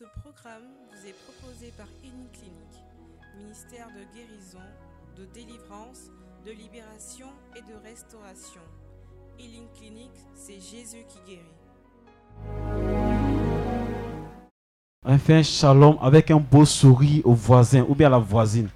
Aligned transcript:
Ce 0.00 0.20
programme 0.22 0.62
vous 0.88 1.06
est 1.06 1.14
proposé 1.26 1.74
par 1.76 1.86
Clinique, 2.00 2.82
ministère 3.36 3.88
de 3.88 4.16
guérison, 4.16 4.64
de 5.14 5.26
délivrance, 5.26 6.10
de 6.46 6.52
libération 6.52 7.26
et 7.54 7.60
de 7.60 7.76
restauration. 7.86 8.62
Healing 9.38 9.68
Clinic, 9.74 10.10
c'est 10.34 10.58
Jésus 10.58 11.04
qui 11.06 11.18
guérit. 11.26 11.44
On 15.04 15.18
fait 15.18 15.34
un 15.34 15.42
shalom 15.42 15.98
avec 16.00 16.30
un 16.30 16.40
beau 16.40 16.64
sourire 16.64 17.26
au 17.26 17.34
voisin 17.34 17.84
ou 17.86 17.94
bien 17.94 18.06
à 18.06 18.10
la 18.12 18.18
voisine. 18.18 18.70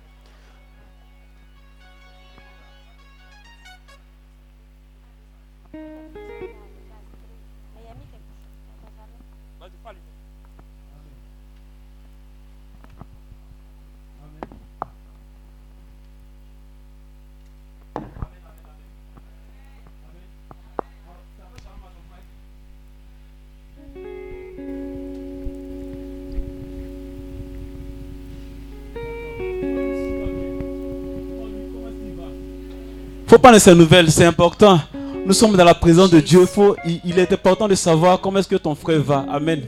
Faut 33.34 33.40
pas 33.40 33.58
ces 33.58 33.74
nouvelles, 33.74 34.12
c'est 34.12 34.24
important. 34.24 34.78
Nous 35.26 35.32
sommes 35.32 35.56
dans 35.56 35.64
la 35.64 35.74
présence 35.74 36.08
de 36.08 36.20
Dieu. 36.20 36.46
Faut, 36.46 36.76
il, 37.04 37.18
est 37.18 37.32
important 37.32 37.66
de 37.66 37.74
savoir 37.74 38.20
comment 38.20 38.38
est-ce 38.38 38.46
que 38.46 38.54
ton 38.54 38.76
frère 38.76 39.02
va. 39.02 39.26
Amen. 39.28 39.62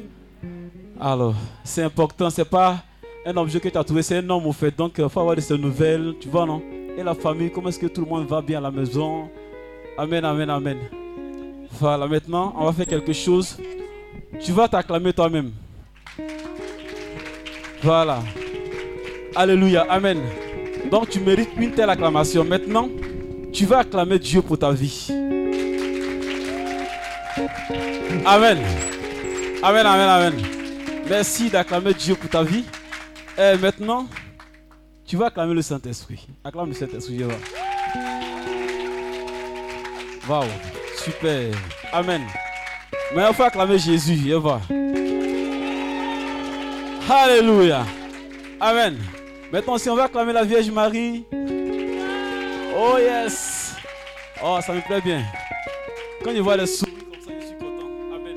Alors, 1.00 1.34
c'est 1.64 1.82
important. 1.82 2.30
C'est 2.30 2.44
pas 2.44 2.76
un 3.26 3.36
objet 3.36 3.58
que 3.58 3.68
tu 3.68 3.76
as 3.76 3.82
trouvé, 3.82 4.02
c'est 4.02 4.18
un 4.18 4.30
homme 4.30 4.46
au 4.46 4.52
fait. 4.52 4.70
Donc, 4.76 4.92
il 4.96 5.08
faut 5.08 5.18
avoir 5.18 5.34
de 5.34 5.40
ces 5.40 5.58
nouvelles. 5.58 6.14
Tu 6.20 6.28
vois, 6.28 6.46
non? 6.46 6.62
Et 6.96 7.02
la 7.02 7.12
famille, 7.12 7.50
comment 7.50 7.68
est-ce 7.68 7.80
que 7.80 7.88
tout 7.88 8.02
le 8.02 8.06
monde 8.06 8.28
va 8.28 8.40
bien 8.40 8.58
à 8.58 8.60
la 8.60 8.70
maison? 8.70 9.28
Amen, 9.98 10.24
amen, 10.24 10.48
amen. 10.48 10.78
Voilà, 11.72 12.06
maintenant, 12.06 12.54
on 12.56 12.66
va 12.66 12.72
faire 12.72 12.86
quelque 12.86 13.12
chose. 13.12 13.58
Tu 14.44 14.52
vas 14.52 14.68
t'acclamer 14.68 15.12
toi-même. 15.12 15.50
Voilà. 17.82 18.20
Alléluia, 19.34 19.86
amen. 19.90 20.20
Donc, 20.88 21.08
tu 21.08 21.18
mérites 21.18 21.50
une 21.58 21.72
telle 21.72 21.90
acclamation. 21.90 22.44
Maintenant, 22.44 22.88
tu 23.56 23.64
vas 23.64 23.78
acclamer 23.78 24.18
Dieu 24.18 24.42
pour 24.42 24.58
ta 24.58 24.70
vie. 24.70 25.08
Amen. 28.26 28.58
Amen, 29.62 29.86
amen, 29.86 30.08
amen. 30.08 30.34
Merci 31.08 31.48
d'acclamer 31.48 31.94
Dieu 31.94 32.16
pour 32.16 32.28
ta 32.28 32.42
vie. 32.42 32.64
Et 33.38 33.56
maintenant, 33.56 34.06
tu 35.06 35.16
vas 35.16 35.28
acclamer 35.28 35.54
le 35.54 35.62
Saint-Esprit. 35.62 36.26
Acclame 36.44 36.68
le 36.68 36.74
Saint-Esprit. 36.74 37.22
Waouh, 40.28 40.44
super. 41.02 41.54
Amen. 41.94 42.22
Mais 43.14 43.22
il 43.26 43.34
faut 43.34 43.42
acclamer 43.42 43.78
Jésus. 43.78 44.34
Alléluia. 47.08 47.86
Amen. 48.60 48.98
Maintenant, 49.50 49.78
si 49.78 49.88
on 49.88 49.96
va 49.96 50.04
acclamer 50.04 50.34
la 50.34 50.44
Vierge 50.44 50.70
Marie, 50.70 51.24
Oh 52.78 52.98
yes. 52.98 53.74
Oh, 54.44 54.58
ça 54.60 54.74
me 54.74 54.82
plaît 54.82 55.00
bien. 55.00 55.24
Quand 56.22 56.34
je 56.34 56.40
vois 56.42 56.58
les 56.58 56.66
sourires 56.66 56.94
comme 57.10 57.22
ça, 57.22 57.30
je 57.40 57.46
suis 57.46 57.56
content. 57.56 57.88
Amen. 58.14 58.36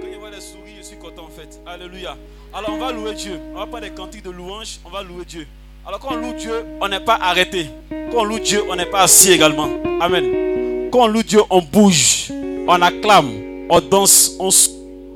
Quand 0.00 0.12
je 0.12 0.16
vois 0.16 0.30
les 0.30 0.40
sourires, 0.40 0.76
je 0.78 0.82
suis 0.84 0.96
content 0.96 1.24
en 1.24 1.28
fait. 1.28 1.58
Alléluia. 1.66 2.16
Alors 2.54 2.70
on 2.70 2.78
va 2.78 2.92
louer 2.92 3.14
Dieu. 3.14 3.40
On 3.52 3.58
va 3.58 3.66
pas 3.66 3.80
des 3.80 3.90
cantiques 3.90 4.22
de 4.22 4.30
louange, 4.30 4.78
on 4.84 4.90
va 4.90 5.02
louer 5.02 5.24
Dieu. 5.24 5.48
Alors 5.84 5.98
quand 5.98 6.12
on 6.12 6.18
loue 6.18 6.34
Dieu, 6.34 6.64
on 6.80 6.86
n'est 6.86 7.00
pas 7.00 7.18
arrêté. 7.20 7.68
Quand 8.12 8.18
on 8.18 8.24
loue 8.24 8.38
Dieu, 8.38 8.62
on 8.70 8.76
n'est 8.76 8.86
pas 8.86 9.02
assis 9.02 9.32
également. 9.32 9.68
Amen. 10.00 10.88
Quand 10.92 11.00
on 11.00 11.08
loue 11.08 11.24
Dieu, 11.24 11.40
on 11.50 11.62
bouge, 11.62 12.30
on 12.30 12.80
acclame, 12.80 13.66
on 13.68 13.80
danse, 13.80 14.36
on, 14.38 14.50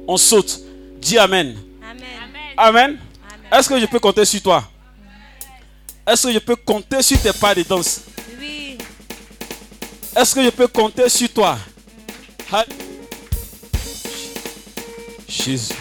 on 0.08 0.16
saute. 0.16 0.58
Dis 0.98 1.16
Amen. 1.16 1.54
Amen. 1.80 2.08
Amen. 2.56 2.98
Est-ce 3.56 3.68
que 3.68 3.78
je 3.78 3.86
peux 3.86 4.00
compter 4.00 4.24
sur 4.24 4.42
toi? 4.42 4.64
Est-ce 6.04 6.26
que 6.26 6.32
je 6.32 6.38
peux 6.40 6.56
compter 6.56 7.00
sur 7.02 7.20
tes 7.22 7.32
pas 7.32 7.54
de 7.54 7.62
danse? 7.62 8.00
Oui. 8.40 8.76
Est-ce 10.16 10.34
que 10.34 10.42
je 10.42 10.50
peux 10.50 10.66
compter 10.66 11.08
sur 11.08 11.32
toi? 11.32 11.56
Jésus. 15.28 15.72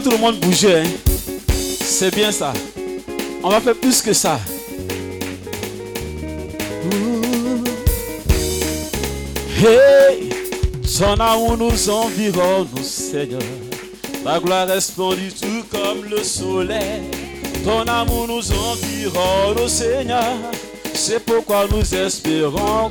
Tout 0.00 0.10
le 0.10 0.16
monde 0.16 0.40
bouger. 0.40 0.78
Hein. 0.78 1.52
C'est 1.84 2.14
bien 2.14 2.32
ça. 2.32 2.54
On 3.42 3.50
va 3.50 3.60
faire 3.60 3.74
plus 3.74 4.00
que 4.00 4.14
ça. 4.14 4.40
Hey, 9.58 10.30
son 10.82 11.20
amour 11.20 11.58
nous 11.58 11.90
environne, 11.90 12.68
Seigneur. 12.82 13.42
Ta 14.24 14.40
gloire 14.40 14.66
resplendit 14.66 15.32
tout 15.40 15.64
comme 15.70 16.04
le 16.10 16.24
soleil. 16.24 17.02
Ton 17.62 17.82
amour 17.82 18.28
nous 18.28 18.50
environne, 18.50 19.68
Seigneur. 19.68 20.32
C'est 20.94 21.22
pourquoi 21.22 21.66
nous 21.70 21.94
espérons 21.94 22.90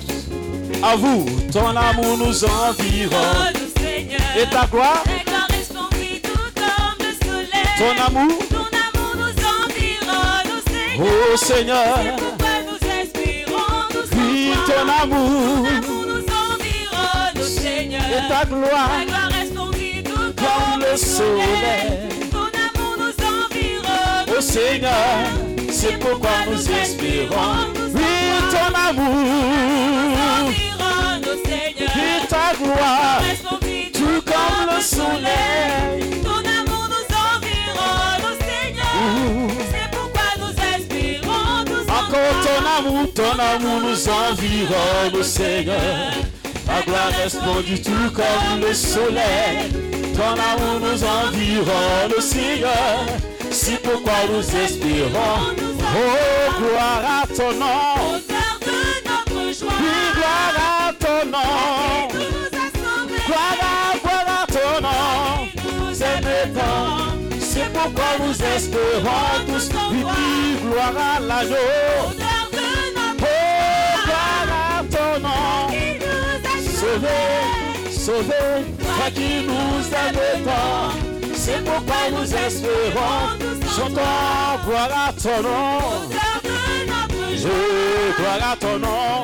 à 0.83 0.95
vous. 0.95 1.25
Ton 1.51 1.75
amour 1.75 2.17
nous 2.19 2.45
environne. 2.45 3.53
Et 4.37 4.49
ta 4.49 4.67
gloire? 4.67 5.03
Ton 7.81 7.95
amour, 8.05 8.37
ton 8.49 8.57
amour 8.57 9.11
nous 9.15 9.35
environne, 9.57 10.53
Seigneur. 10.67 11.07
Oh 11.33 11.37
Seigneur, 11.37 11.97
c'est 11.97 12.15
pourquoi 12.15 12.53
nous 12.67 12.79
espérons, 13.01 13.79
nous 13.93 14.07
oui, 14.19 14.53
ton 14.67 14.85
amour, 15.01 15.65
ton 15.65 15.77
amour 15.77 16.03
nous 16.05 16.25
environne, 16.53 17.41
Seigneur. 17.41 18.01
Et 18.05 18.21
ta 18.29 18.45
gloire, 18.45 18.91
ta 18.91 19.05
gloire 19.05 19.29
resplendit 19.39 20.03
tout 20.03 20.11
comme, 20.13 20.35
comme 20.35 20.81
le 20.81 20.95
soleil. 20.95 22.19
Ton 22.31 22.49
amour 22.67 22.93
nous 22.99 23.17
environne, 23.25 24.27
oh 24.37 24.41
Seigneur, 24.41 25.25
c'est 25.71 25.97
pourquoi 25.99 26.35
nous. 26.47 26.61
Oui, 27.95 28.11
ton 28.51 28.71
amour, 28.89 29.15
nous 29.15 30.45
environne, 30.45 31.29
Seigneur. 31.45 31.93
Et 31.97 32.27
ta 32.27 32.47
gloire, 32.61 33.21
tout 33.91 34.21
comme 34.23 34.75
le 34.75 34.81
soleil. 34.81 36.21
Ton 43.13 43.39
amour 43.39 43.81
nous 43.81 44.09
environne, 44.09 45.23
Seigneur. 45.23 46.11
Ta 46.65 46.81
gloire 46.85 47.11
resplendit 47.23 47.81
tout 47.81 48.11
comme 48.13 48.61
le 48.61 48.73
soleil. 48.73 49.71
Ton 50.15 50.33
amour 50.33 50.79
nous 50.81 51.03
environne, 51.03 52.21
Seigneur. 52.21 53.05
C'est 53.49 53.81
pourquoi 53.81 54.13
nous 54.31 54.39
espérons. 54.39 55.55
Oh, 55.93 56.51
gloire 56.59 57.23
à 57.23 57.27
ton 57.27 57.51
nom. 57.53 58.21
Oui, 59.37 59.53
gloire 60.15 60.55
à 60.57 60.93
ton 60.93 61.25
nom. 61.25 62.07
Gloire 63.25 63.59
à, 63.61 63.97
gloire 63.97 64.43
à 64.43 64.47
ton 64.47 64.81
nom. 64.81 65.47
C'est. 65.93 66.21
C'est 67.53 67.73
pourquoi 67.73 68.05
nous 68.19 68.31
espérons 68.31 69.45
tous 69.45 69.69
une 69.91 70.69
gloire 70.69 70.93
à 70.97 71.19
l'agneau. 71.19 72.30
Sauvé, 76.91 77.07
sauvé, 77.89 78.43
toi 78.79 79.07
qui 79.15 79.45
nous 79.47 79.79
aimes 79.95 80.43
tant. 80.43 80.91
C'est 81.33 81.63
pourquoi 81.63 82.01
nous 82.11 82.35
espérons. 82.35 83.39
Chantons, 83.73 84.65
gloire 84.65 85.07
à 85.07 85.13
ton 85.13 85.41
nom. 85.41 85.79
Je, 87.33 88.17
gloire 88.17 88.51
à 88.51 88.57
ton 88.57 88.77
nom. 88.77 89.23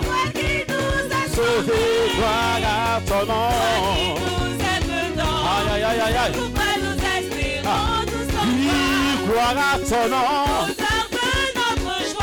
Sauvé, 1.36 1.82
gloire 2.16 2.64
à 2.64 3.02
ton 3.02 3.26
nom. 3.26 3.50
Aïe, 5.50 5.70
aïe, 5.74 5.84
aïe, 5.84 6.02
aïe, 6.06 6.18
aïe. 6.18 6.32
Ah. 7.66 8.02
Gloire 9.28 9.58
à 9.58 9.78
ton 9.80 10.08
nom. 10.08 10.68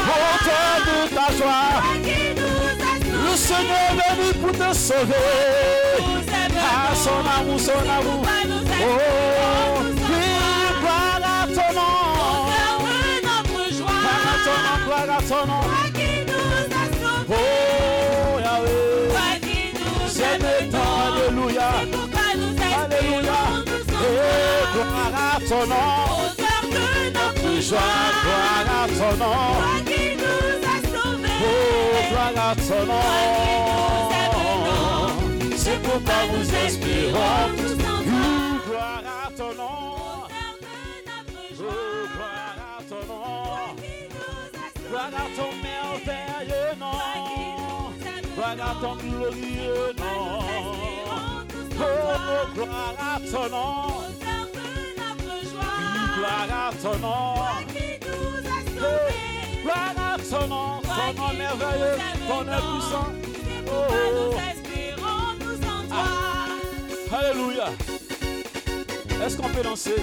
Auteur 0.07 0.77
de 0.87 1.15
ta 1.15 1.27
joie 1.37 2.04
le 3.35 3.39
Seigneur 3.39 3.91
béni 3.99 4.33
pour 4.35 4.53
te 4.53 4.73
sauver. 4.77 5.15
À 6.57 6.95
son 6.95 7.21
amour, 7.37 7.59
son 7.59 7.73
amour. 7.73 8.23
Oh, 8.81 9.83
gloire 10.81 11.23
à 11.25 11.47
ton 11.47 11.71
nom. 11.75 11.97
Gloire 14.85 15.11
à 15.19 15.23
ton 15.23 15.47
nom, 15.47 15.65
Oh, 17.29 18.39
Yahweh. 18.45 19.11
J'aime 20.15 20.71
tant, 20.71 20.95
Alléluia. 21.07 21.71
Alléluia. 22.85 23.41
Et 24.01 24.63
gloire 24.73 25.15
à 25.17 25.41
ton 25.49 25.67
nom. 25.67 25.91
Notre 27.15 27.61
joie, 27.61 27.79
gloire 28.23 28.69
à 28.79 28.89
ton 28.89 29.17
nom 29.17 29.94
ton 32.33 32.87
nom. 32.87 33.01
C'est 35.57 35.81
pourquoi 35.83 36.15
nous 36.33 36.55
espérons 36.67 37.49
tous 37.57 37.73
en 37.73 38.03
toi. 38.03 38.21
gloire 38.67 39.05
à 39.07 39.31
ton 39.37 39.53
nom. 39.55 40.27
Gloire 41.57 42.59
à 42.59 42.83
ton 42.89 43.03
nom. 43.07 43.77
Gloire 44.89 45.15
à 45.15 45.27
merveilleux 45.63 46.73
nom. 46.79 46.99
Gloire 48.35 48.61
à 48.61 48.75
ton 48.81 48.95
glorieux 48.97 49.93
nom. 49.99 50.41
Oh, 51.77 51.87
gloire 52.55 52.97
à 53.01 53.21
ton 53.31 53.47
nom. 53.51 53.73
Gloire 56.17 56.51
à 56.51 56.73
ton 56.83 56.99
nom. 56.99 57.35
Gloire 59.63 59.89
à 59.89 59.93
ton 59.93 59.99
nom 59.99 60.04
ton 60.35 60.49
nom, 60.49 60.81
ton 60.83 61.23
nom 61.23 61.33
merveilleux, 61.39 61.97
ton 62.29 62.45
nom 62.45 62.61
puissant. 62.73 63.09
Oh, 63.67 63.71
oh. 63.71 64.35
Ah. 65.93 67.17
Alléluia. 67.17 67.69
Est-ce 69.25 69.37
qu'on 69.37 69.49
peut 69.49 69.63
danser? 69.63 69.95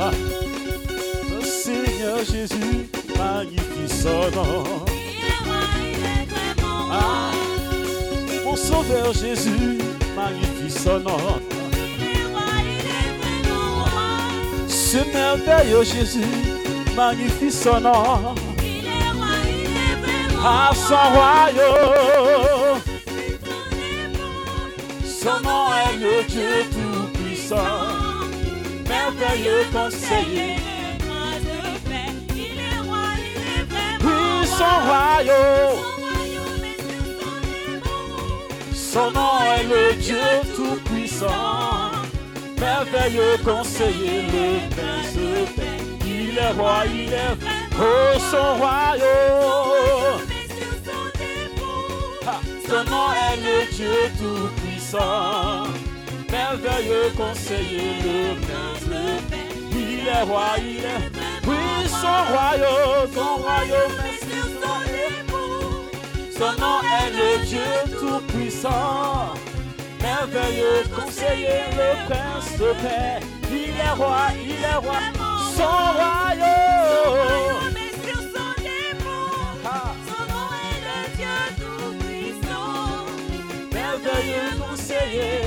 Ah. 0.00 0.10
Le 1.30 1.44
Seigneur 1.44 2.18
Jésus, 2.24 2.88
magnifique 3.16 3.92
son 4.02 4.30
nom. 4.36 4.64
Il 4.88 5.26
est 5.26 5.42
magnificent. 5.46 6.88
Ah. 6.90 7.30
Mon 8.44 8.56
Sauveur 8.56 9.12
Jésus 9.12 9.78
magnifie 10.20 10.70
son 10.70 11.00
nom. 11.00 11.40
Il 11.72 12.02
est 12.04 12.24
roi, 12.30 12.48
il 12.72 12.86
est 12.98 13.12
vraiment 13.20 13.84
roi. 13.92 14.10
Ce 14.68 14.98
merveilleux 15.12 15.84
Jésus 15.84 16.34
magnifie 16.96 17.50
son 17.50 17.80
nom. 17.80 18.34
Il 18.62 18.86
est 18.86 19.10
roi, 19.16 19.32
il 19.44 19.76
est 19.86 19.96
vraiment 20.02 20.46
À 20.46 20.70
son 20.88 21.04
royaume. 21.14 22.80
Son 25.04 25.20
Son 25.22 25.36
nom 25.46 25.64
est 25.84 25.96
le 26.04 26.14
Dieu 26.32 26.54
Tout-Puissant. 26.72 27.78
Merveilleux 28.88 29.64
conseiller. 29.72 30.56
prince 30.98 31.42
de 31.44 31.88
paix. 31.88 32.10
Son 38.92 39.12
nom 39.12 39.38
est 39.56 39.62
le 39.62 39.94
Dieu 40.02 40.18
Tout-Puissant. 40.56 41.92
Merveilleux 42.58 43.36
conseiller, 43.44 44.22
le 44.22 44.68
prince 44.74 45.14
de 45.14 45.44
paix. 45.54 45.78
Il 46.04 46.36
est 46.36 46.52
roi, 46.58 46.82
il 46.92 47.12
est 47.12 47.36
Oh, 47.78 48.18
son 48.32 48.56
royaume. 48.58 50.20
Son 52.66 52.84
nom 52.90 53.12
est 53.12 53.36
le 53.36 53.72
Dieu 53.76 53.96
Tout-Puissant. 54.18 55.68
Merveilleux 56.28 57.12
conseiller, 57.16 57.94
le 58.02 58.40
prince 58.40 58.84
de 58.86 59.02
paix. 59.30 59.50
Il 59.72 60.08
est 60.08 60.22
roi, 60.22 60.56
il 60.58 60.78
est. 60.78 61.30
Son 61.88 62.24
royaume, 62.32 63.08
son 63.14 63.36
royaume 63.36 64.49
son 66.40 66.52
épaule. 66.52 66.56
Son 66.56 66.60
nom 66.60 66.80
est 66.82 67.10
le 67.10 67.46
Dieu 67.46 67.70
Tout-Puissant. 67.98 69.34
Merveilleux 70.00 70.84
conseiller, 70.94 71.62
le 71.72 71.90
prince 72.08 72.52
de 72.58 72.72
paix. 72.82 73.20
Il 73.50 73.76
est 73.76 73.94
roi, 73.96 74.20
il 74.42 74.64
est 74.64 74.76
roi. 74.76 74.98
Son 75.56 75.76
royaume. 75.98 76.88
Ah, 79.66 79.94
merveilleux 83.72 84.52
conseiller. 84.58 85.42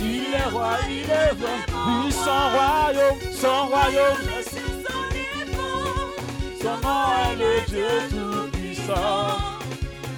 Il 0.00 0.34
est 0.34 0.50
roi, 0.50 0.72
il 0.88 1.10
est. 1.10 1.32
Oui, 1.86 2.12
son 2.12 2.42
royaume, 2.54 3.20
son 3.32 3.66
royaume. 3.68 4.20
Son 6.60 6.76
nom 6.80 7.04
est 7.24 7.36
le 7.36 7.52
Dieu 7.68 8.41
Tout-Puissant. 8.86 9.38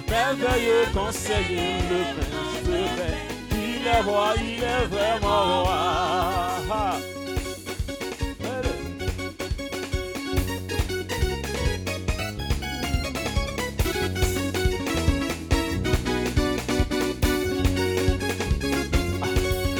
Merveilleux 0.09 0.85
conseiller, 0.93 1.73
le 1.89 1.99
prince 2.15 2.63
de 2.65 2.79
paix. 2.97 3.17
Il 3.51 3.87
est 3.87 4.01
roi, 4.01 4.33
il 4.37 4.63
est 4.63 4.85
vraiment 4.87 5.63
roi. 5.63 6.95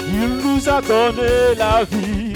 Il 0.07 0.29
nous 0.43 0.69
a 0.69 0.81
donné 0.81 1.55
la 1.57 1.83
vie. 1.83 2.33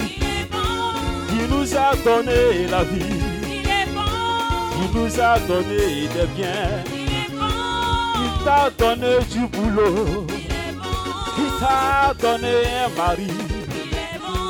Il 1.32 1.46
nous 1.48 1.76
a 1.76 1.94
donné 2.04 2.66
la 2.68 2.84
vie. 2.84 3.19
Il 4.82 5.00
nous 5.00 5.20
a 5.20 5.38
donné 5.40 6.08
des 6.08 6.26
biens. 6.34 6.84
Il 8.16 8.44
t'a 8.44 8.70
donné 8.70 9.18
du 9.30 9.46
boulot. 9.46 10.26
Il 11.38 11.50
t'a 11.60 12.14
donné 12.14 12.54
un 12.84 12.88
mari. 12.96 13.30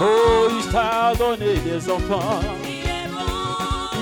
Oh, 0.00 0.48
il 0.50 0.66
t'a 0.70 1.12
donné 1.18 1.56
des 1.64 1.90
enfants. 1.90 2.40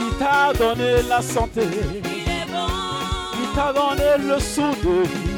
Il 0.00 0.16
t'a 0.18 0.52
donné 0.52 1.02
la 1.08 1.22
santé. 1.22 1.62
Il 2.04 3.48
t'a 3.54 3.72
donné 3.72 4.28
le 4.28 4.38
sou 4.38 4.70
de 4.82 5.02
vie. 5.02 5.28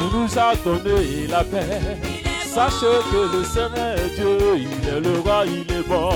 Il 0.00 0.18
nous 0.18 0.38
a 0.38 0.54
donné 0.64 1.26
la 1.28 1.44
paix. 1.44 1.98
Sachez 2.44 3.00
que 3.10 3.36
le 3.36 3.44
Seigneur 3.44 3.96
Dieu, 4.14 4.38
il 4.56 4.88
est 4.88 5.00
le 5.00 5.20
roi, 5.20 5.44
il 5.46 5.72
est 5.74 5.88
bon. 5.88 6.10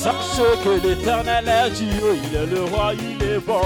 Sachez 0.00 0.54
que 0.62 0.86
l'éternel 0.86 1.48
est 1.48 1.70
Dieu, 1.70 2.16
il 2.22 2.36
est 2.36 2.46
le 2.46 2.62
roi, 2.64 2.92
il 2.94 3.20
est 3.20 3.40
bon. 3.40 3.62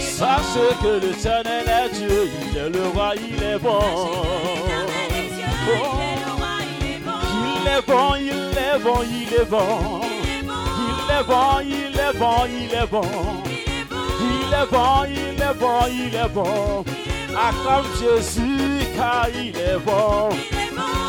Sachez 0.00 0.74
que 0.82 1.06
l'éternel 1.06 1.64
est 1.68 1.94
Dieu, 1.94 2.28
il 2.50 2.58
est 2.58 2.70
le 2.70 2.88
roi, 2.88 3.12
il 3.16 3.40
est 3.40 3.58
bon. 3.58 3.78
Il 7.62 7.68
est 7.68 7.86
bon, 7.86 8.16
il 8.16 8.58
est 8.58 8.78
bon, 8.82 8.98
il 9.04 9.32
est 9.32 9.44
bon. 9.44 10.00
Il 10.88 11.10
est 11.14 11.24
bon, 11.24 11.60
il 11.62 12.00
est 12.00 12.18
bon, 12.18 12.46
il 12.48 12.74
est 12.74 12.86
bon. 12.90 13.08
Il 14.20 14.52
est 14.52 14.66
bon, 14.72 15.04
il 15.08 15.40
est 15.40 15.54
bon, 15.54 15.80
il 15.88 16.14
est 16.16 16.28
bon. 16.34 16.84
Acclame 17.30 17.86
Jésus 18.00 18.88
car 18.96 19.28
il 19.32 19.56
est 19.56 19.78
bon. 19.86 20.30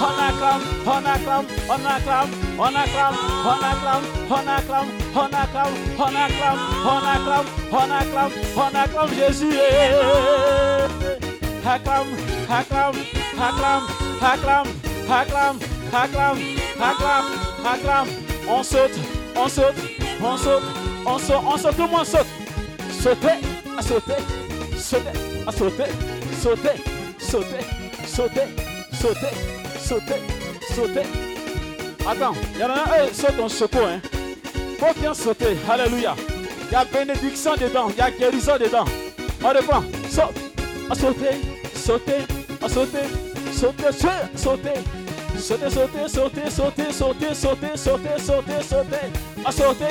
On 0.04 0.18
acclame, 0.18 0.64
on 0.88 1.04
acclame, 1.06 1.46
on 1.70 1.86
acclame, 1.86 2.30
on 2.58 2.74
acclame, 2.74 3.16
on 3.46 3.62
acclame, 3.62 4.06
on 4.32 4.48
acclame, 4.48 4.90
on 5.16 5.32
acclame, 5.32 5.76
on 6.00 6.16
acclame, 6.16 6.60
on 6.86 7.04
acclame, 7.14 7.48
on 7.72 7.92
acclame, 7.92 8.34
on 8.58 8.74
acclame 8.74 9.12
Jésus. 9.14 9.54
Acclame, 11.64 12.10
acclame, 12.50 12.98
acclame, 13.38 13.86
acclame, 14.20 14.68
acclame, 15.08 15.58
acclame, 15.92 16.40
acclame, 16.80 17.28
acclame. 17.64 18.10
On 18.50 18.64
saute, 18.64 18.98
on 19.36 19.48
saute, 19.48 19.76
on 20.24 20.38
saute, 20.38 20.64
on 21.06 21.20
saute, 21.20 21.44
on 21.46 21.58
saute, 21.58 21.76
tout 21.76 21.84
le 21.84 21.88
monde 21.90 22.06
saute. 22.06 22.26
Sauter, 22.90 23.38
sauter, 23.80 24.22
sauter, 24.78 25.14
sauter, 26.40 26.76
sauter, 27.20 27.62
sauter, 28.08 28.48
sauter, 28.94 29.61
sauter, 29.92 30.22
sauter. 30.74 31.08
Attends, 32.08 32.34
il 32.54 32.62
y 32.62 32.64
en 32.64 32.70
a 32.70 33.04
un, 33.04 33.14
saute 33.14 33.40
en 33.42 33.50
secours, 33.50 33.88
hein. 33.88 34.00
Faut 34.80 34.94
bien 34.98 35.14
sauter, 35.14 35.58
alléluia. 35.70 36.16
Il 36.70 36.72
y 36.72 36.76
a 36.76 36.86
bénédiction 36.86 37.56
dedans, 37.56 37.88
il 37.90 37.98
y 37.98 38.02
a 38.02 38.10
guérison 38.10 38.54
dedans. 38.58 38.86
On 39.44 39.50
reprend, 39.50 39.84
saute, 40.10 40.40
à 40.90 40.96
sauter, 40.96 41.42
sauter, 41.76 42.26
à 42.64 42.70
sauter, 42.70 43.00
sauter, 43.52 43.92
sauter, 43.92 44.38
sauter, 44.38 44.80
Sauter, 45.38 45.70
sauter, 45.72 46.08
sauter, 46.08 46.50
sauter, 46.52 46.92
sauter, 46.92 47.34
sauter, 47.34 47.76
sauter, 47.76 48.20
sauter, 48.20 48.62
sauter. 48.62 49.08
À 49.44 49.52
sauter, 49.52 49.86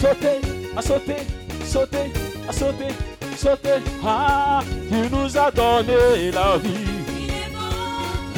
sauter, 0.00 0.40
à 0.76 0.82
sauter, 0.82 1.16
sauter, 1.64 2.12
à 2.48 2.52
sauter, 2.52 2.94
sauter. 3.36 3.80
Ah, 4.04 4.60
il 4.90 5.08
nous 5.08 5.38
a 5.38 5.50
donné 5.52 6.32
la 6.32 6.56
vie. 6.56 6.97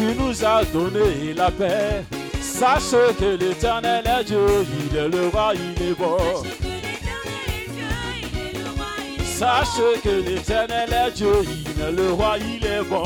Il 0.02 0.16
nous 0.16 0.44
a 0.44 0.64
donné 0.64 1.34
la 1.36 1.50
paix. 1.50 2.04
Sache 2.40 2.96
que 3.18 3.36
l'éternel 3.36 4.02
est 4.06 4.24
Dieu, 4.24 4.46
il 4.80 4.96
est 4.96 5.08
le 5.08 5.28
roi, 5.28 5.52
il 5.54 5.82
est 5.82 5.94
bon. 5.94 6.16
Sache 9.22 10.00
que 10.02 10.08
l'éternel 10.08 10.90
est 10.90 11.10
Dieu, 11.12 11.32
il 11.42 11.82
est 11.82 11.92
le 11.92 12.12
roi, 12.12 12.36
il 12.38 12.66
est 12.66 12.82
bon. 12.82 13.04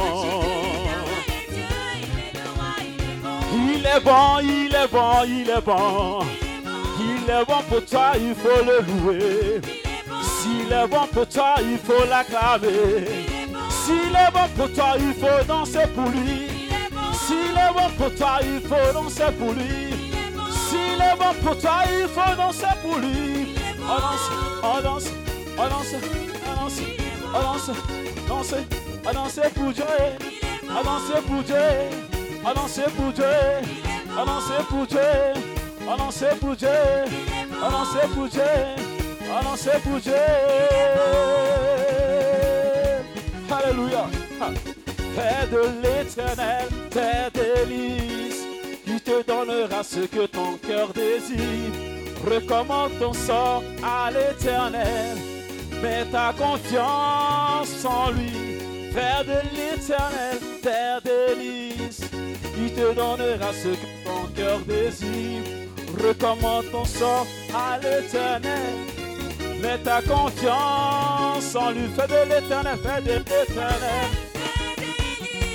Il 3.52 3.84
est 3.84 4.00
bon. 4.00 4.38
Il 4.40 4.74
est 4.74 4.88
bon. 4.88 5.24
il 5.26 5.50
est 5.50 5.60
bon, 5.64 6.24
il 7.00 7.30
est 7.30 7.44
bon. 7.44 7.62
Pour 7.68 7.84
toi, 7.86 8.12
il 8.16 8.34
faut 8.34 8.64
le 8.64 8.80
louer. 8.86 9.60
S'il 10.22 10.72
est 10.72 10.86
bon 10.86 11.06
pour 11.12 11.28
toi, 11.28 11.54
il 11.60 11.78
faut 11.78 12.04
l'acclamer. 12.08 13.06
S'il 13.70 14.14
est 14.14 14.32
bon 14.32 14.48
pour 14.56 14.72
toi, 14.72 14.94
il 14.98 15.12
faut 15.14 15.44
danser 15.46 15.86
pour 15.94 16.08
lui. 16.10 16.53
S'il 17.54 17.62
est 17.62 17.72
bon 17.72 17.88
pour 17.96 18.14
toi, 18.16 18.40
il 18.42 18.60
faut 18.60 18.92
danser 18.92 19.32
pour 19.38 19.52
lui. 19.52 19.94
S'il 20.50 21.00
est 21.00 21.16
bon 21.16 21.32
pour 21.40 21.56
il 21.86 22.08
faut 22.08 22.36
danser 22.36 22.66
pour 22.82 22.96
lui. 22.98 23.54
On 23.80 24.00
danse, 24.00 24.30
on 24.62 24.82
danse, 24.82 25.08
on 25.56 25.68
danse, 25.68 25.94
on 26.42 26.54
danse, 26.54 26.80
on 27.32 27.42
danse, 27.42 28.54
danser, 29.12 29.50
pour 29.54 29.72
Dieu. 29.72 29.84
On 30.68 30.82
pour 31.22 31.42
Dieu. 31.44 31.56
On 32.44 32.54
pour 32.54 33.12
Dieu. 33.12 33.24
On 34.16 34.24
pour 34.64 34.86
Dieu. 34.86 35.00
On 35.86 36.00
pour 36.40 36.56
Dieu. 36.56 38.40
On 39.30 39.56
pour 39.78 40.00
Dieu. 40.00 40.12
On. 40.12 40.14
Alléluia. 43.50 44.06
Fais 45.14 45.46
de 45.46 45.62
l'éternel 45.82 46.66
tes 46.90 47.40
délices. 47.40 48.44
Il 48.86 49.00
te 49.00 49.22
donnera 49.22 49.82
ce 49.84 50.00
que 50.00 50.26
ton 50.26 50.56
cœur 50.66 50.88
désire. 50.92 51.72
Recommande 52.24 52.98
ton 52.98 53.12
sort 53.12 53.62
à 53.82 54.10
l'éternel. 54.10 55.16
Mets 55.82 56.06
ta 56.10 56.32
confiance 56.36 57.84
en 57.84 58.10
lui. 58.10 58.58
Fais 58.92 59.24
de 59.24 59.38
l'éternel 59.56 60.38
tes 60.62 60.98
délices. 61.04 62.10
Il 62.58 62.72
te 62.72 62.94
donnera 62.94 63.52
ce 63.52 63.68
que 63.68 64.04
ton 64.04 64.26
cœur 64.34 64.58
désire. 64.60 65.42
Recommande 66.02 66.64
ton 66.72 66.84
sort 66.84 67.26
à 67.54 67.78
l'éternel. 67.78 68.74
Mets 69.62 69.78
ta 69.78 70.02
confiance 70.02 71.54
en 71.54 71.70
lui. 71.70 71.88
Fais 71.96 72.08
de 72.08 72.28
l'éternel, 72.28 72.78
fais 72.82 73.02
de 73.02 73.18
l'éternel. 73.18 74.33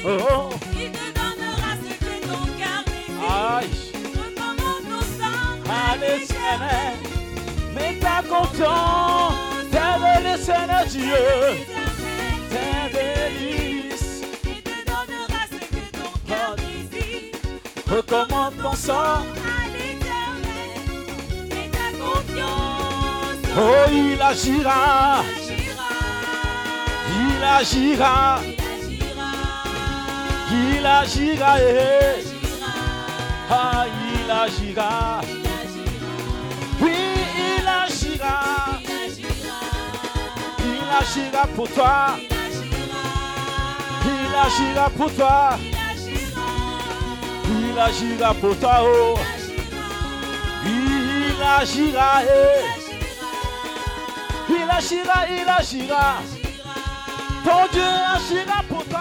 Oh, 0.06 0.18
oh. 0.32 0.50
Il 0.74 0.92
te 0.92 1.06
donnera 1.14 1.72
ce 1.84 1.94
que 2.06 2.14
ton 2.28 2.44
cœur 2.58 2.84
désire? 2.86 3.30
aïe. 3.30 3.76
Recommande 4.16 4.84
ton 4.90 5.04
sang 5.20 5.50
à 5.70 5.98
l'éternel. 5.98 6.96
Mets 7.76 8.00
ta 8.00 8.18
confiance, 8.28 9.34
fais 9.72 9.96
de 10.00 10.14
l'éternel 10.26 10.88
Dieu. 10.88 11.26
Tes 12.50 12.82
délices, 12.96 14.22
Il 14.46 14.62
te 14.64 14.78
donnera 14.86 15.42
ce 15.52 15.60
que 15.60 15.84
ton 15.98 16.12
cœur 16.28 16.56
désire? 16.56 17.34
recommande 17.88 18.56
ton 18.62 18.74
sang. 18.74 18.94
À 18.94 19.68
l'éternel, 19.74 20.80
mets 21.50 21.70
ta 21.72 21.88
confiance. 22.04 23.42
Oh, 23.58 23.90
il 23.92 24.22
agira, 24.22 25.24
Il 27.12 27.44
agira. 27.44 27.92
il 27.92 27.96
agira, 27.98 28.40
Il 30.52 30.86
agira. 30.86 31.30
il 31.30 31.42
agira, 31.44 31.58
Il 31.58 31.64
eh. 31.64 32.18
agira. 32.18 32.72
ah, 33.50 33.86
il 33.88 34.32
agira. 34.32 35.22
Oui, 36.82 36.96
il 37.60 37.68
agira, 37.68 38.36
Il 40.60 40.90
agira. 41.00 41.48
pour 41.56 41.70
toi, 41.70 42.18
Il 44.06 44.36
agira. 44.46 44.90
pour 44.98 45.12
toi, 45.14 45.58
Il 47.46 47.80
agira. 47.80 48.34
pour 48.34 48.56
toi, 48.60 48.80
oh. 48.84 49.20
Il 50.66 51.42
agira, 51.44 52.24
eh. 52.24 52.64
Il 54.50 54.70
agira, 54.70 55.18
il 55.30 55.50
agira. 55.50 56.06
Ton 57.44 57.68
Dieu 57.72 57.92
agira 58.16 58.64
pour 58.68 58.84
toi. 58.86 59.00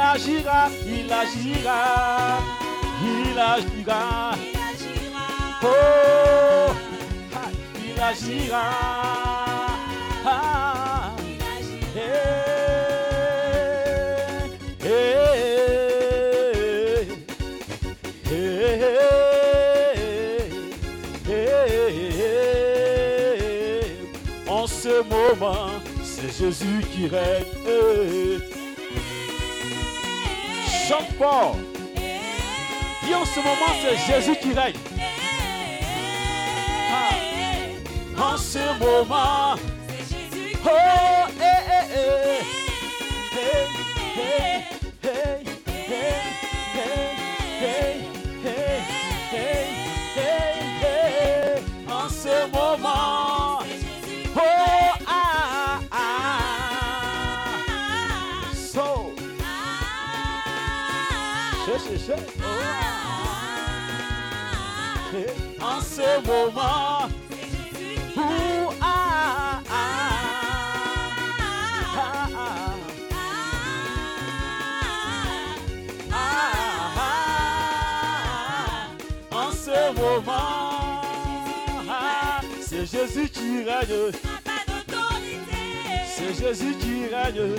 Agira, 0.00 0.70
il 0.86 1.12
agira. 1.12 2.38
Il 3.02 3.38
agira. 3.38 4.34
Oh, 5.62 6.72
il 7.84 8.00
agira. 8.00 8.62
Ah, 10.24 11.12
eh, 11.96 12.00
eh, 14.84 15.00
eh. 21.28 21.60
En 24.48 24.66
ce 24.66 25.02
moment, 25.04 25.70
c'est 26.02 26.32
Jésus 26.38 26.82
qui 26.92 27.06
règne. 27.08 28.49
Chante 30.90 31.12
fort. 31.16 31.56
En 33.14 33.24
ce 33.24 33.38
moment, 33.38 33.72
c'est 33.80 34.12
Jésus 34.12 34.36
qui 34.40 34.52
règne. 34.52 34.74
En 38.18 38.36
ce 38.36 38.58
moment, 38.80 39.54
oh, 40.64 40.68
eh, 41.38 41.44
eh, 41.70 42.42
eh. 44.16 44.79
Moment, 66.18 66.58
ah, 66.58 67.08
ah, 68.80 69.62
ah, 69.70 69.80
ah. 72.36 72.74
Ah, 76.12 76.98
ah, 76.98 77.00
en 79.32 79.52
ce 79.52 79.92
moment, 79.94 81.00
ah, 81.88 82.40
c'est 82.60 82.86
Jésus 82.86 83.28
qui 83.28 83.62
règne, 83.62 84.10
c'est 86.06 86.34
Jésus 86.34 86.74
qui 86.80 87.06
règne. 87.06 87.54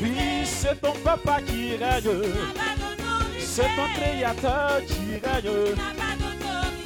Oui, 0.00 0.46
c'est 0.46 0.80
ton 0.80 0.92
papa 1.04 1.40
qui 1.42 1.76
règne, 1.76 2.22
c'est 3.38 3.68
ton 3.76 3.88
créateur 3.94 4.80
qui 4.86 5.18
règne. 5.22 5.74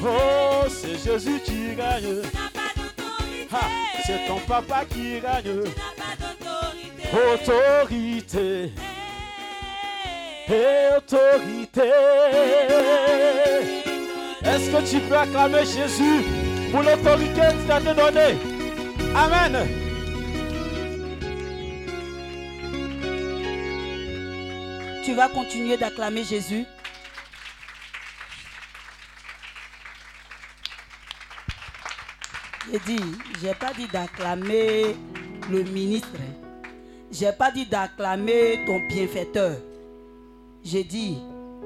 Oh, 0.01 0.65
c'est 0.69 0.97
Jésus 1.05 1.41
qui 1.45 1.75
règne, 1.75 2.23
ah, 3.53 3.57
c'est 4.07 4.27
ton 4.29 4.39
papa 4.47 4.85
qui 4.85 5.19
règne. 5.19 5.65
Autorité 7.13 8.71
et 10.49 10.97
autorité. 10.97 11.91
Est-ce 14.45 14.71
que 14.71 14.91
tu 14.91 15.01
peux 15.01 15.17
acclamer 15.17 15.65
Jésus 15.65 16.25
pour 16.71 16.83
l'autorité 16.83 17.41
qu'il 17.59 17.67
t'a 17.67 17.81
donnée? 17.81 18.39
Amen. 19.17 19.67
Tu 25.05 25.15
vas 25.15 25.29
continuer 25.29 25.77
d'acclamer 25.77 26.23
Jésus? 26.23 26.67
J'ai 32.71 32.79
dit, 32.81 33.03
j'ai 33.41 33.55
pas 33.55 33.73
dit 33.73 33.87
d'acclamer 33.91 34.95
le 35.51 35.63
ministre. 35.63 36.09
J'ai 37.11 37.33
pas 37.33 37.51
dit 37.51 37.65
d'acclamer 37.65 38.61
ton 38.67 38.81
bienfaiteur. 38.89 39.57
J'ai 40.63 40.85
dit, 40.85 41.17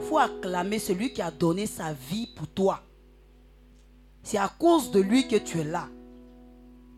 faut 0.08 0.18
acclamer 0.18 0.78
celui 0.78 1.12
qui 1.12 1.20
a 1.20 1.32
donné 1.32 1.66
sa 1.66 1.92
vie 1.92 2.28
pour 2.36 2.46
toi. 2.46 2.82
C'est 4.22 4.38
à 4.38 4.48
cause 4.48 4.92
de 4.92 5.00
lui 5.00 5.26
que 5.26 5.36
tu 5.36 5.58
es 5.58 5.64
là. 5.64 5.88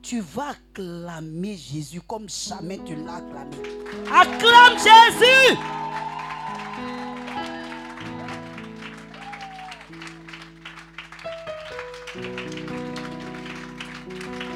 Tu 0.02 0.20
vas 0.20 0.50
acclamer 0.50 1.56
Jésus 1.56 2.02
comme 2.02 2.28
jamais 2.28 2.78
tu 2.84 2.94
l'as 2.96 3.16
acclamé. 3.16 3.56
Acclame 4.12 4.76
Jésus. 4.78 5.58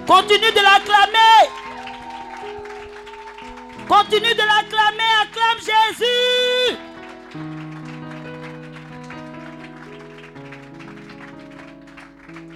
Continue 0.09 0.51
de 0.53 0.63
l'acclamer. 0.63 1.51
Continue 3.87 4.35
de 4.35 4.41
l'acclamer. 4.41 5.13
Acclame 5.23 5.61
Jésus. 5.61 6.79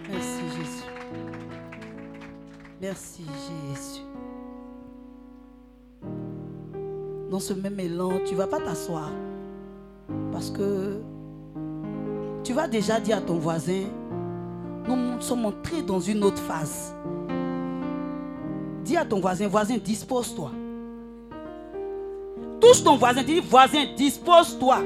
Merci 0.09 0.43
Jésus. 0.57 0.87
Merci 2.81 3.23
Jésus. 3.27 4.01
Dans 7.31 7.39
ce 7.39 7.53
même 7.53 7.79
élan, 7.79 8.21
tu 8.27 8.35
vas 8.35 8.47
pas 8.47 8.61
t'asseoir. 8.61 9.11
Parce 10.33 10.51
que 10.51 11.03
tu 12.45 12.55
vas 12.55 12.67
déjà 12.67 12.99
dire 12.99 13.19
à 13.19 13.21
ton 13.21 13.37
voisin, 13.39 13.85
nous 14.89 15.21
sommes 15.21 15.45
entrés 15.45 15.83
dans 15.83 16.01
une 16.01 16.25
autre 16.25 16.41
phase. 16.41 16.95
Dis 18.85 18.97
à 18.97 19.05
ton 19.05 19.21
voisin, 19.21 19.49
voisin, 19.49 19.77
dispose-toi. 19.77 20.51
Touche 22.61 22.83
ton 22.83 22.97
voisin, 22.97 23.23
dis, 23.23 23.41
voisin, 23.41 23.87
dispose-toi. 23.97 24.79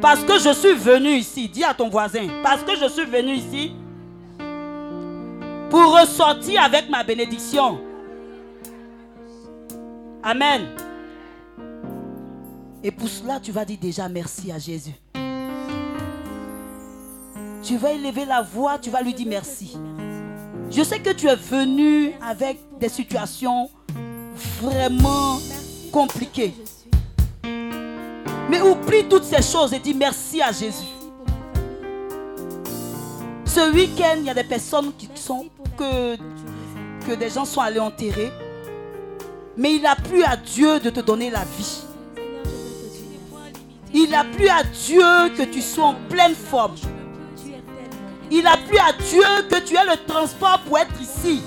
Parce 0.00 0.24
que 0.24 0.38
je 0.38 0.52
suis 0.54 0.74
venu 0.74 1.10
ici, 1.10 1.48
dis 1.48 1.62
à 1.62 1.74
ton 1.74 1.88
voisin, 1.88 2.26
parce 2.42 2.62
que 2.62 2.74
je 2.74 2.88
suis 2.88 3.04
venu 3.04 3.34
ici 3.34 3.72
pour 5.68 6.00
ressortir 6.00 6.62
avec 6.62 6.88
ma 6.88 7.04
bénédiction. 7.04 7.80
Amen. 10.22 10.68
Et 12.82 12.90
pour 12.90 13.08
cela, 13.08 13.38
tu 13.40 13.52
vas 13.52 13.64
dire 13.64 13.78
déjà 13.80 14.08
merci 14.08 14.50
à 14.50 14.58
Jésus. 14.58 14.94
Tu 17.62 17.76
vas 17.76 17.92
élever 17.92 18.24
la 18.24 18.40
voix, 18.40 18.78
tu 18.78 18.88
vas 18.90 19.02
lui 19.02 19.12
dire 19.12 19.26
merci. 19.28 19.76
Je 20.70 20.84
sais 20.84 21.00
que 21.00 21.10
tu 21.10 21.26
es 21.26 21.34
venu 21.34 22.12
avec 22.22 22.58
des 22.78 22.88
situations 22.88 23.68
vraiment 24.62 25.40
compliquées. 25.90 26.54
Mais 28.48 28.60
oublie 28.60 29.04
toutes 29.08 29.24
ces 29.24 29.42
choses 29.42 29.72
et 29.72 29.80
dis 29.80 29.94
merci 29.94 30.40
à 30.40 30.52
Jésus. 30.52 30.86
Ce 33.44 33.72
week-end, 33.72 34.18
il 34.18 34.26
y 34.26 34.30
a 34.30 34.34
des 34.34 34.44
personnes 34.44 34.92
qui 34.96 35.08
sont 35.16 35.46
que, 35.76 36.16
des 37.16 37.30
gens 37.30 37.44
sont 37.44 37.60
allés 37.60 37.80
enterrer. 37.80 38.30
Mais 39.56 39.74
il 39.74 39.84
a 39.84 39.96
plu 39.96 40.22
à 40.22 40.36
Dieu 40.36 40.78
de 40.78 40.90
te 40.90 41.00
donner 41.00 41.30
la 41.30 41.44
vie. 41.58 41.82
Il 43.92 44.14
a 44.14 44.22
plu 44.22 44.48
à 44.48 44.62
Dieu 44.62 45.34
que 45.36 45.42
tu 45.42 45.60
sois 45.60 45.86
en 45.86 45.96
pleine 46.08 46.34
forme. 46.34 46.76
Il 48.30 48.46
a 48.46 48.56
plu 48.56 48.78
à 48.78 48.92
Dieu 48.92 49.22
que 49.50 49.58
tu 49.60 49.74
aies 49.74 49.84
le 49.84 49.96
transport 50.06 50.60
pour 50.60 50.78
être 50.78 51.00
ici. 51.00 51.42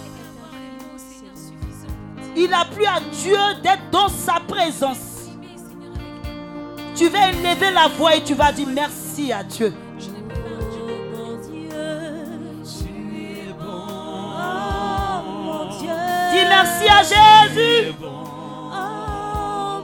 Il 2.35 2.53
a 2.53 2.65
plu 2.65 2.85
à 2.85 2.99
Dieu 2.99 3.37
d'être 3.61 3.89
dans 3.89 4.09
sa 4.09 4.39
présence. 4.45 5.29
Tu 6.95 7.07
vas 7.07 7.29
élever 7.29 7.71
la 7.71 7.87
voix 7.87 8.15
et 8.15 8.23
tu 8.23 8.33
vas 8.33 8.51
dire 8.51 8.67
merci 8.67 9.31
à 9.31 9.43
Dieu. 9.43 9.73
Dis 16.31 16.45
merci 16.49 16.87
à 16.89 17.03
Jésus. 17.03 17.93
Oh 18.01 19.81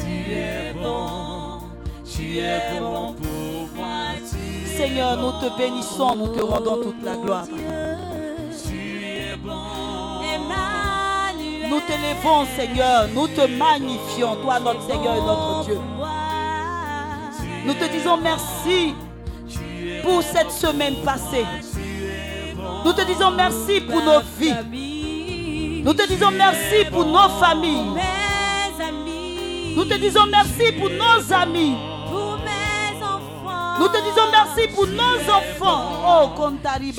Tu 0.00 0.32
es 0.32 0.72
bon, 0.72 1.60
tu 2.04 2.38
es 2.38 2.80
bon 2.80 3.12
pour 3.12 3.27
Seigneur, 4.78 5.16
nous 5.16 5.32
te 5.32 5.58
bénissons, 5.58 6.14
nous 6.14 6.28
te 6.28 6.40
rendons 6.40 6.76
toute 6.76 7.02
la 7.02 7.16
gloire. 7.16 7.46
Nous 11.68 11.80
t'élevons, 11.80 12.46
Seigneur, 12.56 13.08
nous 13.12 13.26
te 13.26 13.44
magnifions, 13.58 14.36
toi 14.36 14.60
notre 14.60 14.82
Seigneur 14.82 15.16
et 15.16 15.20
notre 15.20 15.64
Dieu. 15.64 15.80
Nous 17.66 17.74
te 17.74 17.90
disons 17.90 18.18
merci 18.18 18.94
pour 20.04 20.22
cette 20.22 20.52
semaine 20.52 20.94
passée. 21.04 21.44
Nous 22.84 22.92
te 22.92 23.04
disons 23.04 23.32
merci 23.32 23.80
pour 23.80 24.00
nos 24.00 24.20
vies. 24.38 25.82
Nous 25.82 25.92
te 25.92 26.06
disons 26.06 26.30
merci 26.30 26.84
pour 26.88 27.04
nos 27.04 27.28
familles. 27.40 28.00
Nous 29.74 29.84
te 29.84 29.94
disons 29.94 30.26
merci 30.30 30.70
pour 30.78 30.88
nos 30.88 31.32
amis. 31.34 31.97
Nous 33.78 33.88
te 33.88 33.98
disons 34.02 34.28
merci 34.30 34.68
pour 34.74 34.86
nos 34.86 35.18
enfants. 35.30 35.82
Oh, 36.06 36.28
Kontari. 36.36 36.92
Dis 36.92 36.96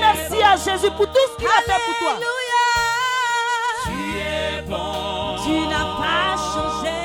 merci 0.00 0.42
à 0.42 0.56
Jésus 0.56 0.90
pour 0.96 1.06
tout 1.06 1.26
ce 1.32 1.36
qu'il 1.36 1.46
a 1.46 1.62
fait 1.62 1.80
pour 1.84 1.96
toi. 1.98 2.12
Alléluia. 2.16 2.66
Tu 3.84 4.18
es 4.18 4.62
bon. 4.62 5.36
Tu 5.44 5.54
n'as 5.68 5.88
pas 5.98 6.36
changé. 6.54 6.98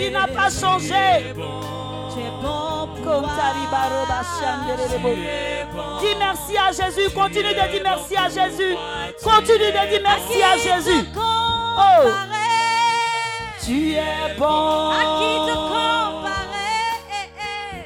Il 0.00 0.10
n'a 0.12 0.26
pas 0.26 0.50
changé. 0.50 1.34
Tu 2.14 2.20
es 2.20 2.32
bon. 2.34 2.60
Dis 6.00 6.16
merci 6.18 6.56
à 6.56 6.72
Jésus. 6.72 7.10
Continue 7.14 7.54
de 7.54 7.70
dire 7.72 7.82
merci 7.82 8.16
à 8.16 8.28
Jésus. 8.28 8.76
Continue 9.22 9.58
de 9.58 9.88
dire 9.90 10.02
merci 10.02 10.42
à 10.42 10.56
Jésus. 10.56 11.04
Oh. 11.16 12.39
Tu 13.64 13.92
es 13.92 14.34
bon. 14.38 14.90
À 14.90 15.02
qui 15.20 15.32
te 15.46 15.54
comparer 15.54 16.78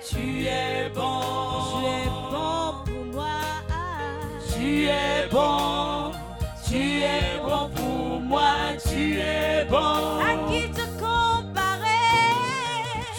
Tu 0.09 0.47
es 0.47 0.89
bon. 0.95 1.21
Tu 1.71 1.87
es 1.87 2.07
bon 2.31 2.75
pour 2.85 3.05
moi. 3.13 3.37
Tu 4.55 4.87
es 4.87 5.29
bon. 5.31 6.13
Tu 6.67 7.03
es 7.03 7.41
bon 7.43 7.71
pour 7.75 8.21
moi. 8.21 8.53
Tu 8.89 9.19
es 9.19 9.67
bon. 9.69 10.21
À 10.21 10.51
qui 10.51 10.71
te 10.71 10.85
comparer 11.01 12.15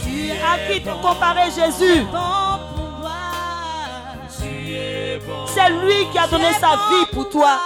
Tu 0.01 0.27
es 0.29 0.39
à 0.41 0.71
qui 0.71 0.81
te 0.81 0.91
comparer 1.01 1.51
Jésus. 1.51 2.03
Bon 2.03 2.57
pour 2.73 2.91
moi. 3.01 3.23
Tu 4.39 4.73
es 4.75 5.19
bon. 5.27 5.45
C'est 5.47 5.69
lui 5.69 6.07
qui 6.11 6.17
a 6.17 6.27
donné 6.27 6.53
sa 6.53 6.71
vie 6.89 7.05
pour 7.11 7.29
toi. 7.29 7.59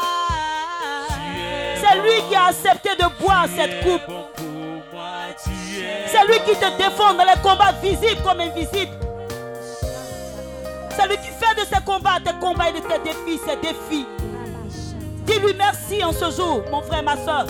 C'est 1.75 1.95
lui 2.01 2.21
qui 2.27 2.35
a 2.35 2.45
accepté 2.47 2.89
de 2.95 3.05
boire 3.23 3.45
cette 3.55 3.83
coupe. 3.83 4.38
C'est 6.11 6.25
lui 6.27 6.39
qui 6.39 6.59
te 6.59 6.77
défend 6.77 7.13
dans 7.13 7.23
les 7.23 7.39
combats 7.41 7.71
visibles 7.83 8.21
comme 8.23 8.39
invisibles. 8.39 8.97
C'est 10.91 11.07
lui 11.07 11.17
qui 11.17 11.27
fait 11.27 11.55
de 11.55 11.65
ces 11.71 11.81
combats 11.83 12.19
tes 12.23 12.33
combats 12.39 12.69
et 12.69 12.73
de 12.73 12.79
tes 12.79 12.99
défis, 13.03 13.39
ses 13.47 13.55
défis. 13.57 14.07
Dis-lui 15.25 15.53
merci 15.57 16.03
en 16.03 16.11
ce 16.11 16.31
jour, 16.31 16.63
mon 16.71 16.81
frère, 16.81 17.03
ma 17.03 17.15
soeur. 17.15 17.45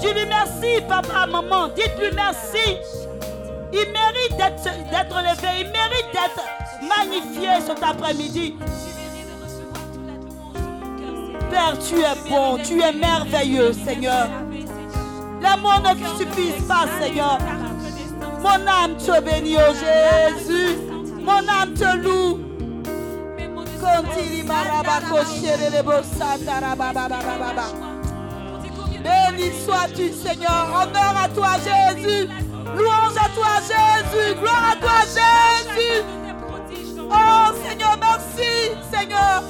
Dis-lui 0.00 0.26
merci, 0.26 0.82
papa, 0.86 1.26
maman. 1.26 1.68
Dites-lui 1.68 2.10
merci. 2.14 2.76
Il 3.72 3.92
mérite 3.92 4.36
d'être 4.36 5.18
élevé. 5.18 5.48
Il 5.60 5.70
mérite 5.70 6.12
d'être 6.12 6.44
magnifié 6.86 7.48
cet 7.66 7.82
après-midi. 7.82 8.56
Père, 11.50 11.76
tu 11.78 12.00
es 12.00 12.30
bon, 12.30 12.58
tu 12.58 12.82
es 12.82 12.92
merveilleux, 12.92 13.72
Seigneur. 13.72 14.28
Mots 15.62 15.80
ne 15.80 16.18
suffisent 16.18 16.66
pas, 16.66 16.86
Seigneur. 17.00 17.38
Mon 18.40 18.66
âme 18.66 18.96
te 18.96 19.20
bénit, 19.20 19.56
oh 19.56 19.72
Jésus. 19.72 20.78
Mon 21.20 21.48
âme 21.48 21.74
te 21.74 21.96
loue. 21.96 22.38
Béni 29.02 29.50
sois-tu, 29.64 30.12
Seigneur. 30.12 30.68
Honneur 30.74 31.14
à 31.24 31.28
toi, 31.28 31.52
Jésus. 31.58 32.28
Louange 32.76 33.16
à 33.16 33.28
toi, 33.30 33.58
Jésus. 33.60 34.34
Gloire 34.40 34.72
à 34.72 34.76
toi, 34.76 35.00
Jésus. 35.06 36.02
Oh, 37.10 37.54
Seigneur, 37.66 37.96
merci, 38.00 38.72
Seigneur. 38.92 39.42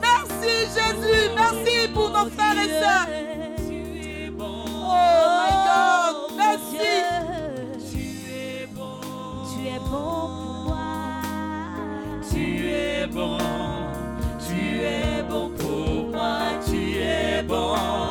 Merci, 0.00 0.68
Jésus. 0.74 1.30
Merci 1.34 1.88
pour 1.94 2.10
nos 2.10 2.30
frères 2.30 2.62
et 2.62 2.68
sœurs 2.68 3.47
oh 4.88 5.26
my 5.40 5.52
God, 5.68 6.36
merci. 6.36 6.90
Tu 7.90 8.06
es 8.32 8.66
bon. 8.74 9.00
Tu 9.50 9.68
es 9.68 9.78
bon 9.78 10.28
pour 10.36 10.64
moi. 10.66 11.20
Tu 12.30 12.68
es 12.68 13.06
bon. 13.06 13.38
Tu 14.46 14.60
es 14.80 15.22
bon 15.28 15.50
pour 15.50 16.10
moi. 16.12 16.38
Tu 16.66 16.98
es 16.98 17.42
bon. 17.42 18.07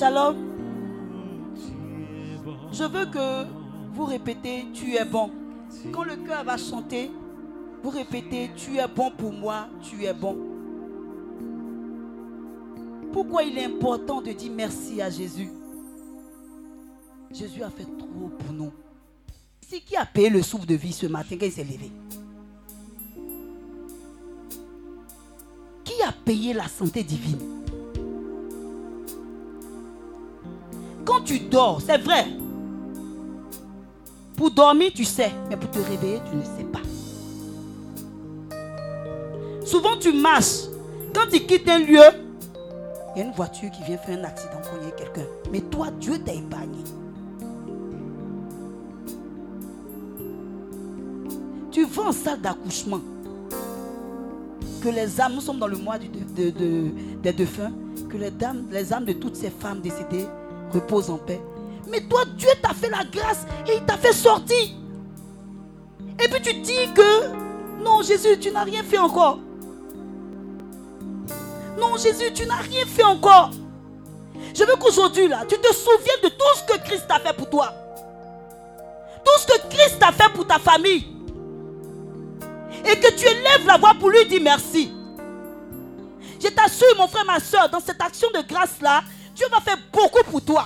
Shalom. 0.00 0.34
Je 2.72 2.84
veux 2.84 3.04
que 3.04 3.44
vous 3.92 4.06
répétez 4.06 4.64
Tu 4.72 4.94
es 4.94 5.04
bon. 5.04 5.30
Quand 5.92 6.04
le 6.04 6.16
cœur 6.16 6.42
va 6.42 6.56
chanter, 6.56 7.10
vous 7.82 7.90
répétez 7.90 8.50
Tu 8.56 8.78
es 8.78 8.88
bon 8.88 9.10
pour 9.10 9.30
moi, 9.30 9.68
tu 9.82 10.06
es 10.06 10.14
bon. 10.14 10.38
Pourquoi 13.12 13.42
il 13.42 13.58
est 13.58 13.66
important 13.66 14.22
de 14.22 14.32
dire 14.32 14.50
merci 14.50 15.02
à 15.02 15.10
Jésus? 15.10 15.50
Jésus 17.30 17.62
a 17.62 17.68
fait 17.68 17.84
trop 17.98 18.30
pour 18.38 18.54
nous. 18.54 18.72
C'est 19.60 19.80
qui 19.80 19.96
a 19.96 20.06
payé 20.06 20.30
le 20.30 20.40
souffle 20.40 20.64
de 20.64 20.76
vie 20.76 20.94
ce 20.94 21.08
matin 21.08 21.36
quand 21.38 21.44
il 21.44 21.52
s'est 21.52 21.62
levé? 21.62 21.92
Qui 25.84 26.02
a 26.02 26.12
payé 26.24 26.54
la 26.54 26.68
santé 26.68 27.02
divine? 27.04 27.60
Tu 31.24 31.38
dors, 31.40 31.80
c'est 31.80 31.98
vrai. 31.98 32.26
Pour 34.36 34.50
dormir, 34.50 34.90
tu 34.94 35.04
sais, 35.04 35.30
mais 35.50 35.56
pour 35.56 35.70
te 35.70 35.78
réveiller, 35.78 36.20
tu 36.30 36.36
ne 36.36 36.42
sais 36.42 36.64
pas. 36.64 36.80
Souvent, 39.66 39.96
tu 40.00 40.12
marches. 40.12 40.64
Quand 41.14 41.28
tu 41.30 41.40
quittes 41.40 41.68
un 41.68 41.78
lieu, 41.80 42.00
il 43.14 43.18
y 43.18 43.22
a 43.22 43.26
une 43.26 43.32
voiture 43.32 43.70
qui 43.70 43.82
vient 43.82 43.98
faire 43.98 44.18
un 44.18 44.24
accident, 44.24 44.60
cogner 44.72 44.92
quelqu'un. 44.96 45.28
Mais 45.52 45.60
toi, 45.60 45.88
Dieu 46.00 46.18
t'a 46.18 46.32
épargné. 46.32 46.78
Tu 51.70 51.84
vas 51.84 52.02
en 52.04 52.12
salle 52.12 52.40
d'accouchement. 52.40 53.00
Que 54.82 54.88
les 54.88 55.20
âmes, 55.20 55.34
nous 55.34 55.40
sommes 55.40 55.58
dans 55.58 55.66
le 55.68 55.76
mois 55.76 55.98
du- 55.98 56.08
de- 56.08 56.90
des 57.22 57.32
défunts, 57.32 57.72
que 58.08 58.16
les, 58.16 58.30
dames, 58.30 58.64
les 58.72 58.92
âmes 58.92 59.04
de 59.04 59.12
toutes 59.12 59.36
ces 59.36 59.50
femmes 59.50 59.80
décédées 59.80 60.26
reposent 60.72 61.10
en 61.10 61.18
paix. 61.18 61.40
Mais 61.88 62.00
toi, 62.02 62.22
Dieu 62.36 62.50
t'a 62.62 62.74
fait 62.74 62.90
la 62.90 63.04
grâce 63.04 63.46
et 63.66 63.76
il 63.76 63.84
t'a 63.84 63.96
fait 63.96 64.12
sortir. 64.12 64.68
Et 66.22 66.28
puis 66.28 66.40
tu 66.42 66.54
dis 66.60 66.92
que 66.94 67.82
non, 67.82 68.02
Jésus, 68.02 68.38
tu 68.38 68.50
n'as 68.50 68.64
rien 68.64 68.82
fait 68.82 68.98
encore. 68.98 69.38
Non, 71.78 71.96
Jésus, 71.96 72.32
tu 72.34 72.46
n'as 72.46 72.56
rien 72.56 72.84
fait 72.86 73.04
encore. 73.04 73.50
Je 74.54 74.64
veux 74.64 74.76
qu'aujourd'hui, 74.76 75.28
là, 75.28 75.44
tu 75.48 75.56
te 75.58 75.72
souviennes 75.72 76.22
de 76.24 76.28
tout 76.28 76.44
ce 76.56 76.72
que 76.72 76.78
Christ 76.84 77.06
a 77.08 77.18
fait 77.18 77.32
pour 77.32 77.48
toi. 77.48 77.72
Tout 79.24 79.40
ce 79.40 79.46
que 79.46 79.68
Christ 79.68 80.02
a 80.02 80.12
fait 80.12 80.30
pour 80.34 80.46
ta 80.46 80.58
famille. 80.58 81.06
Et 82.84 82.98
que 82.98 83.12
tu 83.12 83.26
élèves 83.26 83.66
la 83.66 83.78
voix 83.78 83.94
pour 83.98 84.10
lui 84.10 84.26
dire 84.26 84.40
merci. 84.42 84.92
Je 86.42 86.48
t'assure, 86.48 86.96
mon 86.96 87.06
frère, 87.06 87.24
ma 87.24 87.38
soeur, 87.38 87.68
dans 87.68 87.80
cette 87.80 88.00
action 88.00 88.28
de 88.34 88.40
grâce-là, 88.46 89.02
Dieu 89.40 89.48
va 89.50 89.60
faire 89.62 89.78
beaucoup 89.90 90.22
pour 90.30 90.44
toi. 90.44 90.64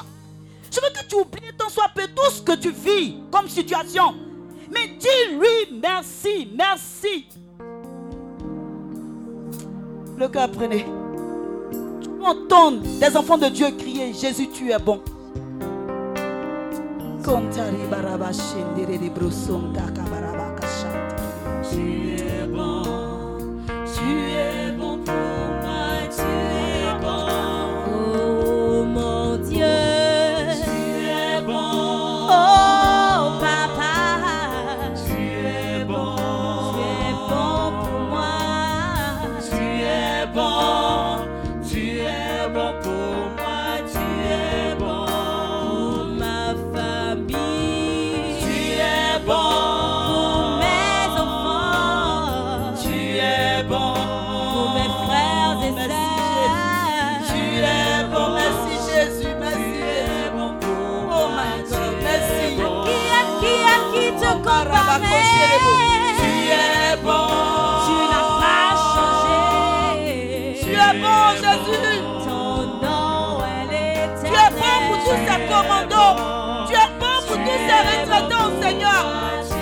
Je 0.68 0.80
veux 0.80 0.88
que 0.88 1.06
tu 1.08 1.14
oublies 1.14 1.54
tant 1.56 1.68
soit 1.68 1.86
peu 1.94 2.08
tout 2.08 2.28
ce 2.32 2.42
que 2.42 2.56
tu 2.56 2.72
vis 2.72 3.18
comme 3.30 3.48
situation. 3.48 4.16
Mais 4.68 4.88
dis-lui 4.98 5.78
merci, 5.80 6.50
merci. 6.52 7.28
Le 10.18 10.26
cœur 10.26 10.50
prenez. 10.50 10.86
Tu 12.02 12.08
peux 12.08 12.24
entendre 12.24 12.80
des 12.98 13.16
enfants 13.16 13.38
de 13.38 13.46
Dieu 13.46 13.70
crier 13.78 14.12
Jésus, 14.12 14.48
tu 14.52 14.72
es 14.72 14.78
bon. 14.80 15.00
Tu 17.22 17.30
es 22.16 22.46
bon, 22.48 22.82
tu 23.94 24.02
es 24.34 24.72
bon 24.72 24.98
pour 24.98 25.33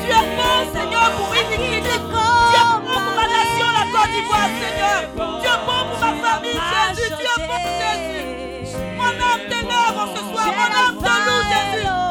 Tu 0.02 0.08
es 0.10 0.26
bon, 0.36 0.54
Seigneur, 0.74 1.08
pour 1.16 1.34
Iniquité. 1.34 1.80
Tu 1.82 1.88
es 1.88 1.98
bon 1.98 2.82
pour 2.86 3.02
ma 3.16 3.26
nation, 3.26 3.68
la 3.78 3.84
Côte 3.92 4.10
d'Ivoire, 4.12 4.50
Seigneur. 4.60 5.00
Tu 5.40 5.46
es 5.46 5.58
bon 5.66 5.80
pour 5.90 6.00
ma 6.00 6.12
famille, 6.28 6.60
Jésus. 6.72 7.10
Tu 7.18 7.24
es 7.24 7.38
bon, 7.46 7.64
Jésus. 7.80 8.76
Mon 8.96 9.04
âme 9.04 9.44
en 9.98 10.06
ce 10.14 10.20
soir. 10.20 10.46
Mon 10.46 10.70
âme 10.82 10.96
te 10.98 11.14
loue, 11.26 11.42
Jésus. 11.52 12.01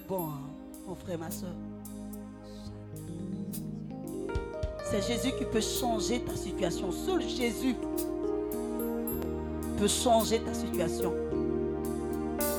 Bon, 0.00 0.26
hein, 0.26 0.40
mon 0.86 0.94
frère, 0.94 1.18
ma 1.18 1.30
soeur. 1.30 1.54
C'est 4.90 5.02
Jésus 5.02 5.32
qui 5.38 5.44
peut 5.44 5.60
changer 5.60 6.20
ta 6.20 6.36
situation. 6.36 6.92
Seul 6.92 7.22
Jésus 7.22 7.74
peut 9.78 9.88
changer 9.88 10.40
ta 10.40 10.54
situation. 10.54 11.12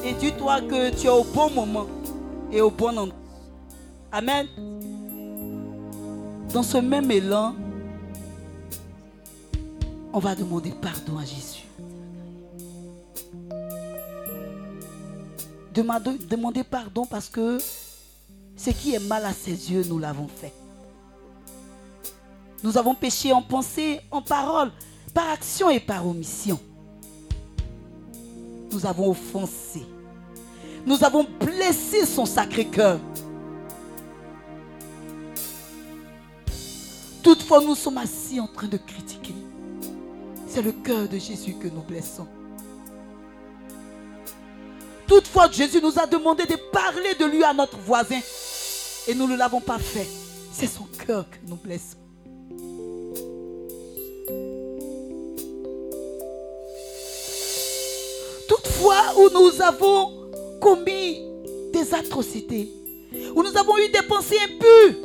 Et 0.04 0.13
dis-toi 0.13 0.62
que 0.62 0.89
tu 0.95 1.08
es 1.08 1.10
au 1.10 1.24
bon 1.24 1.50
moment 1.52 1.88
et 2.52 2.62
au 2.62 2.69
bon 2.69 2.98
endroit. 2.98 3.19
Amen. 4.12 4.48
dans 6.54 6.63
ce 6.63 6.78
même 6.78 7.12
élan, 7.12 7.54
on 10.13 10.19
va 10.19 10.36
demander 10.36 10.71
pardon 10.71 11.17
à 11.17 11.26
Jésus. 11.26 11.64
Demandez, 15.76 16.64
pardon 16.64 17.06
parce 17.06 17.28
que 17.28 17.58
ce 18.56 18.70
qui 18.70 18.96
est 18.96 19.00
mal 19.00 19.26
à 19.26 19.34
ses 19.34 19.72
yeux, 19.72 19.84
nous 19.88 20.00
l'avons 20.00 20.30
fait. 20.30 20.54
Nous 22.64 22.78
avons 22.78 22.96
péché 22.96 23.34
en 23.34 23.42
pensée, 23.42 24.00
en 24.10 24.22
parole, 24.22 24.72
par 25.14 25.30
action 25.30 25.70
et 25.70 25.82
par 25.82 26.08
omission. 26.08 26.60
Nous 28.72 28.86
avons 28.86 29.12
offensé. 29.12 29.84
Nous 30.86 31.04
avons 31.04 31.26
blessé 31.40 32.06
son 32.06 32.26
sacré 32.26 32.66
cœur. 32.66 33.00
Toutefois, 37.22 37.62
nous 37.62 37.76
sommes 37.76 37.98
assis 37.98 38.40
en 38.40 38.48
train 38.48 38.68
de 38.68 38.78
critiquer. 38.78 39.36
C'est 40.48 40.62
le 40.62 40.72
cœur 40.72 41.10
de 41.10 41.18
Jésus 41.18 41.56
que 41.56 41.68
nous 41.68 41.82
blessons. 41.82 42.28
Toutefois, 45.08 45.50
Jésus 45.52 45.82
nous 45.82 46.00
a 46.00 46.08
demandé 46.08 46.46
de 46.46 46.56
parler 46.72 47.13
de 47.20 47.26
lui 47.26 47.44
à 47.44 47.54
notre 47.54 47.78
voisin. 47.78 48.20
Et 49.08 49.13
nous 49.13 49.28
ne 49.28 49.36
l'avons 49.36 49.62
pas 49.62 49.78
fait. 49.78 50.08
C'est 50.52 50.68
son 50.68 50.88
cœur 51.06 51.26
que 51.30 51.38
nous 51.48 51.58
blessons. 51.58 51.98
Toutefois, 58.48 58.96
où 59.18 59.30
nous 59.34 59.62
avons 59.62 60.30
commis 60.60 61.22
des 61.72 61.94
atrocités, 61.94 62.72
où 63.36 63.44
nous 63.44 63.58
avons 63.58 63.78
eu 63.78 63.89
des 63.89 64.02
pensées 64.08 64.38
impures, 64.44 64.96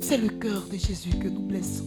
c'est 0.00 0.16
le 0.16 0.30
cœur 0.30 0.62
de 0.72 0.76
Jésus 0.76 1.10
que 1.10 1.28
nous 1.28 1.42
blessons. 1.42 1.84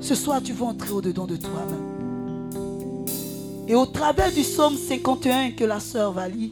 Ce 0.00 0.14
soir, 0.14 0.42
tu 0.42 0.52
vas 0.52 0.66
entrer 0.66 0.90
au-dedans 0.90 1.26
de 1.26 1.36
toi-même. 1.36 2.05
Et 3.68 3.74
au 3.74 3.86
travers 3.86 4.32
du 4.32 4.42
psaume 4.42 4.76
51 4.76 5.52
que 5.52 5.64
la 5.64 5.80
sœur 5.80 6.12
va 6.12 6.28
lire, 6.28 6.50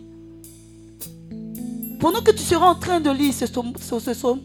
pendant 2.01 2.21
que 2.21 2.33
tu 2.33 2.43
seras 2.43 2.67
en 2.67 2.75
train 2.75 3.01
de 3.01 3.11
lire 3.11 3.33
ce 3.33 3.45
psaume, 3.47 4.41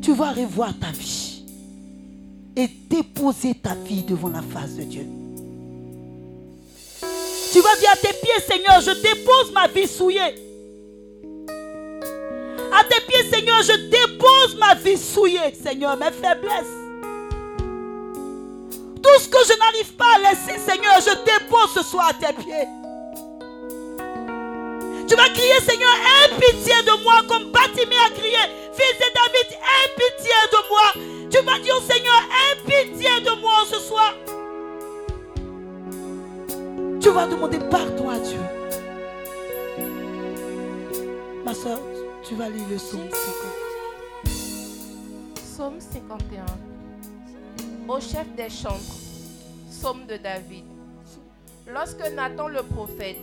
tu 0.00 0.14
vas 0.14 0.32
revoir 0.32 0.72
ta 0.78 0.90
vie 0.90 1.44
et 2.56 2.68
déposer 2.88 3.54
ta 3.54 3.74
vie 3.74 4.02
devant 4.02 4.30
la 4.30 4.42
face 4.42 4.76
de 4.76 4.82
Dieu. 4.82 5.06
Tu 7.52 7.60
vas 7.60 7.76
dire 7.78 7.90
à 7.92 7.96
tes 7.96 8.14
pieds, 8.14 8.40
Seigneur, 8.46 8.80
je 8.80 9.02
dépose 9.02 9.52
ma 9.52 9.68
vie 9.68 9.86
souillée. 9.86 10.34
À 12.72 12.84
tes 12.84 13.00
pieds, 13.06 13.30
Seigneur, 13.30 13.62
je 13.62 13.90
dépose 13.90 14.56
ma 14.58 14.74
vie 14.74 14.96
souillée, 14.96 15.54
Seigneur, 15.62 15.96
mes 15.96 16.12
faiblesses. 16.12 16.79
Tout 19.02 19.20
ce 19.20 19.28
que 19.28 19.38
je 19.46 19.58
n'arrive 19.58 19.92
pas 19.94 20.16
à 20.16 20.18
laisser, 20.18 20.58
Seigneur, 20.58 20.94
je 21.00 21.14
dépose 21.24 21.72
ce 21.74 21.82
soir 21.82 22.08
à 22.10 22.14
tes 22.14 22.32
pieds. 22.34 22.68
Tu 25.08 25.16
vas 25.16 25.28
crier, 25.30 25.60
Seigneur, 25.66 25.90
aie 25.90 26.34
pitié 26.38 26.74
de 26.84 27.02
moi, 27.02 27.22
comme 27.26 27.50
Batimé 27.50 27.96
a 28.06 28.10
crié. 28.10 28.38
Fils 28.72 28.96
de 28.98 29.08
David, 29.14 29.48
aie 29.52 29.90
pitié 29.96 30.38
de 30.52 30.60
moi. 30.68 30.92
Tu 31.30 31.38
vas 31.38 31.58
dire, 31.58 31.80
Seigneur, 31.82 32.22
aie 32.30 32.56
pitié 32.64 33.20
de 33.20 33.40
moi 33.40 33.64
ce 33.68 33.80
soir. 33.80 34.14
Tu 37.00 37.08
vas 37.10 37.26
demander 37.26 37.58
pardon 37.70 38.10
à 38.10 38.18
Dieu. 38.18 38.40
Ma 41.44 41.54
soeur, 41.54 41.80
tu 42.22 42.34
vas 42.36 42.48
lire 42.48 42.68
le 42.70 42.76
psaume 42.76 43.08
50. 43.10 43.20
Psaume 45.34 45.80
51. 45.80 46.69
Au 47.88 48.00
chef 48.00 48.26
des 48.36 48.48
chantres. 48.48 48.96
Psaume 49.70 50.06
de 50.06 50.16
David. 50.16 50.64
Lorsque 51.66 52.08
Nathan 52.12 52.48
le 52.48 52.62
prophète 52.62 53.16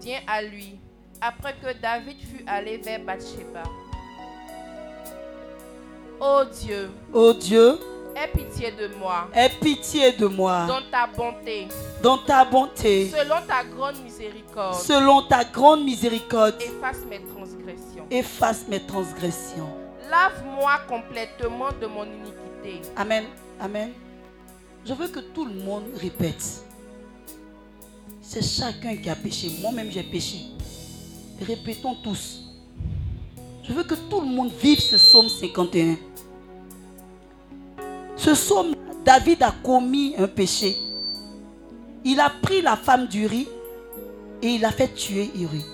vient 0.00 0.20
à 0.26 0.42
lui, 0.42 0.78
après 1.20 1.54
que 1.62 1.72
David 1.80 2.18
fut 2.20 2.44
allé 2.46 2.76
vers 2.78 3.00
Bathsheba. 3.00 3.62
Ô 6.20 6.44
Dieu, 6.44 6.90
Oh 7.12 7.32
Dieu, 7.34 7.78
aie 8.14 8.28
pitié 8.28 8.70
de 8.72 8.88
moi, 8.98 9.28
aie 9.34 9.48
pitié 9.60 10.12
de 10.12 10.26
moi. 10.26 10.66
dans 10.66 10.82
ta 10.90 11.06
bonté, 11.06 11.68
Dans 12.02 12.18
ta 12.18 12.44
bonté, 12.44 13.10
selon 13.10 13.40
ta 13.46 13.64
grande 13.64 13.96
miséricorde, 14.02 14.74
selon 14.76 15.22
ta 15.22 15.44
grande 15.44 15.82
miséricorde, 15.84 16.54
efface 16.60 17.04
mes 17.10 17.20
transgressions. 17.34 18.06
efface 18.10 18.64
mes 18.68 18.80
transgressions. 18.86 19.68
Lave-moi 20.10 20.72
complètement 20.88 21.70
de 21.80 21.86
mon 21.86 22.04
iniquité. 22.04 22.82
Amen. 22.96 23.24
Amen. 23.60 23.92
Je 24.86 24.92
veux 24.92 25.08
que 25.08 25.20
tout 25.20 25.46
le 25.46 25.54
monde 25.54 25.84
répète. 25.96 26.62
C'est 28.20 28.42
chacun 28.44 28.96
qui 28.96 29.08
a 29.08 29.16
péché. 29.16 29.50
Moi-même, 29.60 29.90
j'ai 29.90 30.02
péché. 30.02 30.40
Répétons 31.40 31.94
tous. 32.02 32.42
Je 33.62 33.72
veux 33.72 33.84
que 33.84 33.94
tout 33.94 34.20
le 34.20 34.26
monde 34.26 34.50
vive 34.60 34.80
ce 34.80 34.96
psaume 34.96 35.28
51. 35.28 35.96
Ce 38.16 38.30
psaume, 38.30 38.74
David 39.04 39.42
a 39.42 39.54
commis 39.62 40.14
un 40.18 40.28
péché. 40.28 40.76
Il 42.04 42.20
a 42.20 42.30
pris 42.42 42.60
la 42.60 42.76
femme 42.76 43.06
d'Uri 43.06 43.48
et 44.42 44.48
il 44.48 44.64
a 44.66 44.70
fait 44.70 44.92
tuer 44.94 45.30
Uri. 45.34 45.64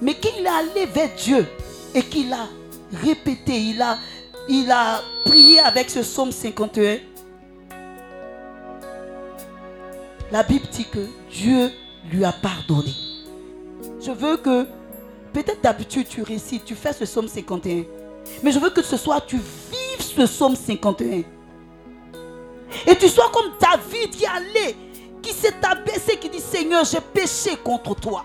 Mais 0.00 0.14
qu'il 0.14 0.44
est 0.44 0.48
allé 0.48 0.86
vers 0.86 1.10
Dieu 1.16 1.44
et 1.92 2.02
qu'il 2.02 2.32
a 2.32 2.46
répété, 2.92 3.58
il 3.58 3.82
a, 3.82 3.98
il 4.48 4.70
a 4.70 5.02
prié 5.24 5.58
avec 5.58 5.90
ce 5.90 6.00
psaume 6.00 6.30
51. 6.30 6.98
La 10.32 10.42
Bible 10.42 10.66
dit 10.72 10.84
que 10.84 11.06
Dieu 11.30 11.70
lui 12.10 12.24
a 12.24 12.32
pardonné. 12.32 12.92
Je 14.00 14.10
veux 14.10 14.36
que, 14.36 14.66
peut-être 15.32 15.60
d'habitude 15.62 16.08
tu 16.08 16.22
récites, 16.22 16.64
tu 16.64 16.74
fais 16.74 16.92
ce 16.92 17.04
psaume 17.04 17.28
51. 17.28 17.84
Mais 18.42 18.50
je 18.50 18.58
veux 18.58 18.70
que 18.70 18.82
ce 18.82 18.96
soir 18.96 19.24
tu 19.24 19.36
vives 19.36 20.00
ce 20.00 20.22
psaume 20.22 20.56
51. 20.56 21.22
Et 22.86 22.96
tu 22.96 23.08
sois 23.08 23.30
comme 23.32 23.52
David 23.60 24.10
qui 24.10 24.24
est 24.24 24.28
allé, 24.28 24.76
qui 25.22 25.32
s'est 25.32 25.54
abaissé, 25.62 26.16
qui 26.16 26.28
dit 26.28 26.40
Seigneur, 26.40 26.84
j'ai 26.84 27.00
péché 27.00 27.56
contre 27.62 27.94
toi. 27.94 28.24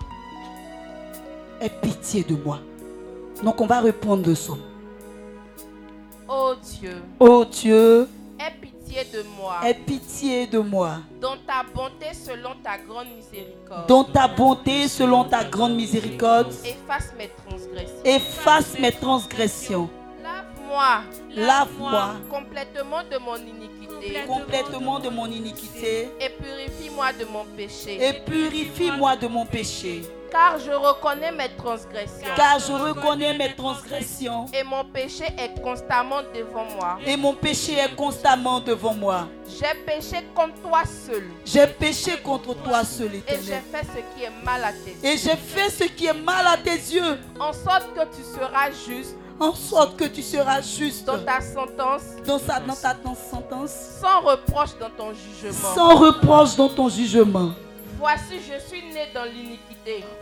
Aie 1.62 1.70
pitié 1.70 2.24
de 2.24 2.36
moi. 2.36 2.60
Donc 3.44 3.62
on 3.62 3.68
va 3.68 3.80
répondre 3.80 4.28
le 4.28 4.34
psaume. 4.34 4.62
Ô 6.28 6.56
Dieu, 6.56 6.96
Oh 7.20 7.46
Dieu, 7.46 8.08
aie 8.40 8.54
pitié 8.60 8.71
de 9.14 9.24
moi, 9.38 9.60
aie 9.64 9.74
pitié 9.74 10.48
de 10.48 10.60
moi. 10.60 10.98
dans 11.22 11.38
ta 11.48 11.64
bonté 11.74 12.14
selon 12.14 12.52
ta 12.62 12.78
grande 12.78 13.08
miséricorde. 13.16 13.88
Dans 13.88 14.04
ta 14.04 14.28
bonté, 14.28 14.88
selon 14.90 15.24
ta 15.24 15.44
grande 15.46 15.76
miséricorde, 15.76 16.52
Efface 16.66 17.14
mes 17.18 17.30
transgressions. 17.30 18.04
efface 18.04 18.78
mes 18.80 18.92
transgressions. 18.92 19.90
Lave-moi 20.22 21.02
Lave-moi 21.36 22.10
complètement 22.30 23.02
de 23.10 23.18
mon 23.18 23.36
iniquité 23.38 23.81
complètement 24.28 25.00
de 25.00 25.10
mon 25.10 25.26
iniquité 25.28 26.10
et 26.20 26.30
purifie-moi 26.30 27.14
de 27.14 27.26
mon 27.26 27.46
péché. 27.58 27.98
et 28.08 28.14
purifie-moi 28.26 29.16
de 29.18 29.28
mon 29.28 29.46
péché. 29.46 30.02
Car 30.32 30.58
je 30.60 30.72
reconnais 30.72 31.34
mes 31.34 31.50
transgressions. 31.58 32.26
Car 32.38 32.58
je 32.58 32.72
reconnais 32.72 33.38
mes 33.38 33.54
transgressions 33.54 34.46
Et 34.54 34.64
mon 34.64 34.86
péché 34.86 35.26
est 35.38 35.62
constamment 35.62 36.22
devant 36.34 36.64
moi. 36.74 37.00
et 37.06 37.18
mon 37.18 37.34
péché 37.34 37.74
est 37.74 37.94
constamment 37.98 38.62
devant 38.62 38.94
moi. 38.94 39.28
J'ai 39.50 39.78
péché 39.86 40.24
contre 40.34 40.56
toi 40.62 40.84
seul. 40.86 41.24
J'ai 41.46 41.68
péché 41.68 42.12
contre 42.24 42.54
toi 42.64 42.86
seul, 42.86 43.08
Et 43.16 43.24
j'ai 43.28 43.34
éternel. 43.36 43.62
fait 43.74 43.86
ce 43.88 44.18
qui 44.18 44.24
est 44.24 44.46
mal 44.46 44.64
à 44.64 44.72
tes 44.72 44.92
yeux. 44.92 45.04
Et 45.14 45.18
j'ai 45.18 45.36
fait 45.36 45.70
ce 45.70 45.84
qui 45.90 46.06
est 46.06 46.14
mal 46.14 46.48
à 46.48 46.56
tes 46.56 46.76
yeux, 46.78 47.20
En 47.38 47.52
sorte 47.52 47.94
que 47.94 48.06
tu 48.16 48.24
seras 48.24 48.72
juste 48.88 49.18
en 49.42 49.56
sorte 49.56 49.98
que 49.98 50.06
tu 50.06 50.22
seras 50.22 50.62
juste 50.62 51.06
dans 51.06 51.18
ta 51.18 51.42
sentence, 51.42 52.04
dans, 52.26 52.38
sa, 52.38 52.60
dans 52.60 52.76
ta 52.76 52.96
sentence, 53.16 53.72
sans 54.00 54.22
reproche 54.22 54.78
dans 54.80 54.90
ton 54.92 55.14
jugement. 55.14 55.74
sans 55.76 55.96
reproche 55.96 56.56
dans 56.56 56.70
ton 56.70 56.88
jugement. 56.90 57.52
Voici, 57.98 58.36
je 58.40 58.70
suis 58.70 58.84
né 58.94 59.08
dans 59.14 59.24
l'iniquité. 59.26 59.71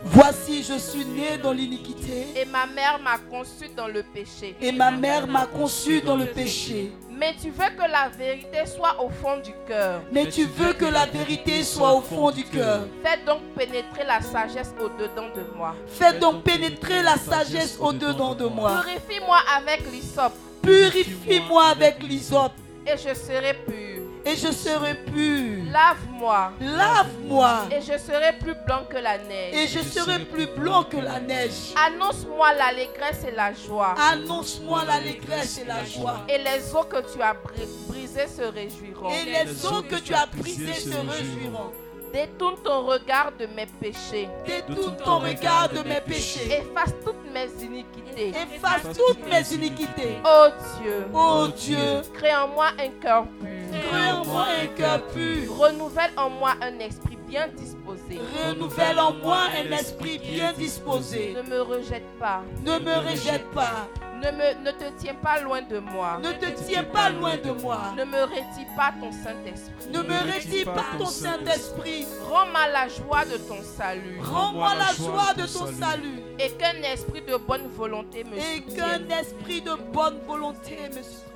Voici, 0.02 0.62
je 0.62 0.78
suis 0.78 1.04
né 1.04 1.36
dans 1.42 1.52
l'iniquité 1.52 2.26
Et 2.36 2.44
ma 2.46 2.66
mère 2.66 2.98
m'a 3.02 3.18
conçu 3.18 3.68
dans 3.76 3.88
le 3.88 4.02
péché. 4.02 4.56
et 4.60 4.72
ma 4.72 4.90
mère 4.90 5.26
m'a 5.26 5.46
conçu 5.46 6.00
dans 6.00 6.16
le 6.16 6.26
péché. 6.26 6.92
Mais 7.10 7.34
tu 7.40 7.50
veux 7.50 7.68
que 7.76 7.90
la 7.90 8.08
vérité 8.08 8.64
soit 8.64 9.02
au 9.02 9.10
fond 9.10 9.36
du 9.44 9.52
cœur. 9.68 10.00
Mais 10.10 10.26
tu 10.28 10.44
veux 10.46 10.72
que 10.72 10.86
la 10.86 11.04
vérité 11.06 11.62
soit 11.62 11.92
au 11.92 12.00
fond 12.00 12.30
du 12.30 12.44
cœur. 12.44 12.86
Fais 13.04 13.18
donc 13.26 13.42
pénétrer 13.56 14.04
la 14.06 14.20
sagesse 14.22 14.72
au-dedans 14.80 15.28
de 15.36 15.44
moi. 15.56 15.74
Fais 15.86 16.18
donc 16.18 16.42
pénétrer 16.42 17.02
la 17.02 17.16
sagesse 17.16 17.76
au-dedans 17.78 18.34
de 18.34 18.46
moi. 18.46 18.80
Purifie-moi 18.82 19.38
avec 19.58 19.82
l'hysope 19.92 20.32
Purifie-moi 20.62 21.64
avec 21.66 22.02
l'hysope 22.02 22.52
et 22.86 22.96
je 22.96 23.14
serai 23.14 23.54
pur. 23.66 23.99
Et 24.24 24.36
je 24.36 24.52
serai 24.52 24.94
pur. 24.94 25.64
Lave-moi 25.72 26.52
Lave-moi 26.60 27.64
et 27.70 27.80
je 27.80 27.98
serai 27.98 28.32
plus 28.38 28.54
blanc 28.66 28.84
que 28.88 28.96
la 28.98 29.16
et 29.16 29.24
neige. 29.26 29.70
je 29.72 29.80
serai 29.80 30.18
plus 30.24 30.46
blanc 30.46 30.84
que 30.84 30.96
la 30.98 31.20
neige. 31.20 31.74
Annonce-moi 31.86 32.52
l'allégresse 32.54 33.24
et 33.26 33.32
la 33.34 33.52
joie. 33.54 33.94
Annonce-moi 34.12 34.84
l'allégresse 34.84 35.58
et 35.58 35.64
la 35.64 35.84
joie. 35.84 36.20
Et 36.28 36.38
les 36.38 36.74
eaux 36.74 36.84
que 36.84 37.00
tu 37.12 37.20
as 37.22 37.32
bri- 37.34 37.86
brisées 37.88 38.26
se 38.28 38.42
réjouiront. 38.42 39.10
Et 39.10 39.24
les 39.24 39.66
eaux 39.66 39.82
que 39.82 39.96
tu 39.96 40.14
as 40.14 40.26
brisées 40.26 40.74
se 40.74 40.88
réjouiront. 40.90 41.70
Détourne 42.12 42.56
ton 42.64 42.86
regard 42.86 43.32
de 43.38 43.46
mes 43.46 43.66
péchés. 43.66 44.28
Détourne 44.44 44.96
ton 44.96 45.18
regard 45.20 45.68
de 45.68 45.78
mes 45.88 46.00
péchés. 46.00 46.46
Efface 46.52 46.92
toutes 47.04 47.32
mes 47.32 47.48
iniquités. 47.64 48.30
Efface 48.30 48.96
toutes 48.96 49.24
mes 49.28 49.54
iniquités. 49.54 50.18
Ô 50.24 50.48
Dieu, 50.82 51.06
Ô 51.14 51.46
Dieu, 51.48 52.02
crée 52.14 52.34
en 52.34 52.48
moi 52.48 52.68
un 52.78 52.88
cœur 53.00 53.24
pur. 53.40 53.80
crée 53.90 54.10
en 54.12 54.24
moi 54.24 54.46
un 54.62 54.66
cœur 54.76 55.06
pur. 55.08 55.56
Renouvelle 55.56 56.10
en 56.16 56.30
moi 56.30 56.54
un 56.60 56.78
esprit 56.80 57.16
bien 57.30 57.48
disposé. 57.48 58.18
Renouvelle 58.44 58.98
en 58.98 59.12
moi 59.14 59.44
un 59.56 59.70
esprit 59.70 60.18
bien 60.18 60.52
disposé. 60.52 61.34
Ne 61.34 61.42
me 61.48 61.60
rejette 61.62 62.18
pas. 62.18 62.42
Ne 62.64 62.78
me 62.78 62.96
rejette 62.96 63.48
pas. 63.52 63.88
Ne, 64.20 64.30
me, 64.32 64.64
ne 64.64 64.70
te 64.72 64.84
tiens 64.98 65.14
pas 65.14 65.40
loin 65.40 65.62
de 65.62 65.78
moi. 65.78 66.18
Ne 66.22 66.32
te 66.32 66.50
tiens 66.66 66.84
pas 66.84 67.08
loin 67.08 67.36
de 67.36 67.52
moi. 67.52 67.94
Ne 67.96 68.04
me 68.04 68.22
retire 68.24 68.68
pas 68.76 68.92
ton 69.00 69.12
Saint-Esprit. 69.12 69.90
Ne 69.90 70.02
me 70.02 70.34
retire 70.34 70.74
pas 70.74 70.98
ton 70.98 71.06
Saint-Esprit. 71.06 72.06
Rends-moi 72.28 72.68
la 72.70 72.88
joie 72.88 73.24
de 73.24 73.38
ton 73.38 73.62
salut. 73.62 74.20
Rends-moi 74.20 74.74
la 74.74 74.92
joie 74.92 75.32
de 75.34 75.46
ton 75.46 75.66
salut. 75.72 76.20
Et 76.38 76.50
qu'un 76.50 76.82
esprit 76.82 77.22
de 77.22 77.36
bonne 77.36 77.68
volonté 77.68 78.24
me 78.24 78.36
Et 78.36 78.60
qu'un 78.74 79.08
esprit 79.08 79.62
de 79.62 79.74
bonne 79.92 80.18
volonté 80.26 80.76
me 80.88 81.02
soutienne. 81.02 81.29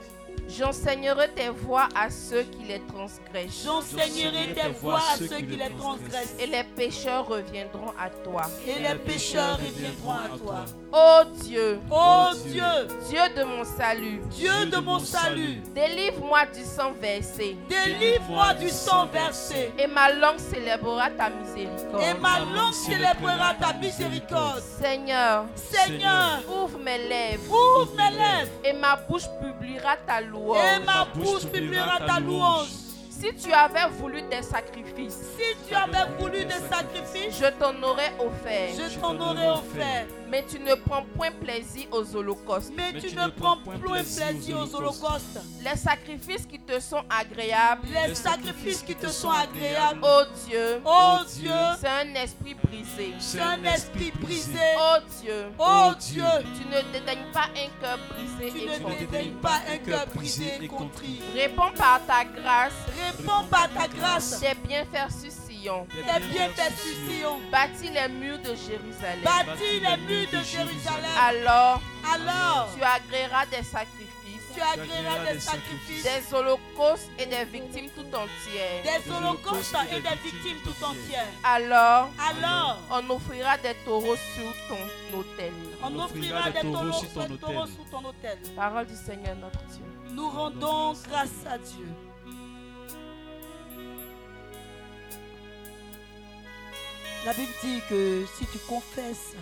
J'enseignerai 0.56 1.30
tes 1.34 1.48
voies 1.48 1.88
à 1.94 2.10
ceux 2.10 2.42
qui 2.42 2.64
les 2.64 2.80
transgressent. 2.80 3.64
J'enseignerai 3.64 4.54
tes 4.54 4.68
voies 4.80 4.98
à 4.98 5.16
ceux 5.16 5.38
qui 5.38 5.56
les 5.56 5.70
transgressent. 5.78 6.36
Et 6.38 6.46
les 6.46 6.64
pécheurs 6.76 7.26
reviendront 7.26 7.92
à 7.98 8.10
toi. 8.10 8.42
Et 8.66 8.78
les 8.80 8.94
pécheurs 8.98 9.58
reviendront 9.58 10.12
à 10.12 10.38
toi. 10.38 10.64
Ô 10.96 11.24
Dieu, 11.42 11.80
Ô 11.90 12.32
Dieu, 12.46 12.62
Dieu 13.08 13.28
de 13.36 13.42
mon 13.42 13.64
salut, 13.64 14.20
Dieu 14.30 14.66
de 14.66 14.76
mon 14.76 15.00
salut, 15.00 15.60
délivre-moi 15.74 16.46
du 16.46 16.62
sang 16.62 16.92
versé. 16.92 17.56
délivre-moi 17.68 18.54
du 18.54 18.68
sang 18.68 19.06
versé. 19.06 19.72
Et 19.76 19.88
ma 19.88 20.12
langue 20.12 20.38
célébrera 20.38 21.10
ta 21.10 21.30
miséricorde. 21.30 22.00
Et 22.00 22.14
ma 22.20 22.38
langue 22.38 22.72
célébrera 22.72 23.54
ta 23.54 23.72
miséricorde. 23.72 24.62
Seigneur, 24.80 25.46
Seigneur, 25.56 26.40
ouvre 26.62 26.78
mes 26.78 26.98
lèvres. 27.08 27.42
ouvre 27.50 27.92
mes 27.96 28.16
lèvres. 28.16 28.52
Et 28.64 28.72
ma 28.72 28.94
bouche 28.94 29.26
publiera 29.42 29.96
ta 29.96 30.20
louange. 30.20 30.58
Et 30.76 30.84
ma 30.84 31.06
bouche 31.12 31.46
publiera 31.46 31.98
ta 32.06 32.20
louange. 32.20 32.83
Si 33.24 33.34
tu 33.48 33.52
avais 33.54 33.88
voulu 33.98 34.20
des 34.22 34.42
sacrifices, 34.42 35.16
Si 35.38 35.56
tu 35.68 35.74
avais 35.74 36.10
voulu 36.18 36.44
des 36.44 36.60
sacrifices, 36.70 37.38
je 37.40 37.46
t'en 37.58 37.74
aurais 37.82 38.12
offert. 38.18 38.68
je 38.90 38.98
t'en 38.98 39.18
aurais 39.18 39.48
offert. 39.48 40.06
Mais 40.28 40.44
tu 40.50 40.58
ne 40.58 40.74
prends 40.74 41.04
point 41.16 41.30
plaisir 41.30 41.86
aux 41.92 42.16
holocaustes. 42.16 42.72
Mais 42.76 42.92
tu 43.00 43.14
ne 43.14 43.28
prends 43.28 43.56
point 43.58 43.78
plaisir 43.78 44.58
aux 44.58 44.74
holocaustes. 44.74 45.38
Les 45.62 45.76
sacrifices 45.76 46.44
qui 46.44 46.58
te 46.58 46.78
sont 46.80 47.02
agréables, 47.08 47.86
Les 48.08 48.14
sacrifices 48.14 48.82
qui 48.82 48.94
te 48.94 49.06
sont 49.08 49.30
agréables. 49.30 50.00
ô 50.02 50.24
Dieu, 50.46 50.82
Oh 50.84 51.18
Dieu, 51.38 51.50
c'est 51.80 51.88
un 51.88 52.14
esprit 52.22 52.54
brisé. 52.54 53.14
c'est 53.20 53.40
un 53.40 53.62
esprit 53.64 54.12
brisé. 54.20 54.58
Ô 54.76 54.98
Dieu, 55.22 55.46
Oh 55.58 55.92
Dieu, 55.98 56.24
tu 56.58 56.66
ne 56.68 56.92
dédaignes 56.92 57.30
pas 57.32 57.48
un 57.54 57.70
cœur 57.80 57.98
brisé 58.10 58.52
tu 58.52 58.64
et 58.66 58.78
ne 58.80 58.98
dédaignes 58.98 59.34
pas 59.40 59.60
un 59.72 59.78
cœur 59.78 60.06
brisé 60.14 60.58
et 60.60 60.68
contrit. 60.68 61.22
Réponds 61.34 61.72
par 61.78 62.00
ta 62.06 62.24
grâce 62.24 62.72
Réponds 62.88 63.13
par 63.50 63.68
ta 63.72 63.88
grâce. 63.88 64.40
tes 64.40 64.54
bienfaits 64.66 65.10
sur 65.12 65.30
Sion. 65.30 65.86
Tes 65.90 66.20
bienfaits 66.28 66.76
sur 66.76 66.94
Sion. 67.10 67.38
Bâtis 67.50 67.90
les 67.90 68.08
murs 68.08 68.38
de 68.38 68.54
Jérusalem. 68.54 69.22
Bâtis 69.24 69.80
les 69.80 69.96
murs 70.06 70.30
de 70.30 70.44
Jérusalem. 70.44 71.10
Alors, 71.20 71.80
Alors, 72.12 72.68
tu 72.76 72.82
agréeras 72.82 73.46
des 73.46 73.62
sacrifices, 73.62 74.52
tu 74.54 74.60
agréeras 74.60 75.32
des 75.32 75.40
sacrifices, 75.40 76.02
des 76.04 76.34
holocaustes 76.34 77.10
et 77.18 77.26
des 77.26 77.44
victimes 77.44 77.88
tout 77.90 78.06
entières. 78.14 78.82
des 78.84 79.10
holocaustes 79.10 79.74
et 79.90 80.00
des 80.00 80.22
victimes 80.22 80.58
tout 80.64 80.84
entières. 80.84 81.26
Alors, 81.42 82.08
Alors, 82.28 82.78
on 82.90 83.10
offrira 83.10 83.56
des 83.58 83.74
taureaux 83.84 84.16
sur 84.16 84.52
ton 84.68 85.18
autel. 85.18 85.52
on 85.82 85.98
offrira 85.98 86.50
des 86.50 86.60
taureaux, 86.60 87.00
des 87.28 87.38
taureaux 87.38 87.66
sous 87.66 87.84
ton 87.90 88.04
autel. 88.04 88.38
Parole 88.56 88.86
du 88.86 88.94
Seigneur 88.96 89.36
notre 89.36 89.64
Dieu. 89.72 89.84
Nous 90.10 90.28
rendons 90.28 90.92
grâce 91.08 91.30
à 91.50 91.58
Dieu. 91.58 91.88
La 97.24 97.32
Bible 97.32 97.52
dit 97.62 97.80
que 97.88 98.26
si 98.36 98.44
tu 98.46 98.58
confesses 98.68 99.34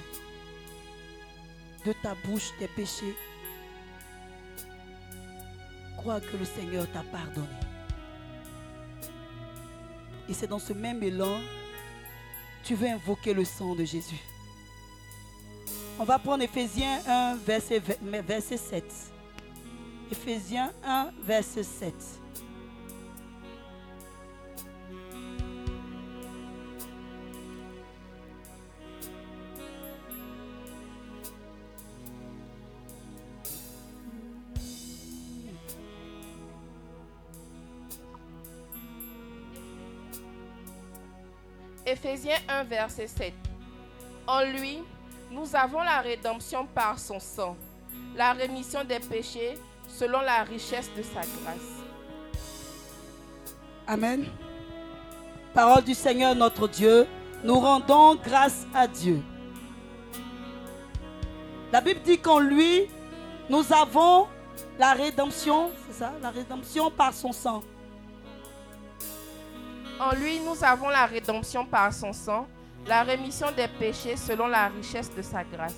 de 1.84 1.92
ta 1.92 2.14
bouche 2.24 2.52
tes 2.58 2.68
péchés, 2.68 3.16
crois 5.96 6.20
que 6.20 6.36
le 6.36 6.44
Seigneur 6.44 6.86
t'a 6.92 7.02
pardonné. 7.02 7.48
Et 10.28 10.34
c'est 10.34 10.46
dans 10.46 10.60
ce 10.60 10.72
même 10.72 11.02
élan, 11.02 11.40
tu 12.62 12.76
veux 12.76 12.86
invoquer 12.86 13.34
le 13.34 13.44
sang 13.44 13.74
de 13.74 13.84
Jésus. 13.84 14.20
On 15.98 16.04
va 16.04 16.20
prendre 16.20 16.44
Ephésiens 16.44 17.00
1, 17.06 17.36
verset, 17.44 17.82
verset 18.02 18.56
7. 18.58 18.84
Ephésiens 20.12 20.72
1, 20.84 21.10
verset 21.24 21.64
7. 21.64 21.94
Éphésiens 42.12 42.40
1, 42.46 42.64
verset 42.64 43.06
7. 43.06 43.32
En 44.26 44.42
lui, 44.42 44.82
nous 45.30 45.56
avons 45.56 45.80
la 45.80 46.02
rédemption 46.02 46.66
par 46.66 46.98
son 46.98 47.18
sang, 47.18 47.56
la 48.14 48.34
rémission 48.34 48.84
des 48.84 48.98
péchés 49.00 49.54
selon 49.88 50.20
la 50.20 50.42
richesse 50.42 50.90
de 50.94 51.02
sa 51.02 51.20
grâce. 51.20 51.80
Amen. 53.86 54.26
Parole 55.54 55.84
du 55.84 55.94
Seigneur 55.94 56.34
notre 56.34 56.68
Dieu, 56.68 57.06
nous 57.44 57.58
rendons 57.58 58.16
grâce 58.16 58.66
à 58.74 58.86
Dieu. 58.86 59.22
La 61.72 61.80
Bible 61.80 62.00
dit 62.04 62.18
qu'en 62.18 62.40
lui, 62.40 62.88
nous 63.48 63.72
avons 63.72 64.26
la 64.78 64.92
rédemption, 64.92 65.70
c'est 65.86 66.00
ça, 66.00 66.12
la 66.20 66.30
rédemption 66.30 66.90
par 66.90 67.14
son 67.14 67.32
sang. 67.32 67.62
En 70.02 70.16
lui, 70.16 70.40
nous 70.40 70.64
avons 70.64 70.88
la 70.88 71.06
rédemption 71.06 71.64
par 71.64 71.92
son 71.92 72.12
sang, 72.12 72.48
la 72.88 73.04
rémission 73.04 73.46
des 73.56 73.68
péchés 73.68 74.16
selon 74.16 74.48
la 74.48 74.66
richesse 74.66 75.14
de 75.14 75.22
sa 75.22 75.44
grâce. 75.44 75.76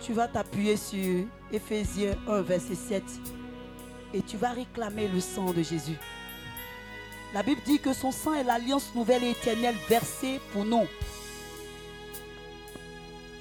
Tu 0.00 0.12
vas 0.12 0.26
t'appuyer 0.26 0.76
sur 0.76 1.24
Ephésiens 1.52 2.16
1, 2.26 2.42
verset 2.42 2.74
7 2.74 3.04
et 4.14 4.20
tu 4.20 4.36
vas 4.36 4.50
réclamer 4.50 5.06
le 5.06 5.20
sang 5.20 5.52
de 5.52 5.62
Jésus. 5.62 5.96
La 7.32 7.44
Bible 7.44 7.60
dit 7.64 7.78
que 7.78 7.92
son 7.92 8.10
sang 8.10 8.34
est 8.34 8.42
l'alliance 8.42 8.92
nouvelle 8.96 9.22
et 9.22 9.30
éternelle 9.30 9.76
versée 9.88 10.40
pour 10.52 10.64
nous. 10.64 10.86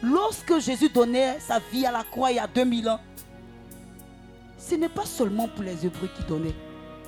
Lorsque 0.04 0.60
Jésus 0.60 0.90
donnait 0.90 1.40
sa 1.40 1.58
vie 1.72 1.88
à 1.88 1.92
la 1.92 2.04
croix 2.04 2.32
il 2.32 2.36
y 2.36 2.40
a 2.40 2.46
2000 2.46 2.90
ans, 2.90 3.00
ce 4.60 4.76
n'est 4.76 4.88
pas 4.88 5.06
seulement 5.06 5.48
pour 5.48 5.64
les 5.64 5.84
Hébreux 5.84 6.10
qu'il 6.16 6.28
donnait. 6.28 6.54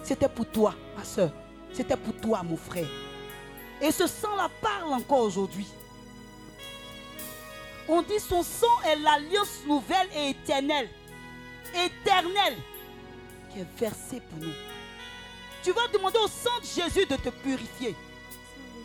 C'était 0.02 0.30
pour 0.30 0.48
toi, 0.48 0.74
ma 0.98 1.04
soeur. 1.04 1.32
C'était 1.76 1.98
pour 1.98 2.16
toi, 2.16 2.42
mon 2.44 2.56
frère. 2.56 2.88
Et 3.82 3.92
ce 3.92 4.08
sang-là 4.08 4.50
parle 4.62 4.94
encore 4.94 5.20
aujourd'hui. 5.20 5.68
On 7.88 8.02
dit 8.02 8.20
son 8.20 8.42
sang 8.44 8.82
est 8.86 8.96
l'alliance 8.96 9.60
nouvelle 9.68 10.08
et 10.16 10.30
éternelle. 10.30 10.90
Éternelle. 11.74 12.58
Qui 13.52 13.60
est 13.60 13.80
versée 13.80 14.22
pour 14.22 14.40
nous. 14.40 14.54
Tu 15.64 15.72
vas 15.72 15.88
demander 15.90 16.18
au 16.20 16.28
sang 16.28 16.58
de 16.62 16.66
Jésus 16.66 17.06
de 17.06 17.16
te 17.18 17.30
purifier. 17.30 17.96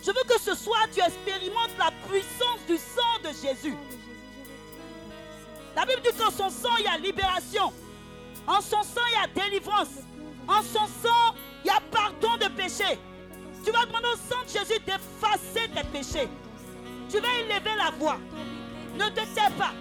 Je 0.03 0.11
veux 0.11 0.25
que 0.27 0.41
ce 0.41 0.55
soir 0.55 0.87
tu 0.93 1.01
expérimentes 1.01 1.77
la 1.79 1.93
puissance 2.09 2.61
du 2.67 2.77
sang 2.77 3.21
de 3.23 3.29
Jésus. 3.29 3.77
La 5.77 5.87
Bible 5.87 6.03
dit 6.03 6.17
qu'en 6.19 6.31
son 6.31 6.51
sang 6.51 6.77
il 6.79 6.85
y 6.85 6.89
a 6.89 6.99
libération. 6.99 7.73
En 8.47 8.61
son 8.61 8.83
sang 8.83 9.03
il 9.09 9.13
y 9.13 9.43
a 9.43 9.45
délivrance. 9.49 9.89
En 10.49 10.63
son 10.63 10.87
sang 11.03 11.35
il 11.65 11.69
y 11.69 11.71
a 11.71 11.81
pardon 11.91 12.37
de 12.37 12.49
péché. 12.49 12.99
Tu 13.65 13.71
vas 13.71 13.85
demander 13.85 14.07
au 14.07 14.17
sang 14.17 14.43
de 14.45 14.49
Jésus 14.49 14.81
d'effacer 14.87 15.69
tes 15.69 15.85
péchés. 15.85 16.29
Tu 17.11 17.19
vas 17.19 17.29
élever 17.41 17.77
la 17.77 17.91
voix. 17.91 18.19
Ne 18.95 19.09
te 19.09 19.21
tais 19.35 19.51
pas. 19.59 19.73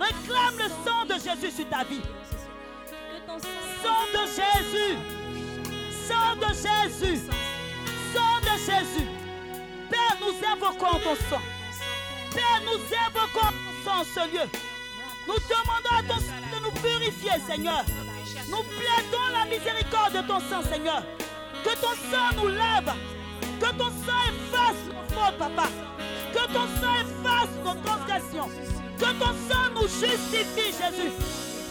Réclame 0.00 0.58
le 0.58 0.68
sang 0.84 1.04
de 1.06 1.14
Jésus 1.14 1.56
sur 1.56 1.68
ta 1.68 1.84
vie. 1.84 2.02
Sang 3.82 4.06
de 4.12 4.26
Jésus. 4.26 4.98
sang 6.08 6.36
de 6.36 6.52
Jésus. 6.54 7.22
Sang 8.12 8.40
de 8.42 8.58
Jésus. 8.58 9.08
Père, 9.90 10.16
nous 10.20 10.34
invoquons 10.46 10.98
ton 10.98 11.14
sang. 11.30 11.42
Père, 12.32 12.62
nous 12.64 12.80
invoquons 13.06 13.54
ton 13.84 14.04
sang 14.04 14.04
ce 14.04 14.32
lieu. 14.32 14.73
Nous 15.26 15.34
demandons 15.48 15.96
à 15.98 16.02
ton 16.02 16.20
sang 16.20 16.42
de 16.52 16.64
nous 16.64 16.70
purifier, 16.80 17.32
Seigneur. 17.46 17.84
Nous 18.50 18.62
plaidons 18.62 19.28
la 19.32 19.44
miséricorde 19.46 20.12
de 20.12 20.28
ton 20.28 20.40
sang, 20.40 20.62
Seigneur. 20.70 21.02
Que 21.64 21.70
ton 21.80 21.94
sang 22.10 22.36
nous 22.36 22.48
lave. 22.48 22.94
Que 23.60 23.70
ton 23.78 23.90
sang 24.04 24.22
efface 24.28 24.82
nos 24.88 25.14
fautes, 25.14 25.38
Papa. 25.38 25.68
Que 26.32 26.46
ton 26.52 26.66
sang 26.80 26.94
efface 27.00 27.54
nos 27.64 27.74
transgressions. 27.82 28.50
Que 28.98 29.10
ton 29.18 29.34
sang 29.48 29.70
nous 29.74 29.88
justifie, 29.88 30.72
Jésus. 30.72 31.12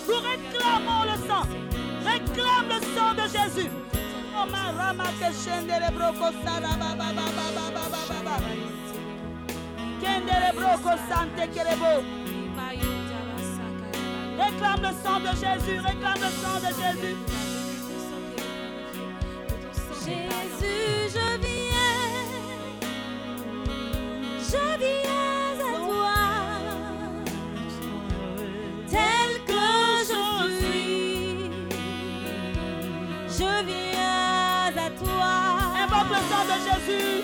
Nous 0.07 0.15
réclamons 0.15 1.03
le 1.03 1.27
sang. 1.27 1.47
Réclame 2.03 2.69
le 2.69 2.79
sang 2.95 3.13
de 3.13 3.27
Jésus. 3.29 3.69
Ma 4.51 4.71
rama 4.71 5.05
que 5.19 5.31
Réclame 14.43 14.81
le 14.81 14.91
sang 15.03 15.19
de 15.19 15.27
Jésus. 15.27 15.79
Réclame 15.79 16.19
le 16.19 16.29
sang 16.41 16.59
de 16.59 16.67
Jésus. 16.67 17.15
Jésus, 20.05 21.13
je 21.15 21.27
viens, 21.45 22.01
je 24.39 24.63
viens 24.79 25.53
à 25.59 25.79
toi, 25.87 26.19
tel 28.89 29.29
que 29.47 29.65
je 30.09 30.23
suis. 30.59 31.49
Je 33.29 33.51
viens 33.65 34.73
à 34.75 34.89
toi. 34.89 35.31
Invoque 35.83 36.09
le 36.09 36.21
sang 36.29 36.43
de 36.51 36.57
Jésus 36.67 37.23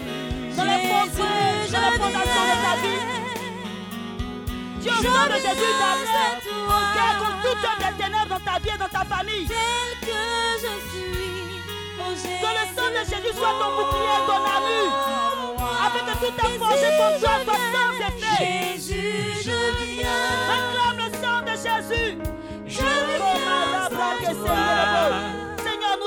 dans 0.55 0.63
les 0.63 0.79
fondements, 0.87 1.25
dans 1.71 1.81
la 1.81 1.91
je 1.91 1.97
fondation 1.97 2.43
de 2.43 2.55
ta 2.63 2.73
vie. 2.81 3.28
Dieu, 4.79 4.91
au 4.91 5.03
sang 5.03 5.27
de 5.27 5.35
Jésus, 5.35 5.73
aucun 6.67 7.11
contre 7.19 7.41
toute 7.41 7.63
œuvre 7.63 7.79
des 7.79 8.03
ténèbres 8.03 8.29
dans 8.29 8.39
ta 8.39 8.59
vie 8.59 8.69
et 8.73 8.77
dans 8.77 8.87
ta 8.87 9.03
famille. 9.05 9.47
tel 9.47 9.91
que 10.01 10.21
je 10.63 10.73
suis. 10.89 11.61
Oh, 11.99 12.13
Que 12.15 12.49
le 12.57 12.65
sang 12.75 12.89
de 12.89 13.03
Jésus 13.09 13.33
soit 13.37 13.55
ton 13.59 13.69
bouclier 13.75 14.15
et 14.17 14.25
ton 14.25 14.39
armure. 14.55 14.95
Afin 15.85 16.01
que 16.05 16.15
tout 16.25 16.33
ta 16.35 16.47
force 16.59 16.83
contre 16.97 17.19
toi 17.19 17.35
soit 17.45 17.63
sans 17.73 17.93
effet. 18.07 18.77
Jésus, 18.77 19.43
je 19.43 19.57
viens. 19.85 20.21
Réclame 20.49 20.97
le 20.97 21.09
sang 21.21 21.39
de 21.41 21.55
Jésus. 21.57 22.17
Je 22.65 22.79
viens 22.81 23.19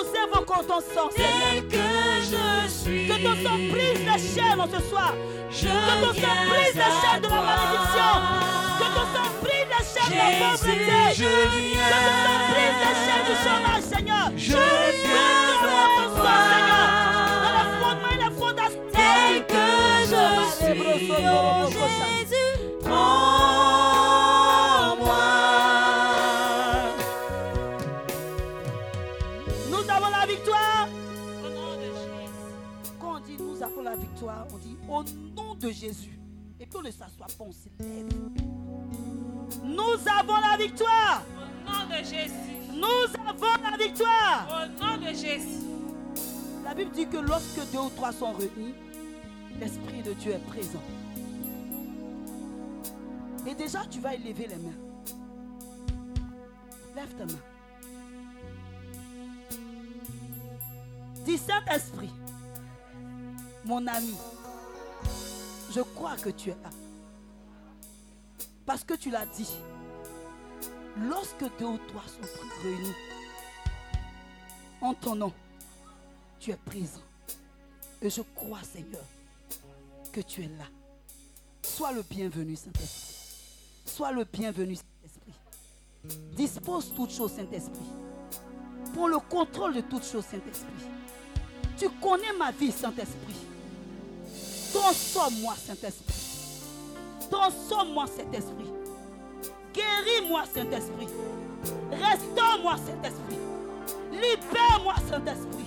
nous 0.03 0.21
invoquons 0.21 0.63
ton 0.65 0.81
sang, 0.81 1.11
Seigneur. 1.11 1.33
tel 1.53 1.69
que 1.69 1.77
je 2.23 2.69
suis. 2.69 3.07
Que 3.07 3.15
ton 3.23 3.35
sang 3.43 3.59
brise 3.71 4.01
les 4.01 4.21
chaînes 4.35 4.61
en 4.61 4.67
ce 4.67 4.81
soir. 4.89 5.15
Je 5.51 5.67
Que 5.67 5.95
ton 6.01 6.13
sang 6.21 6.37
brise 6.49 6.75
les 6.75 6.93
chaînes 7.01 7.23
de 7.23 7.29
la 7.29 7.43
malédiction. 7.51 8.13
Que 8.79 8.87
ton 8.97 9.07
sang 9.15 9.29
brise 9.43 9.69
les 9.73 9.85
chaînes 9.93 10.13
de 10.13 10.17
la 10.19 10.51
pauvreté. 10.51 11.01
je 11.15 11.25
viens. 11.25 11.89
Que 11.91 11.99
ton 12.05 12.17
sang 12.25 12.39
brise 12.51 12.79
les 12.83 12.97
chaînes 13.05 13.27
du 13.29 13.35
chômage, 13.43 13.85
Seigneur. 13.93 14.27
Je 14.37 14.53
viens 15.03 15.31
à 15.33 15.97
toi. 16.17 16.35
Seigneur. 16.53 16.89
Dans 17.45 18.13
et 18.13 18.33
fondations. 18.41 18.87
tel 18.93 19.47
que 19.47 19.67
je 20.11 20.23
suis. 20.65 21.13
Oh 21.13 21.71
Jésus. 21.71 22.53
Au 34.93 35.03
nom 35.35 35.55
de 35.55 35.71
Jésus. 35.71 36.19
Et 36.61 36.67
puis 36.67 36.77
on 36.79 36.83
ne 36.83 36.91
s'assoit 36.91 37.27
pas, 37.27 37.45
on 37.45 37.53
se 37.53 37.69
lève. 37.79 38.09
Nous 39.65 40.09
avons 40.19 40.41
la 40.41 40.57
victoire. 40.57 41.23
Au 41.37 41.71
nom 41.71 41.89
de 41.89 42.05
Jésus. 42.05 42.53
Nous 42.73 43.29
avons 43.29 43.63
la 43.63 43.77
victoire. 43.77 44.49
Au 44.49 44.83
nom 44.83 44.97
de 44.99 45.09
Jésus. 45.15 45.65
La 46.65 46.75
Bible 46.75 46.91
dit 46.93 47.07
que 47.07 47.17
lorsque 47.17 47.71
deux 47.73 47.79
ou 47.79 47.91
trois 47.91 48.13
sont 48.13 48.33
réunis, 48.33 48.75
l'Esprit 49.59 50.03
de 50.03 50.13
Dieu 50.15 50.33
est 50.33 50.47
présent. 50.47 50.83
Et 53.47 53.55
déjà, 53.55 53.81
tu 53.91 53.99
vas 54.01 54.15
élever 54.15 54.47
les 54.47 54.57
mains. 54.57 54.79
Lève 56.95 57.13
ta 57.17 57.27
main. 57.27 57.41
Dis 61.25 61.39
Saint-Esprit, 61.39 62.13
mon 63.65 63.87
ami, 63.87 64.15
je 65.75 65.81
crois 65.81 66.17
que 66.17 66.31
tu 66.31 66.51
es 66.51 66.57
là. 66.63 66.71
Parce 68.67 68.85
que 68.85 68.95
tu 68.95 69.11
l'as 69.11 69.27
dit. 69.27 69.49
Lorsque 71.09 71.45
deux 71.59 71.67
ou 71.67 71.79
trois 71.89 72.03
sont 72.03 72.63
réunis 72.63 72.95
en 74.83 74.93
ton 74.95 75.15
nom, 75.15 75.33
tu 76.39 76.51
es 76.51 76.57
présent. 76.57 77.01
Et 78.03 78.11
je 78.11 78.21
crois, 78.35 78.63
Seigneur, 78.63 79.05
que 80.13 80.21
tu 80.21 80.43
es 80.43 80.49
là. 80.49 80.67
Sois 81.63 81.93
le 81.93 82.03
bienvenu, 82.03 82.57
Saint-Esprit. 82.57 83.87
Sois 83.87 84.13
le 84.13 84.25
bienvenu, 84.25 84.75
Saint-Esprit. 84.75 85.33
Dispose 86.37 86.93
toutes 86.95 87.13
choses, 87.13 87.33
Saint-Esprit. 87.33 87.79
Prends 88.93 89.07
le 89.07 89.19
contrôle 89.19 89.75
de 89.75 89.81
toutes 89.81 90.05
choses, 90.05 90.27
Saint-Esprit. 90.27 90.89
Tu 91.79 91.89
connais 92.03 92.33
ma 92.37 92.51
vie, 92.51 92.73
Saint-Esprit. 92.73 93.42
Transforme-moi, 94.73 95.55
Saint-Esprit. 95.67 96.15
Transforme-moi, 97.31 98.07
Saint-Esprit. 98.07 98.71
Guéris-moi, 99.75 100.45
Saint-Esprit. 100.55 101.09
Restaure-moi, 101.91 102.77
Saint-Esprit. 102.77 103.39
Libère-moi, 104.13 104.95
Saint-Esprit. 105.09 105.67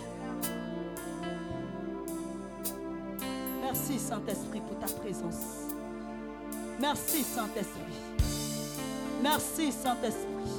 Merci, 3.62 4.00
Saint-Esprit, 4.00 4.62
pour 4.62 4.80
ta 4.80 4.88
présence. 4.94 5.74
Merci, 6.80 7.24
Saint-Esprit. 7.24 7.82
Merci, 9.22 9.72
Saint-Esprit. 9.72 10.52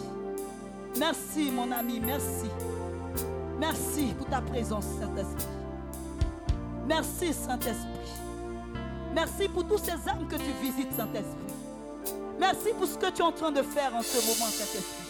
Merci, 0.99 1.51
mon 1.51 1.71
ami, 1.73 2.01
merci. 2.01 2.51
Merci 3.59 4.15
pour 4.19 4.27
ta 4.27 4.41
présence, 4.41 4.85
Saint-Esprit. 4.99 5.47
Merci, 6.87 7.33
Saint-Esprit. 7.33 8.26
Merci 9.17 9.49
pour 9.49 9.67
tous 9.67 9.79
ces 9.79 9.93
âmes 9.93 10.29
que 10.29 10.37
tu 10.37 10.53
visites, 10.61 10.95
Saint-Esprit. 10.95 11.55
Merci 12.39 12.69
pour 12.79 12.87
ce 12.87 12.99
que 12.99 13.11
tu 13.11 13.23
es 13.23 13.25
en 13.25 13.33
train 13.33 13.51
de 13.51 13.63
faire 13.63 13.95
en 13.95 14.03
ce 14.03 14.19
moment, 14.19 14.51
Saint-Esprit. 14.51 15.07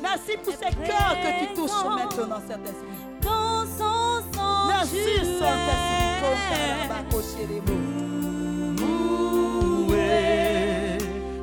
Merci 0.00 0.38
pour 0.42 0.54
ces 0.54 0.74
cœurs 0.74 1.16
que 1.22 1.44
tu 1.44 1.52
touches 1.54 1.84
maintenant, 1.84 2.40
Saint-Esprit. 2.48 3.04
Merci, 4.68 5.04
Saint-Esprit. 5.38 6.06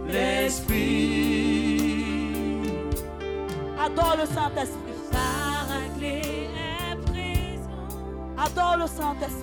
l'Esprit? 0.07 0.73
Adore 3.79 4.15
le 4.17 4.25
Saint-Esprit. 4.25 4.79
Adore 8.35 8.77
le 8.77 8.87
Saint-Esprit. 8.87 9.42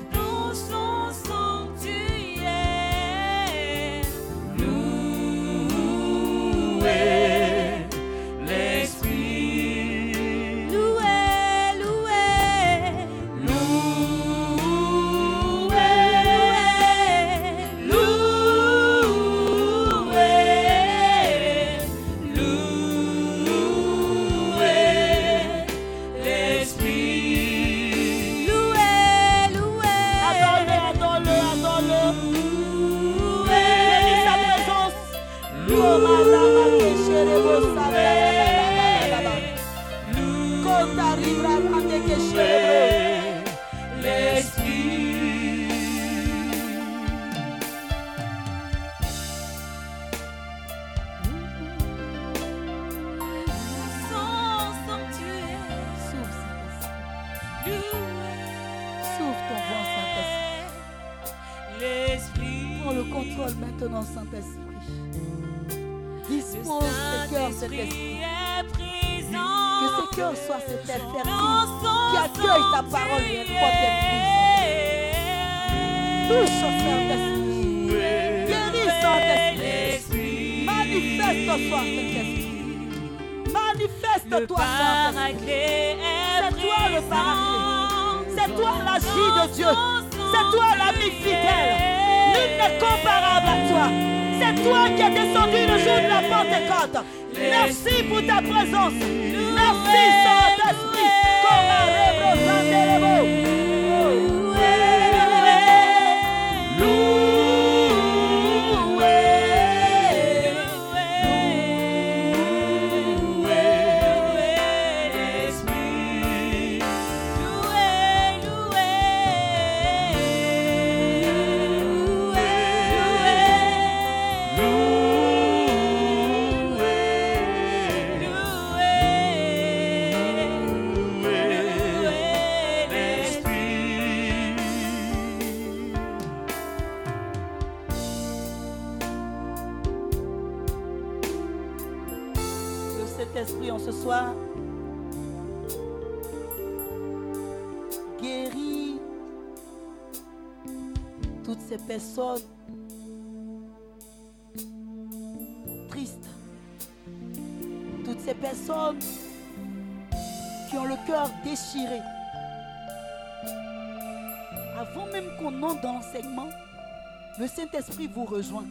Le 167.41 167.47
Saint-Esprit 167.47 168.07
vous 168.07 168.27
rejoint. 168.27 168.67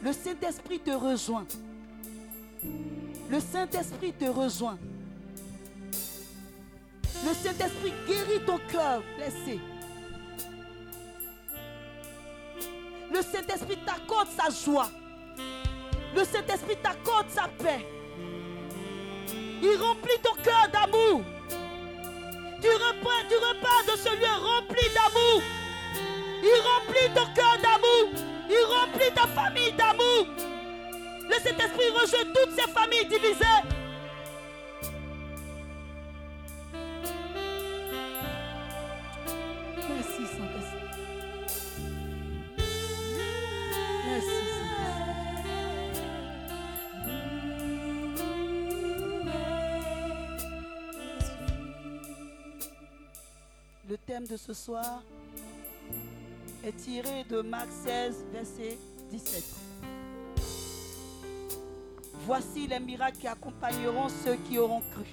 Le 0.00 0.12
Saint-Esprit 0.12 0.78
te 0.78 0.92
rejoint. 0.92 1.44
Le 3.28 3.40
Saint-Esprit 3.40 4.12
te 4.12 4.26
rejoint. 4.26 4.78
Le 7.26 7.34
Saint-Esprit 7.34 7.92
guérit 8.06 8.44
ton 8.46 8.58
cœur 8.70 9.02
blessé. 9.16 9.58
Le 13.12 13.20
Saint-Esprit 13.20 13.78
t'accorde 13.84 14.28
sa 14.28 14.48
joie. 14.50 14.90
Le 16.14 16.22
Saint-Esprit 16.22 16.76
t'accorde 16.80 17.30
sa 17.30 17.48
paix. 17.48 17.84
Il 19.60 19.76
remplit 19.82 20.20
ton 20.22 20.40
cœur 20.40 20.68
d'amour. 20.72 21.20
Tu 22.60 22.68
repars, 22.68 23.84
de 23.88 23.98
ce 23.98 24.08
lieu 24.10 24.34
rempli 24.40 24.84
d'amour. 24.94 25.42
Il 26.46 26.60
remplit 26.60 27.08
ton 27.14 27.26
cœur 27.32 27.56
d'amour. 27.62 28.04
Il 28.50 28.64
remplit 28.68 29.10
ta 29.14 29.26
famille 29.26 29.72
d'amour. 29.72 30.26
Le 31.26 31.34
Saint-Esprit 31.42 31.88
rejoint 31.88 32.26
toutes 32.34 32.54
ces 32.54 32.70
familles 32.70 33.06
divisées. 33.06 33.62
Merci 39.88 40.26
Saint-Esprit. 40.36 40.88
Merci 44.06 44.40
Saint-Esprit. 44.54 45.14
Le 53.88 53.96
thème 53.96 54.26
de 54.26 54.36
ce 54.36 54.52
soir 54.52 55.02
est 56.64 56.76
tiré 56.76 57.24
de 57.28 57.42
Marc 57.42 57.68
16, 57.84 58.24
verset 58.32 58.78
17. 59.10 59.44
Voici 62.26 62.66
les 62.66 62.80
miracles 62.80 63.18
qui 63.18 63.26
accompagneront 63.26 64.08
ceux 64.08 64.36
qui 64.48 64.58
auront 64.58 64.80
cru. 64.80 65.04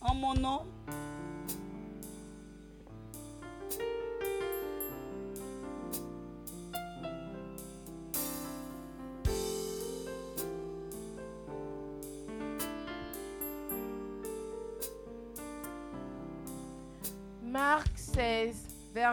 En 0.00 0.14
mon 0.14 0.34
nom, 0.34 0.60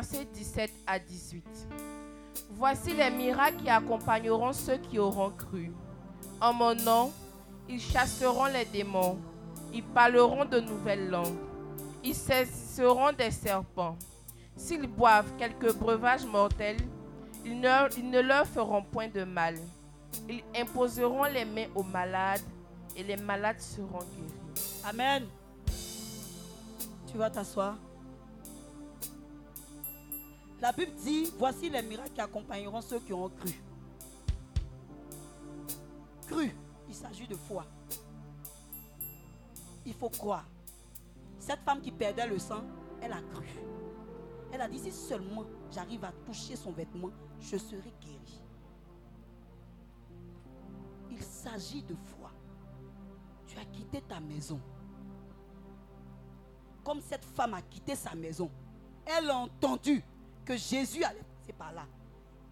versets 0.01 0.25
17 0.33 0.71
à 0.87 0.97
18. 0.97 1.43
Voici 2.51 2.93
les 2.93 3.11
miracles 3.11 3.57
qui 3.57 3.69
accompagneront 3.69 4.51
ceux 4.51 4.77
qui 4.77 4.97
auront 4.97 5.29
cru. 5.29 5.71
En 6.39 6.53
mon 6.53 6.73
nom, 6.73 7.11
ils 7.69 7.79
chasseront 7.79 8.45
les 8.45 8.65
démons. 8.65 9.19
Ils 9.71 9.83
parleront 9.83 10.45
de 10.45 10.59
nouvelles 10.59 11.07
langues. 11.09 11.37
Ils 12.03 12.15
cesseront 12.15 13.11
des 13.13 13.29
serpents. 13.29 13.95
S'ils 14.55 14.87
boivent 14.87 15.35
quelques 15.37 15.73
breuvages 15.75 16.25
mortels, 16.25 16.77
ils 17.45 17.59
ne 17.59 18.21
leur 18.21 18.47
feront 18.47 18.81
point 18.81 19.07
de 19.07 19.23
mal. 19.23 19.55
Ils 20.27 20.43
imposeront 20.59 21.25
les 21.25 21.45
mains 21.45 21.67
aux 21.75 21.83
malades 21.83 22.41
et 22.95 23.03
les 23.03 23.17
malades 23.17 23.59
seront 23.59 23.99
guéris. 23.99 24.83
Amen. 24.83 25.25
Tu 27.05 27.17
vas 27.17 27.29
t'asseoir. 27.29 27.77
La 30.62 30.72
Bible 30.72 30.93
dit, 31.03 31.34
voici 31.39 31.72
les 31.72 31.82
miracles 31.82 32.12
qui 32.12 32.22
accompagneront 32.22 32.82
ceux 32.82 32.99
qui 32.99 33.12
ont 33.14 33.30
cru. 33.30 33.51
Cru, 36.28 36.55
il 36.88 36.93
s'agit 36.93 37.28
de 37.28 37.36
foi. 37.36 37.66
Il 39.84 39.95
faut 39.95 40.09
croire. 40.09 40.45
Cette 41.39 41.62
femme 41.62 41.82
qui 41.82 41.91
perdait 41.91 42.28
le 42.28 42.38
sang, 42.38 42.62
elle 43.01 43.12
a 43.12 43.22
cru. 43.34 43.47
Elle 44.51 44.62
a 44.62 44.68
dit, 44.68 44.78
si 44.78 44.91
seulement 44.91 45.45
j'arrive 45.72 46.05
à 46.05 46.12
toucher 46.28 46.55
son 46.55 46.72
vêtement, 46.72 47.09
je 47.39 47.57
serai 47.57 47.91
guéri. 47.99 48.43
Il 51.09 51.24
s'agit 51.24 51.82
de 51.82 51.95
foi. 51.95 52.30
Tu 53.47 53.57
as 53.57 53.66
quitté 53.66 54.01
ta 54.01 54.20
maison. 54.20 54.62
Comme 56.84 57.01
cette 57.01 57.26
femme 57.26 57.55
a 57.55 57.64
quitté 57.64 57.95
sa 57.95 58.14
maison. 58.14 58.51
Elle 59.05 59.32
a 59.32 59.38
entendu 59.38 60.03
que 60.45 60.57
Jésus 60.57 61.03
allait 61.03 61.23
passer 61.39 61.53
par 61.53 61.71
là. 61.71 61.85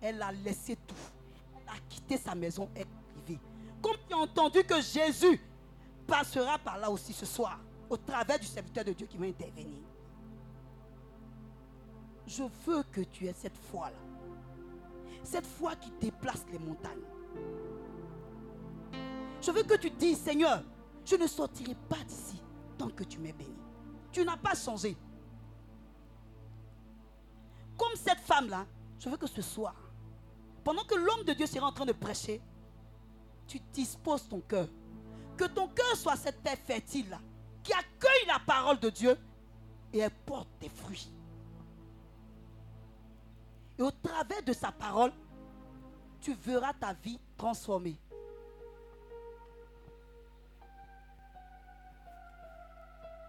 Elle 0.02 0.22
a 0.22 0.32
laissé 0.32 0.76
tout. 0.76 0.96
Elle 1.56 1.70
a 1.70 1.80
quitté 1.90 2.18
sa 2.18 2.36
maison. 2.36 2.70
Elle 2.76 2.82
est 2.82 2.88
arrivée. 3.16 3.40
Comme 3.82 3.98
tu 4.08 4.14
as 4.14 4.18
entendu 4.18 4.64
que 4.64 4.82
Jésus 4.82 5.40
passera 6.08 6.58
par 6.58 6.78
là 6.78 6.90
aussi 6.90 7.14
ce 7.14 7.26
soir, 7.26 7.60
au 7.90 7.98
travers 7.98 8.40
du 8.40 8.46
serviteur 8.46 8.84
de 8.84 8.94
Dieu 8.94 9.08
qui 9.08 9.18
va 9.18 9.26
intervenir. 9.26 9.80
Je 12.26 12.44
veux 12.66 12.84
que 12.92 13.02
tu 13.02 13.26
aies 13.26 13.36
cette 13.36 13.58
foi-là. 13.58 13.98
Cette 15.24 15.46
foi 15.46 15.76
qui 15.76 15.92
déplace 16.00 16.46
les 16.52 16.60
montagnes. 16.60 17.02
Je 19.42 19.52
veux 19.52 19.64
que 19.64 19.76
tu 19.76 19.90
dises, 19.90 20.20
Seigneur, 20.20 20.64
je 21.06 21.16
ne 21.16 21.28
sortirai 21.28 21.76
pas 21.88 22.04
d'ici 22.08 22.42
tant 22.78 22.90
que 22.90 23.04
tu 23.04 23.20
m'es 23.20 23.34
béni. 23.34 23.58
Tu 24.12 24.24
n'as 24.24 24.38
pas 24.38 24.54
changé. 24.56 24.96
Comme 27.80 27.96
cette 27.96 28.20
femme-là, 28.20 28.66
je 29.00 29.08
veux 29.08 29.16
que 29.16 29.26
ce 29.26 29.42
soir, 29.42 29.74
pendant 30.66 30.84
que 30.84 30.96
l'homme 30.96 31.24
de 31.24 31.32
Dieu 31.32 31.46
sera 31.46 31.68
en 31.68 31.72
train 31.72 31.86
de 31.86 31.94
prêcher, 31.94 32.42
tu 33.48 33.58
disposes 33.72 34.28
ton 34.28 34.42
cœur. 34.42 34.68
Que 35.38 35.46
ton 35.46 35.70
cœur 35.70 35.96
soit 35.96 36.18
cette 36.18 36.44
terre 36.44 36.58
fertile-là, 36.58 37.20
qui 37.64 37.72
accueille 37.72 38.28
la 38.28 38.40
parole 38.40 38.80
de 38.80 38.90
Dieu 38.90 39.18
et 39.94 40.00
elle 40.00 40.12
porte 40.12 40.50
des 40.60 40.68
fruits. 40.68 41.10
Et 43.78 43.82
au 43.82 43.92
travers 43.92 44.44
de 44.44 44.52
sa 44.52 44.74
parole, 44.74 45.14
tu 46.20 46.34
verras 46.34 46.74
ta 46.74 46.92
vie 46.92 47.18
transformée. 47.38 47.98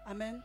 Amen. 0.05 0.43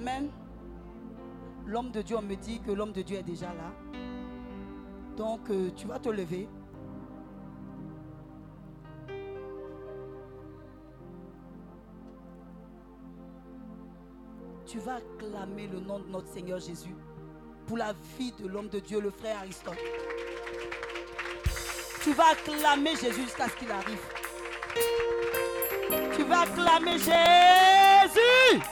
Amen. 0.00 0.30
L'homme 1.66 1.90
de 1.90 2.00
Dieu, 2.00 2.16
on 2.16 2.22
me 2.22 2.34
dit 2.34 2.58
que 2.60 2.72
l'homme 2.72 2.92
de 2.92 3.02
Dieu 3.02 3.18
est 3.18 3.22
déjà 3.22 3.48
là. 3.48 3.70
Donc, 5.14 5.50
euh, 5.50 5.70
tu 5.76 5.86
vas 5.86 5.98
te 5.98 6.08
lever. 6.08 6.48
Tu 14.64 14.78
vas 14.78 14.96
acclamer 14.96 15.66
le 15.66 15.80
nom 15.80 15.98
de 15.98 16.08
notre 16.08 16.28
Seigneur 16.28 16.60
Jésus 16.60 16.96
pour 17.66 17.76
la 17.76 17.92
vie 18.18 18.32
de 18.38 18.48
l'homme 18.48 18.70
de 18.70 18.78
Dieu, 18.78 19.02
le 19.02 19.10
frère 19.10 19.36
Aristote. 19.40 19.76
Tu 22.02 22.14
vas 22.14 22.30
acclamer 22.30 22.96
Jésus 22.96 23.24
jusqu'à 23.24 23.48
ce 23.50 23.56
qu'il 23.56 23.70
arrive. 23.70 24.00
Tu 26.16 26.24
vas 26.24 26.40
acclamer 26.40 26.96
Jésus. 26.96 28.62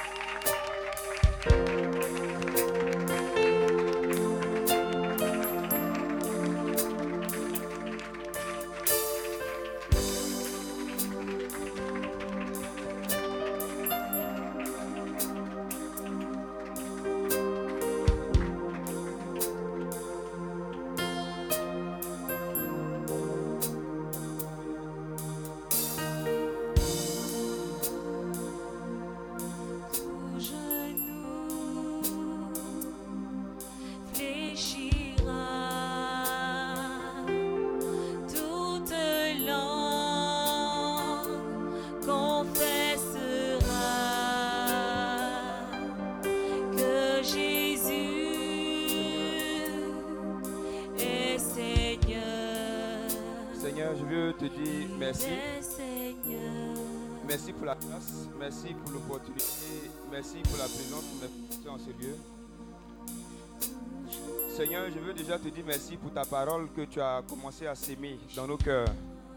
Seigneur, 64.57 64.87
je 64.93 64.99
veux 64.99 65.15
déjà 65.15 65.39
te 65.39 65.49
dire 65.49 65.63
merci 65.65 65.97
pour 65.97 66.13
ta 66.13 66.25
parole 66.25 66.69
que 66.75 66.83
tu 66.83 67.01
as 67.01 67.23
commencé 67.29 67.67
à 67.67 67.75
s'aimer 67.75 68.19
dans 68.35 68.47
nos 68.47 68.57
cœurs 68.57 68.89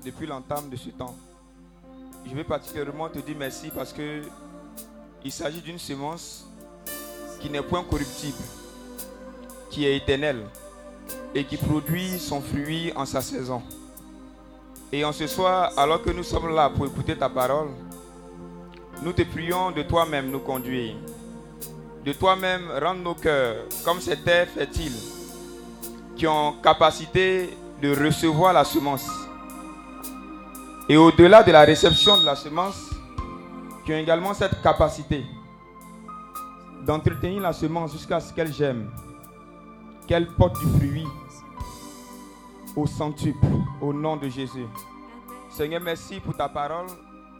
depuis 0.04 0.26
l'entame 0.26 0.70
de 0.70 0.76
ce 0.76 0.90
temps. 0.90 1.16
Je 2.26 2.34
veux 2.34 2.44
particulièrement 2.44 3.10
te 3.10 3.20
dire 3.20 3.36
merci 3.38 3.70
parce 3.70 3.94
que 3.94 4.22
il 5.24 5.32
s'agit 5.32 5.62
d'une 5.62 5.78
semence 5.78 6.48
qui 7.40 7.50
n'est 7.50 7.62
point 7.62 7.84
corruptible, 7.84 8.44
qui 9.70 9.86
est 9.86 9.98
éternelle 9.98 10.44
et 11.36 11.46
qui 11.46 11.58
produit 11.58 12.18
son 12.18 12.42
fruit 12.42 12.92
en 12.96 13.06
sa 13.06 13.22
saison. 13.22 13.62
Et 14.92 15.06
en 15.06 15.12
ce 15.12 15.28
soir, 15.28 15.72
alors 15.78 16.02
que 16.02 16.10
nous 16.10 16.24
sommes 16.24 16.54
là 16.54 16.70
pour 16.70 16.88
écouter 16.88 17.16
ta 17.16 17.30
parole, 17.30 17.70
nous 19.04 19.14
te 19.14 19.22
prions 19.22 19.72
de 19.72 19.84
toi-même 19.84 20.32
nous 20.32 20.40
conduire. 20.40 20.96
De 22.06 22.14
toi-même 22.14 22.64
rendre 22.82 23.02
nos 23.02 23.14
cœurs 23.14 23.66
comme 23.86 24.00
ces 24.00 24.18
terres 24.18 24.48
fertiles 24.48 24.98
qui 26.16 26.26
ont 26.28 26.54
capacité 26.62 27.50
de 27.82 27.96
recevoir 27.96 28.54
la 28.54 28.64
semence. 28.64 29.08
Et 30.90 30.98
au-delà 30.98 31.44
de 31.44 31.52
la 31.52 31.62
réception 31.62 32.20
de 32.20 32.26
la 32.26 32.36
semence, 32.36 32.90
qui 33.86 33.94
ont 33.94 33.98
également 33.98 34.34
cette 34.34 34.62
capacité 34.62 35.24
d'entretenir 36.86 37.42
la 37.42 37.54
semence 37.54 37.92
jusqu'à 37.94 38.20
ce 38.20 38.34
qu'elle 38.34 38.54
gemme, 38.54 38.92
qu'elle 40.08 40.28
porte 40.28 40.60
du 40.60 40.80
fruit 40.80 41.08
au 42.76 42.88
centuple, 42.88 43.46
au 43.82 43.94
nom 43.94 44.18
de 44.18 44.28
Jésus. 44.28 44.66
Seigneur, 45.50 45.82
merci 45.82 46.20
pour 46.20 46.36
ta 46.36 46.50
parole 46.50 46.88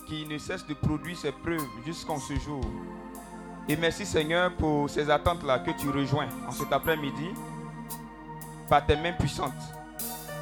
qui 0.06 0.26
ne 0.26 0.38
cesse 0.38 0.66
de 0.66 0.74
produire 0.74 1.18
ses 1.18 1.32
preuves 1.32 1.66
jusqu'en 1.86 2.18
ce 2.20 2.34
jour. 2.36 2.62
Et 3.70 3.76
merci 3.76 4.06
Seigneur 4.06 4.52
pour 4.54 4.90
ces 4.90 5.10
attentes-là 5.10 5.60
que 5.60 5.72
tu 5.72 5.90
rejoins 5.90 6.28
en 6.48 6.52
cet 6.52 6.74
après-midi 6.74 7.30
par 8.68 8.86
tes 8.86 8.96
mains 8.96 9.14
puissantes, 9.14 9.52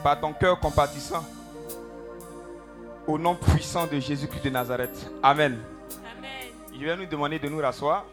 par 0.03 0.19
ton 0.19 0.33
cœur 0.33 0.59
compatissant, 0.59 1.23
au 3.05 3.17
nom 3.17 3.35
puissant 3.35 3.87
de 3.87 3.99
Jésus-Christ 3.99 4.45
de 4.45 4.49
Nazareth. 4.49 5.11
Amen. 5.21 5.59
Amen. 6.17 6.53
Je 6.73 6.85
vais 6.85 6.95
nous 6.95 7.05
demander 7.05 7.39
de 7.39 7.49
nous 7.49 7.59
rasseoir. 7.59 8.05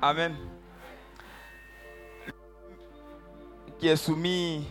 Amen. 0.00 0.36
Qui 3.78 3.88
est 3.88 3.96
soumis 3.96 4.68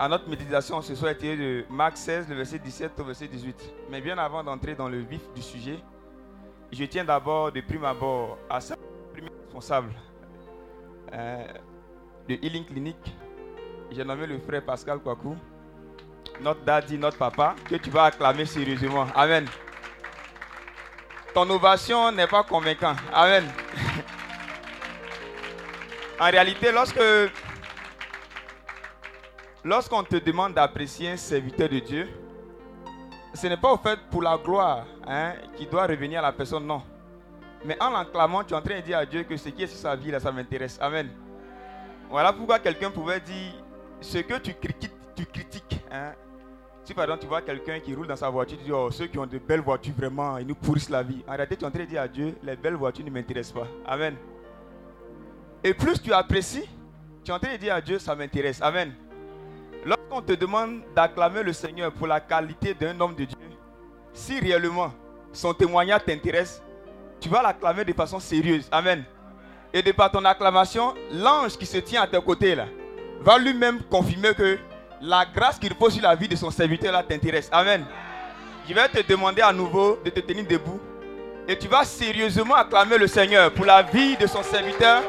à 0.00 0.08
notre 0.08 0.26
méditation 0.30 0.80
ce 0.80 0.94
soir 0.94 1.10
était 1.10 1.36
de 1.36 1.66
Marc 1.68 1.98
16, 1.98 2.26
le 2.30 2.36
verset 2.36 2.58
17 2.58 2.98
au 3.00 3.04
verset 3.04 3.28
18. 3.28 3.54
Mais 3.90 4.00
bien 4.00 4.16
avant 4.16 4.42
d'entrer 4.42 4.74
dans 4.74 4.88
le 4.88 5.00
vif 5.00 5.20
du 5.34 5.42
sujet, 5.42 5.78
je 6.72 6.82
tiens 6.86 7.04
d'abord 7.04 7.52
de 7.52 7.60
prime 7.60 7.84
abord 7.84 8.38
à 8.48 8.62
sa 8.62 8.76
premier 9.12 9.28
responsable 9.44 9.92
euh, 11.12 11.46
de 12.26 12.34
Healing 12.42 12.64
Clinic. 12.64 12.96
J'ai 13.90 14.02
nommé 14.02 14.26
le 14.26 14.38
frère 14.38 14.64
Pascal 14.64 15.00
Kwaku, 15.00 15.36
notre 16.40 16.64
daddy, 16.64 16.96
notre 16.96 17.18
papa, 17.18 17.54
que 17.68 17.74
tu 17.74 17.90
vas 17.90 18.04
acclamer 18.04 18.46
sérieusement. 18.46 19.06
Amen. 19.14 19.44
Ton 21.34 21.50
ovation 21.50 22.10
n'est 22.10 22.26
pas 22.26 22.42
convaincante. 22.42 22.96
Amen. 23.12 23.44
en 26.20 26.30
réalité, 26.30 26.72
lorsque 26.72 26.98
Lorsqu'on 29.64 30.02
te 30.02 30.16
demande 30.16 30.54
d'apprécier 30.54 31.10
un 31.10 31.16
serviteur 31.16 31.68
de 31.68 31.78
Dieu, 31.80 32.08
ce 33.34 33.46
n'est 33.46 33.58
pas 33.58 33.72
au 33.72 33.76
fait 33.76 33.98
pour 34.10 34.22
la 34.22 34.38
gloire 34.38 34.86
hein, 35.06 35.34
qui 35.56 35.66
doit 35.66 35.86
revenir 35.86 36.20
à 36.20 36.22
la 36.22 36.32
personne, 36.32 36.66
non. 36.66 36.82
Mais 37.64 37.76
en 37.80 37.90
l'acclamant, 37.90 38.42
tu 38.42 38.54
es 38.54 38.56
en 38.56 38.62
train 38.62 38.76
de 38.76 38.80
dire 38.80 38.98
à 38.98 39.04
Dieu 39.04 39.22
que 39.24 39.36
ce 39.36 39.50
qui 39.50 39.62
est 39.62 39.66
sur 39.66 39.78
sa 39.78 39.94
vie, 39.94 40.10
là, 40.10 40.18
ça 40.18 40.32
m'intéresse. 40.32 40.78
Amen. 40.80 41.10
Voilà 42.08 42.32
pourquoi 42.32 42.58
quelqu'un 42.58 42.90
pouvait 42.90 43.20
dire, 43.20 43.52
ce 44.00 44.18
que 44.18 44.38
tu 44.38 44.54
critiques, 44.54 44.94
tu 45.14 45.26
critiques. 45.26 45.80
Hein. 45.92 46.12
Si 46.82 46.94
par 46.94 47.04
exemple 47.04 47.20
tu 47.20 47.28
vois 47.28 47.42
quelqu'un 47.42 47.78
qui 47.78 47.94
roule 47.94 48.06
dans 48.06 48.16
sa 48.16 48.30
voiture, 48.30 48.56
tu 48.56 48.64
dis, 48.64 48.72
oh, 48.72 48.90
ceux 48.90 49.06
qui 49.06 49.18
ont 49.18 49.26
de 49.26 49.38
belles 49.38 49.60
voitures, 49.60 49.94
vraiment, 49.94 50.38
ils 50.38 50.46
nous 50.46 50.54
pourrissent 50.54 50.88
la 50.88 51.02
vie. 51.02 51.22
En 51.28 51.32
réalité, 51.32 51.56
tu 51.56 51.64
es 51.64 51.66
en 51.66 51.70
train 51.70 51.80
de 51.80 51.84
dire 51.84 52.00
à 52.00 52.08
Dieu, 52.08 52.34
les 52.42 52.56
belles 52.56 52.74
voitures 52.74 53.04
ne 53.04 53.10
m'intéressent 53.10 53.62
pas. 53.62 53.68
Amen. 53.86 54.16
Et 55.62 55.74
plus 55.74 56.00
tu 56.00 56.12
apprécies, 56.14 56.68
tu 57.22 57.30
es 57.30 57.34
en 57.34 57.38
train 57.38 57.52
de 57.52 57.58
dire 57.58 57.74
à 57.74 57.80
Dieu, 57.82 57.98
ça 57.98 58.14
m'intéresse. 58.14 58.62
Amen. 58.62 58.94
Lorsqu'on 59.84 60.20
te 60.20 60.32
demande 60.32 60.80
d'acclamer 60.94 61.42
le 61.42 61.52
Seigneur 61.52 61.90
pour 61.92 62.06
la 62.06 62.20
qualité 62.20 62.74
d'un 62.74 62.98
homme 63.00 63.14
de 63.14 63.24
Dieu, 63.24 63.38
si 64.12 64.38
réellement 64.38 64.92
son 65.32 65.54
témoignage 65.54 66.04
t'intéresse, 66.04 66.62
tu 67.20 67.28
vas 67.28 67.42
l'acclamer 67.42 67.84
de 67.84 67.92
façon 67.92 68.18
sérieuse. 68.18 68.68
Amen. 68.70 69.04
Et 69.72 69.82
de 69.82 69.92
par 69.92 70.10
ton 70.10 70.24
acclamation, 70.24 70.94
l'ange 71.12 71.56
qui 71.56 71.66
se 71.66 71.78
tient 71.78 72.02
à 72.02 72.06
tes 72.06 72.20
côtés 72.20 72.56
va 73.20 73.38
lui-même 73.38 73.82
confirmer 73.84 74.34
que 74.34 74.58
la 75.00 75.24
grâce 75.24 75.58
qu'il 75.58 75.72
repose 75.72 75.94
sur 75.94 76.02
la 76.02 76.14
vie 76.14 76.28
de 76.28 76.36
son 76.36 76.50
serviteur 76.50 77.06
t'intéresse. 77.06 77.48
Amen. 77.52 77.84
Je 78.68 78.74
vais 78.74 78.88
te 78.88 79.06
demander 79.06 79.42
à 79.42 79.52
nouveau 79.52 79.98
de 80.04 80.10
te 80.10 80.20
tenir 80.20 80.46
debout. 80.46 80.80
Et 81.48 81.58
tu 81.58 81.68
vas 81.68 81.84
sérieusement 81.84 82.54
acclamer 82.54 82.98
le 82.98 83.06
Seigneur 83.06 83.50
pour 83.52 83.64
la 83.64 83.82
vie 83.82 84.16
de 84.16 84.26
son 84.26 84.42
serviteur, 84.42 85.02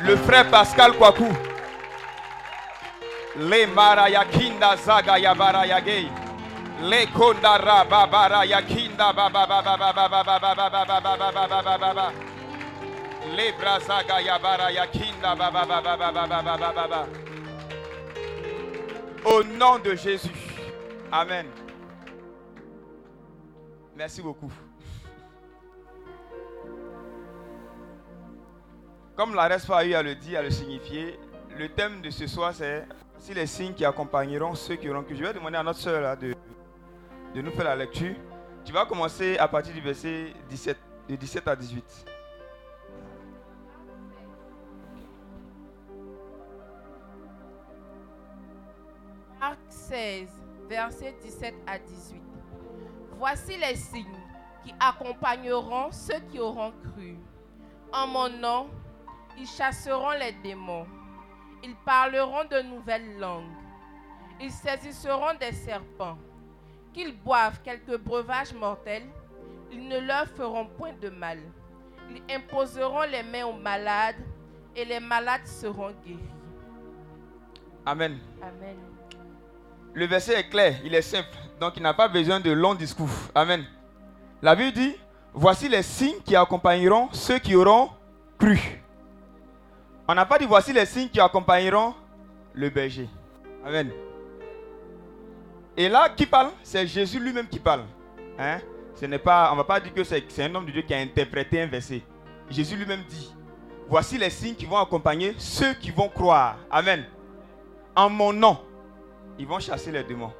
le 0.00 0.16
frère 0.16 0.48
Pascal 0.50 0.92
Kwaku. 0.94 1.26
Le 3.36 3.66
marayakinda 3.66 4.76
zaga 4.76 5.18
yabarayagei. 5.18 6.08
Le 6.82 7.06
kondara 7.06 7.84
babara 7.84 8.44
yakinda 8.44 9.12
baba 9.12 9.46
baba 9.46 9.76
baba 9.76 10.08
baba 10.08 10.24
baba 10.24 10.54
baba 10.54 11.00
baba 11.00 11.48
baba 11.48 11.78
baba. 11.78 12.12
Lebra 13.36 13.80
zaga 13.80 14.20
yabara 14.20 14.70
yakinda 14.70 15.34
ba 15.34 15.50
ba 15.50 15.64
ba 15.66 15.80
ba 15.82 15.96
ba 15.96 16.12
ba 16.12 16.26
ba 16.26 16.42
ba 16.42 16.56
ba 16.58 16.72
ba 16.72 16.88
ba. 16.88 17.06
Au 19.24 19.42
nom 19.42 19.78
de 19.78 19.96
Jésus. 19.96 20.30
Amen. 21.10 21.46
Merci 23.96 24.20
beaucoup. 24.22 24.52
Comme 29.16 29.34
la 29.34 29.44
reste 29.48 29.66
pas 29.66 29.84
eu 29.84 29.94
à 29.94 30.02
le 30.02 30.14
dire, 30.14 30.40
à 30.40 30.42
le 30.42 30.50
signifier, 30.50 31.18
le 31.56 31.68
thème 31.68 32.00
de 32.00 32.10
ce 32.10 32.26
soir 32.26 32.52
c'est 32.52 32.84
si 33.24 33.32
les 33.32 33.46
signes 33.46 33.72
qui 33.72 33.86
accompagneront 33.86 34.54
ceux 34.54 34.76
qui 34.76 34.86
auront 34.90 35.02
cru. 35.02 35.16
Je 35.16 35.24
vais 35.24 35.32
demander 35.32 35.56
à 35.56 35.62
notre 35.62 35.80
de, 36.16 36.34
de 37.34 37.40
nous 37.40 37.50
faire 37.52 37.64
la 37.64 37.74
lecture. 37.74 38.14
Tu 38.66 38.70
vas 38.70 38.84
commencer 38.84 39.38
à 39.38 39.48
partir 39.48 39.72
du 39.72 39.80
verset 39.80 40.34
17, 40.50 40.76
de 41.08 41.16
17 41.16 41.48
à 41.48 41.56
18. 41.56 42.04
Marc 49.40 49.58
16, 49.70 50.28
versets 50.68 51.14
17 51.22 51.54
à 51.66 51.78
18. 51.78 52.22
Voici 53.16 53.56
les 53.56 53.76
signes 53.76 54.04
qui 54.62 54.74
accompagneront 54.78 55.90
ceux 55.92 56.20
qui 56.30 56.38
auront 56.38 56.72
cru. 56.72 57.16
En 57.90 58.06
mon 58.06 58.28
nom, 58.28 58.68
ils 59.38 59.46
chasseront 59.46 60.10
les 60.10 60.32
démons. 60.42 60.86
Ils 61.64 61.74
parleront 61.76 62.44
de 62.50 62.60
nouvelles 62.60 63.18
langues. 63.18 63.48
Ils 64.38 64.50
saisisseront 64.50 65.34
des 65.40 65.52
serpents. 65.52 66.18
Qu'ils 66.92 67.16
boivent 67.16 67.60
quelques 67.64 67.98
breuvages 67.98 68.52
mortels, 68.52 69.06
ils 69.72 69.88
ne 69.88 69.98
leur 70.00 70.26
feront 70.26 70.66
point 70.66 70.92
de 71.00 71.08
mal. 71.08 71.38
Ils 72.10 72.22
imposeront 72.34 73.04
les 73.10 73.22
mains 73.22 73.46
aux 73.46 73.54
malades 73.54 74.22
et 74.76 74.84
les 74.84 75.00
malades 75.00 75.46
seront 75.46 75.92
guéris. 76.04 76.18
Amen. 77.86 78.18
Amen. 78.42 78.76
Le 79.94 80.06
verset 80.06 80.40
est 80.40 80.48
clair, 80.50 80.74
il 80.84 80.94
est 80.94 81.02
simple, 81.02 81.28
donc 81.60 81.76
il 81.76 81.82
n'a 81.82 81.94
pas 81.94 82.08
besoin 82.08 82.40
de 82.40 82.50
longs 82.50 82.74
discours. 82.74 83.08
Amen. 83.34 83.64
La 84.42 84.54
Bible 84.54 84.72
dit, 84.72 84.96
voici 85.32 85.68
les 85.68 85.82
signes 85.82 86.20
qui 86.26 86.36
accompagneront 86.36 87.08
ceux 87.12 87.38
qui 87.38 87.54
auront 87.54 87.88
cru. 88.38 88.83
On 90.06 90.14
n'a 90.14 90.26
pas 90.26 90.38
dit, 90.38 90.44
voici 90.44 90.72
les 90.72 90.84
signes 90.84 91.08
qui 91.08 91.20
accompagneront 91.20 91.94
le 92.52 92.68
berger. 92.68 93.08
Amen. 93.64 93.90
Et 95.76 95.88
là, 95.88 96.08
qui 96.10 96.26
parle? 96.26 96.50
C'est 96.62 96.86
Jésus 96.86 97.18
lui-même 97.18 97.48
qui 97.48 97.58
parle. 97.58 97.84
Hein? 98.38 98.58
Ce 98.94 99.06
n'est 99.06 99.18
pas, 99.18 99.48
on 99.50 99.52
ne 99.52 99.58
va 99.58 99.64
pas 99.64 99.80
dire 99.80 99.92
que 99.92 100.04
c'est 100.04 100.22
un 100.42 100.54
homme 100.54 100.66
de 100.66 100.72
Dieu 100.72 100.82
qui 100.82 100.94
a 100.94 100.98
interprété 100.98 101.62
un 101.62 101.66
verset. 101.66 102.02
Jésus 102.50 102.76
lui-même 102.76 103.02
dit, 103.08 103.34
voici 103.88 104.18
les 104.18 104.30
signes 104.30 104.54
qui 104.54 104.66
vont 104.66 104.76
accompagner 104.76 105.34
ceux 105.38 105.72
qui 105.74 105.90
vont 105.90 106.08
croire. 106.08 106.58
Amen. 106.70 107.04
En 107.96 108.10
mon 108.10 108.32
nom, 108.32 108.58
ils 109.38 109.46
vont 109.46 109.58
chasser 109.58 109.90
les 109.90 110.04
démons. 110.04 110.32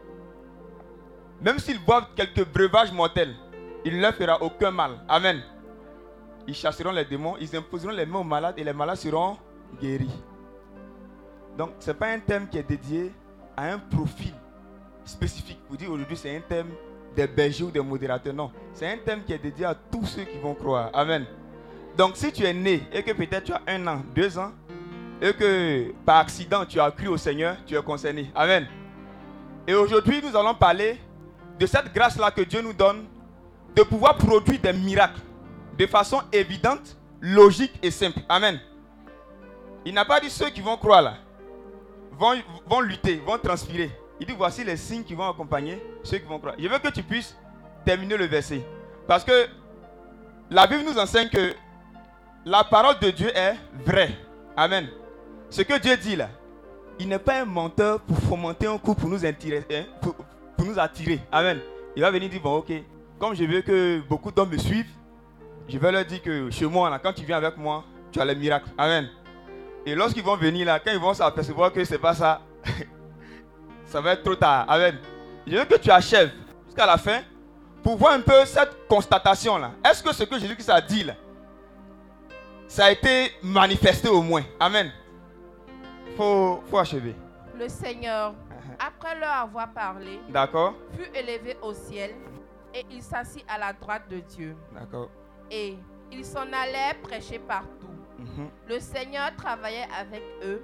Même 1.40 1.58
s'ils 1.58 1.82
boivent 1.82 2.08
quelques 2.14 2.46
breuvages 2.46 2.92
mortels, 2.92 3.34
il 3.84 3.96
ne 3.96 4.02
leur 4.02 4.14
fera 4.14 4.40
aucun 4.42 4.70
mal. 4.70 4.92
Amen. 5.08 5.42
Ils 6.46 6.54
chasseront 6.54 6.92
les 6.92 7.04
démons, 7.04 7.36
ils 7.40 7.56
imposeront 7.56 7.90
les 7.90 8.06
mains 8.06 8.20
aux 8.20 8.24
malades 8.24 8.58
et 8.58 8.64
les 8.64 8.72
malades 8.72 8.96
seront 8.96 9.36
guéris. 9.80 10.22
Donc, 11.56 11.70
ce 11.78 11.90
n'est 11.90 11.96
pas 11.96 12.08
un 12.08 12.18
thème 12.18 12.48
qui 12.48 12.58
est 12.58 12.68
dédié 12.68 13.12
à 13.56 13.72
un 13.72 13.78
profil 13.78 14.32
spécifique. 15.04 15.60
Vous 15.68 15.76
dites 15.76 15.88
aujourd'hui, 15.88 16.16
c'est 16.16 16.36
un 16.36 16.40
thème 16.40 16.68
des 17.14 17.26
bergers 17.26 17.64
ou 17.64 17.70
des 17.70 17.80
modérateurs. 17.80 18.34
Non, 18.34 18.50
c'est 18.72 18.90
un 18.90 18.98
thème 18.98 19.22
qui 19.24 19.32
est 19.32 19.38
dédié 19.38 19.66
à 19.66 19.74
tous 19.74 20.04
ceux 20.06 20.24
qui 20.24 20.38
vont 20.38 20.54
croire. 20.54 20.90
Amen. 20.92 21.24
Donc, 21.96 22.16
si 22.16 22.32
tu 22.32 22.44
es 22.44 22.52
né 22.52 22.82
et 22.92 23.02
que 23.02 23.12
peut-être 23.12 23.44
tu 23.44 23.52
as 23.52 23.62
un 23.68 23.86
an, 23.86 24.02
deux 24.14 24.36
ans, 24.36 24.52
et 25.22 25.32
que 25.32 25.92
par 26.04 26.18
accident 26.18 26.64
tu 26.66 26.80
as 26.80 26.90
cru 26.90 27.08
au 27.08 27.16
Seigneur, 27.16 27.56
tu 27.66 27.76
es 27.76 27.82
concerné. 27.82 28.30
Amen. 28.34 28.66
Et 29.66 29.74
aujourd'hui, 29.74 30.20
nous 30.22 30.36
allons 30.36 30.54
parler 30.54 30.98
de 31.58 31.66
cette 31.66 31.92
grâce-là 31.94 32.30
que 32.30 32.42
Dieu 32.42 32.60
nous 32.60 32.72
donne 32.72 33.04
de 33.74 33.82
pouvoir 33.82 34.16
produire 34.16 34.60
des 34.60 34.72
miracles 34.72 35.20
de 35.78 35.86
façon 35.86 36.20
évidente, 36.32 36.96
logique 37.20 37.72
et 37.82 37.90
simple. 37.90 38.20
Amen. 38.28 38.60
Il 39.84 39.94
n'a 39.94 40.04
pas 40.04 40.20
dit 40.20 40.30
ceux 40.30 40.50
qui 40.50 40.60
vont 40.60 40.76
croire 40.76 41.02
là, 41.02 41.14
vont, 42.12 42.80
lutter, 42.80 43.16
vont 43.26 43.38
transpirer. 43.38 43.90
Il 44.20 44.26
dit 44.26 44.34
voici 44.36 44.64
les 44.64 44.76
signes 44.76 45.02
qui 45.04 45.14
vont 45.14 45.28
accompagner 45.28 45.82
ceux 46.02 46.18
qui 46.18 46.26
vont 46.26 46.38
croire. 46.38 46.54
Je 46.58 46.68
veux 46.68 46.78
que 46.78 46.88
tu 46.88 47.02
puisses 47.02 47.36
terminer 47.84 48.16
le 48.16 48.26
verset. 48.26 48.64
Parce 49.06 49.24
que 49.24 49.46
la 50.50 50.66
Bible 50.66 50.84
nous 50.84 50.98
enseigne 50.98 51.28
que 51.28 51.54
la 52.44 52.64
parole 52.64 52.98
de 53.00 53.10
Dieu 53.10 53.30
est 53.36 53.54
vraie. 53.84 54.16
Amen. 54.56 54.88
Ce 55.50 55.62
que 55.62 55.78
Dieu 55.78 55.96
dit 55.96 56.16
là, 56.16 56.28
il 56.98 57.08
n'est 57.08 57.18
pas 57.18 57.42
un 57.42 57.44
menteur 57.44 58.00
pour 58.00 58.18
fomenter 58.18 58.66
un 58.66 58.78
coup 58.78 58.94
pour 58.94 59.08
nous 59.08 59.24
attirer. 59.24 59.64
hein, 59.70 59.84
pour, 60.00 60.14
pour 60.56 60.66
nous 60.66 60.78
attirer. 60.78 61.20
Amen. 61.30 61.58
Il 61.96 62.02
va 62.02 62.10
venir 62.10 62.28
dire, 62.28 62.40
bon 62.40 62.56
ok, 62.58 62.72
comme 63.18 63.34
je 63.34 63.44
veux 63.44 63.62
que 63.62 64.00
beaucoup 64.08 64.30
d'hommes 64.30 64.50
me 64.50 64.58
suivent, 64.58 64.90
je 65.68 65.78
vais 65.78 65.92
leur 65.92 66.04
dire 66.04 66.22
que 66.22 66.50
chez 66.50 66.66
moi, 66.66 66.90
là, 66.90 66.98
quand 66.98 67.12
tu 67.12 67.24
viens 67.24 67.36
avec 67.38 67.56
moi, 67.56 67.84
tu 68.12 68.20
as 68.20 68.24
les 68.24 68.34
miracles. 68.34 68.68
Amen. 68.76 69.08
Et 69.86 69.94
lorsqu'ils 69.94 70.22
vont 70.22 70.36
venir 70.36 70.66
là, 70.66 70.80
quand 70.80 70.90
ils 70.92 70.98
vont 70.98 71.14
s'apercevoir 71.14 71.72
que 71.72 71.84
c'est 71.84 71.98
pas 71.98 72.14
ça, 72.14 72.40
ça 73.86 74.00
va 74.00 74.12
être 74.12 74.22
trop 74.22 74.34
tard. 74.34 74.64
Amen. 74.68 74.98
Je 75.46 75.56
veux 75.56 75.64
que 75.64 75.76
tu 75.76 75.90
achèves 75.90 76.32
jusqu'à 76.66 76.86
la 76.86 76.96
fin 76.96 77.20
pour 77.82 77.96
voir 77.96 78.14
un 78.14 78.20
peu 78.20 78.44
cette 78.46 78.88
constatation 78.88 79.58
là. 79.58 79.72
Est-ce 79.84 80.02
que 80.02 80.12
ce 80.12 80.24
que 80.24 80.38
Jésus-Christ 80.38 80.70
a 80.70 80.80
dit 80.80 81.04
là, 81.04 81.14
ça 82.66 82.86
a 82.86 82.90
été 82.90 83.32
manifesté 83.42 84.08
au 84.08 84.22
moins? 84.22 84.42
Amen. 84.58 84.90
Faut, 86.16 86.62
faut 86.70 86.78
achever. 86.78 87.14
Le 87.58 87.68
Seigneur, 87.68 88.34
après 88.78 89.18
leur 89.18 89.30
avoir 89.32 89.72
parlé, 89.72 90.18
D'accord 90.30 90.74
fut 90.96 91.10
élevé 91.16 91.56
au 91.62 91.74
ciel 91.74 92.12
et 92.72 92.84
il 92.90 93.02
s'assit 93.02 93.44
à 93.48 93.58
la 93.58 93.72
droite 93.72 94.08
de 94.08 94.20
Dieu. 94.20 94.56
D'accord. 94.72 95.10
Et 95.50 95.76
ils 96.10 96.24
s'en 96.24 96.46
allaient 96.52 96.94
prêcher 97.02 97.38
partout. 97.38 97.83
Mhm. 98.24 98.48
Le 98.68 98.80
Seigneur 98.80 99.34
travaillait 99.36 99.86
avec 99.98 100.22
eux 100.42 100.62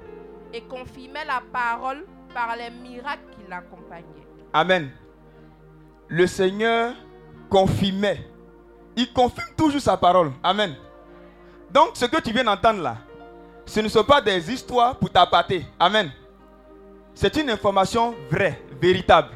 et 0.53 0.63
confirmait 0.63 1.25
la 1.25 1.43
parole 1.53 2.05
par 2.35 2.57
les 2.57 2.71
miracles 2.71 3.31
qui 3.33 3.49
l'accompagnaient. 3.49 4.27
Amen. 4.53 4.91
Le 6.09 6.27
Seigneur 6.27 6.95
confirmait. 7.49 8.27
Il 8.97 9.13
confirme 9.13 9.55
toujours 9.57 9.81
sa 9.81 9.97
parole. 9.97 10.33
Amen. 10.43 10.75
Donc, 11.71 11.91
ce 11.95 12.07
que 12.07 12.21
tu 12.21 12.33
viens 12.33 12.45
d'entendre 12.45 12.83
là, 12.83 12.97
ce 13.65 13.81
ne 13.81 13.89
sont 13.89 14.03
pas 14.05 14.21
des 14.21 14.51
histoires 14.53 14.97
pour 14.97 15.11
t'appâter. 15.11 15.65
Amen. 15.79 16.11
C'est 17.15 17.37
une 17.37 17.51
information 17.51 18.15
vraie, 18.31 18.61
véritable. 18.81 19.31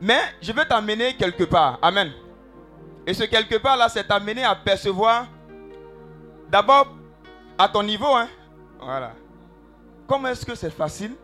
Mais 0.00 0.20
je 0.42 0.52
vais 0.52 0.66
t'amener 0.66 1.14
quelque 1.16 1.44
part. 1.44 1.78
Amen. 1.80 2.12
Et 3.06 3.14
ce 3.14 3.24
quelque 3.24 3.56
part 3.56 3.76
là, 3.76 3.88
c'est 3.88 4.04
t'amener 4.06 4.44
à 4.44 4.54
percevoir 4.54 5.26
d'abord 6.50 6.88
à 7.56 7.68
ton 7.68 7.82
niveau. 7.82 8.14
Hein, 8.14 8.28
voilà. 8.80 9.12
Comment 10.06 10.28
est-ce 10.28 10.44
que 10.44 10.54
c'est 10.54 10.70
facile 10.70 11.14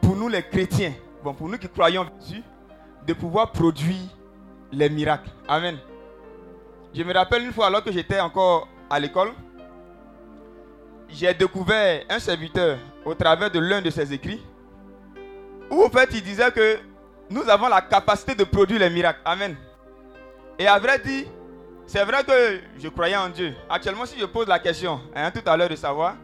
pour 0.00 0.16
nous 0.16 0.28
les 0.28 0.42
chrétiens, 0.42 0.92
bon, 1.22 1.32
pour 1.32 1.48
nous 1.48 1.58
qui 1.58 1.68
croyons 1.68 2.02
en 2.02 2.20
Jésus, 2.20 2.42
de 3.06 3.12
pouvoir 3.12 3.52
produire 3.52 4.08
les 4.72 4.88
miracles? 4.88 5.30
Amen. 5.46 5.78
Je 6.94 7.02
me 7.02 7.12
rappelle 7.12 7.44
une 7.44 7.52
fois 7.52 7.66
alors 7.66 7.82
que 7.82 7.92
j'étais 7.92 8.20
encore 8.20 8.68
à 8.90 8.98
l'école, 8.98 9.32
j'ai 11.08 11.32
découvert 11.34 12.04
un 12.08 12.18
serviteur 12.18 12.78
au 13.04 13.14
travers 13.14 13.50
de 13.50 13.58
l'un 13.58 13.80
de 13.80 13.90
ses 13.90 14.12
écrits, 14.12 14.44
où 15.70 15.84
en 15.84 15.90
fait 15.90 16.10
il 16.12 16.22
disait 16.22 16.50
que 16.50 16.78
nous 17.30 17.48
avons 17.48 17.68
la 17.68 17.80
capacité 17.80 18.34
de 18.34 18.44
produire 18.44 18.80
les 18.80 18.90
miracles. 18.90 19.20
Amen. 19.24 19.56
Et 20.58 20.66
à 20.66 20.78
vrai 20.78 20.98
dire, 20.98 21.26
c'est 21.86 22.04
vrai 22.04 22.24
que 22.24 22.60
je 22.78 22.88
croyais 22.88 23.16
en 23.16 23.28
Dieu. 23.28 23.54
Actuellement, 23.68 24.06
si 24.06 24.18
je 24.18 24.24
pose 24.24 24.46
la 24.46 24.58
question, 24.58 25.00
hein, 25.14 25.30
tout 25.30 25.42
à 25.48 25.56
l'heure 25.56 25.68
de 25.68 25.76
savoir, 25.76 26.14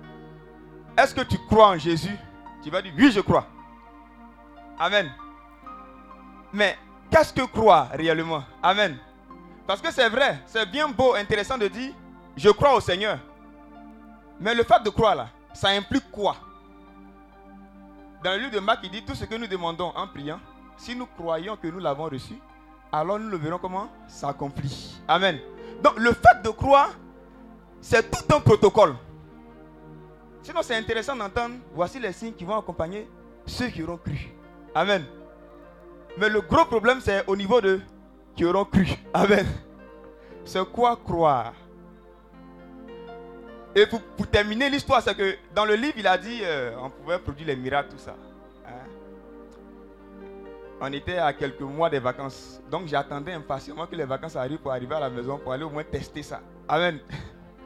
est-ce 0.97 1.15
que 1.15 1.23
tu 1.23 1.39
crois 1.49 1.69
en 1.69 1.79
Jésus? 1.79 2.17
Tu 2.63 2.71
vas 2.71 2.83
dire, 2.83 2.93
oui, 2.97 3.11
je 3.11 3.21
crois. 3.21 3.47
Amen. 4.79 5.11
Mais 6.53 6.77
qu'est-ce 7.11 7.33
que 7.33 7.43
croire 7.43 7.89
réellement? 7.93 8.43
Amen. 8.63 8.99
Parce 9.67 9.81
que 9.81 9.93
c'est 9.93 10.09
vrai, 10.09 10.43
c'est 10.47 10.67
bien 10.67 10.89
beau, 10.89 11.15
intéressant 11.15 11.57
de 11.57 11.69
dire, 11.69 11.95
je 12.37 12.51
crois 12.51 12.75
au 12.75 12.81
Seigneur. 12.81 13.19
Mais 14.41 14.55
le 14.55 14.65
fait 14.65 14.83
de 14.83 14.91
croire 14.91 15.15
là, 15.15 15.29
ça 15.53 15.69
implique 15.69 16.11
quoi? 16.11 16.37
Dans 18.25 18.33
le 18.33 18.39
livre 18.39 18.53
de 18.53 18.61
Marc, 18.61 18.81
il 18.83 18.91
dit 18.91 19.05
tout 19.05 19.15
ce 19.15 19.25
que 19.25 19.35
nous 19.35 19.47
demandons 19.47 19.93
en 19.95 20.07
priant, 20.07 20.41
si 20.77 20.97
nous 20.97 21.07
croyons 21.07 21.57
que 21.57 21.69
nous 21.69 21.79
l'avons 21.79 22.05
reçu, 22.05 22.35
alors 22.93 23.19
nous 23.19 23.29
le 23.29 23.37
verrons 23.37 23.59
comment 23.59 23.89
s'accomplit. 24.09 25.01
Amen. 25.07 25.39
Donc 25.83 25.99
le 25.99 26.13
fait 26.13 26.43
de 26.45 26.51
croire, 26.51 26.91
c'est 27.81 28.11
tout 28.11 28.35
un 28.35 28.41
protocole. 28.41 28.95
Sinon, 30.43 30.61
c'est 30.63 30.77
intéressant 30.77 31.15
d'entendre, 31.17 31.57
voici 31.75 32.01
les 32.01 32.13
signes 32.13 32.33
qui 32.33 32.45
vont 32.45 32.59
accompagner 32.59 33.09
ceux 33.47 33.69
qui 33.69 33.83
auront 33.83 33.99
cru. 33.99 34.33
Amen. 34.75 35.05
Mais 36.19 36.29
le 36.29 36.41
gros 36.41 36.65
problème, 36.65 37.01
c'est 37.01 37.25
au 37.27 37.37
niveau 37.37 37.61
de 37.61 37.81
qui 38.35 38.45
auront 38.45 38.65
cru. 38.65 38.89
Amen. 39.13 39.47
C'est 40.45 40.65
quoi 40.71 40.97
croire? 40.97 41.53
Et 43.75 43.87
pour, 43.87 44.01
pour 44.01 44.27
terminer 44.27 44.69
l'histoire, 44.69 45.03
c'est 45.03 45.15
que 45.15 45.37
dans 45.55 45.65
le 45.65 45.75
livre, 45.75 45.95
il 45.97 46.07
a 46.07 46.19
dit 46.19 46.41
euh, 46.43 46.75
on 46.83 46.91
pouvait 46.91 47.19
produire 47.19 47.47
les 47.47 47.57
miracles, 47.57 47.91
tout 47.91 47.99
ça. 47.99 48.17
On 50.81 50.93
était 50.93 51.19
à 51.19 51.33
quelques 51.33 51.61
mois 51.61 51.91
des 51.91 51.99
vacances. 51.99 52.61
Donc 52.71 52.87
j'attendais 52.87 53.33
impatiemment 53.33 53.87
que 53.87 53.95
les 53.95 54.05
vacances 54.05 54.37
arrivent 54.37 54.59
pour 54.61 54.73
arriver 54.73 54.95
à 54.95 55.01
la 55.01 55.11
maison, 55.11 55.39
pour 55.39 55.53
aller 55.53 55.65
au 55.65 55.71
moins 55.71 55.85
tester 55.85 56.23
ça. 56.23 56.41
Amen. 56.67 56.99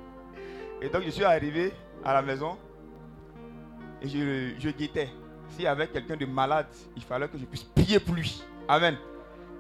Et 0.83 0.89
donc 0.89 1.03
je 1.05 1.11
suis 1.11 1.25
arrivé 1.25 1.73
à 2.05 2.13
la 2.13 2.23
maison 2.23 2.59
et 4.03 4.09
je, 4.09 4.55
je 4.59 4.69
guettais. 4.71 5.09
S'il 5.51 5.65
y 5.65 5.67
avait 5.67 5.87
quelqu'un 5.87 6.17
de 6.17 6.27
malade, 6.27 6.67
il 6.97 7.03
fallait 7.03 7.29
que 7.29 7.39
je 7.39 7.45
puisse 7.45 7.63
prier 7.63 8.01
pour 8.01 8.15
lui. 8.15 8.43
Amen. 8.69 8.97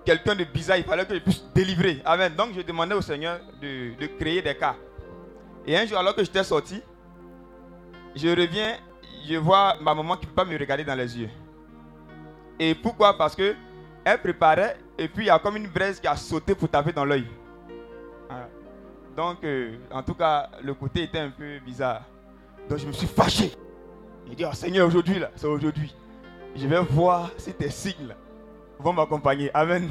Quelqu'un 0.04 0.34
de 0.34 0.44
bizarre, 0.44 0.76
il 0.76 0.84
fallait 0.84 1.06
que 1.06 1.14
je 1.14 1.20
puisse 1.20 1.42
délivrer. 1.54 2.02
Amen. 2.04 2.34
Donc 2.34 2.50
je 2.54 2.60
demandais 2.60 2.94
au 2.94 3.00
Seigneur 3.00 3.40
de, 3.62 3.94
de 3.98 4.06
créer 4.18 4.42
des 4.42 4.54
cas. 4.56 4.76
Et 5.66 5.78
un 5.78 5.86
jour, 5.86 5.96
alors 5.96 6.14
que 6.14 6.22
j'étais 6.22 6.44
sorti, 6.44 6.82
je 8.14 8.28
reviens, 8.28 8.76
je 9.26 9.36
vois 9.36 9.76
ma 9.80 9.94
maman 9.94 10.16
qui 10.16 10.26
ne 10.26 10.30
peut 10.30 10.34
pas 10.34 10.44
me 10.44 10.58
regarder 10.58 10.84
dans 10.84 10.94
les 10.94 11.18
yeux. 11.18 11.30
Et 12.58 12.74
pourquoi? 12.74 13.16
Parce 13.16 13.34
que 13.34 13.54
elle 14.04 14.20
préparait 14.20 14.76
et 14.98 15.08
puis 15.08 15.24
il 15.24 15.26
y 15.26 15.30
a 15.30 15.38
comme 15.38 15.56
une 15.56 15.66
braise 15.66 15.98
qui 15.98 16.06
a 16.06 16.16
sauté 16.16 16.54
pour 16.54 16.68
taper 16.68 16.92
dans 16.92 17.04
l'œil. 17.04 17.26
Voilà. 18.28 18.48
Donc, 19.16 19.44
euh, 19.44 19.76
en 19.90 20.02
tout 20.02 20.14
cas, 20.14 20.50
le 20.62 20.74
côté 20.74 21.04
était 21.04 21.18
un 21.18 21.30
peu 21.30 21.58
bizarre. 21.60 22.02
Donc, 22.68 22.78
je 22.78 22.86
me 22.86 22.92
suis 22.92 23.06
fâché. 23.06 23.52
J'ai 24.28 24.34
dit, 24.34 24.44
oh 24.44 24.52
Seigneur, 24.52 24.86
aujourd'hui, 24.86 25.18
là, 25.18 25.30
c'est 25.36 25.46
aujourd'hui. 25.46 25.94
Je 26.56 26.66
vais 26.66 26.80
voir 26.80 27.30
si 27.36 27.52
tes 27.52 27.70
signes 27.70 28.14
vont 28.78 28.92
m'accompagner. 28.92 29.50
Amen. 29.54 29.88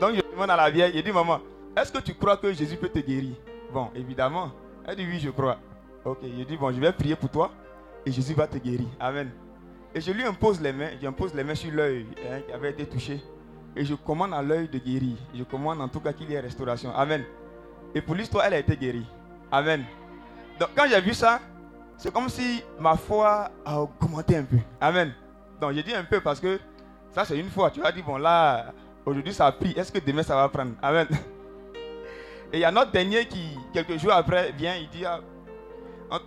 Donc, 0.00 0.14
je 0.14 0.22
demande 0.32 0.50
à 0.50 0.56
la 0.56 0.70
vieille, 0.70 0.92
j'ai 0.94 1.02
dit, 1.02 1.12
maman, 1.12 1.40
est-ce 1.76 1.92
que 1.92 1.98
tu 1.98 2.14
crois 2.14 2.36
que 2.36 2.52
Jésus 2.52 2.76
peut 2.76 2.88
te 2.88 2.98
guérir? 2.98 3.34
Bon, 3.72 3.90
évidemment. 3.94 4.50
Elle 4.86 4.96
dit, 4.96 5.06
oui, 5.06 5.20
je 5.20 5.30
crois. 5.30 5.58
Ok, 6.04 6.18
je 6.22 6.44
dis, 6.44 6.56
bon, 6.56 6.72
je 6.72 6.80
vais 6.80 6.92
prier 6.92 7.14
pour 7.14 7.28
toi 7.28 7.50
et 8.04 8.10
Jésus 8.10 8.34
va 8.34 8.46
te 8.46 8.56
guérir. 8.56 8.88
Amen. 8.98 9.30
Et 9.94 10.00
je 10.00 10.12
lui 10.12 10.24
impose 10.24 10.60
les 10.60 10.72
mains, 10.72 10.90
j'impose 11.00 11.34
les 11.34 11.42
mains 11.42 11.54
sur 11.54 11.72
l'œil 11.72 12.06
hein, 12.30 12.40
qui 12.46 12.52
avait 12.52 12.70
été 12.70 12.86
touché. 12.86 13.20
Et 13.74 13.84
je 13.84 13.94
commande 13.94 14.34
à 14.34 14.42
l'œil 14.42 14.68
de 14.68 14.78
guérir. 14.78 15.16
Je 15.34 15.42
commande 15.44 15.80
en 15.80 15.88
tout 15.88 16.00
cas 16.00 16.12
qu'il 16.12 16.30
y 16.30 16.34
ait 16.34 16.40
restauration. 16.40 16.94
Amen. 16.94 17.24
Et 17.94 18.00
pour 18.00 18.14
l'histoire, 18.14 18.44
elle 18.44 18.54
a 18.54 18.58
été 18.58 18.76
guérie. 18.76 19.06
Amen. 19.50 19.84
Donc 20.58 20.70
quand 20.76 20.86
j'ai 20.88 21.00
vu 21.00 21.14
ça, 21.14 21.40
c'est 21.96 22.12
comme 22.12 22.28
si 22.28 22.62
ma 22.78 22.96
foi 22.96 23.50
a 23.64 23.80
augmenté 23.80 24.36
un 24.36 24.44
peu. 24.44 24.58
Amen. 24.80 25.12
Donc 25.60 25.72
j'ai 25.72 25.82
dit 25.82 25.94
un 25.94 26.04
peu 26.04 26.20
parce 26.20 26.40
que 26.40 26.58
ça 27.10 27.24
c'est 27.24 27.38
une 27.38 27.50
fois. 27.50 27.70
Tu 27.70 27.82
as 27.82 27.92
dit, 27.92 28.02
bon 28.02 28.16
là, 28.16 28.72
aujourd'hui 29.04 29.34
ça 29.34 29.46
a 29.46 29.52
pris. 29.52 29.72
Est-ce 29.72 29.90
que 29.90 29.98
demain 29.98 30.22
ça 30.22 30.36
va 30.36 30.48
prendre? 30.48 30.72
Amen. 30.82 31.06
Et 32.52 32.58
il 32.58 32.60
y 32.60 32.64
a 32.64 32.70
notre 32.70 32.90
dernier 32.90 33.26
qui, 33.26 33.58
quelques 33.72 33.96
jours 33.98 34.12
après, 34.12 34.50
vient, 34.52 34.74
il 34.74 34.88
dit, 34.88 35.04
ah, 35.04 35.20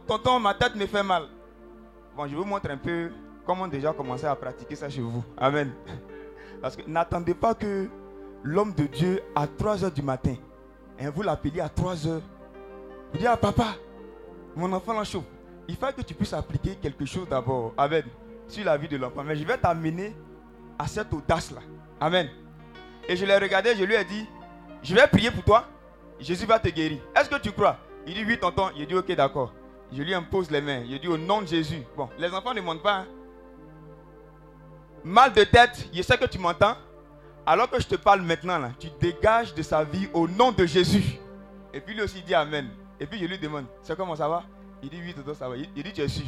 tonton, 0.08 0.40
ma 0.40 0.54
tête 0.54 0.76
me 0.76 0.86
fait 0.86 1.04
mal. 1.04 1.24
Bon, 2.16 2.28
je 2.28 2.36
vous 2.36 2.46
montre 2.46 2.70
un 2.70 2.78
peu 2.78 3.10
comment 3.46 3.68
déjà 3.68 3.94
commencer 3.94 4.26
à 4.26 4.36
pratiquer 4.36 4.76
ça 4.76 4.90
chez 4.90 5.02
vous. 5.02 5.24
Amen. 5.38 5.72
Parce 6.62 6.76
que 6.76 6.82
n'attendez 6.88 7.34
pas 7.34 7.54
que 7.54 7.88
l'homme 8.44 8.74
de 8.74 8.86
Dieu 8.86 9.22
à 9.36 9.48
3 9.48 9.86
heures 9.86 9.92
du 9.92 10.02
matin, 10.02 10.36
et 11.00 11.08
vous 11.08 11.22
l'appeliez 11.22 11.62
à 11.62 11.70
3 11.70 12.08
heures, 12.08 12.22
vous 13.12 13.18
dites, 13.20 13.28
ah 13.28 13.38
papa, 13.38 13.76
mon 14.56 14.72
enfant 14.74 14.94
l'en 14.94 15.04
chauffe. 15.04 15.24
Il 15.68 15.76
faut 15.76 15.88
que 15.96 16.02
tu 16.02 16.14
puisses 16.14 16.34
appliquer 16.34 16.76
quelque 16.76 17.06
chose 17.06 17.28
d'abord. 17.30 17.74
Amen. 17.78 18.04
Sur 18.48 18.66
la 18.66 18.76
vie 18.78 18.88
de 18.88 18.98
l'enfant. 18.98 19.24
Mais 19.24 19.36
je 19.36 19.46
vais 19.46 19.58
t'amener 19.58 20.16
à 20.78 20.88
cette 20.88 21.14
audace-là. 21.14 21.62
Amen. 22.00 22.30
Et 23.08 23.16
je 23.16 23.26
l'ai 23.26 23.38
regardé, 23.38 23.76
je 23.76 23.84
lui 23.84 23.96
ai 23.96 24.04
dit, 24.04 24.28
je 24.82 24.94
vais 24.94 25.08
prier 25.08 25.32
pour 25.32 25.44
toi. 25.44 25.66
Jésus 26.20 26.46
va 26.46 26.60
te 26.60 26.68
guérir. 26.70 27.00
Est-ce 27.16 27.30
que 27.30 27.40
tu 27.40 27.52
crois? 27.52 27.78
Il 28.06 28.14
dit 28.14 28.24
oui, 28.26 28.38
tonton. 28.38 28.70
Il 28.78 28.86
dit 28.88 28.96
ok, 28.96 29.12
d'accord. 29.16 29.54
Je 29.92 30.02
lui 30.04 30.14
impose 30.14 30.50
les 30.52 30.62
mains. 30.62 30.84
Je 30.90 30.98
dis 30.98 31.08
au 31.08 31.18
nom 31.18 31.42
de 31.42 31.48
Jésus. 31.48 31.84
Bon, 31.96 32.10
les 32.18 32.34
enfants 32.34 32.54
ne 32.54 32.62
montent 32.62 32.84
pas. 32.84 33.00
hein. 33.00 33.06
Mal 35.04 35.34
de 35.34 35.44
tête, 35.44 35.90
je 35.94 36.02
sais 36.02 36.18
que 36.18 36.26
tu 36.26 36.40
m'entends. 36.40 36.76
Alors 37.46 37.70
que 37.70 37.80
je 37.80 37.88
te 37.88 37.96
parle 37.96 38.22
maintenant, 38.22 38.58
là, 38.58 38.72
tu 38.80 38.88
dégages 39.02 39.54
de 39.54 39.62
sa 39.62 39.84
vie 39.84 40.08
au 40.14 40.28
nom 40.28 40.52
de 40.52 40.66
Jésus. 40.66 41.20
Et 41.74 41.82
puis 41.82 41.94
lui 41.94 42.02
aussi 42.02 42.22
dit 42.22 42.34
Amen. 42.34 42.70
Et 43.00 43.06
puis 43.06 43.20
je 43.20 43.26
lui 43.26 43.38
demande, 43.38 43.66
c'est 43.82 43.98
comment 43.98 44.16
ça 44.16 44.30
va? 44.30 44.44
Il 44.82 44.90
dit 44.90 45.00
oui, 45.02 45.14
tonton, 45.14 45.34
ça 45.34 45.50
va. 45.50 45.56
Il, 45.58 45.84
dit, 45.84 45.94
tu 45.94 46.02
es 46.02 46.08
sûr? 46.08 46.26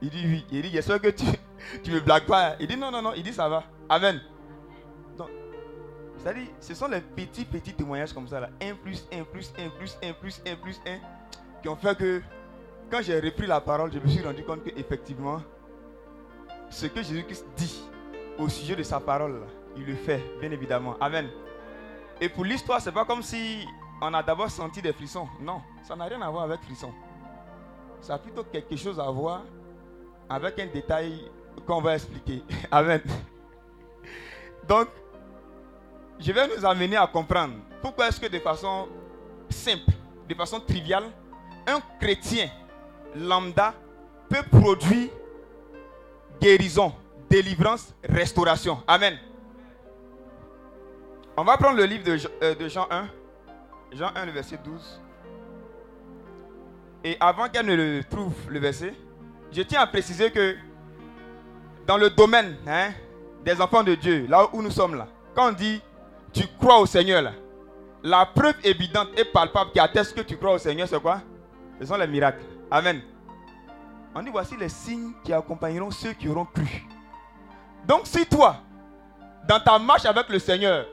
Il 0.00 0.10
dit 0.10 0.24
oui. 0.26 0.46
Il 0.50 0.62
dit, 0.62 0.70
j'espère 0.70 1.00
que 1.00 1.08
tu 1.08 1.24
tu 1.82 1.90
me 1.90 2.00
blagues 2.00 2.26
pas. 2.26 2.56
Il 2.60 2.66
dit 2.66 2.76
non, 2.76 2.90
non, 2.90 3.02
non. 3.02 3.12
Il 3.14 3.22
dit 3.22 3.32
ça 3.32 3.48
va. 3.48 3.64
Amen. 3.88 4.20
Donc, 5.16 5.28
c'est-à-dire, 6.18 6.48
ce 6.60 6.74
sont 6.74 6.88
les 6.88 7.00
petits, 7.00 7.44
petits 7.44 7.74
témoignages 7.74 8.12
comme 8.12 8.28
ça, 8.28 8.40
là. 8.40 8.50
1 8.62 8.74
plus 8.76 9.06
1 9.12 9.24
plus 9.24 9.52
1 9.58 9.68
plus 9.70 9.98
1 10.02 10.12
plus 10.14 10.42
1 10.46 10.56
plus 10.56 10.80
1, 10.86 10.98
qui 11.62 11.68
ont 11.68 11.76
fait 11.76 11.96
que, 11.96 12.22
quand 12.90 13.02
j'ai 13.02 13.20
repris 13.20 13.46
la 13.46 13.60
parole, 13.60 13.92
je 13.92 13.98
me 13.98 14.08
suis 14.08 14.22
rendu 14.22 14.44
compte 14.44 14.64
qu'effectivement, 14.64 15.42
ce 16.70 16.86
que 16.86 17.02
Jésus-Christ 17.02 17.46
dit 17.56 17.82
au 18.38 18.48
sujet 18.48 18.76
de 18.76 18.82
sa 18.82 19.00
parole, 19.00 19.40
il 19.76 19.84
le 19.84 19.94
fait, 19.94 20.22
bien 20.40 20.50
évidemment. 20.50 20.96
Amen. 21.00 21.28
Et 22.20 22.28
pour 22.28 22.44
l'histoire, 22.44 22.80
c'est 22.80 22.92
pas 22.92 23.04
comme 23.04 23.22
si 23.22 23.66
on 24.00 24.12
a 24.14 24.22
d'abord 24.22 24.50
senti 24.50 24.80
des 24.82 24.92
frissons. 24.92 25.28
Non, 25.40 25.60
ça 25.82 25.96
n'a 25.96 26.04
rien 26.04 26.20
à 26.22 26.30
voir 26.30 26.44
avec 26.44 26.60
frissons. 26.62 26.92
Ça 28.00 28.14
a 28.14 28.18
plutôt 28.18 28.44
quelque 28.44 28.76
chose 28.76 29.00
à 29.00 29.10
voir 29.10 29.42
avec 30.28 30.58
un 30.58 30.66
détail 30.66 31.30
qu'on 31.66 31.80
va 31.80 31.94
expliquer. 31.94 32.42
Amen. 32.70 33.00
Donc, 34.68 34.88
je 36.18 36.32
vais 36.32 36.46
nous 36.48 36.64
amener 36.64 36.96
à 36.96 37.06
comprendre 37.06 37.54
pourquoi 37.82 38.08
est-ce 38.08 38.20
que 38.20 38.26
de 38.26 38.38
façon 38.38 38.88
simple, 39.50 39.92
de 40.28 40.34
façon 40.34 40.60
triviale, 40.60 41.04
un 41.66 41.80
chrétien 42.00 42.48
lambda 43.14 43.74
peut 44.28 44.42
produire 44.50 45.10
guérison, 46.40 46.92
délivrance, 47.34 47.92
restauration. 48.08 48.80
Amen. 48.86 49.18
On 51.36 51.42
va 51.42 51.56
prendre 51.56 51.76
le 51.76 51.84
livre 51.84 52.04
de 52.04 52.16
Jean, 52.16 52.28
euh, 52.40 52.54
de 52.54 52.68
Jean 52.68 52.86
1, 52.88 53.08
Jean 53.92 54.10
1, 54.14 54.26
le 54.26 54.30
verset 54.30 54.60
12. 54.64 55.00
Et 57.02 57.16
avant 57.18 57.48
qu'elle 57.48 57.66
ne 57.66 58.02
trouve, 58.02 58.34
le 58.48 58.60
verset, 58.60 58.94
je 59.50 59.62
tiens 59.62 59.80
à 59.80 59.88
préciser 59.88 60.30
que 60.30 60.54
dans 61.88 61.96
le 61.96 62.08
domaine 62.08 62.56
hein, 62.68 62.90
des 63.44 63.60
enfants 63.60 63.82
de 63.82 63.96
Dieu, 63.96 64.26
là 64.28 64.46
où 64.52 64.62
nous 64.62 64.70
sommes 64.70 64.94
là, 64.94 65.08
quand 65.34 65.48
on 65.48 65.52
dit 65.52 65.82
tu 66.32 66.44
crois 66.60 66.78
au 66.78 66.86
Seigneur 66.86 67.32
la 68.04 68.26
preuve 68.26 68.54
évidente 68.62 69.08
et 69.16 69.24
palpable 69.24 69.72
qui 69.72 69.80
atteste 69.80 70.16
que 70.16 70.20
tu 70.20 70.36
crois 70.36 70.52
au 70.52 70.58
Seigneur, 70.58 70.86
c'est 70.86 71.00
quoi? 71.00 71.20
Ce 71.80 71.86
sont 71.86 71.96
les 71.96 72.06
miracles. 72.06 72.44
Amen. 72.70 73.02
On 74.14 74.22
dit 74.22 74.30
voici 74.30 74.56
les 74.56 74.68
signes 74.68 75.12
qui 75.24 75.32
accompagneront 75.32 75.90
ceux 75.90 76.12
qui 76.12 76.28
auront 76.28 76.44
cru. 76.44 76.86
Donc 77.86 78.02
si 78.06 78.24
toi, 78.26 78.56
dans 79.46 79.60
ta 79.60 79.78
marche 79.78 80.04
avec 80.06 80.28
le 80.28 80.38
Seigneur, 80.38 80.86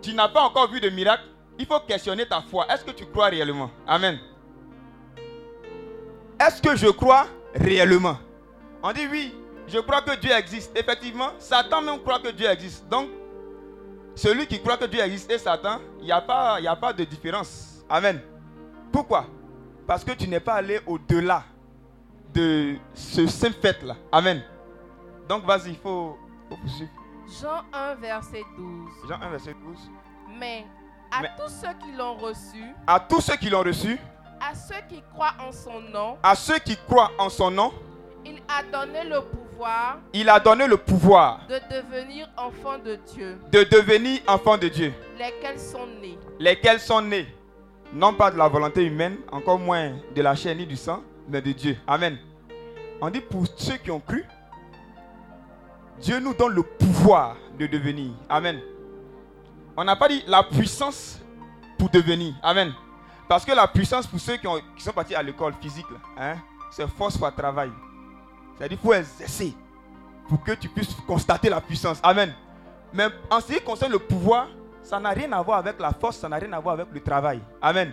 tu 0.00 0.14
n'as 0.14 0.28
pas 0.28 0.42
encore 0.42 0.70
vu 0.70 0.80
de 0.80 0.88
miracle, 0.88 1.24
il 1.58 1.66
faut 1.66 1.80
questionner 1.80 2.26
ta 2.26 2.40
foi. 2.40 2.66
Est-ce 2.72 2.84
que 2.84 2.92
tu 2.92 3.04
crois 3.06 3.26
réellement? 3.26 3.70
Amen. 3.86 4.18
Est-ce 6.40 6.62
que 6.62 6.76
je 6.76 6.86
crois 6.88 7.26
réellement? 7.54 8.16
On 8.82 8.92
dit 8.92 9.06
oui, 9.10 9.34
je 9.66 9.78
crois 9.80 10.02
que 10.02 10.14
Dieu 10.20 10.30
existe. 10.30 10.76
Effectivement, 10.78 11.30
Satan 11.38 11.82
même 11.82 11.98
croit 12.00 12.20
que 12.20 12.28
Dieu 12.30 12.46
existe. 12.48 12.88
Donc, 12.88 13.08
celui 14.14 14.46
qui 14.46 14.60
croit 14.60 14.76
que 14.76 14.84
Dieu 14.84 15.00
existe 15.00 15.30
et 15.30 15.38
Satan, 15.38 15.80
il 15.98 16.04
n'y 16.06 16.12
a, 16.12 16.20
pas- 16.20 16.58
a 16.64 16.76
pas 16.76 16.92
de 16.92 17.04
différence. 17.04 17.84
Amen. 17.90 18.20
Pourquoi? 18.92 19.26
Parce 19.86 20.04
que 20.04 20.12
tu 20.12 20.28
n'es 20.28 20.40
pas 20.40 20.54
allé 20.54 20.80
au-delà 20.86 21.42
de 22.32 22.76
ce 22.94 23.26
saint 23.26 23.50
fait-là. 23.50 23.96
Amen. 24.12 24.42
Donc, 25.28 25.44
vas-y, 25.44 25.70
il 25.70 25.76
faut, 25.76 26.16
faut 26.48 26.56
poursuivre. 26.56 26.90
Jean 27.40 27.62
1, 27.72 27.94
verset 27.96 28.42
12. 28.56 28.90
Jean 29.08 29.20
1, 29.20 29.28
verset 29.30 29.54
12. 29.64 29.78
Mais 30.38 30.64
à 31.10 31.22
Mais- 31.22 31.30
tous 31.36 31.50
ceux 31.50 31.72
qui 31.82 31.92
l'ont 31.96 32.14
reçu, 32.16 32.62
À 32.86 32.98
tous 33.00 33.20
ceux 33.20 33.36
qui 33.36 33.50
l'ont 33.50 33.62
reçu, 33.62 33.98
à 34.40 34.54
ceux 34.54 34.80
qui 34.88 35.02
croient 35.12 35.34
en 35.46 35.52
son 35.52 35.80
nom, 35.80 36.16
à 36.22 36.34
ceux 36.34 36.58
qui 36.58 36.76
croient 36.88 37.10
en 37.18 37.28
son 37.28 37.50
nom, 37.50 37.72
il 38.24 38.40
a 38.48 38.62
donné 38.62 39.04
le 39.04 39.20
pouvoir 39.22 39.98
il 40.12 40.28
a 40.28 40.38
donné 40.38 40.66
le 40.68 40.76
pouvoir 40.76 41.40
de 41.48 41.58
devenir 41.74 42.28
enfants 42.36 42.78
de 42.78 42.94
Dieu, 43.12 43.38
de 43.50 43.64
devenir 43.64 44.20
enfants 44.28 44.56
de 44.56 44.68
Dieu, 44.68 44.92
lesquels 45.18 45.58
sont 45.58 45.86
nés? 46.00 46.16
Lesquels 46.38 46.78
sont 46.80 47.00
nés, 47.02 47.26
non 47.92 48.14
pas 48.14 48.30
de 48.30 48.36
la 48.38 48.46
volonté 48.48 48.84
humaine, 48.84 49.16
encore 49.32 49.58
moins 49.58 49.92
de 50.14 50.22
la 50.22 50.34
chair 50.36 50.54
ni 50.54 50.64
du 50.66 50.76
sang, 50.76 51.02
mais 51.28 51.42
de 51.42 51.50
Dieu. 51.52 51.76
Amen. 51.86 52.16
On 53.00 53.10
dit 53.10 53.20
pour 53.20 53.44
ceux 53.56 53.76
qui 53.78 53.90
ont 53.90 54.00
cru, 54.00 54.24
Dieu 56.00 56.20
nous 56.20 56.34
donne 56.34 56.54
le 56.54 56.62
pouvoir 56.62 57.36
de 57.58 57.66
devenir. 57.66 58.12
Amen. 58.28 58.60
On 59.76 59.84
n'a 59.84 59.96
pas 59.96 60.08
dit 60.08 60.22
la 60.26 60.42
puissance 60.42 61.20
pour 61.78 61.88
devenir. 61.90 62.34
Amen. 62.42 62.72
Parce 63.28 63.44
que 63.44 63.52
la 63.52 63.66
puissance 63.68 64.06
pour 64.06 64.18
ceux 64.20 64.36
qui, 64.36 64.46
ont- 64.46 64.60
qui 64.76 64.82
sont 64.82 64.92
partis 64.92 65.14
à 65.14 65.22
l'école 65.22 65.52
physique, 65.60 65.86
hein, 66.16 66.36
c'est 66.70 66.88
force 66.88 67.16
par 67.18 67.34
travail. 67.34 67.70
C'est-à-dire 68.56 68.78
qu'il 68.78 68.86
faut 68.88 68.94
exercer 68.94 69.54
pour 70.28 70.42
que 70.42 70.52
tu 70.52 70.68
puisses 70.68 70.94
constater 71.06 71.48
la 71.48 71.60
puissance. 71.60 71.98
Amen. 72.02 72.32
Mais 72.92 73.06
en 73.30 73.40
ce 73.40 73.52
qui 73.52 73.60
concerne 73.60 73.92
le 73.92 73.98
pouvoir, 73.98 74.48
ça 74.82 74.98
n'a 74.98 75.10
rien 75.10 75.30
à 75.32 75.42
voir 75.42 75.58
avec 75.58 75.78
la 75.78 75.92
force, 75.92 76.16
ça 76.16 76.28
n'a 76.28 76.36
rien 76.36 76.52
à 76.52 76.60
voir 76.60 76.74
avec 76.74 76.86
le 76.92 77.00
travail. 77.00 77.40
Amen. 77.60 77.92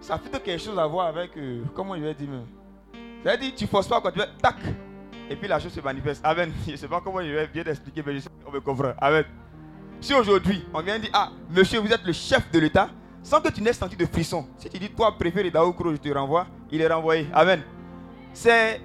ça 0.00 0.14
a 0.14 0.18
plutôt 0.18 0.38
quelque 0.40 0.60
chose 0.62 0.78
à 0.78 0.86
voir 0.86 1.06
avec, 1.08 1.36
euh, 1.36 1.62
comment 1.74 1.94
je 1.96 2.00
vais 2.02 2.14
dire. 2.14 2.28
C'est-à-dire, 3.22 3.52
tu 3.54 3.66
forces 3.66 3.86
pas 3.86 4.00
quand 4.00 4.10
tu 4.10 4.18
fais 4.18 4.28
tac, 4.40 4.56
et 5.32 5.36
puis 5.36 5.48
la 5.48 5.58
chose 5.58 5.72
se 5.72 5.80
manifeste. 5.80 6.20
Amen. 6.24 6.52
Je 6.66 6.72
ne 6.72 6.76
sais 6.76 6.88
pas 6.88 7.00
comment 7.02 7.22
je 7.22 7.28
vais 7.30 7.46
bien 7.46 7.64
expliquer, 7.64 8.02
mais 8.04 8.14
je 8.14 8.20
sais 8.20 8.28
qu'on 8.44 8.52
me 8.52 8.60
comprend. 8.60 8.92
Amen. 8.98 9.24
Si 10.00 10.12
aujourd'hui, 10.14 10.64
on 10.74 10.82
vient 10.82 10.98
dire, 10.98 11.10
ah, 11.12 11.30
monsieur, 11.50 11.78
vous 11.80 11.90
êtes 11.90 12.04
le 12.04 12.12
chef 12.12 12.50
de 12.50 12.58
l'État, 12.58 12.90
sans 13.22 13.40
que 13.40 13.48
tu 13.48 13.62
n'aies 13.62 13.72
senti 13.72 13.96
de 13.96 14.04
frisson. 14.04 14.46
Si 14.58 14.68
tu 14.68 14.78
dis, 14.78 14.90
toi, 14.90 15.16
préféré 15.16 15.50
Daoukro, 15.50 15.92
je 15.92 15.96
te 15.96 16.08
renvoie, 16.10 16.46
il 16.70 16.80
est 16.82 16.86
renvoyé. 16.88 17.26
Amen. 17.32 17.62
C'est 18.34 18.80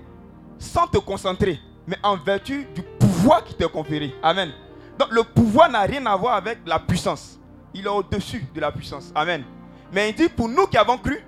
sans 0.57 0.87
te 0.87 0.99
concentrer, 0.99 1.59
mais 1.85 1.97
en 2.01 2.15
vertu 2.15 2.65
du 2.73 2.81
pouvoir 2.81 3.43
qui 3.43 3.53
t'est 3.55 3.69
conféré. 3.69 4.15
Amen. 4.23 4.51
Donc 4.97 5.11
le 5.11 5.23
pouvoir 5.23 5.69
n'a 5.69 5.81
rien 5.81 6.05
à 6.05 6.15
voir 6.15 6.35
avec 6.35 6.59
la 6.65 6.79
puissance. 6.79 7.39
Il 7.73 7.85
est 7.85 7.89
au-dessus 7.89 8.45
de 8.55 8.61
la 8.61 8.71
puissance. 8.71 9.11
Amen. 9.13 9.43
Mais 9.91 10.09
il 10.11 10.15
dit, 10.15 10.29
pour 10.29 10.47
nous 10.47 10.67
qui 10.67 10.77
avons 10.77 10.97
cru, 10.97 11.19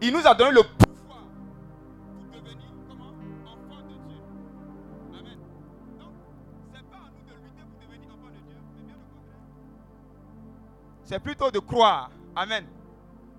il 0.00 0.12
nous 0.12 0.26
a 0.26 0.34
donné 0.34 0.52
le 0.52 0.62
pouvoir 0.62 0.91
C'est 11.12 11.20
plutôt 11.20 11.50
de 11.50 11.58
croire. 11.58 12.10
Amen. 12.34 12.64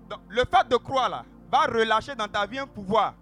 Donc, 0.08 0.20
le 0.28 0.44
fait 0.44 0.68
de 0.68 0.76
croire 0.76 1.08
là 1.08 1.24
va 1.50 1.62
relâcher 1.62 2.14
dans 2.14 2.28
ta 2.28 2.46
vie 2.46 2.60
un 2.60 2.68
pouvoir. 2.68 3.14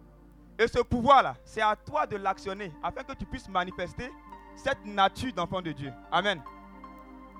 Et 0.59 0.69
ce 0.69 0.81
pouvoir-là, 0.81 1.37
c'est 1.43 1.63
à 1.63 1.75
toi 1.75 2.07
de 2.07 2.19
l'actionner 2.19 2.71
afin 2.83 3.03
que 3.03 3.15
tu 3.15 3.25
puisses 3.25 3.49
manifester 3.49 4.13
cette 4.55 4.85
nature 4.85 5.33
d'enfant 5.33 5.63
de 5.63 5.73
Dieu. 5.73 5.91
Amen. 6.11 6.39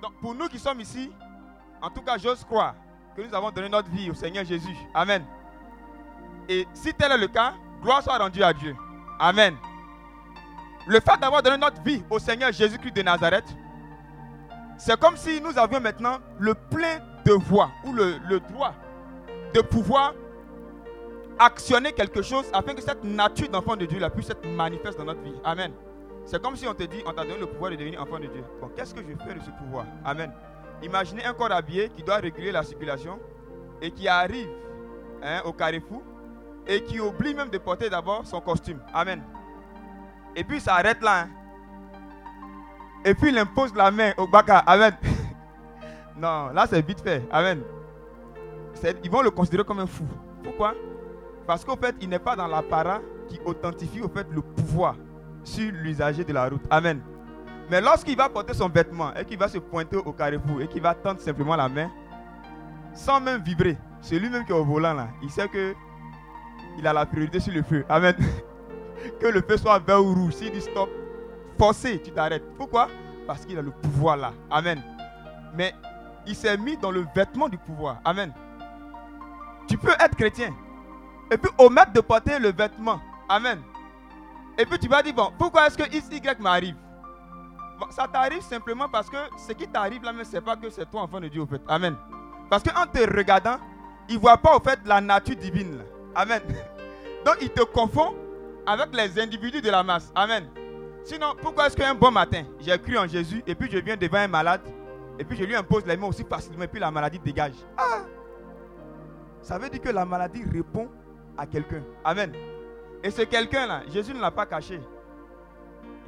Donc 0.01 0.13
pour 0.21 0.33
nous 0.33 0.47
qui 0.47 0.57
sommes 0.57 0.81
ici, 0.81 1.11
en 1.83 1.91
tout 1.91 2.01
cas, 2.01 2.17
j'ose 2.17 2.43
croire 2.45 2.73
que 3.15 3.21
nous 3.21 3.35
avons 3.35 3.51
donné 3.51 3.69
notre 3.69 3.91
vie 3.91 4.09
au 4.09 4.15
Seigneur 4.15 4.43
Jésus. 4.43 4.75
Amen. 4.95 5.23
Et 6.49 6.67
si 6.73 6.95
tel 6.95 7.11
est 7.11 7.17
le 7.19 7.27
cas, 7.27 7.53
gloire 7.83 8.01
soit 8.01 8.17
rendue 8.17 8.41
à 8.41 8.53
Dieu. 8.53 8.75
Amen. 9.19 9.55
Le 10.87 10.99
fait 10.99 11.19
d'avoir 11.19 11.43
donné 11.43 11.57
notre 11.59 11.79
vie 11.83 12.03
au 12.09 12.17
Seigneur 12.17 12.51
Jésus-Christ 12.51 12.95
de 12.95 13.03
Nazareth, 13.03 13.55
c'est 14.77 14.99
comme 14.99 15.15
si 15.17 15.39
nous 15.41 15.57
avions 15.57 15.79
maintenant 15.79 16.17
le 16.39 16.53
plein 16.53 16.99
de 17.25 17.33
voix 17.33 17.69
ou 17.85 17.93
le, 17.93 18.39
droit 18.51 18.73
de 19.53 19.61
pouvoir 19.61 20.13
actionner 21.39 21.91
quelque 21.93 22.21
chose 22.21 22.45
afin 22.53 22.73
que 22.73 22.81
cette 22.81 23.03
nature 23.03 23.49
d'enfant 23.49 23.75
de 23.75 23.85
Dieu 23.85 23.99
la 23.99 24.09
puisse 24.09 24.29
être 24.29 24.45
manifeste 24.47 24.97
dans 24.97 25.05
notre 25.05 25.21
vie. 25.21 25.35
Amen. 25.43 25.71
C'est 26.25 26.41
comme 26.41 26.55
si 26.55 26.67
on 26.67 26.73
te 26.73 26.83
dit, 26.83 27.03
on 27.05 27.11
t'a 27.11 27.23
donné 27.23 27.37
le 27.37 27.47
pouvoir 27.47 27.71
de 27.71 27.75
devenir 27.75 28.01
enfant 28.01 28.19
de 28.19 28.27
Dieu. 28.27 28.43
Bon, 28.61 28.69
qu'est-ce 28.75 28.93
que 28.93 29.01
je 29.01 29.07
fais 29.25 29.33
de 29.35 29.41
ce 29.41 29.49
pouvoir? 29.51 29.85
Amen. 30.05 30.31
Imaginez 30.81 31.25
un 31.25 31.33
corps 31.33 31.51
habillé 31.51 31.89
qui 31.89 32.03
doit 32.03 32.17
réguler 32.17 32.51
la 32.51 32.63
circulation 32.63 33.19
et 33.81 33.91
qui 33.91 34.07
arrive 34.07 34.49
hein, 35.21 35.41
au 35.45 35.53
carrefour 35.53 36.01
et 36.65 36.81
qui 36.83 36.99
oublie 36.99 37.33
même 37.33 37.49
de 37.49 37.57
porter 37.57 37.89
d'abord 37.89 38.25
son 38.25 38.39
costume. 38.41 38.79
Amen. 38.93 39.21
Et 40.35 40.43
puis 40.43 40.57
il 40.57 40.61
s'arrête 40.61 41.01
là. 41.01 41.21
hein. 41.23 41.29
Et 43.05 43.13
puis 43.13 43.29
il 43.29 43.37
impose 43.37 43.73
la 43.75 43.91
main 43.91 44.13
au 44.17 44.27
baka. 44.27 44.59
Amen. 44.59 44.93
non, 46.17 46.49
là 46.53 46.65
c'est 46.69 46.85
vite 46.85 47.01
fait. 47.01 47.23
Amen. 47.31 47.61
Ils 49.03 49.09
vont 49.09 49.21
le 49.21 49.31
considérer 49.31 49.63
comme 49.63 49.79
un 49.79 49.87
fou. 49.87 50.05
Pourquoi? 50.43 50.73
Parce 51.47 51.63
qu'au 51.63 51.75
fait, 51.75 51.95
il 52.01 52.09
n'est 52.09 52.19
pas 52.19 52.35
dans 52.35 52.47
l'apparat 52.47 52.99
qui 53.27 53.39
authentifie 53.45 54.01
au 54.01 54.09
fait 54.09 54.27
le 54.29 54.41
pouvoir 54.41 54.95
sur 55.43 55.71
l'usager 55.71 56.23
de 56.23 56.33
la 56.33 56.49
route. 56.49 56.61
Amen. 56.69 57.01
Mais 57.69 57.81
lorsqu'il 57.81 58.17
va 58.17 58.29
porter 58.29 58.53
son 58.53 58.69
vêtement 58.69 59.13
et 59.13 59.25
qu'il 59.25 59.37
va 59.37 59.47
se 59.47 59.57
pointer 59.57 59.97
au 59.97 60.11
carrefour 60.11 60.61
et 60.61 60.67
qu'il 60.67 60.81
va 60.81 60.93
tendre 60.93 61.19
simplement 61.19 61.55
la 61.55 61.69
main, 61.69 61.89
sans 62.93 63.19
même 63.19 63.41
vibrer, 63.41 63.77
c'est 64.01 64.19
lui-même 64.19 64.45
qui 64.45 64.51
est 64.51 64.55
au 64.55 64.65
volant 64.65 64.93
là. 64.93 65.07
Il 65.21 65.29
sait 65.29 65.47
que 65.47 65.73
il 66.77 66.87
a 66.87 66.93
la 66.93 67.05
priorité 67.05 67.39
sur 67.39 67.53
le 67.53 67.63
feu. 67.63 67.85
Amen. 67.87 68.15
que 69.19 69.27
le 69.27 69.41
feu 69.41 69.57
soit 69.57 69.79
vert 69.79 70.03
ou 70.03 70.13
rouge. 70.13 70.33
S'il 70.33 70.51
dit 70.51 70.61
stop, 70.61 70.89
forcé, 71.57 72.01
tu 72.01 72.11
t'arrêtes. 72.11 72.43
Pourquoi? 72.57 72.87
Parce 73.27 73.45
qu'il 73.45 73.57
a 73.57 73.61
le 73.61 73.71
pouvoir 73.71 74.17
là. 74.17 74.33
Amen. 74.49 74.81
Mais 75.55 75.73
il 76.25 76.35
s'est 76.35 76.57
mis 76.57 76.77
dans 76.77 76.91
le 76.91 77.05
vêtement 77.15 77.49
du 77.49 77.57
pouvoir. 77.57 77.99
Amen. 78.05 78.31
Tu 79.67 79.77
peux 79.77 79.91
être 79.91 80.15
chrétien 80.15 80.53
et 81.31 81.37
puis 81.37 81.51
omettre 81.57 81.93
de 81.93 82.01
porter 82.01 82.39
le 82.39 82.51
vêtement. 82.51 82.99
Amen. 83.29 83.61
Et 84.57 84.65
puis 84.65 84.77
tu 84.77 84.87
vas 84.87 85.01
dire, 85.01 85.13
bon, 85.13 85.31
pourquoi 85.37 85.67
est-ce 85.67 85.77
que 85.77 85.95
X, 85.95 86.07
Y 86.11 86.39
m'arrive? 86.39 86.75
Ça 87.89 88.07
t'arrive 88.07 88.41
simplement 88.41 88.87
parce 88.87 89.09
que 89.09 89.17
ce 89.37 89.51
qui 89.53 89.67
t'arrive 89.67 90.03
là, 90.03 90.13
mais 90.13 90.23
c'est 90.23 90.41
pas 90.41 90.55
que 90.55 90.69
c'est 90.69 90.89
toi 90.89 91.01
enfant 91.01 91.19
de 91.19 91.27
Dieu 91.27 91.41
au 91.41 91.45
fait. 91.45 91.61
Amen. 91.67 91.95
Parce 92.49 92.63
qu'en 92.63 92.85
te 92.85 92.99
regardant, 92.99 93.57
il 94.07 94.15
ne 94.15 94.19
voit 94.21 94.37
pas 94.37 94.55
au 94.55 94.59
fait 94.59 94.79
la 94.85 95.01
nature 95.01 95.35
divine. 95.35 95.83
Amen. 96.15 96.41
Donc 97.25 97.37
il 97.41 97.49
te 97.49 97.63
confond 97.63 98.13
avec 98.65 98.95
les 98.95 99.19
individus 99.19 99.61
de 99.61 99.69
la 99.69 99.83
masse. 99.83 100.11
Amen. 100.15 100.47
Sinon, 101.03 101.33
pourquoi 101.41 101.67
est-ce 101.67 101.75
qu'un 101.75 101.93
bon 101.93 102.11
matin, 102.11 102.43
j'ai 102.59 102.77
cru 102.79 102.97
en 102.97 103.07
Jésus 103.07 103.43
et 103.45 103.55
puis 103.55 103.69
je 103.69 103.77
viens 103.77 103.97
devant 103.97 104.19
un 104.19 104.27
malade 104.27 104.61
et 105.19 105.23
puis 105.25 105.37
je 105.37 105.43
lui 105.43 105.55
impose 105.55 105.85
les 105.85 105.97
mains 105.97 106.07
aussi 106.07 106.23
facilement 106.23 106.63
et 106.63 106.67
puis 106.67 106.79
la 106.79 106.91
maladie 106.91 107.19
dégage? 107.19 107.55
Ah 107.77 107.99
Ça 109.41 109.57
veut 109.57 109.69
dire 109.69 109.81
que 109.81 109.89
la 109.89 110.05
maladie 110.05 110.43
répond 110.51 110.87
à 111.37 111.45
quelqu'un. 111.45 111.83
Amen. 112.05 112.31
Et 113.03 113.11
ce 113.11 113.23
quelqu'un-là, 113.23 113.81
Jésus 113.89 114.13
ne 114.13 114.21
l'a 114.21 114.31
pas 114.31 114.45
caché. 114.45 114.79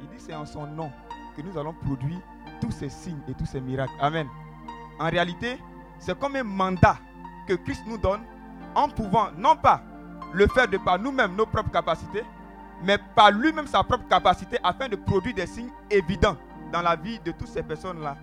Il 0.00 0.08
dit 0.08 0.16
c'est 0.18 0.34
en 0.34 0.46
son 0.46 0.66
nom 0.66 0.90
que 1.36 1.42
nous 1.42 1.58
allons 1.58 1.74
produire 1.74 2.20
tous 2.60 2.70
ces 2.70 2.88
signes 2.88 3.20
et 3.28 3.34
tous 3.34 3.44
ces 3.46 3.60
miracles. 3.60 3.92
Amen. 4.00 4.26
En 4.98 5.10
réalité, 5.10 5.58
c'est 5.98 6.18
comme 6.18 6.36
un 6.36 6.42
mandat 6.42 6.96
que 7.46 7.52
Christ 7.54 7.82
nous 7.86 7.98
donne 7.98 8.22
en 8.74 8.88
pouvant 8.88 9.28
non 9.36 9.56
pas 9.56 9.82
le 10.32 10.46
faire 10.48 10.68
de 10.68 10.78
par 10.78 10.98
nous-mêmes, 10.98 11.36
nos 11.36 11.46
propres 11.46 11.70
capacités, 11.70 12.24
mais 12.82 12.98
par 13.14 13.30
lui-même 13.30 13.66
sa 13.66 13.82
propre 13.82 14.06
capacité 14.08 14.58
afin 14.62 14.88
de 14.88 14.96
produire 14.96 15.34
des 15.34 15.46
signes 15.46 15.70
évidents 15.90 16.36
dans 16.72 16.82
la 16.82 16.96
vie 16.96 17.18
de 17.20 17.32
toutes 17.32 17.48
ces 17.48 17.62
personnes-là, 17.62 18.16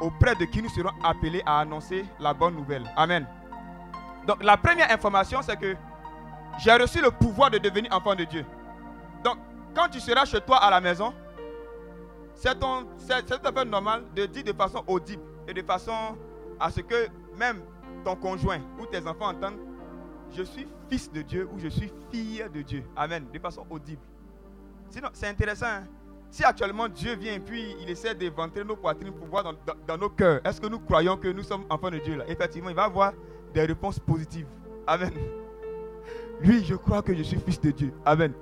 auprès 0.00 0.34
de 0.34 0.44
qui 0.44 0.62
nous 0.62 0.68
serons 0.70 0.92
appelés 1.02 1.42
à 1.46 1.60
annoncer 1.60 2.04
la 2.18 2.34
bonne 2.34 2.54
nouvelle. 2.56 2.84
Amen. 2.96 3.26
Donc 4.26 4.42
la 4.42 4.56
première 4.56 4.90
information, 4.90 5.40
c'est 5.42 5.58
que 5.58 5.76
j'ai 6.58 6.72
reçu 6.72 7.00
le 7.00 7.10
pouvoir 7.10 7.50
de 7.50 7.58
devenir 7.58 7.92
enfant 7.92 8.14
de 8.14 8.24
Dieu. 8.24 8.44
Donc, 9.24 9.38
quand 9.74 9.88
tu 9.88 10.00
seras 10.00 10.24
chez 10.24 10.40
toi 10.40 10.58
à 10.58 10.70
la 10.70 10.80
maison, 10.80 11.14
c'est 12.34 12.58
tout 12.58 12.66
à 13.44 13.52
fait 13.52 13.64
normal 13.64 14.04
de 14.14 14.26
dire 14.26 14.44
de 14.44 14.52
façon 14.52 14.82
audible 14.86 15.22
et 15.46 15.54
de 15.54 15.62
façon 15.62 16.16
à 16.58 16.70
ce 16.70 16.80
que 16.80 17.08
même 17.36 17.62
ton 18.04 18.16
conjoint 18.16 18.60
ou 18.80 18.86
tes 18.86 19.06
enfants 19.06 19.28
entendent 19.28 19.58
je 20.36 20.42
suis 20.42 20.66
fils 20.88 21.10
de 21.12 21.22
Dieu 21.22 21.48
ou 21.52 21.58
je 21.58 21.68
suis 21.68 21.92
fille 22.10 22.44
de 22.52 22.62
Dieu. 22.62 22.84
Amen. 22.96 23.24
De 23.32 23.38
façon 23.38 23.64
audible. 23.70 24.00
Sinon, 24.90 25.08
c'est 25.12 25.28
intéressant. 25.28 25.66
hein. 25.66 25.84
Si 26.30 26.42
actuellement 26.44 26.88
Dieu 26.88 27.14
vient 27.14 27.34
et 27.34 27.40
puis 27.40 27.76
il 27.80 27.90
essaie 27.90 28.14
d'éventrer 28.14 28.64
nos 28.64 28.74
poitrines 28.76 29.12
pour 29.12 29.26
voir 29.26 29.44
dans, 29.44 29.52
dans- 29.52 29.74
dans 29.86 29.98
nos 29.98 30.08
cœurs, 30.08 30.40
est-ce 30.44 30.60
que 30.60 30.66
nous 30.66 30.78
croyons 30.80 31.16
que 31.16 31.28
nous 31.28 31.42
sommes 31.42 31.64
enfants 31.68 31.90
de 31.90 31.98
Dieu 31.98 32.16
là? 32.16 32.24
Effectivement, 32.26 32.70
il 32.70 32.74
va 32.76 32.84
avoir 32.84 33.12
des 33.52 33.64
réponses 33.66 33.98
positives. 33.98 34.46
Amen. 34.86 35.12
Lui, 36.40 36.64
je 36.64 36.74
crois 36.74 37.02
que 37.02 37.14
je 37.14 37.22
suis 37.22 37.38
fils 37.38 37.60
de 37.60 37.70
Dieu. 37.70 37.92
Amen. 38.04 38.32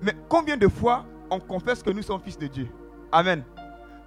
Mais 0.00 0.14
combien 0.28 0.56
de 0.56 0.68
fois 0.68 1.04
on 1.30 1.38
confesse 1.40 1.82
que 1.82 1.90
nous 1.90 2.02
sommes 2.02 2.20
fils 2.22 2.38
de 2.38 2.46
Dieu? 2.46 2.68
Amen. 3.10 3.42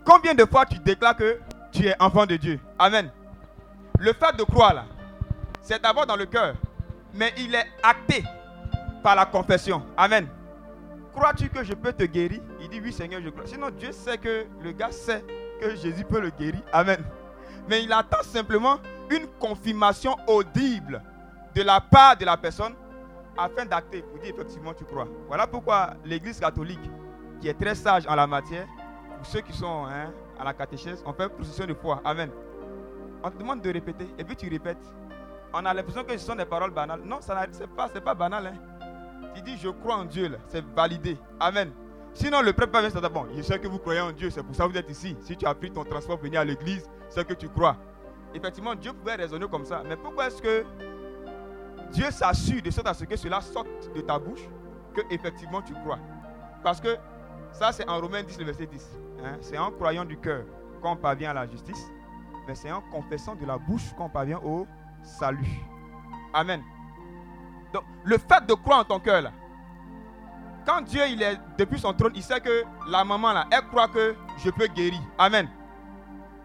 Combien 0.05 0.33
de 0.33 0.45
fois 0.45 0.65
tu 0.65 0.79
déclares 0.79 1.15
que 1.17 1.37
tu 1.71 1.85
es 1.85 1.95
enfant 2.01 2.25
de 2.25 2.35
Dieu? 2.37 2.59
Amen. 2.79 3.11
Le 3.99 4.13
fait 4.13 4.35
de 4.37 4.43
croire 4.43 4.73
là, 4.73 4.85
c'est 5.61 5.81
d'abord 5.81 6.05
dans 6.05 6.15
le 6.15 6.25
cœur, 6.25 6.55
mais 7.15 7.33
il 7.37 7.55
est 7.55 7.67
acté 7.81 8.23
par 9.01 9.15
la 9.15 9.25
confession. 9.25 9.83
Amen. 9.97 10.27
Crois-tu 11.13 11.49
que 11.49 11.63
je 11.63 11.73
peux 11.73 11.93
te 11.93 12.03
guérir? 12.03 12.41
Il 12.59 12.69
dit 12.69 12.81
oui 12.83 12.91
Seigneur, 12.91 13.21
je 13.23 13.29
crois. 13.29 13.45
Sinon 13.45 13.69
Dieu 13.69 13.91
sait 13.91 14.17
que 14.17 14.45
le 14.61 14.71
gars 14.73 14.91
sait 14.91 15.23
que 15.61 15.75
Jésus 15.75 16.03
peut 16.03 16.19
le 16.19 16.29
guérir. 16.29 16.61
Amen. 16.73 17.03
Mais 17.69 17.83
il 17.83 17.93
attend 17.93 18.21
simplement 18.21 18.77
une 19.09 19.27
confirmation 19.39 20.15
audible 20.27 21.01
de 21.55 21.61
la 21.61 21.79
part 21.79 22.17
de 22.17 22.25
la 22.25 22.35
personne 22.35 22.73
afin 23.37 23.65
d'acter 23.65 24.01
pour 24.01 24.19
dire 24.19 24.33
effectivement 24.35 24.73
tu 24.73 24.83
crois. 24.83 25.07
Voilà 25.27 25.47
pourquoi 25.47 25.93
l'Église 26.03 26.39
catholique, 26.39 26.91
qui 27.39 27.47
est 27.47 27.53
très 27.53 27.75
sage 27.75 28.05
en 28.07 28.15
la 28.15 28.27
matière, 28.27 28.67
pour 29.17 29.25
ceux 29.25 29.41
qui 29.41 29.53
sont 29.53 29.85
hein, 29.85 30.11
à 30.37 30.43
la 30.43 30.53
catéchèse, 30.53 31.01
on 31.05 31.13
fait 31.13 31.29
procession 31.29 31.65
de 31.65 31.73
foi. 31.73 32.01
Amen. 32.03 32.29
On 33.23 33.29
te 33.31 33.37
demande 33.37 33.61
de 33.61 33.71
répéter 33.71 34.07
et 34.17 34.23
puis 34.23 34.35
tu 34.35 34.49
répètes. 34.49 34.77
On 35.57 35.65
a 35.65 35.73
l'impression 35.73 36.03
que 36.03 36.11
ce 36.17 36.25
sont 36.25 36.35
des 36.35 36.43
paroles 36.43 36.71
banales. 36.71 36.99
Non, 37.05 37.21
ça 37.21 37.33
n'est 37.33 37.47
c'est 37.53 37.67
pas, 37.67 37.87
c'est 37.87 38.01
pas 38.01 38.13
banal. 38.13 38.47
Hein. 38.47 38.87
Tu 39.33 39.41
dis 39.41 39.57
je 39.57 39.69
crois 39.69 39.95
en 39.95 40.03
Dieu, 40.03 40.37
c'est 40.49 40.63
validé. 40.75 41.17
Amen. 41.39 41.71
Sinon, 42.13 42.41
le 42.41 42.51
prêtre 42.51 42.77
vient 42.77 42.89
dire 42.89 43.09
Bon, 43.09 43.25
je 43.33 43.41
sais 43.41 43.57
que 43.57 43.67
vous 43.69 43.79
croyez 43.79 44.01
en 44.01 44.11
Dieu, 44.11 44.29
c'est 44.29 44.43
pour 44.43 44.53
ça 44.53 44.65
que 44.65 44.71
vous 44.73 44.77
êtes 44.77 44.89
ici. 44.89 45.15
Si 45.21 45.37
tu 45.37 45.45
as 45.45 45.53
pris 45.55 45.71
ton 45.71 45.85
transport 45.85 46.17
pour 46.17 46.25
venir 46.25 46.41
à 46.41 46.45
l'église, 46.45 46.89
c'est 47.07 47.25
que 47.25 47.33
tu 47.33 47.47
crois. 47.47 47.77
Effectivement, 48.33 48.75
Dieu 48.75 48.91
pouvait 48.91 49.15
raisonner 49.15 49.47
comme 49.47 49.63
ça. 49.63 49.81
Mais 49.87 49.95
pourquoi 49.95 50.27
est-ce 50.27 50.41
que 50.41 50.65
Dieu 51.93 52.11
s'assure 52.11 52.61
de 52.61 52.69
sorte 52.69 52.87
à 52.87 52.93
ce 52.93 53.05
que 53.05 53.15
cela 53.15 53.39
sorte 53.39 53.67
de 53.95 54.01
ta 54.01 54.19
bouche 54.19 54.49
que 54.93 55.01
effectivement 55.09 55.61
tu 55.61 55.73
crois? 55.73 55.99
Parce 56.63 56.81
que 56.81 56.97
ça, 57.53 57.71
c'est 57.71 57.87
en 57.89 58.01
Romains 58.01 58.23
10, 58.23 58.39
le 58.39 58.45
verset 58.45 58.65
10. 58.65 58.99
hein. 59.23 59.37
C'est 59.39 59.57
en 59.57 59.71
croyant 59.71 60.03
du 60.03 60.17
cœur 60.17 60.43
qu'on 60.81 60.97
parvient 60.97 61.29
à 61.29 61.33
la 61.33 61.47
justice, 61.47 61.89
mais 62.45 62.55
c'est 62.55 62.73
en 62.73 62.81
confessant 62.81 63.35
de 63.35 63.45
la 63.45 63.57
bouche 63.57 63.93
qu'on 63.97 64.09
parvient 64.09 64.41
au 64.43 64.67
salut. 65.05 65.59
Amen. 66.33 66.61
Donc, 67.73 67.83
le 68.03 68.17
fait 68.17 68.45
de 68.45 68.53
croire 68.53 68.79
en 68.79 68.83
ton 68.83 68.99
cœur, 68.99 69.21
là, 69.21 69.31
quand 70.65 70.81
Dieu 70.81 71.01
il 71.07 71.21
est 71.21 71.39
depuis 71.57 71.79
son 71.79 71.93
trône, 71.93 72.13
il 72.15 72.23
sait 72.23 72.41
que 72.41 72.63
la 72.89 73.03
maman 73.03 73.33
là, 73.33 73.45
elle 73.51 73.65
croit 73.67 73.87
que 73.87 74.15
je 74.43 74.49
peux 74.49 74.67
guérir. 74.67 74.99
Amen. 75.17 75.47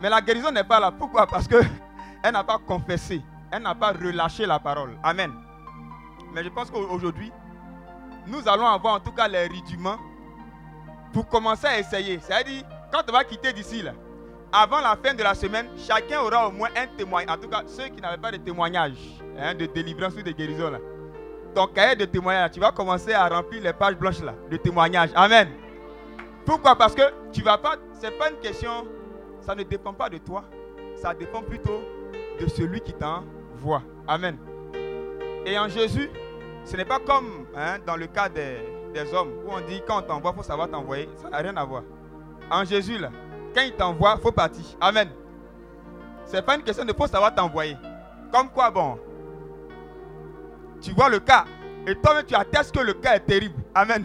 Mais 0.00 0.10
la 0.10 0.20
guérison 0.20 0.52
n'est 0.52 0.64
pas 0.64 0.78
là. 0.78 0.90
Pourquoi? 0.90 1.26
Parce 1.26 1.48
que 1.48 1.56
elle 2.22 2.32
n'a 2.32 2.44
pas 2.44 2.58
confessé, 2.58 3.22
elle 3.50 3.62
n'a 3.62 3.74
pas 3.74 3.92
relâché 3.92 4.46
la 4.46 4.58
parole. 4.58 4.96
Amen. 5.02 5.32
Mais 6.32 6.44
je 6.44 6.48
pense 6.50 6.70
qu'aujourd'hui, 6.70 7.32
nous 8.26 8.46
allons 8.46 8.66
avoir 8.66 8.94
en 8.94 9.00
tout 9.00 9.12
cas 9.12 9.26
les 9.26 9.46
rudiments 9.46 9.98
pour 11.12 11.26
commencer 11.28 11.66
à 11.66 11.78
essayer. 11.78 12.20
C'est-à-dire, 12.20 12.62
quand 12.92 13.02
tu 13.04 13.12
vas 13.12 13.24
quitter 13.24 13.52
d'ici 13.52 13.82
là, 13.82 13.92
avant 14.52 14.80
la 14.80 14.96
fin 14.96 15.14
de 15.14 15.22
la 15.22 15.34
semaine, 15.34 15.66
chacun 15.76 16.20
aura 16.20 16.48
au 16.48 16.50
moins 16.50 16.68
un 16.76 16.86
témoignage. 16.96 17.36
En 17.36 17.40
tout 17.40 17.48
cas, 17.48 17.62
ceux 17.66 17.88
qui 17.88 18.00
n'avaient 18.00 18.20
pas 18.20 18.32
de 18.32 18.38
témoignage 18.38 18.96
hein, 19.38 19.54
de 19.54 19.66
délivrance 19.66 20.14
ou 20.14 20.22
de 20.22 20.30
guérison. 20.32 20.72
Ton 21.54 21.66
cahier 21.66 21.96
de 21.96 22.04
témoignage, 22.04 22.52
tu 22.52 22.60
vas 22.60 22.72
commencer 22.72 23.12
à 23.12 23.28
remplir 23.28 23.62
les 23.62 23.72
pages 23.72 23.96
blanches 23.96 24.20
là, 24.22 24.34
de 24.50 24.56
témoignage. 24.56 25.10
Amen. 25.14 25.48
Pourquoi? 26.44 26.76
Parce 26.76 26.94
que 26.94 27.02
tu 27.32 27.42
vas 27.42 27.58
pas. 27.58 27.76
C'est 27.92 28.16
pas 28.16 28.30
une 28.30 28.38
question. 28.38 28.86
Ça 29.40 29.54
ne 29.54 29.62
dépend 29.62 29.92
pas 29.92 30.08
de 30.08 30.18
toi. 30.18 30.44
Ça 30.96 31.14
dépend 31.14 31.42
plutôt 31.42 31.80
de 32.40 32.46
celui 32.48 32.80
qui 32.80 32.92
t'envoie. 32.92 33.82
Amen. 34.06 34.36
Et 35.46 35.58
en 35.58 35.68
Jésus, 35.68 36.10
ce 36.64 36.76
n'est 36.76 36.84
pas 36.84 36.98
comme 36.98 37.46
hein, 37.56 37.78
dans 37.86 37.96
le 37.96 38.06
cas 38.06 38.28
des, 38.28 38.58
des 38.92 39.12
hommes 39.14 39.32
où 39.44 39.50
on 39.52 39.60
dit 39.60 39.82
quand 39.86 39.98
on 39.98 40.02
t'envoie, 40.02 40.32
il 40.34 40.36
faut 40.36 40.42
savoir 40.42 40.68
t'envoyer. 40.68 41.08
Ça 41.16 41.30
n'a 41.30 41.38
rien 41.38 41.56
à 41.56 41.64
voir. 41.64 41.82
En 42.50 42.64
Jésus, 42.64 42.98
là, 42.98 43.10
quand 43.54 43.62
il 43.62 43.72
t'envoie, 43.72 44.14
il 44.16 44.22
faut 44.22 44.32
partir. 44.32 44.64
Amen. 44.80 45.08
Ce 46.26 46.36
n'est 46.36 46.42
pas 46.42 46.56
une 46.56 46.62
question 46.62 46.84
de 46.84 46.92
faut 46.92 47.06
savoir 47.06 47.34
t'envoyer. 47.34 47.76
Comme 48.32 48.48
quoi, 48.50 48.70
bon, 48.70 48.98
tu 50.80 50.92
vois 50.92 51.08
le 51.08 51.18
cas 51.18 51.44
et 51.86 51.94
toi-même 51.96 52.24
tu 52.24 52.34
attestes 52.34 52.74
que 52.74 52.80
le 52.80 52.94
cas 52.94 53.16
est 53.16 53.20
terrible. 53.20 53.62
Amen. 53.74 54.04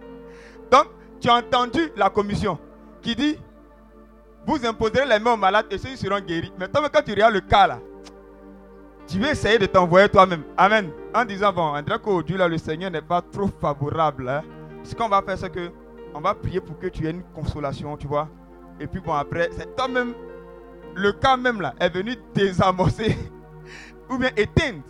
Donc, 0.70 0.88
tu 1.20 1.28
as 1.28 1.34
entendu 1.36 1.92
la 1.96 2.10
commission 2.10 2.58
qui 3.02 3.14
dit 3.14 3.38
vous 4.46 4.64
imposerez 4.64 5.04
les 5.06 5.18
mains 5.18 5.32
aux 5.32 5.36
malades 5.36 5.66
et 5.70 5.78
ceux-ci 5.78 5.96
seront 5.96 6.20
guéris. 6.20 6.52
Mais 6.58 6.68
toi, 6.68 6.88
quand 6.88 7.02
tu 7.02 7.10
regardes 7.10 7.34
le 7.34 7.40
cas 7.40 7.66
là, 7.66 7.80
tu 9.06 9.18
veux 9.18 9.28
essayer 9.28 9.58
de 9.58 9.66
t'envoyer 9.66 10.08
toi-même. 10.08 10.42
Amen. 10.56 10.90
En 11.14 11.24
disant, 11.24 11.52
bon, 11.52 11.74
on 11.74 11.82
dirait 11.82 11.98
qu'aujourd'hui, 11.98 12.36
là, 12.36 12.48
le 12.48 12.58
Seigneur 12.58 12.90
n'est 12.90 13.02
pas 13.02 13.22
trop 13.22 13.48
favorable. 13.60 14.28
Hein. 14.28 14.42
Ce 14.84 14.94
qu'on 14.94 15.08
va 15.08 15.22
faire, 15.22 15.38
c'est 15.38 15.50
que 15.50 15.70
on 16.14 16.20
va 16.20 16.34
prier 16.34 16.60
pour 16.60 16.78
que 16.78 16.86
tu 16.86 17.06
aies 17.06 17.10
une 17.10 17.22
consolation, 17.34 17.96
tu 17.96 18.06
vois. 18.06 18.28
Et 18.80 18.86
puis, 18.86 19.00
bon, 19.00 19.14
après, 19.14 19.50
c'est 19.56 19.74
toi-même, 19.76 20.14
le 20.94 21.12
cas 21.12 21.36
même 21.36 21.60
là, 21.60 21.74
est 21.78 21.88
venu 21.88 22.16
désamorcer 22.34 23.16
ou 24.10 24.18
bien 24.18 24.30
éteindre 24.36 24.82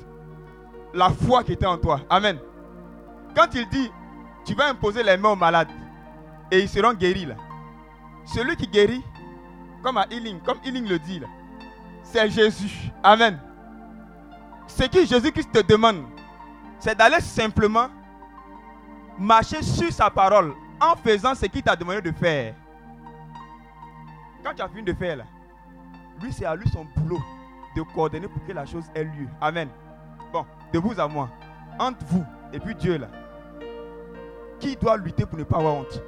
la 0.94 1.10
foi 1.10 1.44
qui 1.44 1.52
était 1.52 1.66
en 1.66 1.78
toi. 1.78 2.00
Amen. 2.08 2.38
Quand 3.34 3.54
il 3.54 3.68
dit, 3.68 3.90
tu 4.44 4.54
vas 4.54 4.68
imposer 4.68 5.02
les 5.02 5.16
mains 5.16 5.30
aux 5.30 5.36
malades 5.36 5.68
et 6.50 6.60
ils 6.60 6.68
seront 6.68 6.94
guéris 6.94 7.26
là. 7.26 7.34
Celui 8.24 8.56
qui 8.56 8.66
guérit, 8.66 9.02
comme 9.82 9.98
à 9.98 10.06
Healing, 10.10 10.40
comme 10.40 10.58
Healing 10.64 10.88
le 10.88 10.98
dit 10.98 11.20
là, 11.20 11.26
c'est 12.02 12.30
Jésus. 12.30 12.90
Amen. 13.02 13.38
Ce 14.66 14.84
que 14.84 15.04
Jésus-Christ 15.04 15.52
te 15.52 15.60
demande, 15.60 16.04
c'est 16.78 16.96
d'aller 16.96 17.20
simplement 17.20 17.88
marcher 19.18 19.62
sur 19.62 19.92
sa 19.92 20.10
parole 20.10 20.54
en 20.80 20.94
faisant 20.96 21.34
ce 21.34 21.46
qu'il 21.46 21.62
t'a 21.62 21.76
demandé 21.76 22.00
de 22.00 22.12
faire. 22.12 22.54
Quand 24.46 24.54
tu 24.54 24.62
as 24.62 24.68
fini 24.68 24.84
de 24.84 24.92
faire 24.92 25.16
là, 25.16 25.24
lui 26.22 26.32
c'est 26.32 26.44
à 26.44 26.54
lui 26.54 26.68
son 26.68 26.86
boulot 26.96 27.20
de 27.74 27.82
coordonner 27.82 28.28
pour 28.28 28.44
que 28.46 28.52
la 28.52 28.64
chose 28.64 28.84
ait 28.94 29.02
lieu. 29.02 29.26
Amen. 29.40 29.68
Bon, 30.32 30.46
de 30.72 30.78
vous 30.78 31.00
à 31.00 31.08
moi, 31.08 31.28
entre 31.80 32.04
vous 32.06 32.24
et 32.52 32.60
puis 32.60 32.76
Dieu 32.76 32.96
là, 32.96 33.08
qui 34.60 34.76
doit 34.76 34.98
lutter 34.98 35.26
pour 35.26 35.36
ne 35.36 35.42
pas 35.42 35.56
avoir 35.56 35.74
honte? 35.74 36.00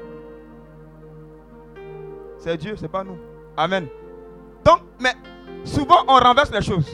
C'est 2.38 2.56
Dieu, 2.58 2.76
c'est 2.76 2.86
pas 2.86 3.02
nous. 3.02 3.18
Amen. 3.56 3.88
Donc, 4.64 4.82
mais 5.00 5.14
souvent 5.64 6.04
on 6.06 6.20
renverse 6.20 6.52
les 6.52 6.62
choses. 6.62 6.88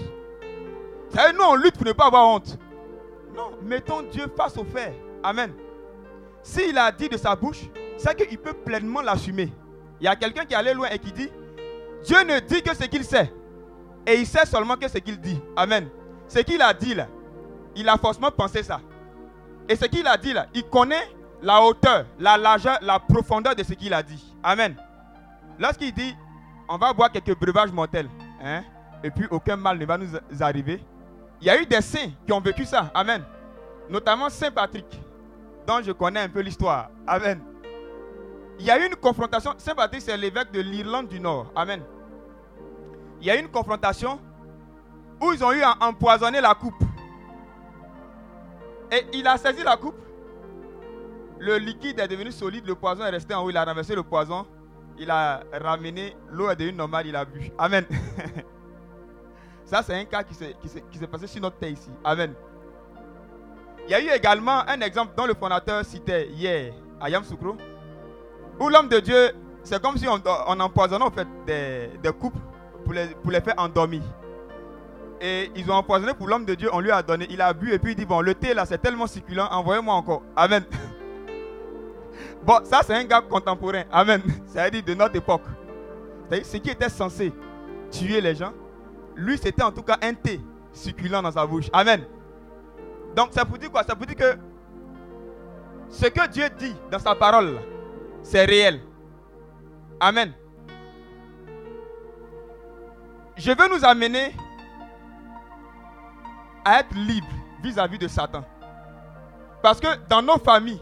Ça 1.10 1.30
nous 1.30 1.44
on 1.44 1.56
lutte 1.56 1.76
pour 1.76 1.86
ne 1.86 1.92
pas 1.92 2.06
avoir 2.06 2.26
honte. 2.26 2.58
Non, 3.36 3.50
mettons 3.60 4.00
Dieu 4.00 4.32
face 4.34 4.56
au 4.56 4.64
fait. 4.64 4.98
Amen. 5.22 5.52
S'il 6.42 6.78
a 6.78 6.90
dit 6.90 7.10
de 7.10 7.18
sa 7.18 7.36
bouche, 7.36 7.68
c'est 7.98 8.16
qu'il 8.16 8.38
peut 8.38 8.54
pleinement 8.54 9.02
l'assumer. 9.02 9.52
Il 10.04 10.06
y 10.06 10.10
a 10.10 10.16
quelqu'un 10.16 10.44
qui 10.44 10.54
allé 10.54 10.74
loin 10.74 10.88
et 10.90 10.98
qui 10.98 11.10
dit, 11.12 11.30
Dieu 12.04 12.22
ne 12.24 12.38
dit 12.38 12.60
que 12.60 12.76
ce 12.76 12.84
qu'il 12.84 13.04
sait. 13.04 13.32
Et 14.06 14.16
il 14.20 14.26
sait 14.26 14.44
seulement 14.44 14.76
que 14.76 14.86
ce 14.86 14.98
qu'il 14.98 15.18
dit. 15.18 15.40
Amen. 15.56 15.88
Ce 16.28 16.40
qu'il 16.40 16.60
a 16.60 16.74
dit 16.74 16.94
là, 16.94 17.06
il 17.74 17.88
a 17.88 17.96
forcément 17.96 18.30
pensé 18.30 18.62
ça. 18.62 18.82
Et 19.66 19.74
ce 19.74 19.86
qu'il 19.86 20.06
a 20.06 20.18
dit 20.18 20.34
là, 20.34 20.46
il 20.52 20.62
connaît 20.64 21.08
la 21.40 21.62
hauteur, 21.62 22.04
la 22.18 22.36
largeur, 22.36 22.76
la 22.82 22.98
profondeur 22.98 23.56
de 23.56 23.62
ce 23.62 23.72
qu'il 23.72 23.94
a 23.94 24.02
dit. 24.02 24.22
Amen. 24.42 24.76
Lorsqu'il 25.58 25.94
dit, 25.94 26.14
on 26.68 26.76
va 26.76 26.92
boire 26.92 27.10
quelques 27.10 27.40
breuvages 27.40 27.72
mortels, 27.72 28.10
hein, 28.42 28.62
et 29.02 29.10
puis 29.10 29.26
aucun 29.30 29.56
mal 29.56 29.78
ne 29.78 29.86
va 29.86 29.96
nous 29.96 30.10
arriver. 30.38 30.84
Il 31.40 31.46
y 31.46 31.50
a 31.50 31.58
eu 31.58 31.64
des 31.64 31.80
saints 31.80 32.10
qui 32.26 32.32
ont 32.34 32.40
vécu 32.40 32.66
ça. 32.66 32.90
Amen. 32.92 33.22
Notamment 33.88 34.28
Saint 34.28 34.50
Patrick, 34.50 35.00
dont 35.66 35.80
je 35.82 35.92
connais 35.92 36.20
un 36.20 36.28
peu 36.28 36.40
l'histoire. 36.40 36.90
Amen. 37.06 37.40
Il 38.58 38.66
y 38.66 38.70
a 38.70 38.78
eu 38.78 38.86
une 38.86 38.96
confrontation. 38.96 39.54
Saint 39.58 39.74
Patrick, 39.74 40.02
c'est 40.02 40.16
l'évêque 40.16 40.52
de 40.52 40.60
l'Irlande 40.60 41.08
du 41.08 41.20
Nord. 41.20 41.50
Amen. 41.54 41.82
Il 43.20 43.26
y 43.26 43.30
a 43.30 43.36
eu 43.36 43.40
une 43.40 43.50
confrontation 43.50 44.20
où 45.20 45.32
ils 45.32 45.42
ont 45.44 45.52
eu 45.52 45.62
à 45.62 45.76
empoisonner 45.80 46.40
la 46.40 46.54
coupe. 46.54 46.82
Et 48.92 49.06
il 49.12 49.26
a 49.26 49.36
saisi 49.36 49.62
la 49.62 49.76
coupe. 49.76 49.96
Le 51.38 51.58
liquide 51.58 51.98
est 51.98 52.08
devenu 52.08 52.30
solide, 52.30 52.66
le 52.66 52.74
poison 52.74 53.04
est 53.04 53.10
resté 53.10 53.34
en 53.34 53.44
haut. 53.44 53.50
Il 53.50 53.56
a 53.56 53.64
renversé 53.64 53.94
le 53.94 54.02
poison. 54.02 54.46
Il 54.98 55.10
a 55.10 55.42
ramené, 55.52 56.16
l'eau 56.30 56.48
est 56.50 56.56
devenue 56.56 56.76
normale, 56.76 57.06
il 57.08 57.16
a 57.16 57.24
bu. 57.24 57.50
Amen. 57.58 57.84
Ça, 59.64 59.82
c'est 59.82 59.94
un 59.94 60.04
cas 60.04 60.22
qui 60.22 60.34
s'est 60.34 61.06
passé 61.10 61.26
sur 61.26 61.42
notre 61.42 61.56
terre 61.56 61.70
ici. 61.70 61.90
Amen. 62.04 62.34
Il 63.86 63.90
y 63.90 63.94
a 63.94 64.00
eu 64.00 64.08
également 64.16 64.60
un 64.68 64.80
exemple 64.80 65.14
dont 65.16 65.26
le 65.26 65.34
fondateur 65.34 65.84
citait 65.84 66.28
hier, 66.28 66.72
à 67.00 67.10
Yamsoukro, 67.10 67.56
où 68.60 68.68
l'homme 68.68 68.88
de 68.88 68.98
Dieu, 69.00 69.32
c'est 69.62 69.80
comme 69.82 69.96
si 69.96 70.06
on, 70.08 70.20
on 70.46 70.60
empoisonnait 70.60 71.04
en 71.04 71.10
fait 71.10 71.26
des, 71.46 72.12
couples 72.12 72.38
pour 72.84 72.92
les, 72.92 73.40
faire 73.40 73.54
endormir. 73.56 74.02
Et 75.20 75.50
ils 75.56 75.70
ont 75.70 75.74
empoisonné 75.74 76.12
pour 76.14 76.28
l'homme 76.28 76.44
de 76.44 76.54
Dieu, 76.54 76.68
on 76.72 76.80
lui 76.80 76.90
a 76.90 77.02
donné, 77.02 77.26
il 77.30 77.40
a 77.40 77.52
bu 77.52 77.72
et 77.72 77.78
puis 77.78 77.92
il 77.92 77.94
dit, 77.96 78.04
bon, 78.04 78.20
le 78.20 78.34
thé 78.34 78.52
là 78.52 78.66
c'est 78.66 78.78
tellement 78.78 79.06
succulent, 79.06 79.46
envoyez-moi 79.50 79.94
encore. 79.94 80.22
Amen. 80.36 80.64
Bon, 82.44 82.60
ça 82.62 82.80
c'est 82.84 82.94
un 82.94 83.04
gars 83.04 83.22
contemporain. 83.22 83.84
Amen. 83.90 84.20
C'est-à-dire 84.46 84.82
de 84.84 84.92
notre 84.92 85.16
époque. 85.16 85.44
C'est-à-dire 86.28 86.46
ce 86.46 86.56
qui 86.58 86.70
était 86.70 86.90
censé 86.90 87.32
tuer 87.90 88.20
les 88.20 88.34
gens, 88.34 88.52
lui 89.16 89.38
c'était 89.38 89.62
en 89.62 89.72
tout 89.72 89.82
cas 89.82 89.96
un 90.02 90.12
thé 90.12 90.40
succulent 90.72 91.22
dans 91.22 91.32
sa 91.32 91.46
bouche. 91.46 91.70
Amen. 91.72 92.04
Donc 93.16 93.28
ça 93.30 93.44
vous 93.44 93.56
dit 93.56 93.70
quoi? 93.70 93.82
Ça 93.82 93.94
vous 93.98 94.04
dit 94.04 94.14
que 94.14 94.36
ce 95.88 96.06
que 96.06 96.28
Dieu 96.28 96.44
dit 96.58 96.74
dans 96.90 96.98
sa 96.98 97.14
parole, 97.14 97.58
c'est 98.24 98.44
réel. 98.44 98.80
Amen. 100.00 100.32
Je 103.36 103.50
veux 103.50 103.68
nous 103.68 103.84
amener 103.84 104.34
à 106.64 106.80
être 106.80 106.94
libres 106.94 107.26
vis-à-vis 107.62 107.98
de 107.98 108.08
Satan. 108.08 108.44
Parce 109.62 109.78
que 109.78 109.86
dans 110.08 110.22
nos 110.22 110.38
familles, 110.38 110.80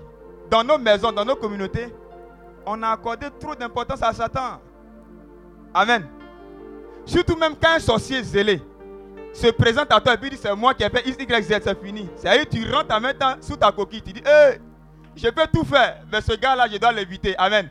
dans 0.51 0.65
nos 0.65 0.79
maisons, 0.79 1.13
dans 1.13 1.25
nos 1.25 1.37
communautés, 1.37 1.95
on 2.65 2.83
a 2.83 2.91
accordé 2.91 3.27
trop 3.41 3.55
d'importance 3.55 4.03
à 4.03 4.13
Satan. 4.13 4.61
Amen. 5.75 6.09
Surtout 7.05 7.37
même 7.37 7.55
quand 7.61 7.75
un 7.77 7.81
sorcier 7.81 8.23
zélé 8.23 8.63
se 9.33 9.49
présente 9.49 9.91
à 9.91 10.01
toi 10.01 10.15
et 10.15 10.19
puis 10.19 10.31
dit 10.31 10.37
c'est 10.37 10.55
moi 10.55 10.75
qui 10.75 10.85
ai 10.85 10.91
fait 10.91 11.09
X, 11.09 11.17
Y, 11.19 11.43
Z, 11.43 11.61
c'est 11.65 11.83
fini. 11.83 12.09
C'est-à-dire 12.17 12.49
tu 12.49 12.71
rentres 12.71 12.89
ta 12.89 13.01
main 13.01 13.13
sous 13.41 13.57
ta 13.57 13.73
coquille, 13.73 14.03
tu 14.03 14.13
dis, 14.13 14.23
je 15.17 15.29
peux 15.29 15.47
tout 15.53 15.65
faire, 15.65 16.03
mais 16.11 16.21
ce 16.21 16.33
gars-là, 16.33 16.67
je 16.71 16.77
dois 16.79 16.93
l'éviter. 16.93 17.37
Amen. 17.37 17.69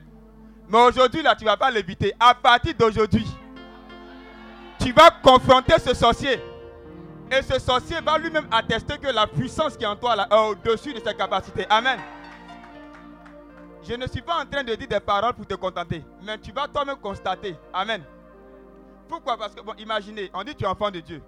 Mais 0.68 0.77
aujourd'hui, 0.80 1.22
là, 1.22 1.35
tu 1.35 1.43
ne 1.43 1.49
vas 1.49 1.57
pas 1.57 1.72
l'éviter. 1.72 2.13
À 2.19 2.34
partir 2.34 2.73
d'aujourd'hui, 2.76 3.27
tu 4.80 4.91
vas 4.93 5.11
confronter 5.11 5.80
ce 5.80 5.93
sorcier. 5.93 6.39
Et 7.31 7.41
ce 7.41 7.59
sorcier 7.59 7.97
va 8.01 8.18
lui-même 8.18 8.47
attester 8.51 8.97
que 8.97 9.07
la 9.07 9.26
puissance 9.26 9.77
qui 9.77 9.84
est 9.84 9.88
en 9.88 9.95
toi 9.95 10.15
est 10.15 10.35
au-dessus 10.35 10.93
de 10.93 10.99
ses 10.99 11.15
capacités. 11.15 11.65
Amen. 11.69 11.99
Je 13.84 13.95
ne 13.95 14.05
suis 14.07 14.22
pas 14.22 14.41
en 14.41 14.45
train 14.45 14.63
de 14.63 14.76
dire 14.76 14.88
des 14.88 14.99
paroles 14.99 15.34
pour 15.34 15.47
te 15.47 15.55
contenter, 15.55 16.03
mais 16.22 16.38
tu 16.38 16.51
vas 16.51 16.68
toi-même 16.68 16.97
constater. 16.97 17.55
Amen. 17.73 18.03
Pourquoi? 19.07 19.38
Parce 19.38 19.55
que, 19.55 19.61
bon, 19.61 19.73
imaginez, 19.77 20.30
on 20.34 20.43
dit 20.43 20.55
tu 20.55 20.63
es 20.63 20.68
enfant 20.68 20.91
de 20.91 20.99
Dieu. 20.99 21.22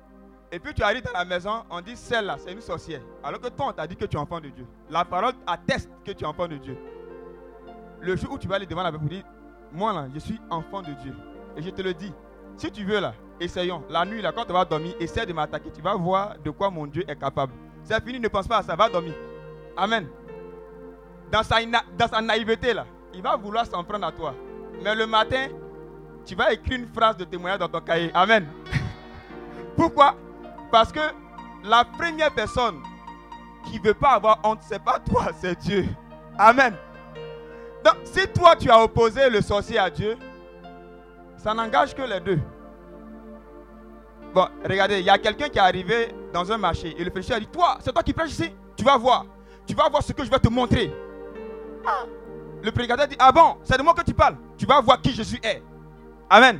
Et 0.54 0.60
puis 0.60 0.72
tu 0.72 0.84
arrives 0.84 1.02
dans 1.02 1.14
la 1.14 1.26
maison, 1.26 1.64
on 1.72 1.82
dit 1.82 1.98
celle-là, 1.98 2.38
c'est 2.38 2.52
une 2.52 2.62
sorcière. 2.62 3.02
Alors 3.24 3.42
que 3.42 3.48
toi, 3.48 3.70
on 3.70 3.72
t'a 3.74 3.88
dit 3.88 3.96
que 3.96 4.06
tu 4.06 4.16
es 4.16 4.20
enfant 4.20 4.40
de 4.40 4.50
Dieu. 4.50 4.68
La 4.88 5.04
parole 5.04 5.34
atteste 5.48 5.90
que 6.06 6.12
tu 6.12 6.24
es 6.24 6.28
enfant 6.28 6.48
de 6.48 6.58
Dieu. 6.58 6.78
Le 8.00 8.16
jour 8.16 8.34
où 8.34 8.38
tu 8.38 8.48
vas 8.48 8.58
aller 8.58 8.68
devant 8.68 8.84
la 8.84 8.92
Bible 8.92 9.02
pour 9.02 9.10
dire, 9.10 9.24
moi 9.72 9.92
là, 9.94 10.06
je 10.14 10.20
suis 10.20 10.40
enfant 10.52 10.84
de 10.84 10.94
Dieu. 11.02 11.16
Et 11.58 11.64
je 11.64 11.72
te 11.72 11.82
le 11.82 11.96
dis, 11.96 12.14
si 12.56 12.72
tu 12.72 12.84
veux 12.84 13.00
là, 13.00 13.16
essayons. 13.40 13.84
La 13.90 14.06
nuit 14.06 14.22
là, 14.22 14.32
quand 14.32 14.46
tu 14.46 14.54
vas 14.54 14.64
dormir, 14.64 14.94
essaie 15.00 15.26
de 15.26 15.34
m'attaquer. 15.34 15.72
Tu 15.72 15.82
vas 15.82 15.96
voir 15.96 16.36
de 16.38 16.52
quoi 16.52 16.70
mon 16.70 16.86
Dieu 16.86 17.04
est 17.08 17.16
capable. 17.16 17.54
c'est 17.84 18.04
fini, 18.06 18.20
ne 18.20 18.28
pense 18.28 18.48
pas 18.48 18.58
à 18.58 18.62
ça, 18.62 18.76
va 18.76 18.88
dormir. 18.88 19.16
Amen. 19.76 20.08
Dans 21.32 21.42
sa, 21.42 21.56
dans 21.98 22.08
sa 22.08 22.22
naïveté, 22.22 22.76
là, 22.76 22.86
il 23.12 23.24
va 23.24 23.36
vouloir 23.38 23.66
s'en 23.66 23.84
prendre 23.84 24.06
à 24.06 24.12
toi. 24.12 24.36
Mais 24.84 24.94
le 24.94 25.08
matin, 25.08 25.48
tu 26.24 26.36
vas 26.36 26.54
écrire 26.54 26.78
une 26.78 26.88
phrase 26.94 27.18
de 27.18 27.24
témoignage 27.24 27.58
dans 27.58 27.70
ton 27.70 27.82
cahier. 27.82 28.12
Amen. 28.14 28.48
Pourquoi? 29.76 30.16
Parce 30.74 30.92
que 30.92 31.02
la 31.64 31.86
première 31.86 32.34
personne 32.34 32.82
qui 33.64 33.80
ne 33.80 33.84
veut 33.86 33.94
pas 33.94 34.14
avoir 34.14 34.40
honte, 34.44 34.58
c'est 34.62 34.84
pas 34.84 34.98
toi, 35.08 35.28
c'est 35.40 35.56
Dieu. 35.60 35.86
Amen. 36.36 36.74
Donc, 37.86 37.98
si 38.06 38.28
toi 38.30 38.56
tu 38.56 38.72
as 38.72 38.84
opposé 38.84 39.30
le 39.30 39.40
sorcier 39.42 39.78
à 39.78 39.88
Dieu, 39.92 40.18
ça 41.38 41.54
n'engage 41.54 41.94
que 41.94 42.02
les 42.02 42.20
deux. 42.20 42.40
Bon, 44.34 44.48
regardez, 44.68 45.00
il 45.02 45.06
y 45.06 45.12
a 45.12 45.20
quelqu'un 45.20 45.48
qui 45.48 45.60
est 45.60 45.62
arrivé 45.62 46.08
dans 46.34 46.52
un 46.52 46.58
marché 46.58 46.96
et 46.98 47.04
le 47.04 47.12
féticheur 47.12 47.38
a 47.38 47.40
dit 47.40 47.46
Toi, 47.46 47.78
c'est 47.80 47.94
toi 47.94 48.02
qui 48.02 48.12
prêches 48.12 48.32
ici? 48.32 48.52
Tu 48.76 48.84
vas 48.84 48.98
voir. 48.98 49.28
Tu 49.68 49.76
vas 49.76 49.88
voir 49.90 50.02
ce 50.02 50.12
que 50.12 50.26
je 50.26 50.32
vais 50.32 50.40
te 50.40 50.50
montrer. 50.50 50.92
Ah. 51.86 52.06
Le 52.64 52.72
prédicateur 52.72 53.08
dit 53.08 53.16
Ah 53.20 53.32
bon, 53.32 53.58
c'est 53.64 53.78
de 53.78 53.84
moi 53.84 53.94
que 53.94 54.02
tu 54.02 54.16
parles. 54.16 54.38
Tu 54.58 54.66
vas 54.66 54.82
voir 54.82 55.00
qui 55.00 55.12
Jésus 55.12 55.40
est. 55.44 55.62
Amen. 56.32 56.60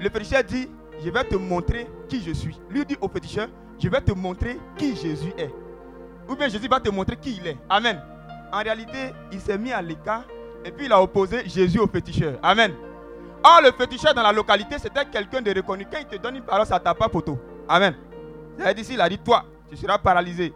Le 0.00 0.10
féticheur 0.10 0.42
dit 0.42 0.68
Je 1.02 1.10
vais 1.10 1.24
te 1.24 1.36
montrer 1.36 1.88
qui 2.08 2.22
je 2.22 2.32
suis. 2.32 2.58
Lui 2.70 2.84
dit 2.84 2.96
au 3.00 3.08
féticheur 3.08 3.48
Je 3.78 3.88
vais 3.88 4.00
te 4.00 4.12
montrer 4.12 4.58
qui 4.76 4.94
Jésus 4.96 5.32
est. 5.38 5.50
Ou 6.28 6.36
bien 6.36 6.48
Jésus 6.48 6.68
va 6.68 6.80
te 6.80 6.90
montrer 6.90 7.16
qui 7.16 7.36
il 7.40 7.46
est. 7.46 7.56
Amen. 7.68 8.00
En 8.52 8.58
réalité, 8.58 9.12
il 9.32 9.40
s'est 9.40 9.58
mis 9.58 9.72
à 9.72 9.82
l'écart 9.82 10.24
et 10.64 10.70
puis 10.70 10.86
il 10.86 10.92
a 10.92 11.00
opposé 11.02 11.46
Jésus 11.48 11.78
au 11.78 11.86
féticheur. 11.86 12.38
Amen. 12.42 12.72
Or, 13.42 13.60
le 13.62 13.72
féticheur 13.72 14.14
dans 14.14 14.22
la 14.22 14.32
localité, 14.32 14.76
c'était 14.78 15.04
quelqu'un 15.04 15.42
de 15.42 15.52
reconnu. 15.54 15.86
Quand 15.90 15.98
il 16.00 16.06
te 16.06 16.16
donne 16.16 16.36
une 16.36 16.42
parole, 16.42 16.64
ça 16.64 16.80
tape 16.80 16.98
pas 16.98 17.08
poteau. 17.08 17.38
Amen. 17.68 17.94
Il 18.58 18.64
a 18.64 18.72
dit, 18.72 18.86
il 18.90 19.00
a 19.00 19.08
dit, 19.08 19.18
toi, 19.18 19.44
tu 19.68 19.76
seras 19.76 19.98
paralysé. 19.98 20.54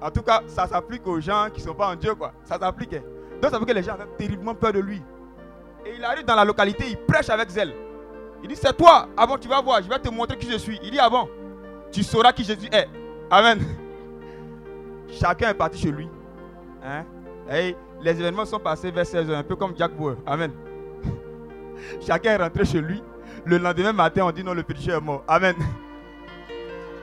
En 0.00 0.10
tout 0.10 0.22
cas, 0.22 0.42
ça 0.46 0.68
s'applique 0.68 1.06
aux 1.06 1.20
gens 1.20 1.48
qui 1.52 1.60
ne 1.60 1.66
sont 1.66 1.74
pas 1.74 1.88
en 1.88 1.96
Dieu, 1.96 2.14
quoi. 2.14 2.32
Ça 2.44 2.58
s'applique. 2.58 2.92
Donc, 3.40 3.50
ça 3.50 3.58
veut 3.58 3.64
que 3.64 3.72
les 3.72 3.82
gens 3.82 3.94
avaient 3.94 4.06
terriblement 4.16 4.54
peur 4.54 4.72
de 4.72 4.78
lui. 4.78 5.02
Et 5.84 5.96
il 5.96 6.04
arrive 6.04 6.24
dans 6.24 6.36
la 6.36 6.44
localité, 6.44 6.84
il 6.90 6.96
prêche 6.96 7.28
avec 7.28 7.48
zèle. 7.48 7.74
Il 8.42 8.48
dit, 8.48 8.56
c'est 8.56 8.76
toi. 8.76 9.08
Avant, 9.16 9.38
tu 9.38 9.48
vas 9.48 9.60
voir, 9.60 9.82
je 9.82 9.88
vais 9.88 9.98
te 9.98 10.08
montrer 10.08 10.36
qui 10.36 10.50
je 10.50 10.58
suis. 10.58 10.78
Il 10.82 10.90
dit, 10.90 10.98
avant, 10.98 11.28
tu 11.92 12.02
sauras 12.02 12.32
qui 12.32 12.44
Jésus 12.44 12.68
est. 12.72 12.88
Amen. 13.30 13.60
Chacun 15.08 15.50
est 15.50 15.54
parti 15.54 15.78
chez 15.78 15.90
lui. 15.90 16.08
Hein? 16.82 17.04
Les 18.02 18.18
événements 18.18 18.44
sont 18.44 18.58
passés 18.58 18.90
vers 18.90 19.04
16h, 19.04 19.32
un 19.32 19.42
peu 19.42 19.54
comme 19.56 19.74
Jack 19.76 19.92
Bauer. 19.92 20.16
Amen. 20.26 20.50
Chacun 22.06 22.32
est 22.32 22.36
rentré 22.36 22.64
chez 22.64 22.80
lui. 22.80 23.02
Le 23.44 23.58
lendemain 23.58 23.92
matin, 23.92 24.24
on 24.24 24.32
dit 24.32 24.42
non, 24.42 24.54
le 24.54 24.62
péché 24.62 24.90
est 24.90 25.00
mort. 25.00 25.24
Amen. 25.28 25.54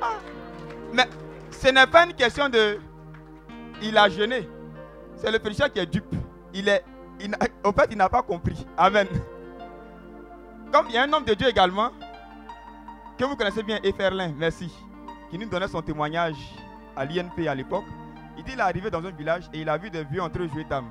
Ah. 0.02 0.14
Mais 0.94 1.10
ce 1.52 1.68
n'est 1.68 1.86
pas 1.86 2.06
une 2.06 2.14
question 2.14 2.48
de. 2.48 2.78
Il 3.82 3.98
a 3.98 4.08
jeûné. 4.08 4.48
C'est 5.18 5.30
le 5.30 5.40
péché 5.40 5.64
qui 5.74 5.80
est 5.80 5.86
dupe. 5.86 6.16
Il 6.54 6.70
est. 6.70 6.86
au 7.66 7.74
fait, 7.74 7.90
il 7.92 7.98
n'a 7.98 8.08
pas 8.08 8.22
compris. 8.22 8.66
Amen. 8.78 9.06
Comme 10.72 10.88
il 10.90 10.96
y 10.96 10.98
a 10.98 11.04
un 11.04 11.14
homme 11.14 11.26
de 11.26 11.34
Dieu 11.34 11.48
également, 11.48 11.92
que 13.18 13.26
vous 13.26 13.36
connaissez 13.36 13.64
bien, 13.64 13.80
Eferlin, 13.84 14.32
merci, 14.38 14.72
qui 15.30 15.38
nous 15.38 15.50
donnait 15.50 15.68
son 15.68 15.82
témoignage 15.82 16.38
à 16.96 17.06
l'INP 17.06 17.48
à 17.48 17.56
l'époque. 17.56 17.86
Il 18.38 18.44
dit 18.44 18.52
il 18.54 18.60
est 18.60 18.62
arrivé 18.62 18.90
dans 18.90 19.04
un 19.04 19.12
village 19.12 19.50
et 19.54 19.62
il 19.62 19.70
a 19.70 19.78
vu 19.78 19.90
des 19.90 20.04
vieux 20.04 20.22
entre 20.22 20.42
eux 20.42 20.48
jouer 20.48 20.64
dame. 20.64 20.90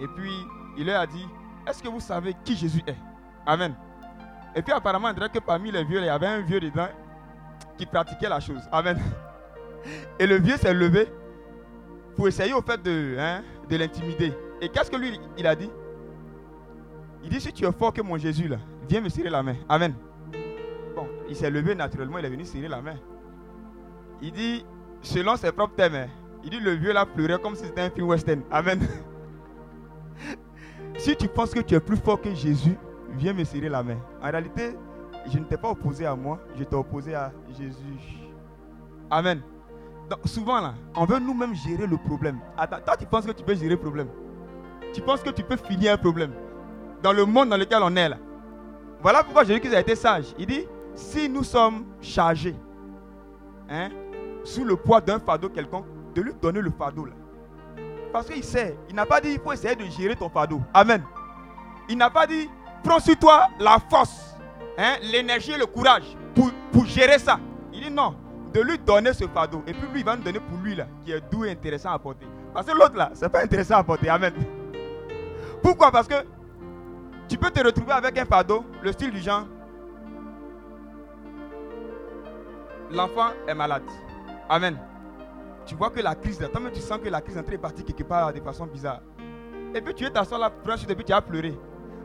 Et 0.00 0.06
puis, 0.08 0.32
il 0.76 0.86
leur 0.86 1.00
a 1.00 1.06
dit 1.06 1.26
Est-ce 1.66 1.82
que 1.82 1.88
vous 1.88 2.00
savez 2.00 2.34
qui 2.44 2.56
Jésus 2.56 2.82
est? 2.86 2.96
Amen. 3.46 3.74
Et 4.54 4.62
puis, 4.62 4.72
apparemment, 4.72 5.08
on 5.08 5.12
dirait 5.12 5.30
que 5.30 5.38
parmi 5.38 5.70
les 5.70 5.84
vieux, 5.84 6.00
il 6.00 6.06
y 6.06 6.08
avait 6.08 6.26
un 6.26 6.40
vieux 6.40 6.60
dedans 6.60 6.88
qui 7.78 7.86
pratiquait 7.86 8.28
la 8.28 8.40
chose. 8.40 8.62
Amen. 8.70 8.98
Et 10.18 10.26
le 10.26 10.36
vieux 10.36 10.56
s'est 10.56 10.74
levé 10.74 11.08
pour 12.16 12.28
essayer 12.28 12.52
au 12.52 12.62
fait 12.62 12.82
de, 12.82 13.16
hein, 13.18 13.42
de 13.68 13.76
l'intimider. 13.76 14.32
Et 14.60 14.68
qu'est-ce 14.68 14.90
que 14.90 14.96
lui, 14.96 15.18
il 15.38 15.46
a 15.46 15.54
dit? 15.54 15.70
Il 17.24 17.30
dit 17.30 17.40
Si 17.40 17.52
tu 17.52 17.64
es 17.64 17.72
fort 17.72 17.92
que 17.92 18.02
mon 18.02 18.18
Jésus, 18.18 18.48
là, 18.48 18.58
viens 18.88 19.00
me 19.00 19.08
serrer 19.08 19.30
la 19.30 19.42
main. 19.42 19.56
Amen. 19.68 19.94
Bon, 20.94 21.06
il 21.28 21.36
s'est 21.36 21.50
levé 21.50 21.74
naturellement, 21.74 22.18
il 22.18 22.24
est 22.24 22.30
venu 22.30 22.44
serrer 22.44 22.68
la 22.68 22.80
main. 22.80 22.96
Il 24.20 24.32
dit, 24.32 24.64
selon 25.00 25.36
ses 25.36 25.52
propres 25.52 25.74
thèmes, 25.74 25.94
hein, 25.94 26.08
il 26.44 26.50
dit 26.50 26.60
le 26.60 26.72
vieux 26.72 26.92
là 26.92 27.06
pleurait 27.06 27.40
comme 27.40 27.54
si 27.54 27.64
c'était 27.64 27.82
un 27.82 27.90
film 27.90 28.08
western. 28.08 28.42
Amen. 28.50 28.80
si 30.98 31.16
tu 31.16 31.28
penses 31.28 31.52
que 31.52 31.60
tu 31.60 31.74
es 31.74 31.80
plus 31.80 31.96
fort 31.96 32.20
que 32.20 32.34
Jésus, 32.34 32.76
viens 33.16 33.32
me 33.32 33.44
serrer 33.44 33.68
la 33.68 33.82
main. 33.82 33.98
En 34.22 34.30
réalité, 34.30 34.76
je 35.30 35.38
ne 35.38 35.44
t'ai 35.44 35.56
pas 35.56 35.70
opposé 35.70 36.06
à 36.06 36.14
moi, 36.14 36.40
je 36.56 36.64
t'ai 36.64 36.76
opposé 36.76 37.14
à 37.14 37.32
Jésus. 37.56 38.28
Amen. 39.10 39.40
Donc 40.10 40.20
souvent 40.24 40.60
là, 40.60 40.74
on 40.96 41.04
veut 41.04 41.18
nous-mêmes 41.18 41.54
gérer 41.54 41.86
le 41.86 41.96
problème. 41.96 42.40
Toi 42.56 42.96
tu 42.98 43.06
penses 43.06 43.26
que 43.26 43.32
tu 43.32 43.44
peux 43.44 43.54
gérer 43.54 43.70
le 43.70 43.78
problème. 43.78 44.08
Tu 44.92 45.00
penses 45.00 45.22
que 45.22 45.30
tu 45.30 45.42
peux 45.42 45.56
finir 45.56 45.94
un 45.94 45.96
problème. 45.96 46.32
Dans 47.02 47.12
le 47.12 47.24
monde 47.24 47.48
dans 47.48 47.56
lequel 47.56 47.78
on 47.82 47.94
est 47.96 48.08
là. 48.08 48.18
Voilà 49.02 49.24
pourquoi 49.24 49.44
Jésus-Christ 49.44 49.74
a 49.74 49.80
été 49.80 49.96
sage. 49.96 50.26
Il 50.38 50.46
dit, 50.46 50.66
si 50.94 51.28
nous 51.28 51.42
sommes 51.42 51.84
chargés, 52.00 52.54
hein, 53.68 53.90
sous 54.44 54.64
le 54.64 54.76
poids 54.76 55.00
d'un 55.00 55.18
fardeau 55.18 55.48
quelconque, 55.48 55.86
de 56.14 56.22
lui 56.22 56.32
donner 56.40 56.60
le 56.60 56.70
fardeau 56.70 57.06
là. 57.06 57.12
Parce 58.12 58.26
qu'il 58.28 58.44
sait, 58.44 58.76
il 58.88 58.94
n'a 58.94 59.06
pas 59.06 59.20
dit 59.20 59.30
il 59.30 59.40
faut 59.40 59.52
essayer 59.52 59.74
de 59.74 59.84
gérer 59.86 60.14
ton 60.14 60.28
fardeau. 60.28 60.60
Amen. 60.74 61.02
Il 61.88 61.96
n'a 61.96 62.10
pas 62.10 62.26
dit 62.26 62.48
prends 62.84 63.00
sur 63.00 63.18
toi 63.18 63.48
la 63.58 63.78
force, 63.90 64.36
hein, 64.76 64.96
l'énergie 65.02 65.56
le 65.56 65.66
courage 65.66 66.16
pour, 66.34 66.50
pour 66.70 66.84
gérer 66.84 67.18
ça. 67.18 67.40
Il 67.72 67.80
dit 67.80 67.90
non, 67.90 68.14
de 68.52 68.60
lui 68.60 68.78
donner 68.78 69.12
ce 69.14 69.26
fardeau. 69.26 69.62
Et 69.66 69.72
puis 69.72 69.88
lui, 69.92 70.00
il 70.00 70.04
va 70.04 70.16
nous 70.16 70.22
donner 70.22 70.40
pour 70.40 70.58
lui 70.58 70.74
là, 70.74 70.86
qui 71.04 71.12
est 71.12 71.22
doux 71.30 71.44
et 71.44 71.50
intéressant 71.50 71.90
à 71.90 71.98
porter. 71.98 72.26
Parce 72.52 72.66
que 72.66 72.72
l'autre 72.72 72.96
là, 72.96 73.10
c'est 73.14 73.30
pas 73.30 73.42
intéressant 73.42 73.76
à 73.76 73.84
porter. 73.84 74.10
Amen. 74.10 74.34
Pourquoi? 75.62 75.90
Parce 75.90 76.06
que 76.06 76.14
tu 77.32 77.38
peux 77.38 77.50
te 77.50 77.64
retrouver 77.64 77.92
avec 77.92 78.18
un 78.18 78.26
fardeau, 78.26 78.62
le 78.82 78.92
style 78.92 79.10
du 79.10 79.20
genre. 79.20 79.46
L'enfant 82.90 83.30
est 83.48 83.54
malade. 83.54 83.84
Amen. 84.50 84.78
Tu 85.64 85.74
vois 85.74 85.88
que 85.88 86.00
la 86.00 86.14
crise, 86.14 86.38
là, 86.42 86.48
toi-même 86.48 86.72
tu 86.72 86.82
sens 86.82 86.98
que 87.02 87.08
la 87.08 87.22
crise 87.22 87.38
est 87.38 87.40
en 87.40 87.42
train 87.42 87.56
de 87.56 87.82
quelque 87.84 88.02
part 88.02 88.34
de 88.34 88.40
façon 88.42 88.66
bizarre. 88.66 89.00
Et 89.74 89.80
puis 89.80 89.94
tu 89.94 90.04
es 90.04 90.10
t'asseoir 90.10 90.40
là, 90.40 90.50
proche 90.50 90.82
et 90.86 90.94
puis 90.94 91.06
tu 91.06 91.12
as 91.14 91.22
pleuré. 91.22 91.58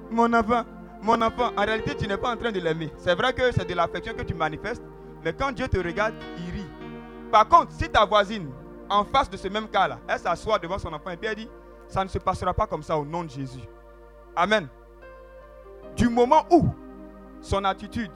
Mon 0.09 0.31
enfant, 0.31 0.63
mon 1.01 1.21
enfant, 1.21 1.51
en 1.57 1.65
réalité 1.65 1.93
tu 1.93 2.07
n'es 2.07 2.15
pas 2.15 2.31
en 2.31 2.37
train 2.37 2.53
de 2.53 2.61
l'aimer. 2.61 2.89
C'est 2.97 3.13
vrai 3.13 3.33
que 3.33 3.51
c'est 3.51 3.67
de 3.67 3.73
l'affection 3.73 4.13
que 4.13 4.23
tu 4.23 4.33
manifestes, 4.33 4.83
mais 5.25 5.33
quand 5.33 5.51
Dieu 5.51 5.67
te 5.67 5.77
regarde, 5.77 6.13
il 6.37 6.53
rit. 6.53 6.69
Par 7.33 7.49
contre, 7.49 7.73
si 7.73 7.89
ta 7.89 8.05
voisine, 8.05 8.49
en 8.89 9.03
face 9.03 9.29
de 9.29 9.35
ce 9.35 9.49
même 9.49 9.67
cas-là, 9.67 9.99
elle 10.07 10.19
s'assoit 10.19 10.57
devant 10.57 10.79
son 10.79 10.93
enfant 10.93 11.09
et 11.09 11.17
puis 11.17 11.27
elle 11.27 11.35
dit, 11.35 11.49
ça 11.89 12.01
ne 12.01 12.09
se 12.09 12.17
passera 12.17 12.53
pas 12.53 12.65
comme 12.65 12.81
ça 12.81 12.97
au 12.97 13.03
nom 13.03 13.25
de 13.25 13.29
Jésus. 13.29 13.67
Amen. 14.33 14.69
Du 15.97 16.09
moment 16.09 16.45
où 16.51 16.67
son 17.41 17.63
attitude 17.63 18.11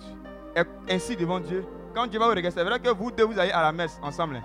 est 0.55 0.67
ainsi 0.89 1.15
devant 1.15 1.39
Dieu, 1.39 1.65
quand 1.95 2.07
Dieu 2.07 2.19
va 2.19 2.25
vous 2.25 2.31
regarder, 2.31 2.51
c'est 2.51 2.63
vrai 2.63 2.79
que 2.79 2.89
vous 2.89 3.11
deux, 3.11 3.25
vous 3.25 3.39
allez 3.39 3.51
à 3.51 3.63
la 3.63 3.71
messe 3.71 3.99
ensemble. 4.03 4.35
hein. 4.35 4.43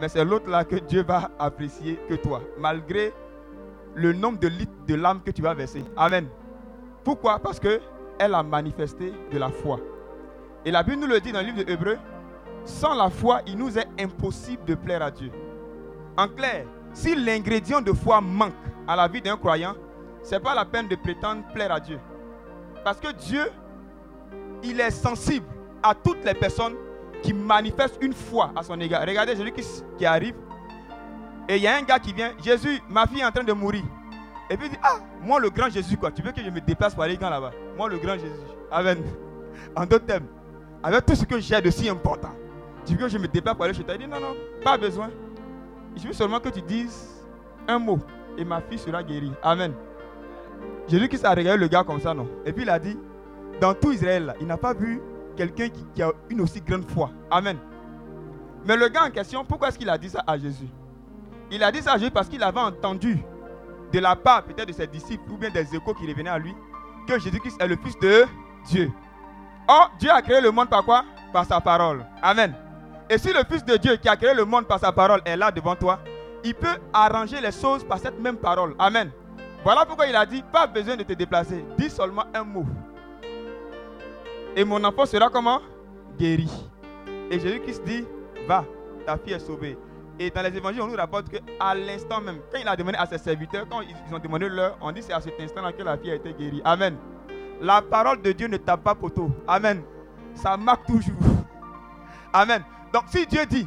Mais 0.00 0.08
c'est 0.08 0.24
l'autre 0.24 0.48
là 0.50 0.64
que 0.64 0.76
Dieu 0.76 1.02
va 1.02 1.30
apprécier 1.38 1.98
que 2.08 2.14
toi, 2.14 2.40
malgré 2.58 3.12
le 3.94 4.12
nombre 4.12 4.38
de 4.38 4.48
litres 4.48 4.72
de 4.86 4.94
larmes 4.94 5.20
que 5.22 5.30
tu 5.30 5.42
vas 5.42 5.54
verser. 5.54 5.84
Amen. 5.96 6.26
Pourquoi? 7.04 7.38
Parce 7.38 7.60
que 7.60 7.80
elle 8.18 8.34
a 8.34 8.42
manifesté 8.42 9.12
de 9.30 9.38
la 9.38 9.50
foi. 9.50 9.78
Et 10.64 10.70
la 10.70 10.82
Bible 10.82 11.00
nous 11.00 11.06
le 11.06 11.20
dit 11.20 11.32
dans 11.32 11.40
le 11.40 11.46
livre 11.46 11.64
de 11.64 11.70
Hébreux, 11.70 11.98
sans 12.64 12.94
la 12.94 13.08
foi, 13.10 13.40
il 13.46 13.56
nous 13.56 13.78
est 13.78 13.86
impossible 13.98 14.64
de 14.64 14.74
plaire 14.74 15.02
à 15.02 15.10
Dieu. 15.10 15.30
En 16.16 16.28
clair, 16.28 16.66
si 16.92 17.14
l'ingrédient 17.14 17.80
de 17.80 17.92
foi 17.92 18.20
manque 18.20 18.52
à 18.86 18.96
la 18.96 19.08
vie 19.08 19.22
d'un 19.22 19.36
croyant, 19.36 19.74
ce 20.22 20.34
n'est 20.34 20.40
pas 20.40 20.54
la 20.54 20.64
peine 20.66 20.88
de 20.88 20.96
prétendre 20.96 21.42
plaire 21.54 21.72
à 21.72 21.80
Dieu. 21.80 21.98
Parce 22.84 22.98
que 22.98 23.12
Dieu, 23.12 23.50
il 24.62 24.80
est 24.80 24.90
sensible 24.90 25.46
à 25.82 25.94
toutes 25.94 26.24
les 26.24 26.34
personnes 26.34 26.74
qui 27.22 27.32
manifestent 27.32 27.98
une 28.00 28.12
foi 28.12 28.52
à 28.56 28.62
son 28.62 28.80
égard. 28.80 29.02
Regardez 29.06 29.36
Jésus 29.36 29.52
qui, 29.52 29.64
qui 29.98 30.06
arrive. 30.06 30.34
Et 31.48 31.56
il 31.56 31.62
y 31.62 31.66
a 31.66 31.76
un 31.76 31.82
gars 31.82 31.98
qui 31.98 32.12
vient. 32.12 32.32
Jésus, 32.42 32.80
ma 32.88 33.06
fille 33.06 33.20
est 33.20 33.24
en 33.24 33.30
train 33.30 33.44
de 33.44 33.52
mourir. 33.52 33.84
Et 34.48 34.56
puis 34.56 34.66
il 34.66 34.70
dit, 34.70 34.78
ah, 34.82 34.98
moi 35.22 35.38
le 35.38 35.50
grand 35.50 35.68
Jésus, 35.68 35.96
quoi. 35.96 36.10
Tu 36.10 36.22
veux 36.22 36.32
que 36.32 36.42
je 36.42 36.50
me 36.50 36.60
déplace 36.60 36.94
pour 36.94 37.02
aller 37.02 37.16
quand 37.16 37.30
là-bas? 37.30 37.52
Moi 37.76 37.88
le 37.88 37.98
grand 37.98 38.14
Jésus. 38.14 38.40
Amen. 38.70 39.02
En 39.76 39.84
d'autres 39.84 40.06
termes, 40.06 40.26
avec 40.82 41.06
tout 41.06 41.14
ce 41.14 41.24
que 41.24 41.38
j'ai 41.38 41.60
de 41.60 41.70
si 41.70 41.88
important, 41.88 42.30
tu 42.84 42.94
veux 42.94 43.06
que 43.06 43.08
je 43.08 43.18
me 43.18 43.28
déplace 43.28 43.54
pour 43.54 43.64
aller 43.64 43.74
chez 43.74 43.84
toi? 43.84 43.94
Il 43.94 44.00
dit, 44.00 44.08
non, 44.08 44.18
non, 44.18 44.34
pas 44.64 44.76
besoin. 44.78 45.10
Je 45.96 46.06
veux 46.08 46.12
seulement 46.12 46.40
que 46.40 46.48
tu 46.48 46.62
dises 46.62 47.24
un 47.68 47.78
mot 47.78 47.98
et 48.38 48.44
ma 48.44 48.60
fille 48.60 48.78
sera 48.78 49.02
guérie. 49.02 49.32
Amen. 49.42 49.74
Jésus 50.88 51.08
qui 51.08 51.18
s'est 51.18 51.28
regardé 51.28 51.56
le 51.56 51.68
gars 51.68 51.84
comme 51.84 52.00
ça, 52.00 52.14
non? 52.14 52.28
Et 52.44 52.52
puis 52.52 52.62
il 52.62 52.70
a 52.70 52.78
dit, 52.78 52.98
dans 53.60 53.74
tout 53.74 53.92
Israël, 53.92 54.34
il 54.40 54.46
n'a 54.46 54.56
pas 54.56 54.74
vu 54.74 55.00
quelqu'un 55.36 55.68
qui, 55.68 55.84
qui 55.94 56.02
a 56.02 56.10
une 56.28 56.40
aussi 56.40 56.60
grande 56.60 56.88
foi. 56.90 57.10
Amen. 57.30 57.58
Mais 58.66 58.76
le 58.76 58.88
gars 58.88 59.04
en 59.06 59.10
question, 59.10 59.44
pourquoi 59.44 59.68
est-ce 59.68 59.78
qu'il 59.78 59.88
a 59.88 59.96
dit 59.96 60.10
ça 60.10 60.22
à 60.26 60.36
Jésus? 60.36 60.68
Il 61.50 61.62
a 61.62 61.72
dit 61.72 61.82
ça 61.82 61.92
à 61.92 61.98
Jésus 61.98 62.10
parce 62.10 62.28
qu'il 62.28 62.42
avait 62.42 62.60
entendu 62.60 63.22
de 63.92 63.98
la 63.98 64.14
part 64.14 64.42
peut-être 64.44 64.68
de 64.68 64.72
ses 64.72 64.86
disciples 64.86 65.30
ou 65.30 65.36
bien 65.36 65.50
des 65.50 65.74
échos 65.74 65.94
qui 65.94 66.06
revenaient 66.06 66.30
à 66.30 66.38
lui 66.38 66.54
que 67.06 67.18
Jésus-Christ 67.18 67.60
est 67.60 67.66
le 67.66 67.76
Fils 67.76 67.98
de 67.98 68.24
Dieu. 68.66 68.90
Or, 69.66 69.90
Dieu 69.98 70.10
a 70.10 70.22
créé 70.22 70.40
le 70.40 70.50
monde 70.50 70.68
par 70.68 70.84
quoi? 70.84 71.04
Par 71.32 71.44
sa 71.44 71.60
parole. 71.60 72.04
Amen. 72.22 72.54
Et 73.08 73.18
si 73.18 73.32
le 73.32 73.42
Fils 73.50 73.64
de 73.64 73.76
Dieu 73.76 73.96
qui 73.96 74.08
a 74.08 74.16
créé 74.16 74.34
le 74.34 74.44
monde 74.44 74.66
par 74.66 74.78
sa 74.78 74.92
parole 74.92 75.20
est 75.24 75.36
là 75.36 75.50
devant 75.50 75.74
toi, 75.74 76.00
il 76.44 76.54
peut 76.54 76.78
arranger 76.92 77.40
les 77.40 77.52
choses 77.52 77.84
par 77.84 77.98
cette 77.98 78.18
même 78.20 78.36
parole. 78.36 78.74
Amen. 78.78 79.10
Voilà 79.62 79.84
pourquoi 79.84 80.06
il 80.06 80.16
a 80.16 80.24
dit, 80.24 80.42
pas 80.42 80.66
besoin 80.66 80.96
de 80.96 81.02
te 81.02 81.12
déplacer. 81.12 81.64
Dis 81.76 81.90
seulement 81.90 82.24
un 82.34 82.44
mot. 82.44 82.64
Et 84.56 84.64
mon 84.64 84.82
enfant 84.82 85.06
sera 85.06 85.28
comment? 85.28 85.60
Guéri. 86.18 86.50
Et 87.30 87.38
Jésus-Christ 87.38 87.84
dit, 87.84 88.04
va, 88.46 88.64
ta 89.06 89.16
fille 89.16 89.34
est 89.34 89.38
sauvée. 89.38 89.78
Et 90.18 90.30
dans 90.30 90.42
les 90.42 90.54
évangiles, 90.56 90.82
on 90.82 90.86
nous 90.86 90.96
rapporte 90.96 91.28
qu'à 91.30 91.74
l'instant 91.74 92.20
même, 92.20 92.40
quand 92.52 92.58
il 92.60 92.68
a 92.68 92.76
demandé 92.76 92.98
à 92.98 93.06
ses 93.06 93.18
serviteurs, 93.18 93.66
quand 93.70 93.80
ils 93.80 94.14
ont 94.14 94.18
demandé 94.18 94.48
l'heure, 94.48 94.76
on 94.80 94.92
dit 94.92 95.02
c'est 95.02 95.12
à 95.12 95.20
cet 95.20 95.40
instant-là 95.40 95.72
que 95.72 95.82
la 95.82 95.96
fille 95.96 96.10
a 96.10 96.16
été 96.16 96.32
guérie. 96.34 96.60
Amen. 96.64 96.96
La 97.60 97.80
parole 97.80 98.20
de 98.20 98.32
Dieu 98.32 98.46
ne 98.48 98.56
tape 98.56 98.82
pas 98.82 98.94
poteau. 98.94 99.30
Amen. 99.46 99.82
Ça 100.34 100.56
marque 100.56 100.86
toujours. 100.86 101.16
Amen. 102.32 102.62
Donc 102.92 103.04
si 103.06 103.26
Dieu 103.26 103.46
dit, 103.46 103.66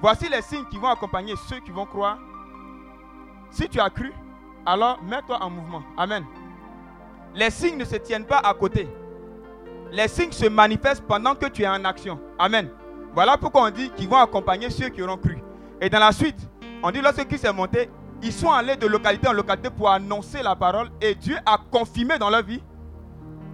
voici 0.00 0.28
les 0.28 0.42
signes 0.42 0.64
qui 0.70 0.78
vont 0.78 0.88
accompagner 0.88 1.34
ceux 1.48 1.60
qui 1.60 1.70
vont 1.70 1.86
croire, 1.86 2.18
si 3.50 3.68
tu 3.68 3.78
as 3.78 3.90
cru, 3.90 4.12
alors 4.66 5.02
mets-toi 5.02 5.42
en 5.42 5.50
mouvement. 5.50 5.82
Amen. 5.96 6.24
Les 7.34 7.50
signes 7.50 7.76
ne 7.76 7.84
se 7.84 7.96
tiennent 7.96 8.24
pas 8.24 8.38
à 8.38 8.54
côté. 8.54 8.88
Les 9.92 10.08
signes 10.08 10.32
se 10.32 10.46
manifestent 10.46 11.06
pendant 11.06 11.34
que 11.34 11.46
tu 11.46 11.62
es 11.62 11.68
en 11.68 11.84
action. 11.84 12.18
Amen. 12.38 12.68
Voilà 13.14 13.36
pourquoi 13.36 13.64
on 13.64 13.70
dit 13.70 13.90
qu'ils 13.90 14.08
vont 14.08 14.18
accompagner 14.18 14.70
ceux 14.70 14.88
qui 14.88 15.02
auront 15.02 15.16
cru. 15.16 15.38
Et 15.80 15.88
dans 15.88 15.98
la 15.98 16.12
suite, 16.12 16.38
on 16.82 16.90
dit 16.90 17.00
lorsque 17.00 17.26
Christ 17.26 17.44
est 17.44 17.52
monté, 17.52 17.90
ils 18.22 18.32
sont 18.32 18.50
allés 18.50 18.76
de 18.76 18.86
localité 18.86 19.28
en 19.28 19.32
localité 19.32 19.70
pour 19.70 19.90
annoncer 19.90 20.42
la 20.42 20.56
parole 20.56 20.90
et 21.00 21.14
Dieu 21.14 21.36
a 21.44 21.58
confirmé 21.70 22.18
dans 22.18 22.30
leur 22.30 22.42
vie 22.42 22.62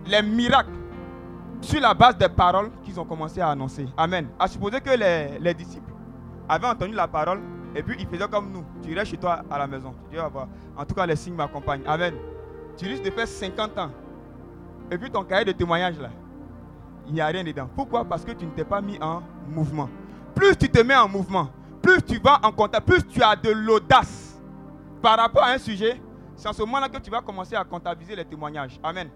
les 0.06 0.22
miracles 0.22 0.70
sur 1.60 1.80
la 1.80 1.92
base 1.92 2.16
des 2.16 2.28
paroles 2.28 2.70
qu'ils 2.82 2.98
ont 2.98 3.04
commencé 3.04 3.40
à 3.40 3.48
annoncer. 3.50 3.86
Amen. 3.96 4.28
À 4.38 4.48
supposer 4.48 4.80
que 4.80 4.90
les, 4.90 5.38
les 5.38 5.54
disciples 5.54 5.92
avaient 6.48 6.68
entendu 6.68 6.92
la 6.92 7.08
parole 7.08 7.40
et 7.74 7.82
puis 7.82 7.96
ils 7.98 8.06
faisaient 8.06 8.28
comme 8.28 8.50
nous. 8.52 8.64
Tu 8.82 8.90
irais 8.90 9.04
chez 9.04 9.16
toi 9.16 9.42
à 9.50 9.58
la 9.58 9.66
maison. 9.66 9.94
Tu 10.10 10.16
dis, 10.16 10.22
voir. 10.32 10.48
En 10.76 10.84
tout 10.84 10.94
cas, 10.94 11.06
les 11.06 11.16
signes 11.16 11.34
m'accompagnent. 11.34 11.86
Amen. 11.86 12.14
Tu 12.76 12.86
risques 12.86 13.04
de 13.04 13.10
faire 13.10 13.28
50 13.28 13.78
ans. 13.78 13.90
Et 14.90 14.98
puis 14.98 15.10
ton 15.10 15.22
cahier 15.22 15.44
de 15.44 15.52
témoignage 15.52 15.98
là, 16.00 16.10
il 17.06 17.14
n'y 17.14 17.20
a 17.20 17.26
rien 17.26 17.44
dedans. 17.44 17.68
Pourquoi? 17.74 18.04
Parce 18.04 18.24
que 18.24 18.32
tu 18.32 18.44
ne 18.44 18.50
t'es 18.50 18.64
pas 18.64 18.80
mis 18.80 18.98
en 19.00 19.22
mouvement. 19.48 19.88
Plus 20.34 20.56
tu 20.56 20.68
te 20.68 20.80
mets 20.80 20.96
en 20.96 21.08
mouvement, 21.08 21.48
plus 21.82 22.02
tu 22.02 22.18
vas 22.18 22.40
en 22.42 22.52
contact, 22.52 22.86
plus 22.86 23.06
tu 23.06 23.22
as 23.22 23.36
de 23.36 23.50
l'audace 23.50 24.40
par 25.02 25.18
rapport 25.18 25.42
à 25.42 25.50
un 25.52 25.58
sujet, 25.58 26.00
c'est 26.36 26.48
en 26.48 26.52
ce 26.52 26.60
moment-là 26.62 26.88
que 26.88 26.98
tu 26.98 27.10
vas 27.10 27.20
commencer 27.20 27.54
à 27.54 27.64
comptabiliser 27.64 28.16
les 28.16 28.24
témoignages. 28.24 28.78
Amen. 28.82 29.08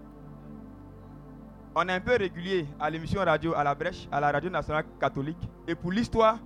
On 1.75 1.87
est 1.87 1.93
un 1.93 1.99
peu 1.99 2.15
régulier 2.15 2.67
à 2.79 2.89
l'émission 2.89 3.19
radio 3.21 3.53
à 3.53 3.63
la 3.63 3.75
brèche, 3.75 4.07
à 4.11 4.19
la 4.19 4.31
radio 4.31 4.49
nationale 4.49 4.85
catholique. 4.99 5.49
Et 5.67 5.75
pour 5.75 5.91
l'histoire, 5.91 6.37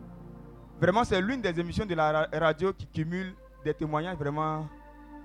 vraiment, 0.79 1.03
c'est 1.03 1.21
l'une 1.21 1.41
des 1.41 1.59
émissions 1.59 1.85
de 1.85 1.95
la 1.95 2.27
radio 2.33 2.73
qui 2.73 2.87
cumule 2.87 3.35
des 3.63 3.73
témoignages 3.73 4.17
vraiment 4.17 4.67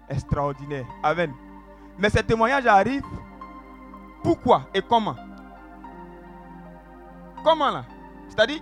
extraordinaires. 0.09 0.87
Amen. 1.03 1.33
Mais 1.99 2.11
ces 2.11 2.23
témoignages 2.23 2.67
arrivent 2.67 3.05
pourquoi 4.23 4.67
et 4.75 4.83
comment? 4.83 5.17
Comment 7.45 7.71
là? 7.71 7.85
C'est-à-dire, 8.29 8.61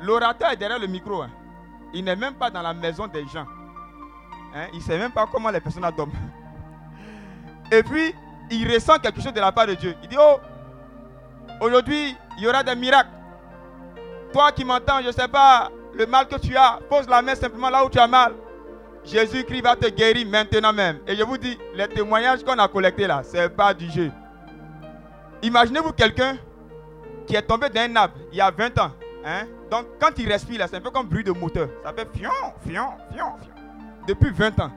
l'orateur 0.00 0.50
est 0.50 0.56
derrière 0.56 0.78
le 0.78 0.86
micro. 0.86 1.22
Hein. 1.22 1.30
Il 1.92 2.04
n'est 2.04 2.16
même 2.16 2.34
pas 2.34 2.50
dans 2.50 2.62
la 2.62 2.74
maison 2.74 3.06
des 3.06 3.24
gens. 3.26 3.46
Hein? 4.54 4.66
Il 4.72 4.78
ne 4.78 4.82
sait 4.82 4.98
même 4.98 5.12
pas 5.12 5.26
comment 5.30 5.50
les 5.50 5.60
personnes 5.60 5.88
dorment. 5.96 6.12
Et 7.70 7.82
puis, 7.82 8.14
il 8.50 8.72
ressent 8.72 8.98
quelque 8.98 9.20
chose 9.20 9.32
de 9.32 9.40
la 9.40 9.52
part 9.52 9.66
de 9.66 9.74
Dieu. 9.74 9.94
Il 10.02 10.08
dit, 10.08 10.16
oh, 10.18 10.38
aujourd'hui, 11.60 12.16
il 12.38 12.44
y 12.44 12.48
aura 12.48 12.62
des 12.62 12.74
miracles. 12.74 13.10
Toi 14.32 14.52
qui 14.52 14.64
m'entends, 14.64 15.00
je 15.02 15.08
ne 15.08 15.12
sais 15.12 15.28
pas 15.28 15.70
le 15.96 16.06
mal 16.06 16.28
que 16.28 16.36
tu 16.36 16.56
as, 16.56 16.78
pose 16.88 17.08
la 17.08 17.22
main 17.22 17.34
simplement 17.34 17.70
là 17.70 17.84
où 17.84 17.90
tu 17.90 17.98
as 17.98 18.06
mal. 18.06 18.34
Jésus-Christ 19.04 19.62
va 19.62 19.76
te 19.76 19.88
guérir 19.88 20.26
maintenant 20.26 20.72
même. 20.72 20.98
Et 21.06 21.14
je 21.14 21.22
vous 21.22 21.38
dis, 21.38 21.56
les 21.74 21.88
témoignages 21.88 22.44
qu'on 22.44 22.58
a 22.58 22.68
collectés 22.68 23.06
là, 23.06 23.22
ce 23.22 23.36
n'est 23.36 23.48
pas 23.48 23.72
du 23.72 23.88
jeu. 23.90 24.10
Imaginez-vous 25.42 25.92
quelqu'un 25.92 26.36
qui 27.26 27.36
est 27.36 27.42
tombé 27.42 27.68
d'un 27.68 27.94
arbre 27.96 28.14
il 28.32 28.38
y 28.38 28.40
a 28.40 28.50
20 28.50 28.78
ans. 28.78 28.92
Hein? 29.24 29.44
Donc 29.70 29.86
quand 30.00 30.10
il 30.18 30.30
respire, 30.30 30.66
c'est 30.68 30.76
un 30.76 30.80
peu 30.80 30.90
comme 30.90 31.06
bruit 31.06 31.24
de 31.24 31.32
moteur. 31.32 31.68
Ça 31.84 31.92
fait 31.92 32.08
fion, 32.16 32.30
fion, 32.66 32.88
fion, 33.12 33.26
fion. 33.38 33.54
Depuis 34.06 34.30
20 34.30 34.60
ans. 34.60 34.70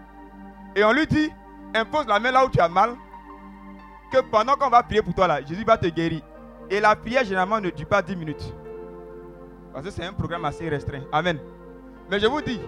Et 0.76 0.84
on 0.84 0.92
lui 0.92 1.08
dit, 1.08 1.30
impose 1.74 2.08
la 2.08 2.20
main 2.20 2.32
là 2.32 2.46
où 2.46 2.50
tu 2.50 2.60
as 2.60 2.70
mal. 2.70 2.92
Que 4.12 4.20
pendant 4.22 4.56
qu'on 4.56 4.70
va 4.70 4.82
prier 4.84 5.02
pour 5.02 5.14
toi 5.14 5.28
là, 5.28 5.42
Jésus 5.42 5.64
va 5.64 5.78
te 5.78 5.88
guérir. 5.88 6.22
Et 6.70 6.80
la 6.80 6.96
prière 6.96 7.24
généralement 7.24 7.60
ne 7.60 7.70
dure 7.70 7.88
pas 7.88 8.02
10 8.02 8.16
minutes. 8.16 8.54
Parce 9.74 9.86
que 9.86 9.92
c'est 9.92 10.06
un 10.06 10.14
programme 10.14 10.46
assez 10.46 10.68
restreint. 10.68 11.02
Amen. 11.12 11.40
Mais 12.10 12.20
je 12.20 12.28
vous 12.28 12.42
dis, 12.42 12.60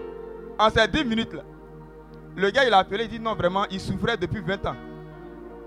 en 0.58 0.70
ces 0.70 0.86
10 0.86 1.04
minutes 1.04 1.32
là, 1.32 1.42
le 2.36 2.50
gars 2.50 2.64
il 2.64 2.72
a 2.72 2.78
appelé, 2.78 3.04
il 3.04 3.10
dit 3.10 3.20
non 3.20 3.34
vraiment, 3.34 3.66
il 3.70 3.80
souffrait 3.80 4.16
depuis 4.16 4.40
20 4.40 4.66
ans. 4.66 4.76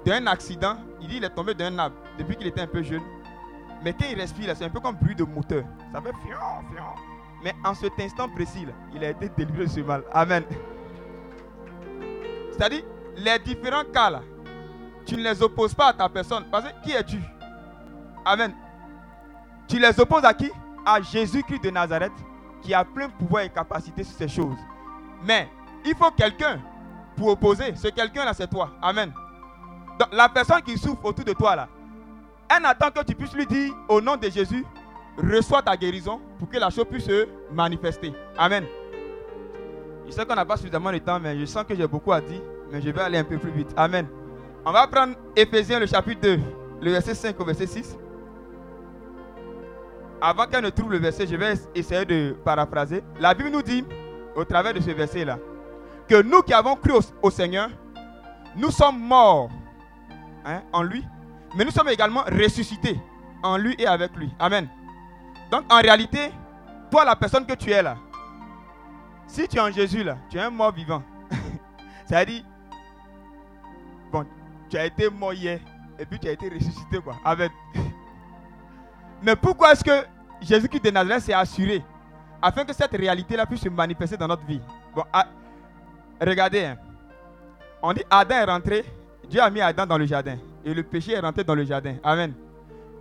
D'un 0.06 0.28
accident, 0.28 0.78
il 1.02 1.08
dit 1.08 1.18
il 1.18 1.24
est 1.24 1.30
tombé 1.30 1.54
d'un 1.54 1.78
arbre 1.78 1.96
depuis 2.18 2.36
qu'il 2.36 2.48
était 2.48 2.62
un 2.62 2.68
peu 2.68 2.82
jeune. 2.82 3.02
Mais 3.84 3.94
quand 3.94 4.06
il 4.10 4.20
respire, 4.20 4.56
c'est 4.56 4.66
un 4.66 4.70
peu 4.70 4.80
comme 4.80 4.96
bruit 4.96 5.16
de 5.16 5.24
moteur. 5.24 5.64
Ça 5.92 6.02
fait 6.02 6.12
fion, 6.12 6.38
fion. 6.74 6.84
Mais 7.44 7.54
en 7.64 7.74
cet 7.74 8.00
instant 8.00 8.30
précis, 8.30 8.66
il 8.94 9.04
a 9.04 9.10
été 9.10 9.30
délivré 9.30 9.66
de 9.66 9.70
ce 9.70 9.80
mal. 9.82 10.04
Amen. 10.12 10.44
C'est-à-dire, 12.52 12.84
les 13.18 13.40
différents 13.40 13.84
cas 13.94 14.10
là, 14.10 14.22
tu 15.06 15.16
ne 15.16 15.22
les 15.22 15.42
opposes 15.44 15.74
pas 15.74 15.90
à 15.90 15.94
ta 15.94 16.10
personne. 16.10 16.46
Parce 16.52 16.66
que 16.66 16.84
qui 16.84 16.92
es-tu? 16.94 17.20
Amen. 18.24 18.54
Tu 19.68 19.78
les 19.78 20.00
opposes 20.00 20.26
à 20.26 20.34
qui? 20.34 20.52
À 20.86 21.02
Jésus-Christ 21.02 21.64
de 21.64 21.70
Nazareth, 21.72 22.14
qui 22.62 22.74
a 22.74 22.84
plein 22.86 23.10
pouvoir 23.10 23.44
et 23.44 23.50
capacité 23.50 24.04
sur 24.04 24.16
ces 24.18 24.28
choses. 24.28 24.58
Mais 25.24 25.50
il 25.84 25.96
faut 25.96 26.12
quelqu'un 26.12 26.60
pour 27.16 27.30
opposer. 27.30 27.76
Ce 27.76 27.88
quelqu'un-là, 27.88 28.34
c'est 28.34 28.50
toi. 28.50 28.72
Amen. 28.82 29.12
Donc, 30.00 30.10
la 30.12 30.30
personne 30.30 30.62
qui 30.62 30.78
souffre 30.78 31.04
autour 31.06 31.26
de 31.26 31.34
toi 31.34 31.56
là, 31.56 31.68
elle 32.56 32.66
attend 32.66 32.92
que 32.92 33.04
tu 33.04 33.16
puisses 33.16 33.34
lui 33.34 33.46
dire 33.46 33.74
au 33.88 34.02
nom 34.02 34.16
de 34.16 34.30
Jésus, 34.30 34.66
reçois 35.18 35.62
ta 35.62 35.76
guérison 35.76 36.20
pour 36.38 36.50
que 36.50 36.58
la 36.58 36.70
chose 36.70 36.86
puisse 36.90 37.06
se 37.06 37.28
manifester. 37.52 38.14
Amen. 38.38 38.66
Je 40.06 40.12
sais 40.12 40.26
qu'on 40.26 40.36
n'a 40.36 40.46
pas 40.46 40.58
suffisamment 40.58 40.92
de 40.92 41.00
temps, 41.00 41.20
mais 41.20 41.40
je 41.40 41.46
sens 41.46 41.64
que 41.64 41.76
j'ai 41.76 41.88
beaucoup 41.88 42.12
à 42.12 42.22
dire, 42.22 42.42
mais 42.72 42.82
je 42.82 42.90
vais 42.90 43.02
aller 43.02 43.18
un 43.18 43.24
peu 43.24 43.38
plus 43.38 43.52
vite. 43.52 43.74
Amen. 43.76 44.08
On 44.66 44.72
va 44.72 44.86
prendre 44.88 45.16
Ephésiens 45.36 45.80
le 45.80 45.86
chapitre 45.88 46.22
2, 46.22 46.40
le 46.82 46.92
verset 46.92 47.16
5 47.16 47.40
au 47.40 47.46
verset 47.46 47.68
6. 47.68 47.98
Avant 50.28 50.48
qu'elle 50.48 50.64
ne 50.64 50.72
trouve 50.72 50.92
le 50.92 50.98
verset, 50.98 51.28
je 51.28 51.36
vais 51.36 51.54
essayer 51.76 52.04
de 52.04 52.36
paraphraser. 52.44 53.04
La 53.20 53.36
Bible 53.36 53.52
nous 53.52 53.62
dit, 53.62 53.86
au 54.36 54.44
travers 54.44 54.74
de 54.74 54.80
ce 54.80 54.90
verset-là, 54.90 55.38
que 56.08 56.20
nous 56.24 56.42
qui 56.42 56.52
avons 56.52 56.76
cru 56.76 56.94
au, 57.22 57.30
Seigneur, 57.30 57.70
nous 58.56 58.72
sommes 58.72 59.00
morts 59.00 59.52
hein, 60.44 60.64
en 60.74 60.82
lui 60.82 61.06
mais 61.56 61.64
nous 61.64 61.70
sommes 61.70 61.90
également 61.90 62.24
ressuscités 62.24 63.00
en 63.44 63.56
lui 63.58 63.76
et 63.78 63.86
avec 63.86 64.16
lui. 64.16 64.34
Amen. 64.40 64.68
Donc 65.52 65.72
en 65.72 65.78
réalité, 65.78 66.32
toi 66.90 67.06
la 67.06 67.16
personne 67.16 67.46
que 67.46 67.54
tu 67.54 67.70
es 67.70 67.84
là, 67.84 67.96
si 69.28 69.48
tu 69.48 69.58
es 69.58 69.60
en 69.60 69.72
Jésus 69.72 70.04
là, 70.04 70.18
tu 70.32 70.38
es 70.38 70.42
un 70.42 70.50
mort 70.50 70.72
vivant. 70.74 71.04
C'est-à-dire, 72.08 72.44
bon, 74.12 74.26
tu 74.72 74.78
as 74.78 74.88
été 74.88 75.08
mort 75.08 75.34
hier 75.34 75.60
et 76.00 76.06
puis 76.08 76.18
tu 76.18 76.28
as 76.28 76.32
été 76.32 76.50
ressuscité 76.50 77.00
quoi. 77.00 77.16
Amen. 77.24 77.52
Mais 79.22 79.36
pourquoi 79.36 79.72
est-ce 79.72 79.84
que 79.84 80.15
Jésus-Christ 80.46 80.84
de 80.86 80.92
Nazareth 80.92 81.24
s'est 81.24 81.34
assuré 81.34 81.84
afin 82.42 82.64
que 82.64 82.74
cette 82.74 82.92
réalité-là 82.92 83.46
puisse 83.46 83.62
se 83.62 83.70
manifester 83.70 84.16
dans 84.18 84.28
notre 84.28 84.46
vie 84.46 84.62
ah, 85.12 85.28
regardez, 86.22 86.66
hein. 86.66 86.78
on 87.82 87.94
dit 87.94 88.04
Adam 88.10 88.36
est 88.36 88.44
rentré, 88.46 88.86
Dieu 89.30 89.42
a 89.42 89.50
mis 89.50 89.62
Adam 89.62 89.86
dans 89.86 89.98
le 89.98 90.06
jardin 90.06 90.38
et 90.64 90.74
le 90.74 90.84
péché 90.84 91.14
est 91.14 91.20
rentré 91.20 91.44
dans 91.44 91.56
le 91.56 91.66
jardin. 91.66 91.96
Amen. 92.04 92.34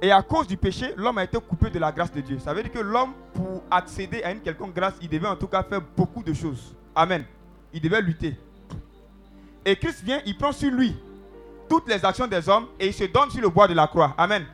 Et 0.02 0.10
à 0.10 0.22
cause 0.22 0.46
du 0.46 0.56
péché, 0.56 0.92
l'homme 0.96 1.18
a 1.18 1.24
été 1.24 1.38
coupé 1.38 1.70
de 1.70 1.78
la 1.78 1.92
grâce 1.92 2.12
de 2.12 2.20
Dieu. 2.20 2.38
Ça 2.38 2.52
veut 2.52 2.62
dire 2.62 2.72
que 2.72 2.78
l'homme, 2.78 3.12
pour 3.32 3.62
accéder 3.70 4.22
à 4.22 4.32
une 4.32 4.40
quelconque 4.40 4.74
grâce, 4.74 4.94
il 5.00 5.08
devait 5.08 5.28
en 5.28 5.36
tout 5.36 5.46
cas 5.46 5.62
faire 5.62 5.80
beaucoup 5.96 6.22
de 6.22 6.32
choses. 6.32 6.74
Amen. 6.94 7.24
Il 7.72 7.80
devait 7.80 8.02
lutter. 8.02 8.36
Et 9.64 9.76
Christ 9.76 10.02
vient, 10.02 10.20
il 10.26 10.36
prend 10.36 10.52
sur 10.52 10.70
lui 10.70 10.96
toutes 11.68 11.88
les 11.88 12.04
actions 12.04 12.26
des 12.26 12.48
hommes 12.48 12.66
et 12.78 12.88
il 12.88 12.92
se 12.92 13.04
donne 13.04 13.30
sur 13.30 13.40
le 13.40 13.48
bois 13.48 13.66
de 13.66 13.74
la 13.74 13.86
croix. 13.86 14.14
Amen. 14.18 14.44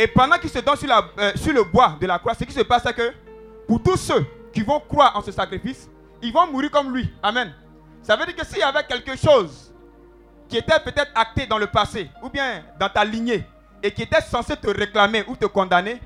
Et 0.00 0.06
pendant 0.06 0.38
qu'il 0.38 0.48
se 0.48 0.60
donne 0.60 0.76
euh, 1.18 1.32
sur 1.34 1.52
le 1.52 1.64
bois 1.64 1.96
de 2.00 2.06
la 2.06 2.20
croix, 2.20 2.32
ce 2.32 2.44
qui 2.44 2.52
se 2.52 2.60
passe, 2.60 2.84
c'est 2.86 2.94
que 2.94 3.12
pour 3.66 3.82
tous 3.82 3.96
ceux 3.96 4.24
qui 4.52 4.62
vont 4.62 4.78
croire 4.78 5.16
en 5.16 5.22
ce 5.22 5.32
sacrifice, 5.32 5.90
ils 6.22 6.32
vont 6.32 6.46
mourir 6.46 6.70
comme 6.70 6.94
lui. 6.94 7.12
Amen. 7.20 7.52
Ça 8.00 8.14
veut 8.14 8.24
dire 8.24 8.36
que 8.36 8.46
s'il 8.46 8.58
y 8.58 8.62
avait 8.62 8.84
quelque 8.84 9.16
chose 9.16 9.74
qui 10.48 10.56
était 10.56 10.78
peut-être 10.78 11.10
acté 11.16 11.46
dans 11.46 11.58
le 11.58 11.66
passé 11.66 12.08
ou 12.22 12.30
bien 12.30 12.62
dans 12.78 12.88
ta 12.88 13.04
lignée 13.04 13.44
et 13.82 13.90
qui 13.90 14.02
était 14.02 14.20
censé 14.20 14.56
te 14.56 14.68
réclamer 14.68 15.24
ou 15.26 15.34
te 15.34 15.46
condamner, 15.46 16.00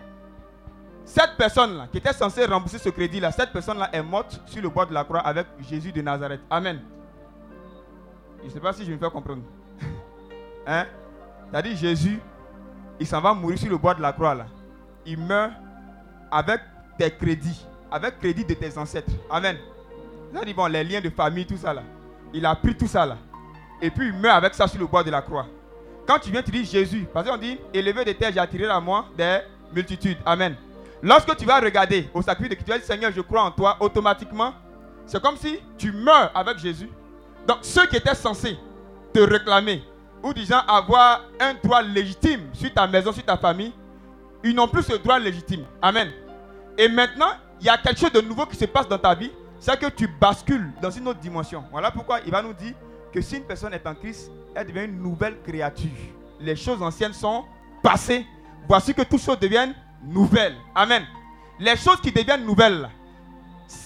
cette 1.05 1.37
personne-là, 1.37 1.89
qui 1.93 1.99
était 1.99 2.15
censée 2.15 2.47
rembourser 2.47 2.79
ce 2.79 2.89
crédit-là, 2.89 3.31
cette 3.31 3.53
personne-là 3.53 3.91
est 3.93 4.03
morte 4.03 4.41
sur 4.47 4.63
le 4.63 4.71
bois 4.71 4.87
de 4.87 4.95
la 4.95 5.05
croix 5.05 5.21
avec 5.21 5.47
Jésus 5.69 5.93
de 5.93 6.01
Nazareth. 6.01 6.41
Amen. 6.49 6.81
Je 8.41 8.47
ne 8.47 8.51
sais 8.51 8.61
pas 8.61 8.73
si 8.73 8.87
je 8.87 8.93
me 8.93 8.97
fais 8.99 9.11
comprendre. 9.11 9.43
hein? 10.67 10.87
C'est-à-dire 11.51 11.77
Jésus, 11.77 12.21
il 13.01 13.07
s'en 13.07 13.21
va 13.21 13.35
mourir 13.35 13.59
sur 13.59 13.71
le 13.71 13.77
bois 13.77 13.95
de 13.95 14.03
la 14.03 14.13
croix 14.13 14.35
là. 14.35 14.47
Il 15.05 15.19
meurt 15.19 15.53
avec 16.31 16.61
tes 16.99 17.11
crédits, 17.11 17.67
avec 17.91 18.19
crédit 18.19 18.45
de 18.45 18.55
tes 18.55 18.77
ancêtres. 18.79 19.13
Amen. 19.31 19.57
Il 20.33 20.39
a 20.39 20.45
dit, 20.45 20.55
bon, 20.55 20.67
les 20.67 20.83
liens 20.85 21.01
de 21.01 21.11
famille, 21.11 21.45
tout 21.45 21.57
ça 21.57 21.75
là. 21.75 21.83
Il 22.33 22.47
a 22.47 22.55
pris 22.55 22.75
tout 22.75 22.87
ça 22.87 23.05
là. 23.05 23.19
Et 23.81 23.91
puis 23.91 24.09
il 24.09 24.13
meurt 24.15 24.37
avec 24.37 24.55
ça 24.55 24.67
sur 24.67 24.81
le 24.81 24.87
bois 24.87 25.03
de 25.03 25.11
la 25.11 25.21
croix. 25.21 25.47
Quand 26.07 26.19
tu 26.19 26.31
viens, 26.31 26.43
tu 26.43 26.51
dis 26.51 26.65
Jésus. 26.65 27.07
Parce 27.13 27.29
qu'on 27.29 27.37
dit, 27.37 27.59
élevé 27.75 28.05
de 28.05 28.13
terre, 28.13 28.31
j'ai 28.33 28.41
attiré 28.41 28.67
à 28.67 28.81
moi 28.81 29.07
des 29.17 29.41
multitudes. 29.75 30.19
Amen. 30.25 30.57
Lorsque 31.03 31.37
tu 31.37 31.45
vas 31.45 31.61
regarder 31.61 32.09
au 32.15 32.23
sacrifice 32.23 32.51
de 32.51 32.55
Christ, 32.55 32.65
tu 32.67 32.71
vas 32.71 32.79
dire, 32.79 32.87
Seigneur, 32.87 33.13
je 33.15 33.21
crois 33.21 33.43
en 33.43 33.51
toi, 33.51 33.77
automatiquement, 33.81 34.55
c'est 35.05 35.21
comme 35.21 35.37
si 35.37 35.59
tu 35.77 35.93
meurs 35.93 36.31
avec 36.35 36.59
Jésus. 36.59 36.89
Donc 37.47 37.59
ceux 37.63 37.87
qui 37.87 37.97
étaient 37.97 38.15
censés 38.15 38.57
te 39.13 39.21
réclamer, 39.21 39.83
ou 40.23 40.33
disant 40.33 40.61
avoir 40.69 41.23
un 41.41 41.55
droit 41.55 41.83
légitime 41.83 42.49
sur 42.53 42.73
ta 42.73 42.87
maison, 42.87 43.13
sur 43.13 43.25
ta 43.25 43.37
famille, 43.37 43.73
ils 44.45 44.55
n'ont 44.55 44.69
plus 44.69 44.83
ce 44.83 44.95
droit 44.95 45.19
légitime. 45.19 45.65
Amen. 45.81 46.11
Et 46.79 46.89
maintenant, 46.89 47.31
il 47.61 47.67
y 47.67 47.69
a 47.69 47.77
quelque 47.79 47.99
chose 47.99 48.13
de 48.13 48.21
nouveau 48.21 48.47
qui 48.47 48.57
se 48.57 48.65
passe 48.65 48.89
dans 48.89 48.99
ta 48.99 49.15
vie, 49.15 49.31
c'est 49.59 49.79
que 49.79 49.87
tu 49.91 50.09
bascules 50.09 50.73
dans 50.81 50.91
une 50.91 51.07
autre 51.07 51.21
dimension. 51.21 51.65
Voilà 51.71 51.91
pourquoi 51.91 52.21
il 52.25 52.31
va 52.31 52.43
nous 52.43 52.53
dire 52.53 52.75
que 53.13 53.21
si 53.21 53.37
une 53.37 53.45
personne 53.45 53.73
est 53.75 53.87
en 53.87 53.95
Christ, 53.95 54.31
elle 54.55 54.67
devient 54.67 54.85
une 54.85 55.01
nouvelle 55.01 55.41
créature. 55.43 55.91
Les 56.41 56.57
choses 56.57 56.83
anciennes 56.83 57.13
sont 57.13 57.45
passées. 57.83 58.27
Voici 58.67 58.95
que 58.95 59.03
toutes 59.03 59.21
choses 59.23 59.39
deviennent 59.39 59.75
nouvelles. 60.03 60.57
Amen. 60.75 61.05
Les 61.61 61.77
choses 61.77 62.01
qui 62.01 62.11
deviennent 62.11 62.45
nouvelles 62.45 62.89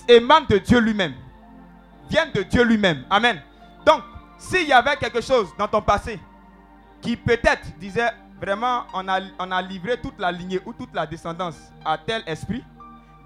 émanent 0.08 0.46
de 0.48 0.58
Dieu 0.58 0.78
lui-même. 0.78 1.14
Viennent 2.08 2.32
de 2.32 2.42
Dieu 2.42 2.62
lui-même. 2.62 3.04
Amen. 3.10 3.42
Donc, 3.84 4.00
s'il 4.38 4.68
y 4.68 4.72
avait 4.72 4.96
quelque 4.96 5.20
chose 5.20 5.48
dans 5.58 5.68
ton 5.68 5.82
passé 5.82 6.18
qui 7.00 7.16
peut-être 7.16 7.76
disait 7.78 8.10
vraiment 8.40 8.84
on 8.92 9.06
a, 9.08 9.62
livré 9.62 10.00
toute 10.00 10.18
la 10.18 10.30
lignée 10.30 10.60
ou 10.64 10.72
toute 10.72 10.94
la 10.94 11.06
descendance 11.06 11.56
à 11.84 11.96
tel 11.98 12.22
esprit, 12.26 12.62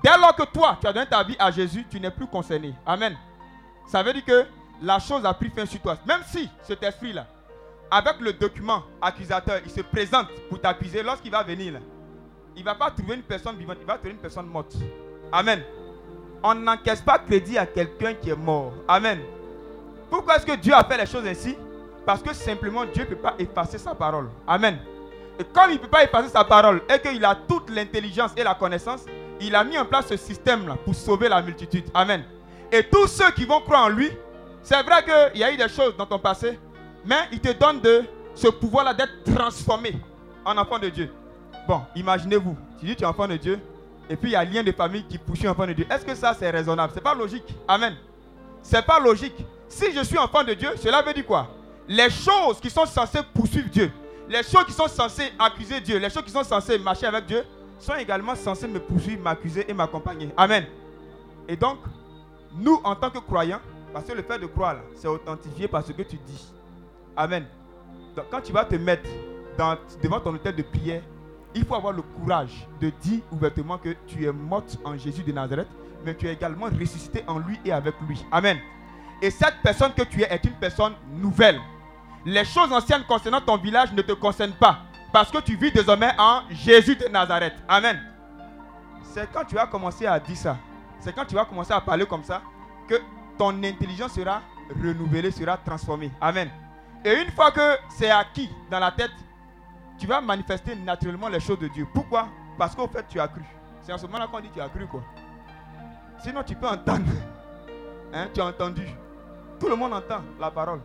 dès 0.04 0.16
lors 0.18 0.34
que 0.34 0.44
toi 0.44 0.78
tu 0.80 0.86
as 0.86 0.92
donné 0.92 1.06
ta 1.06 1.22
vie 1.22 1.36
à 1.38 1.50
Jésus, 1.50 1.84
tu 1.90 2.00
n'es 2.00 2.10
plus 2.10 2.26
concerné. 2.26 2.74
Amen. 2.86 3.16
Ça 3.86 4.02
veut 4.02 4.12
dire 4.12 4.24
que 4.24 4.46
la 4.82 4.98
chose 4.98 5.24
a 5.24 5.34
pris 5.34 5.50
fin 5.50 5.66
sur 5.66 5.80
toi. 5.80 5.96
Même 6.06 6.20
si 6.26 6.48
cet 6.62 6.82
esprit-là, 6.82 7.26
avec 7.90 8.20
le 8.20 8.32
document 8.32 8.84
accusateur, 9.02 9.60
il 9.64 9.70
se 9.70 9.80
présente 9.80 10.28
pour 10.48 10.60
t'accuser, 10.60 11.02
lorsqu'il 11.02 11.32
va 11.32 11.42
venir, 11.42 11.80
il 12.54 12.60
ne 12.60 12.64
va 12.64 12.74
pas 12.74 12.90
trouver 12.90 13.16
une 13.16 13.22
personne 13.22 13.56
vivante, 13.56 13.78
il 13.80 13.86
va 13.86 13.94
trouver 13.94 14.10
une 14.12 14.18
personne 14.18 14.46
morte. 14.46 14.76
Amen. 15.32 15.62
On 16.42 16.54
n'encaisse 16.54 17.02
pas 17.02 17.18
crédit 17.18 17.58
à 17.58 17.66
quelqu'un 17.66 18.14
qui 18.14 18.30
est 18.30 18.36
mort. 18.36 18.72
Amen. 18.88 19.20
Pourquoi 20.10 20.36
est-ce 20.36 20.46
que 20.46 20.56
Dieu 20.56 20.74
a 20.74 20.84
fait 20.84 20.98
les 20.98 21.06
choses 21.06 21.26
ainsi? 21.26 21.56
Parce 22.04 22.22
que 22.22 22.34
simplement 22.34 22.84
Dieu 22.84 23.04
ne 23.04 23.08
peut 23.10 23.16
pas 23.16 23.34
effacer 23.38 23.78
sa 23.78 23.94
parole. 23.94 24.28
Amen. 24.46 24.78
Et 25.38 25.44
comme 25.44 25.70
il 25.70 25.74
ne 25.74 25.78
peut 25.78 25.88
pas 25.88 26.04
effacer 26.04 26.28
sa 26.28 26.44
parole 26.44 26.82
et 26.92 26.98
qu'il 26.98 27.24
a 27.24 27.34
toute 27.34 27.70
l'intelligence 27.70 28.32
et 28.36 28.42
la 28.42 28.54
connaissance, 28.54 29.04
il 29.40 29.54
a 29.54 29.64
mis 29.64 29.78
en 29.78 29.86
place 29.86 30.08
ce 30.08 30.16
système-là 30.16 30.76
pour 30.84 30.94
sauver 30.94 31.28
la 31.28 31.40
multitude. 31.40 31.84
Amen. 31.94 32.24
Et 32.70 32.82
tous 32.82 33.06
ceux 33.06 33.30
qui 33.30 33.44
vont 33.44 33.60
croire 33.60 33.86
en 33.86 33.88
lui, 33.88 34.10
c'est 34.62 34.82
vrai 34.82 35.02
qu'il 35.02 35.40
y 35.40 35.44
a 35.44 35.52
eu 35.52 35.56
des 35.56 35.68
choses 35.68 35.96
dans 35.96 36.06
ton 36.06 36.18
passé, 36.18 36.58
mais 37.04 37.28
il 37.32 37.40
te 37.40 37.52
donne 37.52 37.80
de 37.80 38.04
ce 38.34 38.48
pouvoir-là 38.48 38.92
d'être 38.92 39.24
transformé 39.24 39.98
en 40.44 40.56
enfant 40.58 40.78
de 40.78 40.88
Dieu. 40.88 41.10
Bon, 41.66 41.82
imaginez-vous, 41.94 42.56
tu 42.78 42.86
dis 42.86 42.96
tu 42.96 43.02
es 43.02 43.06
enfant 43.06 43.26
de 43.26 43.36
Dieu, 43.36 43.58
et 44.08 44.16
puis 44.16 44.30
il 44.30 44.32
y 44.32 44.36
a 44.36 44.40
un 44.40 44.44
lien 44.44 44.62
de 44.62 44.72
famille 44.72 45.04
qui 45.04 45.18
poursuit 45.18 45.48
enfant 45.48 45.66
de 45.66 45.72
Dieu. 45.72 45.86
Est-ce 45.90 46.04
que 46.04 46.14
ça 46.14 46.34
c'est 46.38 46.50
raisonnable? 46.50 46.92
C'est 46.94 47.02
pas 47.02 47.14
logique. 47.14 47.54
Amen. 47.66 47.96
C'est 48.62 48.84
pas 48.84 49.00
logique. 49.00 49.46
Si 49.70 49.92
je 49.92 50.02
suis 50.02 50.18
enfant 50.18 50.42
de 50.42 50.52
Dieu, 50.52 50.70
cela 50.76 51.00
veut 51.00 51.14
dire 51.14 51.24
quoi? 51.24 51.48
Les 51.86 52.10
choses 52.10 52.60
qui 52.60 52.68
sont 52.68 52.86
censées 52.86 53.20
poursuivre 53.32 53.68
Dieu, 53.70 53.92
les 54.28 54.42
choses 54.42 54.64
qui 54.66 54.72
sont 54.72 54.88
censées 54.88 55.32
accuser 55.38 55.80
Dieu, 55.80 55.96
les 55.98 56.10
choses 56.10 56.24
qui 56.24 56.32
sont 56.32 56.42
censées 56.42 56.76
marcher 56.78 57.06
avec 57.06 57.24
Dieu, 57.24 57.44
sont 57.78 57.94
également 57.94 58.34
censées 58.34 58.66
me 58.66 58.80
poursuivre, 58.80 59.22
m'accuser 59.22 59.64
et 59.70 59.72
m'accompagner. 59.72 60.30
Amen. 60.36 60.66
Et 61.48 61.56
donc, 61.56 61.78
nous, 62.52 62.80
en 62.82 62.96
tant 62.96 63.10
que 63.10 63.18
croyants, 63.18 63.60
parce 63.92 64.04
que 64.04 64.12
le 64.12 64.22
fait 64.22 64.38
de 64.40 64.46
croire, 64.46 64.76
c'est 64.96 65.08
authentifié 65.08 65.68
par 65.68 65.84
ce 65.84 65.92
que 65.92 66.02
tu 66.02 66.16
dis. 66.16 66.52
Amen. 67.16 67.46
Donc, 68.16 68.26
quand 68.28 68.40
tu 68.40 68.52
vas 68.52 68.64
te 68.64 68.74
mettre 68.74 69.08
devant 70.02 70.20
ton 70.20 70.34
hôtel 70.34 70.56
de 70.56 70.62
prière, 70.62 71.02
il 71.54 71.64
faut 71.64 71.76
avoir 71.76 71.92
le 71.92 72.02
courage 72.02 72.66
de 72.80 72.90
dire 73.00 73.20
ouvertement 73.30 73.78
que 73.78 73.94
tu 74.06 74.26
es 74.26 74.32
morte 74.32 74.78
en 74.84 74.98
Jésus 74.98 75.22
de 75.22 75.32
Nazareth, 75.32 75.68
mais 76.04 76.14
tu 76.14 76.26
es 76.26 76.32
également 76.32 76.66
ressuscité 76.66 77.22
en 77.28 77.38
lui 77.38 77.58
et 77.64 77.72
avec 77.72 77.94
lui. 78.08 78.24
Amen. 78.32 78.58
Et 79.22 79.30
cette 79.30 79.56
personne 79.62 79.92
que 79.92 80.02
tu 80.02 80.22
es 80.22 80.32
est 80.32 80.44
une 80.44 80.54
personne 80.54 80.94
nouvelle. 81.08 81.60
Les 82.24 82.44
choses 82.44 82.72
anciennes 82.72 83.04
concernant 83.04 83.40
ton 83.40 83.56
village 83.56 83.92
ne 83.92 84.02
te 84.02 84.12
concernent 84.12 84.52
pas, 84.52 84.80
parce 85.12 85.30
que 85.30 85.38
tu 85.38 85.56
vis 85.56 85.72
désormais 85.72 86.12
en 86.18 86.42
Jésus 86.50 86.96
de 86.96 87.06
Nazareth. 87.08 87.54
Amen. 87.68 88.00
C'est 89.02 89.30
quand 89.32 89.44
tu 89.44 89.54
vas 89.54 89.66
commencer 89.66 90.06
à 90.06 90.20
dire 90.20 90.36
ça, 90.36 90.56
c'est 90.98 91.14
quand 91.14 91.24
tu 91.24 91.34
vas 91.34 91.44
commencer 91.44 91.72
à 91.72 91.80
parler 91.80 92.06
comme 92.06 92.22
ça, 92.22 92.42
que 92.86 93.00
ton 93.38 93.62
intelligence 93.62 94.12
sera 94.12 94.42
renouvelée, 94.70 95.30
sera 95.30 95.56
transformée. 95.56 96.10
Amen. 96.20 96.50
Et 97.04 97.14
une 97.22 97.30
fois 97.30 97.50
que 97.50 97.76
c'est 97.88 98.10
acquis 98.10 98.50
dans 98.70 98.78
la 98.78 98.90
tête, 98.92 99.10
tu 99.98 100.06
vas 100.06 100.20
manifester 100.20 100.74
naturellement 100.76 101.28
les 101.28 101.40
choses 101.40 101.58
de 101.58 101.68
Dieu. 101.68 101.86
Pourquoi? 101.92 102.28
Parce 102.58 102.74
qu'au 102.74 102.86
fait, 102.86 103.06
tu 103.08 103.18
as 103.18 103.28
cru. 103.28 103.42
C'est 103.82 103.92
en 103.92 103.98
ce 103.98 104.06
moment-là 104.06 104.26
qu'on 104.26 104.40
dit 104.40 104.50
tu 104.52 104.60
as 104.60 104.68
cru 104.68 104.86
quoi. 104.86 105.02
Sinon, 106.22 106.42
tu 106.42 106.54
peux 106.54 106.68
entendre. 106.68 107.10
Hein, 108.12 108.28
tu 108.34 108.40
as 108.40 108.46
entendu. 108.46 108.86
Tout 109.60 109.68
le 109.68 109.76
monde 109.76 109.92
entend 109.92 110.22
la 110.40 110.50
parole. 110.50 110.80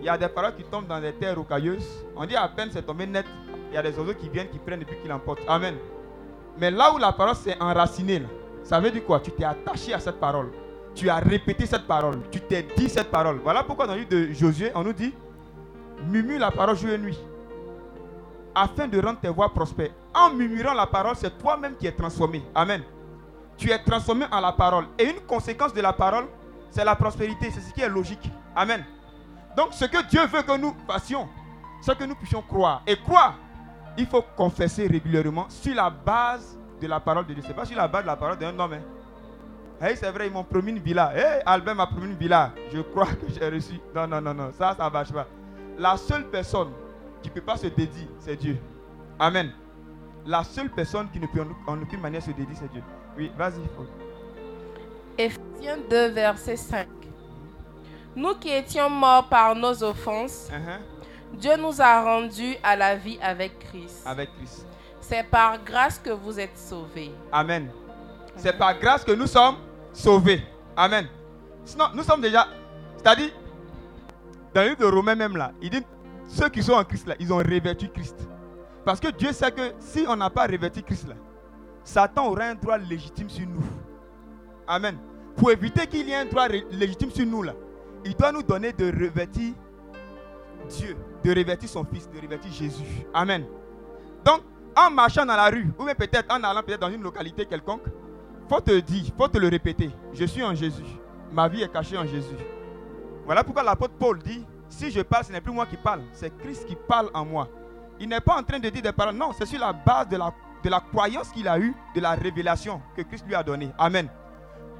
Il 0.00 0.04
y 0.04 0.08
a 0.08 0.18
des 0.18 0.28
paroles 0.28 0.54
qui 0.56 0.64
tombent 0.64 0.86
dans 0.86 1.00
des 1.00 1.12
terres 1.12 1.36
rocailleuses. 1.36 2.04
On 2.16 2.26
dit 2.26 2.36
à 2.36 2.48
peine 2.48 2.68
c'est 2.72 2.82
tombé 2.82 3.06
net. 3.06 3.24
Il 3.70 3.74
y 3.74 3.78
a 3.78 3.82
des 3.82 3.96
oiseaux 3.98 4.14
qui 4.14 4.28
viennent, 4.28 4.48
qui 4.48 4.58
prennent 4.58 4.82
et 4.82 4.84
puis 4.84 4.96
qui 5.00 5.08
l'emportent. 5.08 5.42
Amen. 5.48 5.76
Mais 6.58 6.70
là 6.70 6.92
où 6.92 6.98
la 6.98 7.12
parole 7.12 7.36
s'est 7.36 7.56
enracinée, 7.60 8.22
ça 8.62 8.80
veut 8.80 8.90
dire 8.90 9.04
quoi? 9.04 9.20
Tu 9.20 9.30
t'es 9.30 9.44
attaché 9.44 9.94
à 9.94 10.00
cette 10.00 10.18
parole. 10.18 10.50
Tu 10.94 11.08
as 11.08 11.16
répété 11.16 11.66
cette 11.66 11.86
parole. 11.86 12.20
Tu 12.30 12.40
t'es 12.40 12.66
dit 12.76 12.88
cette 12.88 13.10
parole. 13.10 13.38
Voilà 13.42 13.62
pourquoi 13.62 13.86
dans 13.86 13.94
le 13.94 14.00
livre 14.00 14.10
de 14.10 14.32
Josué, 14.32 14.72
on 14.74 14.82
nous 14.82 14.92
dit 14.92 15.14
Murmure 16.08 16.40
la 16.40 16.50
parole 16.50 16.76
jour 16.76 16.90
et 16.90 16.98
nuit 16.98 17.18
afin 18.56 18.88
de 18.88 18.98
rendre 18.98 19.20
tes 19.20 19.28
voies 19.28 19.50
prospères. 19.52 19.90
En 20.14 20.30
murmurant 20.30 20.72
la 20.72 20.86
parole, 20.86 21.14
c'est 21.14 21.36
toi-même 21.38 21.76
qui 21.76 21.86
es 21.86 21.92
transformé. 21.92 22.42
Amen. 22.54 22.82
Tu 23.58 23.70
es 23.70 23.78
transformé 23.78 24.24
en 24.32 24.40
la 24.40 24.52
parole. 24.52 24.86
Et 24.98 25.04
une 25.04 25.20
conséquence 25.20 25.74
de 25.74 25.80
la 25.82 25.92
parole, 25.92 26.24
c'est 26.76 26.84
la 26.84 26.94
prospérité. 26.94 27.50
C'est 27.50 27.60
ce 27.60 27.72
qui 27.72 27.80
est 27.80 27.88
logique. 27.88 28.30
Amen. 28.54 28.84
Donc 29.56 29.68
ce 29.72 29.86
que 29.86 30.06
Dieu 30.08 30.20
veut 30.26 30.42
que 30.42 30.56
nous 30.58 30.74
fassions, 30.86 31.26
c'est 31.80 31.96
que 31.96 32.04
nous 32.04 32.14
puissions 32.14 32.42
croire. 32.42 32.82
Et 32.86 32.96
croire, 32.96 33.38
il 33.96 34.06
faut 34.06 34.22
confesser 34.36 34.86
régulièrement 34.86 35.46
sur 35.48 35.74
la 35.74 35.88
base 35.88 36.58
de 36.80 36.86
la 36.86 37.00
parole 37.00 37.26
de 37.26 37.32
Dieu. 37.32 37.42
Ce 37.42 37.48
n'est 37.48 37.54
pas 37.54 37.64
sur 37.64 37.76
la 37.76 37.88
base 37.88 38.02
de 38.02 38.08
la 38.08 38.16
parole 38.16 38.36
d'un 38.36 38.58
homme. 38.58 38.74
hein. 38.74 38.82
Hey, 39.80 39.96
c'est 39.96 40.10
vrai, 40.10 40.26
ils 40.26 40.32
m'ont 40.32 40.44
promis 40.44 40.72
une 40.72 40.78
villa. 40.78 41.12
Hey, 41.16 41.42
Albert 41.46 41.74
m'a 41.74 41.86
promis 41.86 42.08
une 42.08 42.16
villa. 42.16 42.52
Je 42.72 42.80
crois 42.82 43.06
que 43.06 43.26
j'ai 43.28 43.48
reçu. 43.48 43.80
Non, 43.94 44.06
non, 44.06 44.20
non, 44.20 44.34
non. 44.34 44.50
Ça, 44.52 44.74
ça 44.76 44.84
ne 44.86 44.90
marche 44.90 45.12
pas. 45.12 45.26
La 45.78 45.96
seule 45.96 46.28
personne 46.28 46.72
qui 47.22 47.30
ne 47.30 47.34
peut 47.34 47.40
pas 47.40 47.56
se 47.56 47.66
dédier, 47.68 48.08
c'est 48.18 48.36
Dieu. 48.36 48.58
Amen. 49.18 49.50
La 50.26 50.44
seule 50.44 50.70
personne 50.70 51.08
qui 51.10 51.20
ne 51.20 51.26
peut 51.26 51.42
en, 51.66 51.80
aucune 51.80 52.00
manière 52.00 52.22
se 52.22 52.30
dédier, 52.32 52.54
c'est 52.54 52.70
Dieu. 52.70 52.82
Oui, 53.16 53.30
vas-y. 53.36 53.62
Ephésiens 55.18 55.78
2, 55.88 56.08
verset 56.08 56.56
5. 56.56 56.86
Nous 58.14 58.34
qui 58.34 58.50
étions 58.50 58.88
morts 58.90 59.28
par 59.28 59.54
nos 59.54 59.82
offenses, 59.82 60.48
Uh-huh. 60.50 61.38
Dieu 61.38 61.56
nous 61.56 61.80
a 61.82 62.02
rendus 62.02 62.56
à 62.62 62.76
la 62.76 62.96
vie 62.96 63.18
avec 63.20 63.58
Christ. 63.58 64.02
Avec 64.06 64.30
Christ. 64.36 64.66
C'est 65.00 65.22
par 65.24 65.62
grâce 65.62 65.98
que 65.98 66.10
vous 66.10 66.38
êtes 66.40 66.56
sauvés. 66.56 67.12
Amen. 67.30 67.68
C'est 68.36 68.56
par 68.56 68.78
grâce 68.78 69.04
que 69.04 69.12
nous 69.12 69.26
sommes 69.26 69.56
sauvés. 69.92 70.42
Amen. 70.76 71.06
Sinon, 71.64 71.86
nous 71.94 72.02
sommes 72.02 72.20
déjà. 72.20 72.46
C'est-à-dire, 72.96 73.30
dans 74.54 74.62
le 74.62 74.68
livre 74.68 74.80
de 74.80 74.86
Romains 74.86 75.14
même 75.14 75.36
là, 75.36 75.52
il 75.60 75.70
dit 75.70 75.82
ceux 76.28 76.48
qui 76.48 76.62
sont 76.62 76.72
en 76.72 76.84
Christ 76.84 77.06
là, 77.06 77.14
ils 77.20 77.32
ont 77.32 77.38
revêtu 77.38 77.88
Christ. 77.88 78.16
Parce 78.84 78.98
que 79.00 79.08
Dieu 79.08 79.32
sait 79.32 79.50
que 79.50 79.72
si 79.78 80.04
on 80.08 80.16
n'a 80.16 80.30
pas 80.30 80.46
revêtu 80.46 80.82
Christ 80.82 81.08
là, 81.08 81.14
Satan 81.84 82.26
aura 82.28 82.44
un 82.44 82.54
droit 82.54 82.78
légitime 82.78 83.28
sur 83.28 83.46
nous. 83.46 83.62
Amen. 84.66 84.98
Pour 85.36 85.50
éviter 85.50 85.86
qu'il 85.86 86.08
y 86.08 86.12
ait 86.12 86.16
un 86.16 86.24
droit 86.24 86.48
légitime 86.48 87.10
sur 87.10 87.26
nous 87.26 87.42
là, 87.42 87.52
il 88.04 88.14
doit 88.14 88.32
nous 88.32 88.42
donner 88.42 88.72
de 88.72 88.86
revêtir 88.86 89.54
Dieu, 90.68 90.96
de 91.22 91.30
revêtir 91.30 91.68
son 91.68 91.84
Fils, 91.84 92.08
de 92.10 92.20
revêtir 92.20 92.52
Jésus. 92.52 92.84
Amen. 93.12 93.44
Donc, 94.24 94.40
en 94.76 94.90
marchant 94.90 95.24
dans 95.24 95.36
la 95.36 95.48
rue, 95.48 95.68
ou 95.78 95.84
bien 95.84 95.94
peut-être 95.94 96.32
en 96.32 96.42
allant 96.42 96.62
peut-être 96.62 96.80
dans 96.80 96.90
une 96.90 97.02
localité 97.02 97.46
quelconque, 97.46 97.84
faut 98.48 98.60
te 98.60 98.78
dire, 98.80 99.12
faut 99.16 99.28
te 99.28 99.38
le 99.38 99.48
répéter. 99.48 99.90
Je 100.12 100.24
suis 100.24 100.42
en 100.42 100.54
Jésus. 100.54 100.84
Ma 101.32 101.48
vie 101.48 101.62
est 101.62 101.72
cachée 101.72 101.98
en 101.98 102.06
Jésus. 102.06 102.36
Voilà 103.24 103.42
pourquoi 103.42 103.62
l'apôtre 103.62 103.94
Paul 103.98 104.18
dit, 104.18 104.46
si 104.68 104.90
je 104.90 105.00
parle, 105.00 105.24
ce 105.24 105.32
n'est 105.32 105.40
plus 105.40 105.52
moi 105.52 105.66
qui 105.66 105.76
parle, 105.76 106.02
c'est 106.12 106.36
Christ 106.38 106.66
qui 106.66 106.76
parle 106.76 107.10
en 107.14 107.24
moi. 107.24 107.48
Il 107.98 108.08
n'est 108.08 108.20
pas 108.20 108.36
en 108.38 108.42
train 108.42 108.58
de 108.58 108.68
dire 108.68 108.82
des 108.82 108.92
paroles, 108.92 109.16
non, 109.16 109.32
c'est 109.32 109.46
sur 109.46 109.58
la 109.58 109.72
base 109.72 110.08
de 110.08 110.68
la 110.68 110.80
croyance 110.80 111.30
qu'il 111.30 111.48
a 111.48 111.58
eue, 111.58 111.74
de 111.94 112.00
la 112.00 112.12
révélation 112.12 112.80
que 112.96 113.02
Christ 113.02 113.24
lui 113.26 113.34
a 113.34 113.42
donnée. 113.42 113.70
Amen. 113.78 114.08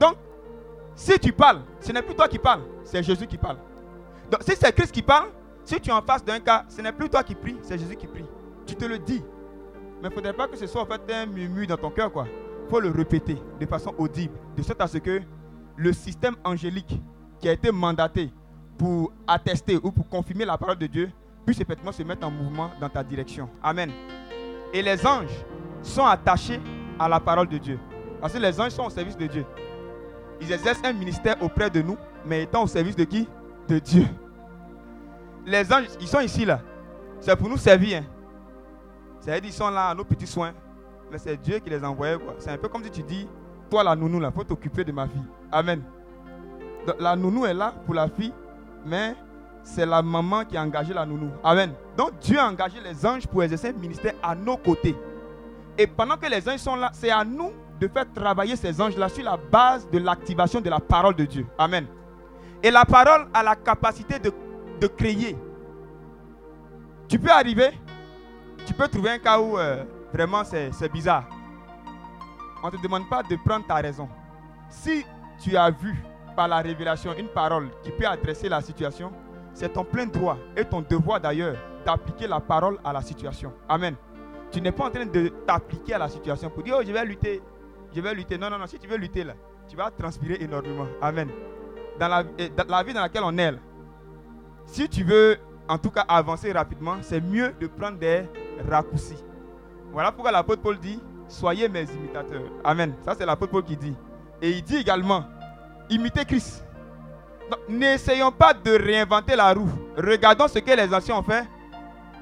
Donc, 0.00 0.16
si 0.94 1.18
tu 1.18 1.32
parles, 1.32 1.62
ce 1.80 1.92
n'est 1.92 2.02
plus 2.02 2.14
toi 2.14 2.28
qui 2.28 2.38
parles, 2.38 2.62
c'est 2.84 3.02
Jésus 3.02 3.26
qui 3.26 3.38
parle. 3.38 3.58
Donc, 4.30 4.42
si 4.42 4.56
c'est 4.56 4.72
Christ 4.72 4.92
qui 4.92 5.02
parle, 5.02 5.28
si 5.64 5.80
tu 5.80 5.90
es 5.90 5.92
en 5.92 6.02
face 6.02 6.24
d'un 6.24 6.40
cas, 6.40 6.64
ce 6.68 6.80
n'est 6.80 6.92
plus 6.92 7.08
toi 7.08 7.22
qui 7.22 7.34
prie, 7.34 7.56
c'est 7.62 7.78
Jésus 7.78 7.96
qui 7.96 8.06
prie. 8.06 8.24
Tu 8.66 8.74
te 8.74 8.84
le 8.84 8.98
dis. 8.98 9.22
Mais 10.02 10.08
il 10.08 10.10
ne 10.10 10.14
faudrait 10.14 10.32
pas 10.32 10.46
que 10.46 10.56
ce 10.56 10.66
soit 10.66 10.82
en 10.82 10.86
fait 10.86 11.00
un 11.12 11.26
murmure 11.26 11.66
dans 11.66 11.76
ton 11.76 11.90
cœur, 11.90 12.12
quoi. 12.12 12.26
faut 12.68 12.80
le 12.80 12.90
répéter 12.90 13.36
de 13.60 13.66
façon 13.66 13.94
audible, 13.98 14.34
de 14.56 14.62
sorte 14.62 14.80
à 14.80 14.86
ce 14.86 14.98
que 14.98 15.22
le 15.76 15.92
système 15.92 16.36
angélique 16.44 17.00
qui 17.38 17.48
a 17.48 17.52
été 17.52 17.70
mandaté 17.70 18.32
pour 18.78 19.12
attester 19.26 19.78
ou 19.82 19.90
pour 19.90 20.08
confirmer 20.08 20.44
la 20.44 20.58
parole 20.58 20.76
de 20.76 20.86
Dieu 20.86 21.10
puisse 21.44 21.60
effectivement 21.60 21.92
se 21.92 22.02
mettre 22.02 22.26
en 22.26 22.30
mouvement 22.30 22.70
dans 22.80 22.88
ta 22.88 23.02
direction. 23.02 23.48
Amen. 23.62 23.90
Et 24.72 24.82
les 24.82 25.06
anges 25.06 25.44
sont 25.82 26.04
attachés 26.04 26.60
à 26.98 27.08
la 27.08 27.20
parole 27.20 27.48
de 27.48 27.58
Dieu. 27.58 27.78
Parce 28.20 28.32
que 28.32 28.38
les 28.38 28.60
anges 28.60 28.72
sont 28.72 28.84
au 28.84 28.90
service 28.90 29.16
de 29.16 29.26
Dieu. 29.26 29.46
Ils 30.40 30.52
exercent 30.52 30.84
un 30.84 30.92
ministère 30.92 31.36
auprès 31.42 31.70
de 31.70 31.82
nous, 31.82 31.96
mais 32.24 32.42
étant 32.42 32.62
au 32.62 32.66
service 32.66 32.96
de 32.96 33.04
qui? 33.04 33.28
De 33.68 33.78
Dieu. 33.78 34.06
Les 35.44 35.72
anges, 35.72 35.86
ils 36.00 36.08
sont 36.08 36.20
ici 36.20 36.44
là. 36.44 36.60
C'est 37.20 37.34
pour 37.36 37.48
nous 37.48 37.56
servir. 37.56 37.98
Hein. 37.98 38.04
C'est-à-dire 39.20 39.42
qu'ils 39.42 39.52
sont 39.52 39.70
là 39.70 39.88
à 39.88 39.94
nos 39.94 40.04
petits 40.04 40.26
soins. 40.26 40.52
Mais 41.10 41.18
c'est 41.18 41.36
Dieu 41.36 41.58
qui 41.58 41.70
les 41.70 41.82
a 41.82 41.90
envoyés. 41.90 42.16
C'est 42.38 42.50
un 42.50 42.58
peu 42.58 42.68
comme 42.68 42.82
si 42.84 42.90
tu 42.90 43.02
dis, 43.02 43.28
toi 43.70 43.84
la 43.84 43.94
nounou 43.94 44.20
là, 44.20 44.30
faut 44.30 44.44
t'occuper 44.44 44.84
de 44.84 44.92
ma 44.92 45.06
fille. 45.06 45.22
Amen. 45.50 45.82
La 46.98 47.16
nounou 47.16 47.46
est 47.46 47.54
là 47.54 47.74
pour 47.84 47.94
la 47.94 48.08
fille, 48.08 48.32
mais 48.84 49.14
c'est 49.62 49.86
la 49.86 50.02
maman 50.02 50.44
qui 50.44 50.56
a 50.56 50.62
engagé 50.62 50.94
la 50.94 51.04
nounou. 51.06 51.30
Amen. 51.42 51.72
Donc 51.96 52.18
Dieu 52.20 52.38
a 52.38 52.48
engagé 52.48 52.78
les 52.80 53.04
anges 53.04 53.26
pour 53.26 53.42
exercer 53.42 53.68
un 53.68 53.72
ministère 53.72 54.14
à 54.22 54.34
nos 54.34 54.56
côtés. 54.56 54.96
Et 55.78 55.86
pendant 55.86 56.16
que 56.16 56.26
les 56.26 56.48
anges 56.48 56.60
sont 56.60 56.76
là, 56.76 56.90
c'est 56.92 57.10
à 57.10 57.24
nous 57.24 57.52
de 57.80 57.88
faire 57.88 58.10
travailler 58.12 58.56
ces 58.56 58.80
anges-là 58.80 59.08
sur 59.08 59.24
la 59.24 59.36
base 59.36 59.88
de 59.90 59.98
l'activation 59.98 60.60
de 60.60 60.70
la 60.70 60.80
parole 60.80 61.14
de 61.14 61.24
Dieu. 61.24 61.46
Amen. 61.58 61.86
Et 62.62 62.70
la 62.70 62.84
parole 62.84 63.28
a 63.34 63.42
la 63.42 63.54
capacité 63.54 64.18
de, 64.18 64.32
de 64.80 64.86
créer. 64.86 65.36
Tu 67.08 67.18
peux 67.18 67.30
arriver, 67.30 67.70
tu 68.66 68.74
peux 68.74 68.88
trouver 68.88 69.10
un 69.10 69.18
cas 69.18 69.38
où 69.38 69.58
euh, 69.58 69.84
vraiment 70.12 70.42
c'est 70.44 70.92
bizarre. 70.92 71.24
On 72.62 72.66
ne 72.66 72.72
te 72.72 72.82
demande 72.82 73.08
pas 73.08 73.22
de 73.22 73.36
prendre 73.36 73.66
ta 73.66 73.76
raison. 73.76 74.08
Si 74.68 75.04
tu 75.40 75.56
as 75.56 75.70
vu 75.70 75.94
par 76.34 76.48
la 76.48 76.58
révélation 76.58 77.14
une 77.16 77.28
parole 77.28 77.68
qui 77.82 77.90
peut 77.92 78.06
adresser 78.06 78.48
la 78.48 78.60
situation, 78.60 79.12
c'est 79.54 79.72
ton 79.72 79.84
plein 79.84 80.06
droit 80.06 80.36
et 80.56 80.64
ton 80.64 80.82
devoir 80.82 81.20
d'ailleurs 81.20 81.56
d'appliquer 81.84 82.26
la 82.26 82.40
parole 82.40 82.78
à 82.84 82.92
la 82.92 83.02
situation. 83.02 83.52
Amen. 83.68 83.94
Tu 84.50 84.60
n'es 84.60 84.72
pas 84.72 84.86
en 84.86 84.90
train 84.90 85.06
de 85.06 85.28
t'appliquer 85.46 85.94
à 85.94 85.98
la 85.98 86.08
situation 86.08 86.50
pour 86.50 86.62
dire, 86.62 86.76
oh, 86.78 86.82
je 86.84 86.92
vais 86.92 87.04
lutter, 87.04 87.40
je 87.96 88.00
vais 88.02 88.14
lutter. 88.14 88.36
Non, 88.36 88.50
non, 88.50 88.58
non, 88.58 88.66
si 88.66 88.78
tu 88.78 88.86
veux 88.86 88.98
lutter 88.98 89.24
là, 89.24 89.32
tu 89.66 89.74
vas 89.74 89.90
transpirer 89.90 90.36
énormément. 90.40 90.86
Amen. 91.00 91.30
Dans 91.98 92.08
la, 92.08 92.22
la 92.68 92.82
vie 92.82 92.92
dans 92.92 93.00
laquelle 93.00 93.22
on 93.24 93.38
est, 93.38 93.54
si 94.66 94.86
tu 94.88 95.02
veux 95.02 95.38
en 95.66 95.78
tout 95.78 95.90
cas 95.90 96.04
avancer 96.06 96.52
rapidement, 96.52 96.96
c'est 97.00 97.20
mieux 97.20 97.54
de 97.58 97.66
prendre 97.66 97.98
des 97.98 98.24
raccourcis. 98.68 99.24
Voilà 99.92 100.12
pourquoi 100.12 100.30
l'apôtre 100.30 100.60
Paul 100.60 100.78
dit, 100.78 101.00
soyez 101.26 101.68
mes 101.70 101.84
imitateurs. 101.84 102.42
Amen. 102.62 102.92
Ça 103.02 103.14
c'est 103.16 103.24
l'apôtre 103.24 103.52
Paul 103.52 103.64
qui 103.64 103.76
dit. 103.76 103.96
Et 104.42 104.50
il 104.50 104.62
dit 104.62 104.76
également, 104.76 105.24
imitez 105.88 106.26
Christ. 106.26 106.64
N'essayons 107.68 108.32
pas 108.32 108.52
de 108.52 108.72
réinventer 108.72 109.36
la 109.36 109.54
roue. 109.54 109.70
Regardons 109.96 110.48
ce 110.48 110.58
que 110.58 110.70
les 110.72 110.92
anciens 110.92 111.16
ont 111.16 111.22
fait. 111.22 111.44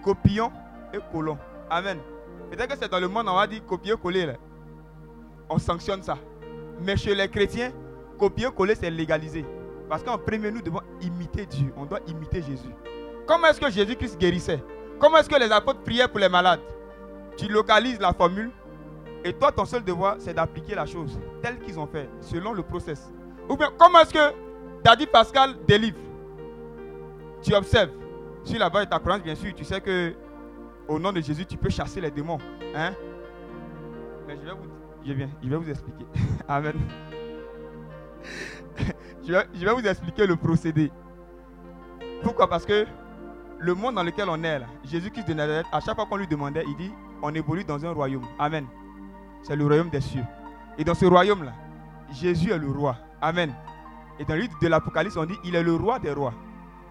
Copions 0.05 0.52
et 0.92 0.98
collons. 1.10 1.38
Amen. 1.68 1.98
Peut-être 2.51 2.68
que 2.68 2.78
c'est 2.78 2.90
dans 2.90 3.01
le 3.01 3.09
monde, 3.09 3.26
on 3.28 3.34
va 3.34 3.46
dire 3.46 3.64
copier-coller. 3.66 4.34
On 5.49 5.59
sanctionne 5.59 6.03
ça. 6.03 6.19
Mais 6.81 6.97
chez 6.97 7.15
les 7.15 7.29
chrétiens, 7.29 7.73
copier-coller, 8.19 8.75
c'est 8.75 8.91
légalisé. 8.91 9.45
Parce 9.89 10.03
qu'en 10.03 10.19
premier, 10.19 10.51
nous 10.51 10.62
devons 10.62 10.81
imiter 11.01 11.47
Dieu. 11.47 11.73
On 11.77 11.85
doit 11.85 12.01
imiter 12.07 12.43
Jésus. 12.43 12.71
Comment 13.27 13.49
est-ce 13.49 13.61
que 13.61 13.71
Jésus-Christ 13.71 14.19
guérissait? 14.19 14.62
Comment 14.99 15.19
est-ce 15.19 15.29
que 15.29 15.39
les 15.39 15.51
apôtres 15.51 15.81
priaient 15.81 16.09
pour 16.09 16.21
les 16.21 16.29
malades? 16.29 16.61
Tu 17.37 17.49
localises 17.49 18.01
la 18.01 18.12
formule 18.12 18.51
et 19.25 19.33
toi, 19.33 19.51
ton 19.51 19.65
seul 19.65 19.83
devoir, 19.83 20.16
c'est 20.19 20.35
d'appliquer 20.35 20.75
la 20.75 20.85
chose 20.85 21.19
telle 21.43 21.59
qu'ils 21.61 21.81
ont 21.81 21.87
fait, 21.87 22.09
selon 22.21 22.53
le 22.53 22.62
process. 22.62 23.11
Ou 23.49 23.57
bien, 23.57 23.71
comment 23.79 24.01
est-ce 24.01 24.12
que 24.12 24.35
Daddy 24.85 25.07
Pascal 25.07 25.55
délivre? 25.66 25.97
Tu 27.43 27.55
observes. 27.55 27.91
Si 28.45 28.59
là-bas 28.59 28.83
est 28.83 28.87
ta 28.87 28.99
croyance, 28.99 29.23
bien 29.23 29.35
sûr, 29.35 29.55
tu 29.55 29.65
sais 29.65 29.81
que 29.81 30.12
au 30.87 30.99
nom 30.99 31.11
de 31.11 31.23
Jésus, 31.23 31.47
tu 31.47 31.57
peux 31.57 31.71
chasser 31.71 32.03
les 32.03 32.11
démons. 32.11 32.39
Hein? 32.75 32.93
Mais 34.27 34.37
je 34.37 34.45
vais 34.45 34.53
vous, 34.53 34.69
je 35.05 35.12
viens, 35.12 35.28
je 35.43 35.48
vais 35.48 35.56
vous 35.56 35.70
expliquer. 35.70 36.06
Amen. 36.48 36.74
je, 39.26 39.32
vais, 39.32 39.72
vous 39.72 39.86
expliquer 39.86 40.26
le 40.26 40.36
procédé. 40.36 40.90
Pourquoi? 42.22 42.48
Parce 42.48 42.64
que 42.64 42.86
le 43.59 43.74
monde 43.74 43.94
dans 43.94 44.02
lequel 44.02 44.28
on 44.28 44.43
est, 44.43 44.60
Jésus-Christ 44.85 45.28
de 45.28 45.35
Nazareth, 45.35 45.66
à 45.72 45.81
chaque 45.81 45.94
fois 45.94 46.06
qu'on 46.06 46.16
lui 46.16 46.26
demandait, 46.26 46.64
il 46.66 46.76
dit 46.76 46.93
on 47.22 47.35
évolue 47.35 47.64
dans 47.64 47.85
un 47.85 47.93
royaume. 47.93 48.24
Amen. 48.39 48.66
C'est 49.43 49.56
le 49.56 49.66
royaume 49.66 49.90
des 49.90 50.01
cieux. 50.01 50.24
Et 50.78 50.85
dans 50.85 50.94
ce 50.94 51.06
royaume-là, 51.06 51.52
Jésus 52.12 52.51
est 52.51 52.59
le 52.59 52.70
roi. 52.70 52.97
Amen. 53.20 53.52
Et 54.18 54.24
dans 54.24 54.35
le 54.35 54.40
livre 54.43 54.59
de 54.60 54.68
l'Apocalypse, 54.68 55.16
on 55.16 55.24
dit 55.24 55.36
il 55.44 55.55
est 55.55 55.62
le 55.62 55.74
roi 55.74 55.98
des 55.98 56.12
rois. 56.12 56.35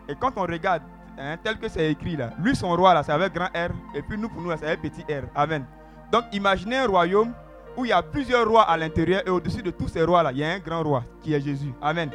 Et 0.07 0.15
quand 0.15 0.31
on 0.35 0.41
regarde, 0.41 0.83
hein, 1.17 1.37
tel 1.43 1.57
que 1.57 1.67
c'est 1.67 1.91
écrit 1.91 2.15
là, 2.15 2.31
lui 2.39 2.55
son 2.55 2.75
roi 2.75 2.93
là, 2.93 3.03
c'est 3.03 3.11
avec 3.11 3.33
grand 3.33 3.47
R, 3.47 3.71
et 3.95 4.01
puis 4.01 4.17
nous 4.17 4.29
pour 4.29 4.41
nous, 4.41 4.51
c'est 4.57 4.67
avec 4.67 4.81
petit 4.81 5.01
R. 5.03 5.23
Amen. 5.35 5.65
Donc 6.11 6.25
imaginez 6.31 6.77
un 6.77 6.87
royaume 6.87 7.33
où 7.77 7.85
il 7.85 7.89
y 7.89 7.91
a 7.91 8.01
plusieurs 8.01 8.47
rois 8.47 8.63
à 8.63 8.77
l'intérieur, 8.77 9.23
et 9.25 9.29
au-dessus 9.29 9.61
de 9.63 9.71
tous 9.71 9.87
ces 9.87 10.03
rois 10.03 10.23
là, 10.23 10.31
il 10.31 10.39
y 10.39 10.43
a 10.43 10.51
un 10.51 10.59
grand 10.59 10.83
roi 10.83 11.03
qui 11.21 11.33
est 11.33 11.41
Jésus. 11.41 11.73
Amen. 11.81 12.09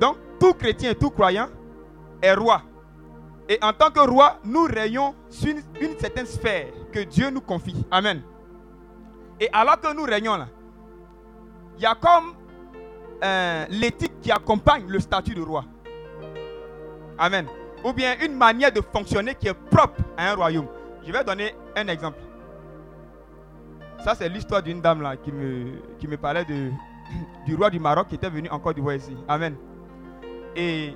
Donc 0.00 0.16
tout 0.40 0.54
chrétien 0.54 0.94
tout 0.94 1.10
croyant 1.10 1.48
est 2.22 2.34
roi. 2.34 2.62
Et 3.48 3.58
en 3.62 3.72
tant 3.72 3.90
que 3.90 4.00
roi, 4.00 4.38
nous 4.44 4.64
rayons 4.64 5.14
sur 5.28 5.54
une, 5.80 5.98
certaine 5.98 6.26
sphère 6.26 6.68
que 6.90 7.00
Dieu 7.00 7.28
nous 7.30 7.42
confie. 7.42 7.84
Amen. 7.90 8.22
Et 9.38 9.48
alors 9.52 9.80
que 9.80 9.94
nous 9.94 10.04
régnons 10.04 10.36
là, 10.36 10.48
il 11.76 11.82
y 11.82 11.86
a 11.86 11.94
comme 11.94 12.34
euh, 13.22 13.66
l'éthique 13.68 14.20
qui 14.22 14.32
accompagne 14.32 14.84
le 14.88 14.98
statut 15.00 15.34
de 15.34 15.42
roi. 15.42 15.64
Amen. 17.18 17.46
Ou 17.84 17.92
bien 17.92 18.16
une 18.24 18.34
manière 18.34 18.72
de 18.72 18.80
fonctionner 18.80 19.34
qui 19.34 19.48
est 19.48 19.54
propre 19.54 20.00
à 20.16 20.30
un 20.30 20.34
royaume. 20.34 20.66
Je 21.06 21.12
vais 21.12 21.22
donner 21.22 21.54
un 21.76 21.86
exemple. 21.88 22.18
Ça, 24.04 24.14
c'est 24.14 24.28
l'histoire 24.28 24.62
d'une 24.62 24.82
dame 24.82 25.00
là 25.00 25.16
qui 25.16 25.32
me, 25.32 25.80
qui 25.98 26.06
me 26.06 26.18
parlait 26.18 26.44
de, 26.44 26.70
du 27.46 27.54
roi 27.54 27.70
du 27.70 27.80
Maroc 27.80 28.08
qui 28.08 28.16
était 28.16 28.28
venu 28.28 28.50
encore 28.50 28.74
du 28.74 28.82
roi 28.82 28.96
ici. 28.96 29.16
Amen. 29.26 29.56
Et 30.54 30.94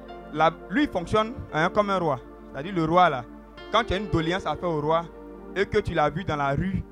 lui, 0.68 0.82
il 0.82 0.88
fonctionne 0.88 1.32
hein, 1.54 1.70
comme 1.70 1.88
un 1.88 1.98
roi. 1.98 2.20
C'est-à-dire 2.52 2.74
le 2.74 2.84
roi 2.84 3.08
là, 3.08 3.24
quand 3.72 3.82
tu 3.84 3.94
as 3.94 3.96
une 3.96 4.08
doléance 4.08 4.44
à 4.44 4.54
faire 4.56 4.68
au 4.68 4.82
roi 4.82 5.06
et 5.56 5.64
que 5.64 5.78
tu 5.78 5.94
l'as 5.94 6.10
vu 6.10 6.22
dans 6.22 6.36
la 6.36 6.50
rue, 6.50 6.84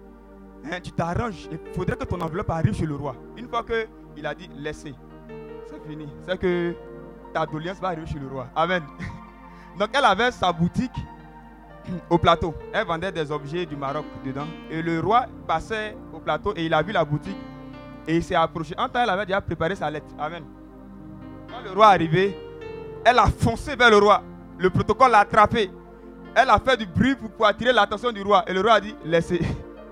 hein, 0.65 0.79
tu 0.83 0.91
t'arranges. 0.91 1.49
Il 1.53 1.59
faudrait 1.75 1.97
que 1.97 2.05
ton 2.05 2.21
enveloppe 2.23 2.49
arrive 2.49 2.75
chez 2.75 2.87
le 2.87 2.95
roi. 2.95 3.15
Une 3.37 3.47
fois 3.47 3.63
qu'il 3.63 4.25
a 4.25 4.35
dit 4.35 4.49
laissez, 4.57 4.95
c'est 5.67 5.87
fini. 5.87 6.09
C'est 6.27 6.39
que 6.39 6.75
ta 7.35 7.45
doléance 7.45 7.79
va 7.79 7.89
arriver 7.89 8.07
chez 8.07 8.19
le 8.19 8.29
roi. 8.29 8.47
Amen. 8.57 8.83
Donc 9.79 9.91
elle 9.93 10.05
avait 10.07 10.31
sa 10.31 10.51
boutique 10.51 10.97
au 12.11 12.19
plateau. 12.19 12.55
Elle 12.73 12.87
vendait 12.87 13.13
des 13.13 13.31
objets 13.31 13.67
du 13.67 13.77
Maroc 13.77 14.05
dedans. 14.25 14.47
Et 14.71 14.83
le 14.83 15.01
roi 15.01 15.27
passait 15.47 15.97
au 16.13 16.19
plateau 16.19 16.53
et 16.57 16.67
il 16.67 16.75
a 16.75 16.83
vu 16.83 16.93
la 16.93 17.05
boutique 17.05 17.37
et 18.07 18.17
il 18.17 18.23
s'est 18.23 18.35
approché. 18.35 18.75
En 18.79 18.89
temps, 18.89 19.03
elle 19.03 19.11
avait 19.11 19.27
déjà 19.27 19.41
préparé 19.41 19.75
sa 19.75 19.91
lettre. 19.91 20.07
Amen. 20.19 20.45
Quand 21.49 21.61
le 21.65 21.71
roi 21.73 21.87
est 21.87 21.95
arrivé, 21.95 22.39
elle 23.05 23.19
a 23.19 23.27
foncé 23.27 23.77
vers 23.77 23.91
le 23.91 23.99
roi. 23.99 24.23
Le 24.59 24.71
protocole 24.71 25.11
l'a 25.11 25.21
attrapé. 25.21 25.71
Elle 26.35 26.51
a 26.51 26.59
fait 26.59 26.77
du 26.77 26.87
bruit 26.87 27.15
pour, 27.15 27.47
attirer 27.47 27.73
l'attention 27.73 28.13
du 28.13 28.23
roi. 28.23 28.45
Et 28.47 28.53
le 28.53 28.61
roi 28.61 28.75
a 28.75 28.81
dit, 28.81 28.95
laissez. 29.05 29.41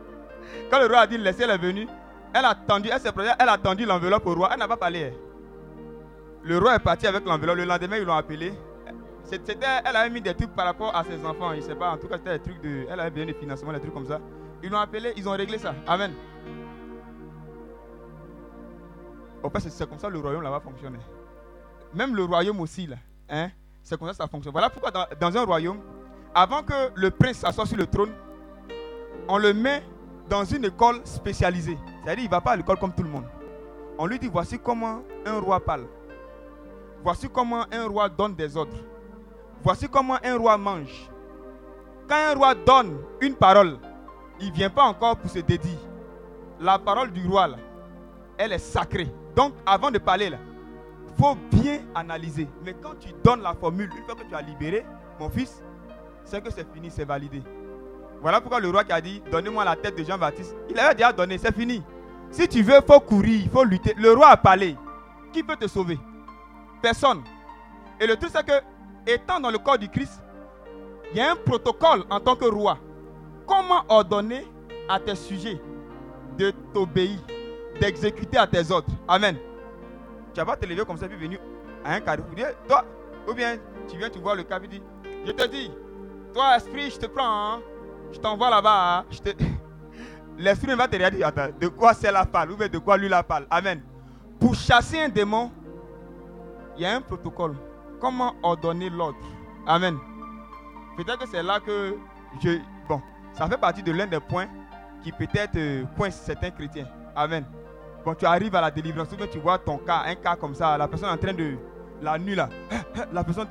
Quand 0.71 0.79
le 0.79 0.87
roi 0.87 0.99
a 0.99 1.07
dit, 1.07 1.19
laissez, 1.19 1.43
elle 1.43 1.51
est 1.51 1.59
venue. 1.59 1.89
Elle 2.33 2.45
a 2.45 2.55
tendu, 2.55 2.89
elle 2.93 3.01
elle 3.39 3.49
a 3.49 3.59
tendu 3.59 3.85
l'enveloppe 3.85 4.27
au 4.27 4.35
roi. 4.35 4.51
Elle 4.53 4.59
n'a 4.59 4.69
pas 4.69 4.77
parlé. 4.77 5.13
Le 6.43 6.59
roi 6.59 6.75
est 6.77 6.81
parti 6.81 7.07
avec 7.07 7.25
l'enveloppe. 7.25 7.57
Le 7.57 7.65
lendemain, 7.65 7.97
ils 7.97 8.05
l'ont 8.05 8.15
appelé. 8.15 8.53
C'était, 9.25 9.57
elle 9.85 9.97
avait 9.97 10.11
mis 10.11 10.21
des 10.21 10.35
trucs 10.35 10.55
par 10.55 10.67
rapport 10.67 10.95
à 10.95 11.03
ses 11.03 11.25
enfants. 11.25 11.51
Je 11.53 11.57
ne 11.57 11.63
sais 11.63 11.75
pas, 11.75 11.91
en 11.93 11.97
tout 11.97 12.07
cas, 12.09 12.19
c'était 12.19 12.39
des 12.39 12.45
trucs 12.45 12.61
de. 12.61 12.87
Elle 12.91 13.01
avait 13.01 13.11
besoin 13.11 13.27
de 13.27 13.33
financement, 13.33 13.73
des 13.73 13.81
trucs 13.81 13.95
comme 13.95 14.07
ça. 14.07 14.21
Ils 14.63 14.71
l'ont 14.71 14.79
appelé, 14.79 15.13
ils 15.17 15.29
ont 15.29 15.33
réglé 15.33 15.59
ça. 15.59 15.75
Amen. 15.87 16.13
Au 19.43 19.51
c'est 19.59 19.89
comme 19.89 19.99
ça 19.99 20.09
le 20.09 20.19
royaume 20.19 20.43
là-bas. 20.43 20.63
Même 21.95 22.17
le 22.17 22.25
royaume 22.25 22.61
aussi, 22.61 22.87
là. 22.87 22.97
Hein, 23.29 23.51
c'est 23.83 23.99
comme 23.99 24.09
ça 24.09 24.13
que 24.13 24.17
ça 24.19 24.27
fonctionne. 24.27 24.53
Voilà 24.53 24.71
pourquoi 24.71 24.91
dans, 24.91 25.37
un 25.37 25.45
royaume, 25.45 25.81
avant 26.35 26.63
que 26.63 26.91
le 26.95 27.11
prince 27.11 27.39
s'assoie 27.39 27.67
sur 27.67 27.77
le 27.77 27.87
trône, 27.87 28.13
on 29.29 29.39
le 29.39 29.53
met 29.53 29.83
dans 30.29 30.45
une 30.45 30.65
école 30.65 31.01
spécialisée. 31.05 31.79
C'est-à-dire 32.03 32.23
qu'il 32.23 32.25
ne 32.25 32.31
va 32.31 32.41
pas 32.41 32.53
à 32.53 32.57
l'école 32.57 32.79
comme 32.79 32.95
tout 32.95 33.03
le 33.03 33.11
monde. 33.11 33.27
On 33.99 34.07
lui 34.07 34.19
dit, 34.19 34.29
voici 34.29 34.59
comment 34.59 35.03
un 35.27 35.39
roi 35.39 35.61
parle. 35.63 35.87
Voici 37.03 37.29
comment 37.29 37.65
un 37.71 37.87
roi 37.87 38.09
donne 38.09 38.35
des 38.35 38.57
ordres. 38.57 38.77
Voici 39.65 39.89
comment 39.89 40.19
un 40.23 40.37
roi 40.37 40.59
mange. 40.59 41.11
Quand 42.07 42.17
un 42.17 42.35
roi 42.35 42.55
donne 42.55 42.99
une 43.23 43.35
parole, 43.35 43.79
il 44.39 44.51
ne 44.51 44.55
vient 44.55 44.69
pas 44.69 44.85
encore 44.85 45.17
pour 45.17 45.31
se 45.31 45.39
dédier. 45.39 45.79
La 46.61 46.79
parole 46.79 47.11
du 47.11 47.27
roi, 47.27 47.49
elle 48.37 48.53
est 48.53 48.59
sacrée. 48.59 49.09
Donc, 49.35 49.55
avant 49.65 49.91
de 49.91 49.97
parler, 49.99 50.29
là, 50.29 50.37
faut 51.19 51.35
bien 51.51 51.81
analyser. 51.95 52.47
Mais 52.63 52.75
quand 52.75 52.95
tu 53.01 53.09
donnes 53.25 53.41
la 53.41 53.55
formule, 53.55 53.91
une 53.97 54.05
fois 54.05 54.15
que 54.15 54.29
tu 54.29 54.35
as 54.35 54.43
libéré, 54.43 54.85
mon 55.19 55.31
fils, 55.31 55.63
c'est 56.25 56.43
que 56.45 56.51
c'est 56.53 56.71
fini, 56.75 56.91
c'est 56.91 57.07
validé. 57.07 57.43
Voilà 58.21 58.41
pourquoi 58.41 58.61
le 58.61 58.69
roi 58.69 58.85
qui 58.85 58.93
a 58.93 59.01
dit 59.01 59.23
Donnez-moi 59.31 59.65
la 59.65 59.77
tête 59.77 59.97
de 59.97 60.05
Jean-Baptiste. 60.05 60.55
Il 60.69 60.79
avait 60.79 60.95
déjà 60.95 61.13
donné, 61.13 61.39
c'est 61.39 61.55
fini. 61.55 61.83
Si 62.31 62.47
tu 62.49 62.63
veux, 62.63 62.77
il 62.77 62.83
faut 62.83 63.01
courir, 63.01 63.41
il 63.45 63.51
faut 63.51 63.65
lutter. 63.65 63.95
Le 63.97 64.13
roi 64.13 64.29
a 64.29 64.37
parlé. 64.37 64.77
Qui 65.33 65.43
peut 65.43 65.57
te 65.57 65.67
sauver? 65.67 65.99
Personne. 66.83 67.23
Et 68.01 68.07
le 68.07 68.17
truc, 68.17 68.31
c'est 68.35 68.45
que, 68.45 68.53
étant 69.07 69.41
dans 69.41 69.51
le 69.51 69.59
corps 69.59 69.79
du 69.79 69.89
Christ, 69.89 70.23
il 71.13 71.19
y 71.19 71.21
a 71.21 71.33
un 71.33 71.37
protocole 71.37 72.05
en 72.11 72.21
tant 72.21 72.35
que 72.37 72.45
roi. 72.47 72.79
Comment 73.47 73.85
ordonner 73.89 74.47
à 74.89 74.99
tes 74.99 75.15
sujets 75.15 75.61
de 76.39 76.51
t'obéir, 76.73 77.19
d'exécuter 77.81 78.39
à 78.39 78.47
tes 78.47 78.71
ordres? 78.71 78.91
Amen. 79.07 79.37
Tu 80.33 80.41
vas 80.41 80.47
pas 80.47 80.57
te 80.57 80.67
lever 80.67 80.85
comme 80.85 80.97
ça, 80.97 81.07
puis 81.07 81.17
venir 81.17 81.39
à 81.85 81.95
un 81.95 82.01
carrefour. 82.01 82.35
Dire, 82.35 82.49
Toi, 82.67 82.85
ou 83.29 83.35
bien 83.35 83.57
tu 83.89 83.97
viens, 83.99 84.11
tu 84.11 84.19
vois 84.19 84.35
le 84.35 84.43
cas, 84.45 84.59
puis 84.59 84.69
dis, 84.69 84.83
je 85.27 85.33
te 85.33 85.47
dis, 85.47 85.71
toi, 86.33 86.57
esprit, 86.57 86.91
je 86.91 86.99
te 86.99 87.07
prends, 87.07 87.55
hein. 87.55 87.61
je 88.13 88.19
t'envoie 88.19 88.51
là-bas. 88.51 88.99
hein. 88.99 89.05
Te... 89.23 89.31
L'esprit 90.39 90.69
ne 90.69 90.75
va 90.75 90.89
te 90.89 90.97
regarder, 90.97 91.23
attends, 91.23 91.49
de 91.61 91.69
quoi 91.69 91.93
c'est 91.95 92.11
la 92.11 92.25
parle, 92.25 92.53
ou 92.53 92.57
bien 92.57 92.69
de 92.69 92.79
quoi 92.79 92.97
lui 92.97 93.09
la 93.09 93.23
parle? 93.23 93.47
Amen. 93.51 93.83
Pour 94.41 94.55
chasser 94.55 95.01
un 95.01 95.09
démon, 95.09 95.51
il 96.77 96.83
y 96.83 96.87
a 96.87 96.97
un 96.97 97.01
protocole. 97.01 97.55
Comment 98.05 98.35
ordonner 98.43 98.91
l'ordre 98.91 99.17
Amen. 99.67 99.97
Peut-être 100.95 101.21
que 101.21 101.27
c'est 101.27 101.43
là 101.43 101.59
que 101.59 101.97
je. 102.43 102.59
Bon, 102.87 103.01
ça 103.33 103.49
fait 103.49 103.57
partie 103.57 103.83
de 103.83 103.93
l'un 103.93 104.07
des 104.07 104.21
points 104.21 104.47
qui 105.03 105.11
peut-être 105.11 105.57
euh, 105.57 105.85
coince 105.97 106.17
certains 106.17 106.51
chrétiens. 106.51 106.87
Amen. 107.17 107.47
Bon, 108.05 108.15
tu 108.15 108.27
arrives 108.27 108.55
à 108.55 108.61
la 108.61 108.71
délivrance, 108.71 109.09
bien 109.17 109.27
tu 109.27 109.39
vois 109.39 109.57
ton 109.57 109.79
cas, 109.79 110.03
un 110.05 110.17
cas 110.17 110.37
comme 110.37 110.55
ça, 110.55 110.77
la 110.77 110.87
personne 110.87 111.09
en 111.09 111.17
train 111.17 111.33
de. 111.33 111.57
La 112.03 112.19
nuit 112.19 112.35
là, 112.35 112.51
la 113.11 113.25
personne. 113.25 113.49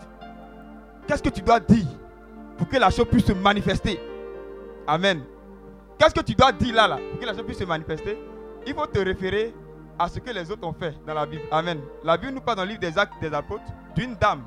Qu'est-ce 1.07 1.23
que 1.23 1.29
tu 1.29 1.41
dois 1.41 1.59
dire 1.59 1.87
pour 2.55 2.67
que 2.67 2.77
la 2.77 2.91
chose 2.91 3.07
puisse 3.09 3.25
se 3.25 3.33
manifester? 3.33 3.99
Amen. 4.85 5.23
Qu'est-ce 5.97 6.13
que 6.13 6.21
tu 6.21 6.35
dois 6.35 6.51
dire 6.51 6.75
là, 6.75 6.87
là, 6.87 6.99
pour 7.09 7.19
que 7.19 7.25
la 7.25 7.33
chose 7.33 7.45
puisse 7.47 7.57
se 7.57 7.63
manifester? 7.63 8.19
Il 8.67 8.75
faut 8.75 8.85
te 8.85 8.99
référer 8.99 9.51
à 9.97 10.07
ce 10.07 10.19
que 10.19 10.31
les 10.31 10.49
autres 10.51 10.65
ont 10.65 10.73
fait 10.73 10.95
dans 11.05 11.13
la 11.13 11.25
Bible. 11.25 11.43
Amen. 11.51 11.79
La 12.03 12.17
Bible 12.17 12.33
nous 12.33 12.41
parle 12.41 12.57
dans 12.57 12.63
le 12.63 12.69
livre 12.69 12.81
des 12.81 12.97
Actes 12.97 13.13
des 13.21 13.33
Apôtres 13.33 13.63
d'une 13.95 14.15
dame 14.15 14.43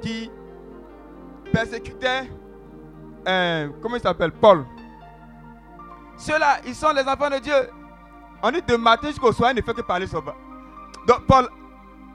qui 0.00 0.30
persécutait, 1.52 2.30
euh, 3.26 3.68
comment 3.82 3.96
il 3.96 4.02
s'appelle 4.02 4.32
Paul. 4.32 4.64
Ceux-là, 6.16 6.58
ils 6.66 6.74
sont 6.74 6.90
les 6.90 7.02
enfants 7.02 7.30
de 7.30 7.38
Dieu. 7.38 7.54
On 8.42 8.50
dit 8.50 8.62
de 8.62 8.76
matin 8.76 9.08
jusqu'au 9.08 9.32
soir, 9.32 9.50
il 9.52 9.56
ne 9.56 9.62
fait 9.62 9.74
que 9.74 9.82
parler 9.82 10.06
sur 10.06 10.22
Donc 10.22 11.26
Paul, 11.26 11.48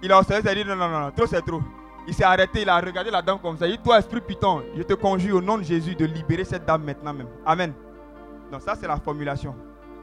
il 0.02 0.12
a 0.12 0.20
observé, 0.20 0.42
il 0.44 0.50
a 0.50 0.64
dit 0.64 0.70
non, 0.70 0.76
non, 0.76 0.90
non, 0.90 1.12
trop 1.12 1.26
c'est 1.26 1.42
trop. 1.42 1.62
Il 2.06 2.14
s'est 2.14 2.24
arrêté, 2.24 2.64
il 2.64 2.70
a 2.70 2.80
regardé 2.80 3.10
la 3.12 3.22
dame 3.22 3.40
comme 3.40 3.58
ça. 3.58 3.66
Il 3.66 3.78
dit, 3.78 3.84
toi, 3.84 3.98
esprit 3.98 4.20
python, 4.20 4.62
je 4.76 4.84
te 4.84 4.94
conjure 4.94 5.38
au 5.38 5.42
nom 5.42 5.58
de 5.58 5.64
Jésus 5.64 5.96
de 5.96 6.06
libérer 6.06 6.44
cette 6.44 6.66
dame 6.66 6.84
maintenant 6.84 7.14
même. 7.14 7.30
Amen. 7.46 7.74
Donc 8.52 8.62
ça, 8.62 8.76
c'est 8.76 8.88
la 8.88 8.98
formulation. 8.98 9.56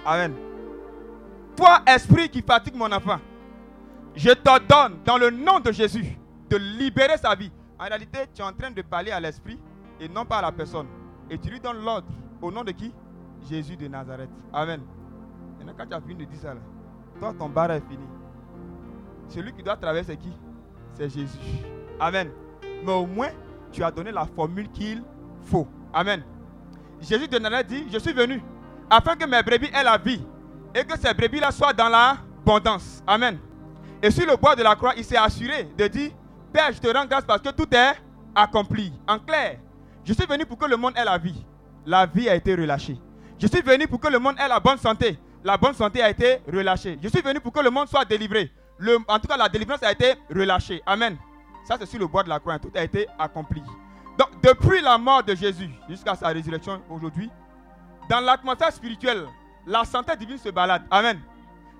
Amen. 0.06 0.34
Toi, 1.60 1.82
esprit 1.86 2.30
qui 2.30 2.40
fatigue 2.40 2.74
mon 2.74 2.90
enfant, 2.90 3.18
je 4.16 4.30
t'ordonne 4.30 4.96
dans 5.04 5.18
le 5.18 5.28
nom 5.28 5.60
de 5.60 5.70
Jésus 5.70 6.16
de 6.48 6.56
libérer 6.56 7.18
sa 7.18 7.34
vie. 7.34 7.52
En 7.78 7.84
réalité, 7.84 8.20
tu 8.34 8.40
es 8.40 8.44
en 8.46 8.52
train 8.54 8.70
de 8.70 8.80
parler 8.80 9.10
à 9.10 9.20
l'esprit 9.20 9.58
et 10.00 10.08
non 10.08 10.24
pas 10.24 10.38
à 10.38 10.42
la 10.42 10.52
personne. 10.52 10.86
Et 11.28 11.36
tu 11.36 11.50
lui 11.50 11.60
donnes 11.60 11.84
l'ordre 11.84 12.08
au 12.40 12.50
nom 12.50 12.64
de 12.64 12.70
qui? 12.72 12.94
Jésus 13.46 13.76
de 13.76 13.88
Nazareth. 13.88 14.30
Amen. 14.54 14.80
Maintenant, 15.58 15.74
quand 15.76 15.86
tu 15.86 15.94
as 15.94 16.00
fini 16.00 16.24
de 16.24 16.30
dire 16.30 16.40
ça, 16.40 16.54
toi, 17.18 17.34
ton 17.38 17.50
bar 17.50 17.70
est 17.72 17.82
fini. 17.90 18.06
Celui 19.28 19.52
qui 19.52 19.62
doit 19.62 19.76
traverser 19.76 20.16
qui? 20.16 20.32
C'est 20.94 21.10
Jésus. 21.10 21.38
Amen. 22.00 22.30
Mais 22.86 22.92
au 22.92 23.04
moins, 23.04 23.32
tu 23.70 23.84
as 23.84 23.90
donné 23.90 24.12
la 24.12 24.24
formule 24.24 24.70
qu'il 24.70 25.02
faut. 25.42 25.68
Amen. 25.92 26.22
Jésus 27.02 27.28
de 27.28 27.38
Nazareth 27.38 27.66
dit, 27.66 27.84
je 27.92 27.98
suis 27.98 28.14
venu 28.14 28.42
afin 28.88 29.14
que 29.14 29.26
mes 29.26 29.42
brebis 29.42 29.68
aient 29.74 29.84
la 29.84 29.98
vie 29.98 30.24
et 30.74 30.84
que 30.84 30.98
ces 30.98 31.12
brebis-là 31.14 31.50
soient 31.50 31.72
dans 31.72 31.88
l'abondance. 31.88 33.02
Amen. 33.06 33.38
Et 34.02 34.10
sur 34.10 34.26
le 34.26 34.36
bois 34.36 34.56
de 34.56 34.62
la 34.62 34.74
croix, 34.74 34.94
il 34.96 35.04
s'est 35.04 35.16
assuré 35.16 35.68
de 35.76 35.86
dire, 35.86 36.10
Père, 36.52 36.72
je 36.72 36.78
te 36.78 36.88
rends 36.88 37.06
grâce 37.06 37.24
parce 37.24 37.40
que 37.40 37.50
tout 37.50 37.68
est 37.74 37.92
accompli. 38.34 38.92
En 39.06 39.18
clair, 39.18 39.58
je 40.04 40.12
suis 40.12 40.26
venu 40.26 40.46
pour 40.46 40.58
que 40.58 40.66
le 40.66 40.76
monde 40.76 40.94
ait 40.96 41.04
la 41.04 41.18
vie. 41.18 41.44
La 41.86 42.06
vie 42.06 42.28
a 42.28 42.34
été 42.34 42.54
relâchée. 42.54 42.98
Je 43.38 43.46
suis 43.46 43.62
venu 43.62 43.86
pour 43.86 44.00
que 44.00 44.08
le 44.08 44.18
monde 44.18 44.36
ait 44.38 44.48
la 44.48 44.60
bonne 44.60 44.78
santé. 44.78 45.18
La 45.44 45.56
bonne 45.56 45.74
santé 45.74 46.02
a 46.02 46.10
été 46.10 46.40
relâchée. 46.52 46.98
Je 47.02 47.08
suis 47.08 47.20
venu 47.20 47.40
pour 47.40 47.52
que 47.52 47.60
le 47.60 47.70
monde 47.70 47.88
soit 47.88 48.04
délivré. 48.04 48.52
En 49.08 49.18
tout 49.18 49.28
cas, 49.28 49.36
la 49.36 49.48
délivrance 49.48 49.82
a 49.82 49.92
été 49.92 50.14
relâchée. 50.34 50.82
Amen. 50.86 51.16
Ça, 51.64 51.76
c'est 51.78 51.86
sur 51.86 51.98
le 51.98 52.06
bois 52.06 52.22
de 52.22 52.28
la 52.28 52.38
croix. 52.38 52.58
Tout 52.58 52.70
a 52.74 52.82
été 52.82 53.06
accompli. 53.18 53.62
Donc, 54.18 54.28
depuis 54.42 54.80
la 54.80 54.98
mort 54.98 55.22
de 55.22 55.34
Jésus 55.34 55.70
jusqu'à 55.88 56.14
sa 56.14 56.28
résurrection 56.28 56.82
aujourd'hui, 56.90 57.30
dans 58.08 58.20
l'atmosphère 58.20 58.72
spirituelle, 58.72 59.26
la 59.66 59.84
santé 59.84 60.16
divine 60.16 60.38
se 60.38 60.48
balade. 60.50 60.82
Amen. 60.90 61.20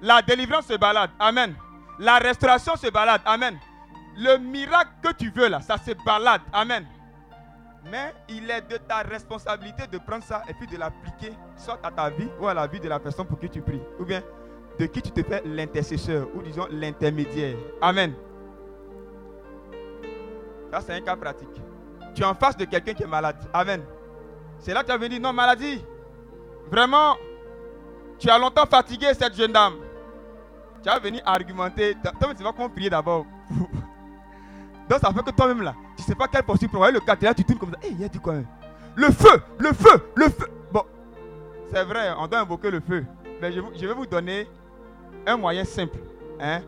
La 0.03 0.23
délivrance 0.23 0.67
se 0.67 0.77
balade. 0.77 1.11
Amen. 1.19 1.55
La 1.99 2.19
restauration 2.19 2.77
se 2.77 2.91
balade. 2.91 3.21
Amen. 3.25 3.59
Le 4.17 4.39
miracle 4.39 4.91
que 5.03 5.13
tu 5.13 5.31
veux 5.31 5.49
là, 5.49 5.61
ça 5.61 5.77
se 5.79 5.93
balade. 6.05 6.43
Amen. 6.53 6.87
Mais 7.91 8.15
il 8.29 8.51
est 8.51 8.63
de 8.63 8.77
ta 8.77 8.99
responsabilité 8.99 9.87
de 9.87 9.99
prendre 9.99 10.23
ça 10.23 10.43
et 10.49 10.55
puis 10.55 10.67
de 10.67 10.77
l'appliquer 10.77 11.33
soit 11.57 11.79
à 11.83 11.91
ta 11.91 12.11
vie 12.11 12.29
ou 12.41 12.47
à 12.47 12.55
la 12.55 12.67
vie 12.67 12.81
de 12.81 12.89
la 12.89 12.99
personne 12.99 13.27
pour 13.27 13.39
qui 13.39 13.49
tu 13.49 13.63
pries. 13.63 13.81
Ou 13.99 14.05
bien 14.05 14.23
de 14.79 14.87
qui 14.87 15.03
tu 15.03 15.11
te 15.11 15.23
fais 15.23 15.43
l'intercesseur 15.45 16.29
ou 16.35 16.43
disons 16.43 16.67
l'intermédiaire. 16.71 17.57
Amen. 17.81 18.15
Ça, 20.71 20.81
c'est 20.81 20.95
un 20.95 21.01
cas 21.01 21.17
pratique. 21.17 21.49
Tu 22.15 22.23
es 22.23 22.25
en 22.25 22.35
face 22.35 22.57
de 22.57 22.65
quelqu'un 22.65 22.95
qui 22.95 23.03
est 23.03 23.09
malade. 23.09 23.37
Amen. 23.53 23.83
C'est 24.59 24.75
là 24.75 24.83
que 24.83 24.87
tu 24.87 24.93
as 24.93 24.99
venu 24.99 25.19
non, 25.19 25.33
maladie. 25.33 25.85
Vraiment, 26.71 27.17
tu 28.21 28.29
as 28.29 28.39
longtemps 28.39 28.67
fatigué 28.67 29.13
cette 29.15 29.35
jeune 29.35 29.53
dame. 29.53 29.75
Tu 30.83 30.89
vas 30.89 30.99
venir 30.99 31.23
argumenter. 31.25 31.97
Toi, 32.21 32.35
tu 32.37 32.45
vas 32.45 32.53
comment 32.53 32.69
prier 32.69 32.91
d'abord. 32.91 33.27
Donc, 34.89 34.99
ça 35.01 35.13
fait 35.13 35.23
que 35.23 35.31
toi-même 35.31 35.63
là, 35.63 35.75
tu 35.97 36.03
ne 36.03 36.07
sais 36.07 36.15
pas 36.15 36.29
quelle 36.29 36.43
posture 36.43 36.69
prendre. 36.69 36.91
Le 36.91 36.99
es 36.99 37.25
là, 37.25 37.35
tu 37.35 37.45
tournes 37.45 37.59
comme 37.59 37.71
ça. 37.71 37.79
Eh, 37.83 37.93
il 37.93 38.05
a 38.05 38.09
dit 38.09 38.19
quoi 38.19 38.35
hein? 38.35 38.45
Le 38.95 39.11
feu, 39.11 39.43
le 39.59 39.73
feu, 39.73 40.11
le 40.15 40.29
feu. 40.29 40.47
Bon, 40.73 40.83
c'est 41.73 41.85
vrai, 41.85 42.13
on 42.19 42.27
doit 42.27 42.41
invoquer 42.41 42.71
le 42.71 42.81
feu. 42.81 43.05
Mais 43.41 43.53
je, 43.53 43.61
je 43.75 43.87
vais 43.87 43.95
vous 43.95 44.07
donner 44.07 44.49
un 45.27 45.37
moyen 45.37 45.65
simple 45.65 45.99
hein, 46.41 46.61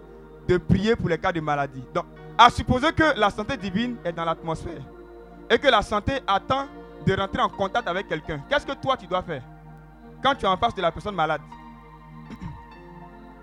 de 0.48 0.56
prier 0.56 0.96
pour 0.96 1.08
les 1.08 1.18
cas 1.18 1.32
de 1.32 1.40
maladie. 1.40 1.82
Donc, 1.92 2.06
à 2.38 2.48
supposer 2.48 2.92
que 2.92 3.18
la 3.18 3.28
santé 3.28 3.56
divine 3.56 3.96
est 4.04 4.12
dans 4.12 4.24
l'atmosphère 4.24 4.80
et 5.50 5.58
que 5.58 5.68
la 5.68 5.82
santé 5.82 6.20
attend 6.26 6.66
de 7.04 7.14
rentrer 7.14 7.42
en 7.42 7.48
contact 7.48 7.88
avec 7.88 8.08
quelqu'un, 8.08 8.42
qu'est-ce 8.48 8.64
que 8.64 8.72
toi 8.72 8.96
tu 8.96 9.06
dois 9.06 9.22
faire? 9.22 9.42
Quand 10.22 10.34
tu 10.34 10.44
es 10.44 10.48
en 10.48 10.56
face 10.56 10.74
de 10.74 10.82
la 10.82 10.92
personne 10.92 11.14
malade 11.14 11.40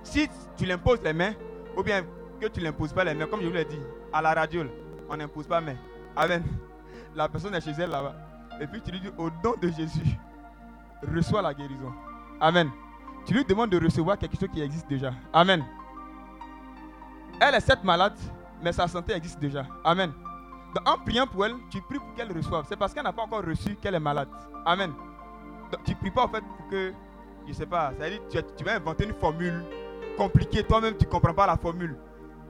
Si 0.04 0.28
tu 0.58 0.66
l'imposes 0.66 1.02
les 1.04 1.14
mains, 1.14 1.34
ou 1.78 1.84
bien 1.84 2.04
que 2.40 2.48
tu 2.48 2.60
l'imposes 2.62 2.94
pas 2.94 3.04
les 3.04 3.14
mains, 3.14 3.28
comme 3.28 3.42
je 3.42 3.48
vous 3.48 3.54
l'ai 3.54 3.66
dit, 3.66 3.80
à 4.14 4.22
la 4.22 4.34
radio, 4.34 4.64
on 5.10 5.18
n'impose 5.18 5.48
pas 5.48 5.62
main. 5.62 5.76
Amen. 6.16 6.44
La 7.16 7.28
personne 7.28 7.54
est 7.56 7.62
chez 7.62 7.72
elle 7.72 7.90
là-bas. 7.90 8.16
Et 8.62 8.68
puis 8.68 8.82
tu 8.82 8.92
lui 8.92 9.00
dis 9.00 9.10
au 9.18 9.30
nom 9.44 9.56
de 9.62 9.68
Jésus, 9.70 10.18
reçois 11.14 11.42
la 11.42 11.54
guérison. 11.54 11.94
Amen. 12.40 12.70
Tu 13.26 13.34
lui 13.34 13.46
demandes 13.46 13.70
de 13.70 13.80
recevoir 13.84 14.18
quelque 14.18 14.38
chose 14.40 14.50
qui 14.54 14.62
existe 14.62 14.88
déjà. 14.88 15.12
Amen. 15.34 15.64
Elle 17.40 17.56
est 17.56 17.60
cette 17.62 17.84
malade, 17.84 18.18
mais 18.62 18.72
sa 18.74 18.88
santé 18.88 19.14
existe 19.14 19.40
déjà. 19.40 19.66
Amen. 19.84 20.12
Donc, 20.76 20.88
en 20.88 20.98
priant 20.98 21.26
pour 21.26 21.46
elle, 21.46 21.56
tu 21.70 21.82
pries 21.82 22.00
pour 22.00 22.14
qu'elle 22.14 22.32
reçoive. 22.32 22.66
C'est 22.68 22.76
parce 22.76 22.94
qu'elle 22.94 23.04
n'a 23.04 23.14
pas 23.14 23.24
encore 23.24 23.44
reçu 23.44 23.76
qu'elle 23.76 23.96
est 23.96 24.00
malade. 24.00 24.30
Amen. 24.66 24.92
Tu 25.86 25.96
pries 25.96 26.12
pas 26.12 26.26
en 26.26 26.28
fait 26.28 26.42
pour 26.42 26.68
que, 26.70 26.94
je 27.48 27.54
sais 27.54 27.66
pas, 27.66 27.94
tu, 28.30 28.64
vas 28.64 28.76
inventer 28.76 29.06
une 29.06 29.14
formule 29.14 29.64
compliquée. 30.18 30.64
Toi-même, 30.64 30.96
tu 30.98 31.06
ne 31.06 31.10
comprends 31.10 31.34
pas 31.34 31.48
la 31.48 31.58
formule. 31.58 31.98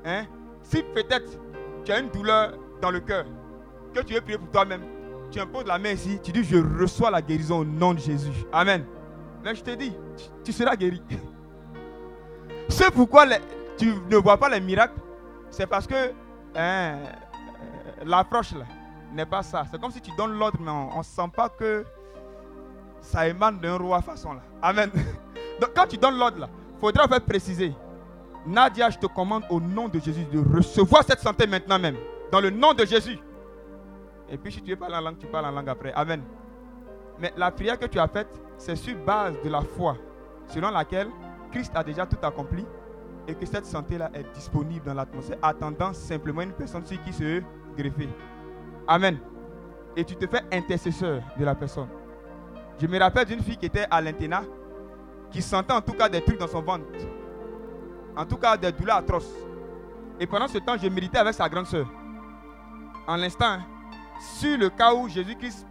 Hein? 0.06 0.26
Si 0.64 0.84
peut-être 0.84 1.40
tu 1.84 1.92
as 1.92 2.00
une 2.00 2.10
douleur 2.10 2.54
dans 2.82 2.92
le 2.92 3.00
cœur, 3.00 3.26
que 3.94 4.02
tu 4.02 4.14
veux 4.14 4.22
prier 4.22 4.38
pour 4.38 4.50
toi-même, 4.52 4.82
tu 5.32 5.40
imposes 5.40 5.66
la 5.66 5.78
main 5.78 5.92
ici, 5.92 6.20
tu 6.24 6.32
dis 6.32 6.44
je 6.44 6.58
reçois 6.58 7.12
la 7.12 7.22
guérison 7.22 7.60
au 7.60 7.66
nom 7.66 7.94
de 7.94 8.00
Jésus. 8.00 8.32
Amen. 8.52 8.86
Mais 9.44 9.56
je 9.56 9.64
te 9.64 9.72
dis, 9.72 9.94
tu, 10.44 10.52
seras 10.52 10.76
guéri. 10.76 11.02
C'est 12.68 12.92
pourquoi 12.92 13.26
tu 13.78 13.94
ne 14.10 14.18
vois 14.18 14.38
pas 14.38 14.50
les 14.50 14.60
miracles, 14.60 15.00
c'est 15.50 15.66
parce 15.66 15.88
que 15.88 15.96
hein, 15.96 16.12
euh, 16.56 17.06
l'approche 18.06 18.52
là 18.54 18.66
n'est 19.14 19.26
pas 19.26 19.42
ça. 19.42 19.64
C'est 19.72 19.80
comme 19.80 19.92
si 19.92 20.02
tu 20.02 20.12
donnes 20.16 20.38
l'ordre, 20.38 20.60
mais 20.62 20.70
on 20.70 20.98
ne 20.98 21.04
sent 21.04 21.30
pas 21.36 21.50
que 21.50 21.86
ça 23.02 23.28
émane 23.28 23.60
d'un 23.60 23.78
roi 23.78 24.02
façon 24.02 24.34
là. 24.34 24.42
Amen. 24.62 24.90
Donc 25.62 25.72
quand 25.76 25.88
tu 25.88 25.98
donnes 25.98 26.18
l'ordre 26.18 26.40
là, 26.40 26.50
il 26.74 26.80
faudra 26.80 27.08
faire 27.08 27.22
préciser. 27.22 27.74
Nadia, 28.46 28.90
je 28.90 28.98
te 28.98 29.06
commande 29.06 29.44
au 29.50 29.60
nom 29.60 29.88
de 29.88 30.00
Jésus 30.00 30.26
de 30.32 30.40
recevoir 30.56 31.04
cette 31.04 31.20
santé 31.20 31.46
maintenant 31.46 31.78
même. 31.78 31.98
Dans 32.32 32.40
le 32.40 32.50
nom 32.50 32.74
de 32.74 32.86
Jésus. 32.86 33.20
Et 34.30 34.38
puis 34.38 34.52
si 34.52 34.62
tu 34.62 34.72
veux 34.72 34.78
parler 34.78 34.96
en 34.96 35.02
langue, 35.02 35.18
tu 35.18 35.28
parles 35.28 35.46
en 35.46 35.52
langue 35.52 35.70
après. 35.70 35.92
Amen. 35.94 36.22
Mais 37.20 37.34
la 37.36 37.52
prière 37.52 37.78
que 37.78 37.86
tu 37.86 38.00
as 38.00 38.08
faite, 38.08 38.30
c'est 38.58 38.76
sur 38.76 38.96
base 38.98 39.36
de 39.44 39.50
la 39.50 39.62
foi, 39.62 39.98
selon 40.48 40.70
laquelle 40.70 41.10
Christ 41.52 41.72
a 41.76 41.84
déjà 41.84 42.06
tout 42.06 42.18
accompli 42.22 42.66
et 43.28 43.36
que 43.36 43.46
cette 43.46 43.66
santé-là 43.66 44.10
est 44.14 44.26
disponible 44.34 44.86
dans 44.86 44.94
l'atmosphère, 44.94 45.38
attendant 45.42 45.94
simplement 45.94 46.42
une 46.42 46.54
personne 46.54 46.86
sur 46.86 47.02
qui 47.04 47.14
se 47.14 47.42
greffer. 47.78 48.10
Amen. 48.88 49.18
Et 49.96 50.04
tu 50.04 50.16
te 50.16 50.26
fais 50.28 50.42
intercesseur 50.52 51.22
de 51.38 51.46
la 51.46 51.56
personne. 51.56 51.88
Je 52.80 52.88
me 52.88 53.00
rappelle 53.00 53.26
d'une 53.26 53.42
fille 53.42 53.58
qui 53.58 53.66
était 53.66 53.86
à 53.90 54.02
l'internat 54.02 54.44
qui 55.32 55.42
sentait 55.42 55.74
en 55.74 55.82
tout 55.82 55.94
cas 55.94 56.10
des 56.10 56.22
trucs 56.22 56.40
dans 56.40 56.48
son 56.48 56.62
ventre. 56.62 56.86
En 58.16 58.26
tout 58.26 58.38
cas, 58.38 58.58
des 58.58 58.72
douleurs 58.72 58.98
atroces. 58.98 59.30
Et 60.20 60.26
pendant 60.26 60.48
ce 60.48 60.58
temps, 60.58 60.76
je 60.82 60.88
méditais 60.90 61.20
avec 61.20 61.34
sa 61.34 61.48
grande 61.48 61.68
sœur. 61.68 61.86
En 63.08 63.16
l'instant, 63.16 63.60
sur 64.38 64.58
le 64.58 64.70
cas 64.70 64.94
où 64.94 65.08
Jésus-Christ 65.08 65.66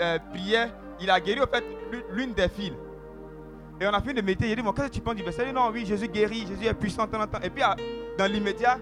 euh, 0.00 0.18
priait, 0.32 0.70
il 1.00 1.10
a 1.10 1.20
guéri 1.20 1.40
au 1.40 1.46
fait 1.46 1.64
l'une- 2.12 2.32
des 2.32 2.48
filles. 2.48 2.72
Et 3.80 3.86
on 3.86 3.90
a 3.92 4.00
fini 4.00 4.14
de 4.14 4.22
méditer. 4.22 4.48
J'ai 4.48 4.56
dit, 4.56 4.62
bon, 4.62 4.72
qu'est-ce 4.72 4.88
que 4.88 4.92
tu 4.94 5.00
penses 5.00 5.14
du 5.16 5.22
verset? 5.22 5.42
Il 5.42 5.48
dit, 5.48 5.54
Non, 5.54 5.70
oui, 5.72 5.84
Jésus 5.84 6.08
guérit, 6.08 6.46
Jésus 6.46 6.64
est 6.66 6.74
puissant, 6.74 7.06
tant, 7.06 7.26
tant. 7.26 7.40
Et 7.42 7.50
puis, 7.50 7.62
à- 7.62 7.76
dans 8.18 8.30
l'immédiat, 8.30 8.78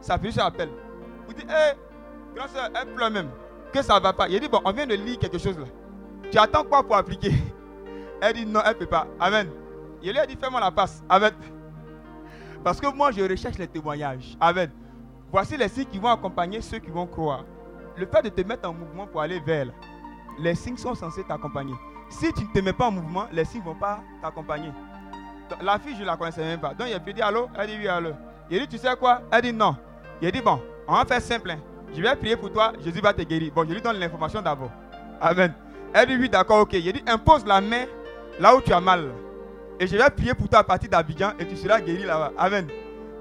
sa 0.00 0.18
fille 0.18 0.38
appelle. 0.40 0.70
Vous 1.26 1.32
dites, 1.34 1.48
hé, 1.50 1.76
grande 2.36 2.48
soeur, 2.48 2.68
elle 2.80 2.94
pleure 2.94 3.10
même. 3.10 3.30
Que 3.72 3.82
ça 3.82 3.96
ne 3.96 4.00
va 4.00 4.12
pas. 4.12 4.28
Il 4.28 4.36
a 4.36 4.38
dit, 4.38 4.48
bon, 4.48 4.60
on 4.64 4.72
vient 4.72 4.86
de 4.86 4.94
lire 4.94 5.18
quelque 5.18 5.38
chose 5.38 5.58
là. 5.58 5.64
Tu 6.32 6.38
attends 6.38 6.64
quoi 6.64 6.82
pour 6.82 6.96
appliquer? 6.96 7.34
Elle 8.22 8.32
dit, 8.32 8.46
non, 8.46 8.60
elle 8.64 8.72
ne 8.72 8.78
peut 8.78 8.86
pas. 8.86 9.06
Amen. 9.20 9.50
Il 10.02 10.12
lui 10.12 10.18
a 10.18 10.26
dit, 10.26 10.34
fais-moi 10.40 10.60
la 10.60 10.70
passe. 10.70 11.02
Amen. 11.06 11.32
Parce 12.64 12.80
que 12.80 12.86
moi, 12.92 13.10
je 13.10 13.20
recherche 13.20 13.58
les 13.58 13.68
témoignages. 13.68 14.34
Amen. 14.40 14.70
Voici 15.30 15.58
les 15.58 15.68
signes 15.68 15.84
qui 15.84 15.98
vont 15.98 16.08
accompagner 16.08 16.62
ceux 16.62 16.78
qui 16.78 16.90
vont 16.90 17.06
croire. 17.06 17.44
Le 17.96 18.06
fait 18.06 18.22
de 18.22 18.30
te 18.30 18.40
mettre 18.48 18.66
en 18.66 18.72
mouvement 18.72 19.06
pour 19.06 19.20
aller 19.20 19.40
vers 19.40 19.66
là, 19.66 19.72
les 20.38 20.54
signes 20.54 20.78
sont 20.78 20.94
censés 20.94 21.22
t'accompagner. 21.22 21.74
Si 22.08 22.32
tu 22.32 22.44
ne 22.44 22.48
te 22.52 22.60
mets 22.60 22.72
pas 22.72 22.86
en 22.86 22.92
mouvement, 22.92 23.26
les 23.30 23.44
signes 23.44 23.60
ne 23.60 23.66
vont 23.66 23.74
pas 23.74 24.00
t'accompagner. 24.22 24.72
La 25.60 25.78
fille, 25.78 25.94
je 25.96 26.00
ne 26.00 26.06
la 26.06 26.16
connaissais 26.16 26.40
même 26.40 26.60
pas. 26.60 26.72
Donc, 26.72 26.88
il 26.88 26.94
a 26.94 26.98
dit 26.98 27.20
allô? 27.20 27.48
Elle 27.58 27.66
dit 27.66 27.76
oui, 27.78 27.88
allô. 27.88 28.12
Il 28.50 28.60
dit, 28.60 28.68
tu 28.68 28.78
sais 28.78 28.96
quoi? 28.96 29.20
Elle 29.30 29.42
dit 29.42 29.52
non. 29.52 29.76
Il 30.22 30.32
dit, 30.32 30.40
bon, 30.40 30.62
on 30.88 30.94
va 30.94 31.04
faire 31.04 31.20
simple. 31.20 31.50
hein. 31.50 31.58
Je 31.94 32.00
vais 32.00 32.16
prier 32.16 32.36
pour 32.36 32.50
toi, 32.50 32.72
Jésus 32.82 33.00
va 33.02 33.12
te 33.12 33.20
guérir. 33.20 33.52
Bon, 33.54 33.66
je 33.68 33.74
lui 33.74 33.82
donne 33.82 33.96
l'information 33.98 34.40
d'abord. 34.40 34.70
Amen. 35.20 35.52
Elle 35.94 36.08
dit 36.08 36.16
oui, 36.16 36.28
d'accord, 36.28 36.60
ok. 36.60 36.72
Il 36.72 36.88
a 36.88 36.92
dit, 36.92 37.02
impose 37.06 37.44
la 37.46 37.60
main 37.60 37.84
là 38.40 38.56
où 38.56 38.60
tu 38.60 38.72
as 38.72 38.80
mal. 38.80 39.10
Et 39.78 39.86
je 39.86 39.96
vais 39.96 40.10
prier 40.10 40.34
pour 40.34 40.48
toi 40.48 40.60
à 40.60 40.64
partir 40.64 40.88
d'Abidjan 40.88 41.32
et 41.38 41.46
tu 41.46 41.56
seras 41.56 41.80
guéri 41.80 42.04
là-bas. 42.04 42.32
Amen. 42.38 42.68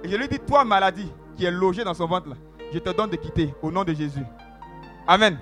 Et 0.03 0.09
je 0.09 0.15
lui 0.15 0.27
dis, 0.27 0.39
toi, 0.39 0.63
maladie 0.63 1.11
qui 1.35 1.45
est 1.45 1.51
logée 1.51 1.83
dans 1.83 1.93
son 1.93 2.07
ventre 2.07 2.29
là, 2.29 2.35
je 2.73 2.79
te 2.79 2.89
donne 2.89 3.09
de 3.09 3.15
quitter 3.15 3.53
au 3.61 3.71
nom 3.71 3.83
de 3.83 3.93
Jésus. 3.93 4.23
Amen. 5.07 5.37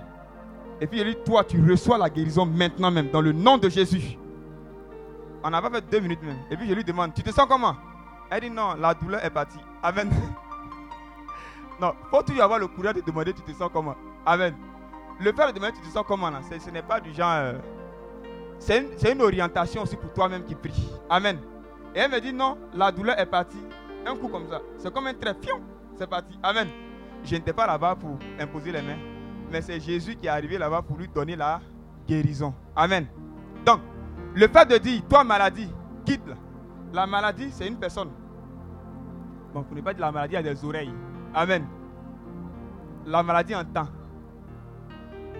Et 0.82 0.88
puis 0.88 1.00
il 1.00 1.06
lui 1.06 1.16
dit, 1.16 1.22
toi, 1.26 1.44
tu 1.44 1.62
reçois 1.70 1.98
la 1.98 2.10
guérison 2.10 2.46
maintenant 2.46 2.90
même, 2.90 3.10
dans 3.10 3.22
le 3.22 3.32
nom 3.32 3.58
de 3.58 3.70
Jésus. 3.70 4.18
On 5.44 5.50
n'a 5.50 5.62
pas 5.62 5.70
fait 5.70 5.90
deux 5.90 6.00
minutes 6.00 6.24
même. 6.24 6.38
Et 6.50 6.58
puis 6.58 6.68
je 6.68 6.74
lui 6.74 6.84
demande, 6.84 7.14
tu 7.14 7.22
te 7.22 7.32
sens 7.32 7.46
comment? 7.48 7.76
Elle 8.30 8.42
dit, 8.42 8.50
non, 8.50 8.76
la 8.76 8.94
douleur 8.94 9.24
est 9.24 9.30
partie. 9.30 9.60
Amen. 9.84 10.10
non, 11.82 11.94
faut 12.10 12.22
toujours 12.24 12.44
avoir 12.44 12.60
le 12.60 12.68
courage 12.68 12.96
de 12.96 13.02
demander, 13.02 13.34
tu 13.34 13.42
te 13.42 13.52
sens 13.52 13.70
comment? 13.74 13.96
Amen. 14.26 14.56
Le 15.20 15.34
fait 15.34 15.54
de 15.54 15.60
te 15.60 15.88
sens 15.92 16.06
comment 16.08 16.30
là, 16.30 16.40
ce 16.42 16.70
n'est 16.70 16.82
pas 16.82 17.00
du 17.00 17.14
genre... 17.14 17.34
euh, 17.34 17.54
c'est 18.60 19.12
une, 19.12 19.22
orientation 19.22 19.84
aussi 19.84 19.96
pour 19.96 20.14
toi-même 20.14 20.44
qui 20.44 20.56
prie. 20.56 20.92
Amen. 21.10 21.40
Et 21.96 22.00
elle 22.00 22.12
me 22.12 22.20
dit, 22.20 22.34
non, 22.34 22.58
la 22.74 22.92
douleur 22.92 23.18
est 23.20 23.26
partie. 23.26 23.64
Un 24.06 24.16
coup 24.16 24.28
comme 24.28 24.48
ça. 24.50 24.62
C'est 24.78 24.94
comme 24.94 25.08
un 25.08 25.14
trait. 25.14 25.36
C'est 25.98 26.10
parti. 26.10 26.38
Amen. 26.44 26.68
Je 27.24 27.36
n'étais 27.36 27.54
pas 27.54 27.66
là-bas 27.68 27.96
pour 27.96 28.18
imposer 28.40 28.72
les 28.72 28.82
mains. 28.82 28.98
Mais 29.52 29.62
c'est 29.62 29.80
Jésus 29.80 30.16
qui 30.16 30.28
est 30.28 30.30
arrivé 30.30 30.58
là-bas 30.58 30.82
pour 30.82 30.98
lui 30.98 31.08
donner 31.08 31.36
la 31.36 31.60
guérison. 32.08 32.54
Amen. 32.76 33.08
Donc, 33.66 33.80
le 34.36 34.48
fait 34.48 34.66
de 34.66 34.78
dire, 34.78 35.02
toi 35.10 35.24
maladie, 35.24 35.70
quitte 36.06 36.26
la. 36.28 36.36
La 36.92 37.08
maladie, 37.08 37.50
c'est 37.52 37.68
une 37.68 37.78
personne. 37.78 38.10
Bon, 39.54 39.66
vous 39.68 39.76
ne 39.76 39.82
pas 39.82 39.94
dire 39.94 40.06
la 40.06 40.12
maladie 40.12 40.36
a 40.36 40.44
des 40.44 40.64
oreilles. 40.66 40.94
Amen. 41.34 41.66
La 43.06 43.24
maladie 43.24 43.56
entend. 43.56 43.88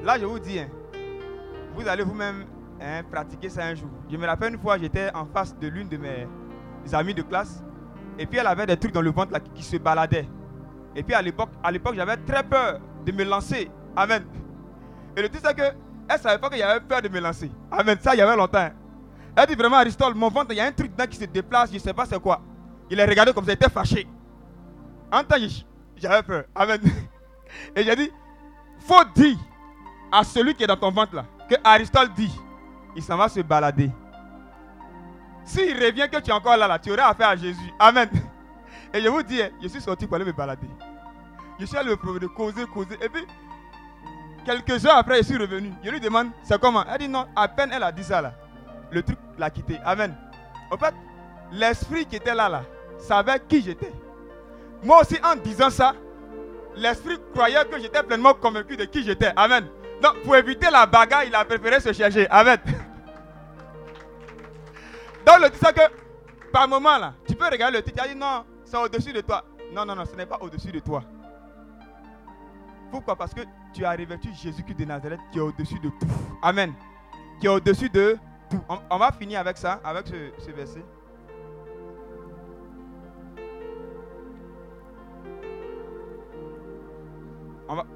Là, 0.04 0.18
je 0.20 0.26
vous 0.26 0.40
dis, 0.40 0.60
hein, 0.60 0.68
vous 1.76 1.88
allez 1.88 2.04
vous-même 2.04 2.46
hein, 2.82 3.02
pratiquer 3.12 3.50
ça 3.50 3.66
un 3.66 3.76
jour. 3.76 3.90
Je 4.10 4.18
me 4.18 4.26
rappelle 4.26 4.54
une 4.54 4.60
fois, 4.60 4.78
j'étais 4.78 5.10
en 5.14 5.26
face 5.26 5.58
de 5.58 5.68
l'une 5.68 5.90
de 5.90 5.98
mes 5.98 6.28
amies 6.94 7.14
de 7.14 7.22
classe. 7.22 7.64
Et 8.18 8.26
puis 8.26 8.40
elle 8.40 8.48
avait 8.48 8.66
des 8.66 8.78
trucs 8.78 8.92
dans 8.94 9.02
le 9.02 9.12
ventre 9.12 9.38
qui, 9.54 9.64
se 9.64 9.78
baladaient. 9.78 10.28
Et 10.96 11.04
puis 11.04 11.14
à 11.14 11.22
l'époque, 11.22 11.50
à 11.64 11.72
l'époque, 11.72 11.96
j'avais 11.96 12.18
très 12.18 12.44
peur 12.44 12.80
de 13.06 13.12
me 13.12 13.24
lancer. 13.24 13.70
Amen. 13.96 14.24
Et 15.16 15.22
le 15.22 15.30
truc 15.30 15.42
c'est 15.46 15.56
que 15.56 15.76
elle 16.12 16.20
savait 16.20 16.40
pas 16.40 16.50
qu'il 16.50 16.60
y 16.60 16.64
avait 16.64 16.80
peur 16.86 17.02
de 17.02 17.08
me 17.10 17.20
lancer. 17.20 17.52
Amen. 17.72 17.98
Ça, 18.02 18.16
il 18.16 18.18
y 18.18 18.22
avait 18.22 18.36
longtemps. 18.36 18.58
hein. 18.60 18.72
Elle 19.36 19.46
dit 19.48 19.56
vraiment, 19.56 19.78
Aristote, 19.78 20.16
mon 20.16 20.30
ventre, 20.30 20.48
il 20.52 20.58
y 20.58 20.60
a 20.60 20.66
un 20.66 20.72
truc 20.72 20.92
dedans 20.92 21.06
qui 21.08 21.18
se 21.18 21.26
déplace, 21.26 21.70
je 21.70 21.76
ne 21.76 21.80
sais 21.80 21.94
pas 21.94 22.06
c'est 22.06 22.20
quoi. 22.20 22.42
Il 22.90 23.00
a 23.00 23.06
regardé 23.06 23.32
comme 23.32 23.46
ça, 23.46 23.52
il 23.52 23.56
était 23.56 23.70
fâché. 23.70 24.08
En 25.12 25.22
j- 25.38 25.66
j'avais 25.96 26.24
peur. 26.24 26.44
Amen. 26.56 26.80
Et 27.76 27.84
j'ai 27.84 27.96
dit, 27.96 28.12
faut 28.80 29.04
dire 29.16 29.38
à 30.12 30.24
celui 30.24 30.54
qui 30.54 30.64
est 30.64 30.68
dans 30.68 30.78
ton 30.78 30.92
ventre 30.92 31.16
là, 31.16 31.26
que 31.50 31.56
Aristote 31.64 32.14
dit, 32.16 32.32
il 32.96 33.04
s'en 33.04 33.18
va 33.18 33.30
se 33.30 33.40
balader. 33.42 33.92
S'il 35.44 35.74
revient 35.84 36.08
que 36.12 36.20
tu 36.20 36.30
es 36.30 36.34
encore 36.34 36.58
là, 36.58 36.68
là, 36.68 36.78
tu 36.78 36.92
auras 36.92 37.10
affaire 37.10 37.30
à 37.30 37.36
Jésus. 37.36 37.74
Amen. 37.80 38.10
Et 38.94 39.02
je 39.02 39.08
vous 39.08 39.24
dis, 39.24 39.42
hein, 39.42 39.50
je 39.62 39.68
suis 39.68 39.82
sorti 39.82 40.06
pour 40.06 40.16
aller 40.16 40.26
me 40.26 40.32
balader. 40.32 40.68
Je 41.60 41.66
suis 41.66 41.78
allé 41.78 41.90
me 41.90 41.98
promener, 41.98 42.28
causer, 42.28 42.66
causer. 42.66 42.98
Et 43.02 43.10
puis, 43.10 43.26
quelques 44.46 44.86
heures 44.86 44.98
après, 44.98 45.18
je 45.18 45.24
suis 45.24 45.38
revenu. 45.38 45.72
Je 45.84 45.90
lui 45.90 46.00
demande, 46.00 46.30
c'est 46.44 46.60
comment? 46.60 46.84
Elle 46.92 47.00
dit 47.00 47.08
non, 47.08 47.26
à 47.36 47.48
peine 47.48 47.72
elle 47.74 47.84
a 47.84 47.92
dit 47.92 48.04
ça 48.04 48.22
là. 48.22 48.34
Le 48.92 49.04
truc 49.04 49.18
l'a 49.38 49.50
quitté. 49.50 49.78
Amen. 49.86 50.16
En 50.72 50.78
fait, 50.78 50.94
l'esprit 51.52 52.06
qui 52.06 52.16
était 52.16 52.34
là, 52.34 52.50
là, 52.50 52.64
savait 52.98 53.40
qui 53.48 53.62
j'étais. 53.62 53.92
Moi 54.84 55.02
aussi, 55.02 55.18
en 55.24 55.36
disant 55.36 55.70
ça, 55.70 55.94
l'esprit 56.76 57.18
croyait 57.34 57.66
que 57.66 57.80
j'étais 57.80 58.04
pleinement 58.04 58.34
convaincu 58.34 58.78
de 58.78 58.86
qui 58.86 59.04
j'étais. 59.04 59.34
Amen. 59.36 59.68
Donc, 60.02 60.22
pour 60.24 60.36
éviter 60.36 60.70
la 60.72 60.86
bagarre, 60.86 61.26
il 61.26 61.36
a 61.36 61.44
préféré 61.44 61.80
se 61.80 61.92
chercher. 61.92 62.28
Amen. 62.30 62.58
Donc, 65.26 65.40
le 65.42 65.58
ça 65.58 65.74
que, 65.74 65.82
par 66.52 66.68
moment 66.68 66.98
là, 66.98 67.14
tu 67.28 67.36
peux 67.36 67.46
regarder 67.46 67.78
le 67.78 67.84
titre, 67.84 68.02
tu 68.02 68.10
as 68.10 68.14
dit 68.14 68.20
non, 68.20 68.46
c'est 68.64 68.78
au-dessus 68.78 69.14
de 69.14 69.22
toi. 69.22 69.44
Non, 69.74 69.86
non, 69.86 69.96
non, 69.96 70.06
ce 70.06 70.16
n'est 70.16 70.26
pas 70.26 70.38
au-dessus 70.42 70.72
de 70.72 70.80
toi. 70.80 71.04
Pourquoi? 72.92 73.16
Parce 73.16 73.34
que 73.34 73.42
tu 73.74 73.86
as 73.86 73.92
revêtu 73.92 74.30
Jésus-Christ 74.34 74.80
de 74.80 74.86
Nazareth 74.86 75.20
qui 75.32 75.38
est 75.38 75.42
au-dessus 75.42 75.80
de 75.80 75.90
tout. 75.90 76.08
Amen. 76.42 76.74
Qui 77.40 77.46
est 77.46 77.50
au-dessus 77.50 77.90
de 77.90 78.18
tout. 78.50 78.62
On, 78.90 78.98
va 78.98 79.12
finir 79.12 79.40
avec 79.40 79.58
ça, 79.58 79.80
avec 79.84 80.08
ce 80.08 80.52
verset. 80.52 80.84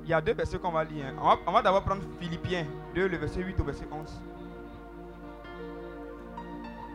Il 0.03 0.09
y 0.09 0.13
a 0.13 0.21
deux 0.21 0.33
versets 0.33 0.59
qu'on 0.59 0.71
va 0.71 0.83
lire. 0.83 1.05
hein. 1.07 1.39
On 1.47 1.51
va, 1.51 1.61
d'abord 1.61 1.83
prendre 1.83 2.03
Philippiens 2.19 2.65
2, 2.95 3.07
le 3.07 3.17
verset 3.17 3.41
8 3.41 3.59
au 3.59 3.63
verset 3.63 3.87
11. 3.91 4.21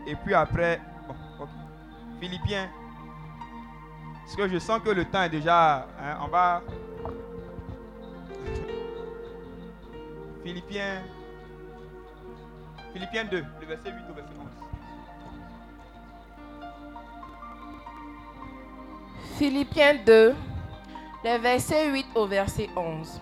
Et 0.07 0.15
puis 0.17 0.35
après, 0.35 0.81
bon, 1.07 1.15
ok. 1.41 1.49
Philippiens. 2.21 2.69
Parce 4.23 4.37
que 4.37 4.49
je 4.49 4.59
sens 4.59 4.81
que 4.85 4.91
le 4.91 5.05
temps 5.05 5.23
est 5.23 5.29
déjà. 5.31 5.89
hein, 6.01 6.19
on 6.23 6.29
va. 6.29 6.63
Philippiens. 10.45 11.03
Philippiens 12.93 13.25
2, 13.25 13.45
le 13.61 13.67
verset 13.67 13.91
8 13.91 13.97
au 14.11 14.15
verset 14.15 14.35
11. 14.39 14.47
Philippiens 19.37 19.95
2, 20.05 20.35
les 21.25 21.39
versets 21.39 21.89
8 21.91 22.07
au 22.15 22.27
verset 22.27 22.69
11. 22.77 23.21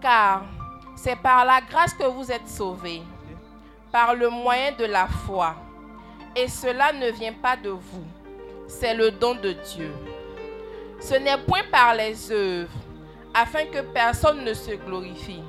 Car 0.00 0.44
c'est 0.96 1.16
par 1.16 1.44
la 1.44 1.60
grâce 1.60 1.94
que 1.94 2.04
vous 2.04 2.30
êtes 2.30 2.48
sauvés, 2.48 3.02
par 3.92 4.14
le 4.14 4.28
moyen 4.28 4.72
de 4.72 4.84
la 4.84 5.06
foi. 5.06 5.54
Et 6.34 6.48
cela 6.48 6.92
ne 6.92 7.10
vient 7.10 7.32
pas 7.32 7.56
de 7.56 7.70
vous, 7.70 8.04
c'est 8.66 8.94
le 8.94 9.10
don 9.10 9.34
de 9.36 9.52
Dieu. 9.52 9.92
Ce 11.00 11.14
n'est 11.14 11.38
point 11.38 11.62
par 11.70 11.94
les 11.94 12.30
œuvres, 12.32 12.70
afin 13.32 13.66
que 13.66 13.80
personne 13.80 14.44
ne 14.44 14.54
se 14.54 14.72
glorifie. 14.72 15.42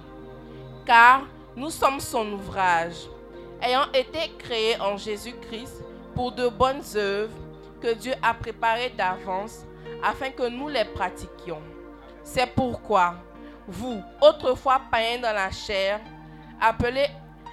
Car 0.85 1.23
nous 1.55 1.71
sommes 1.71 1.99
son 1.99 2.33
ouvrage, 2.33 3.07
ayant 3.61 3.91
été 3.91 4.31
créés 4.37 4.79
en 4.79 4.97
Jésus-Christ 4.97 5.83
pour 6.13 6.31
de 6.31 6.47
bonnes 6.47 6.83
œuvres 6.95 7.33
que 7.81 7.93
Dieu 7.93 8.13
a 8.21 8.33
préparées 8.33 8.93
d'avance 8.95 9.65
afin 10.03 10.29
que 10.31 10.49
nous 10.49 10.67
les 10.69 10.85
pratiquions. 10.85 11.61
C'est 12.23 12.47
pourquoi 12.53 13.15
vous, 13.67 14.01
autrefois 14.21 14.81
païens 14.91 15.19
dans 15.21 15.33
la 15.33 15.51
chair, 15.51 15.99
appelés 16.61 17.07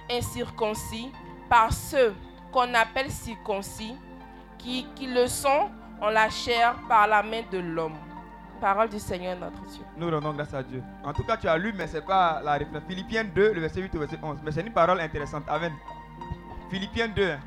incirconcis 0.09 1.11
par 1.49 1.71
ceux 1.71 2.13
qu'on 2.51 2.73
appelle 2.73 3.09
circoncis, 3.11 3.95
qui, 4.57 4.87
qui 4.95 5.07
le 5.07 5.27
sont 5.27 5.69
en 6.01 6.09
la 6.09 6.29
chair 6.29 6.75
par 6.87 7.07
la 7.07 7.21
main 7.23 7.41
de 7.51 7.59
l'homme. 7.59 7.95
Parole 8.59 8.89
du 8.89 8.97
Seigneur 8.99 9.37
notre 9.37 9.61
Dieu. 9.65 9.83
Nous 9.95 10.09
rendons 10.09 10.33
grâce 10.33 10.53
à 10.53 10.63
Dieu. 10.63 10.81
En 11.03 11.13
tout 11.13 11.23
cas, 11.23 11.37
tu 11.37 11.47
as 11.47 11.57
lu, 11.57 11.73
mais 11.77 11.85
ce 11.85 11.97
n'est 11.97 12.01
pas 12.01 12.41
la 12.43 12.53
référence. 12.53 12.81
Philippiens 12.87 13.23
2, 13.23 13.53
le 13.53 13.61
verset 13.61 13.81
8 13.81 13.93
au 13.95 13.99
verset 13.99 14.17
11. 14.21 14.37
Mais 14.43 14.51
c'est 14.51 14.61
une 14.61 14.73
parole 14.73 14.99
intéressante. 14.99 15.43
Amen. 15.47 15.73
Philippiens 16.71 17.07
2. 17.09 17.29
hein. 17.31 17.39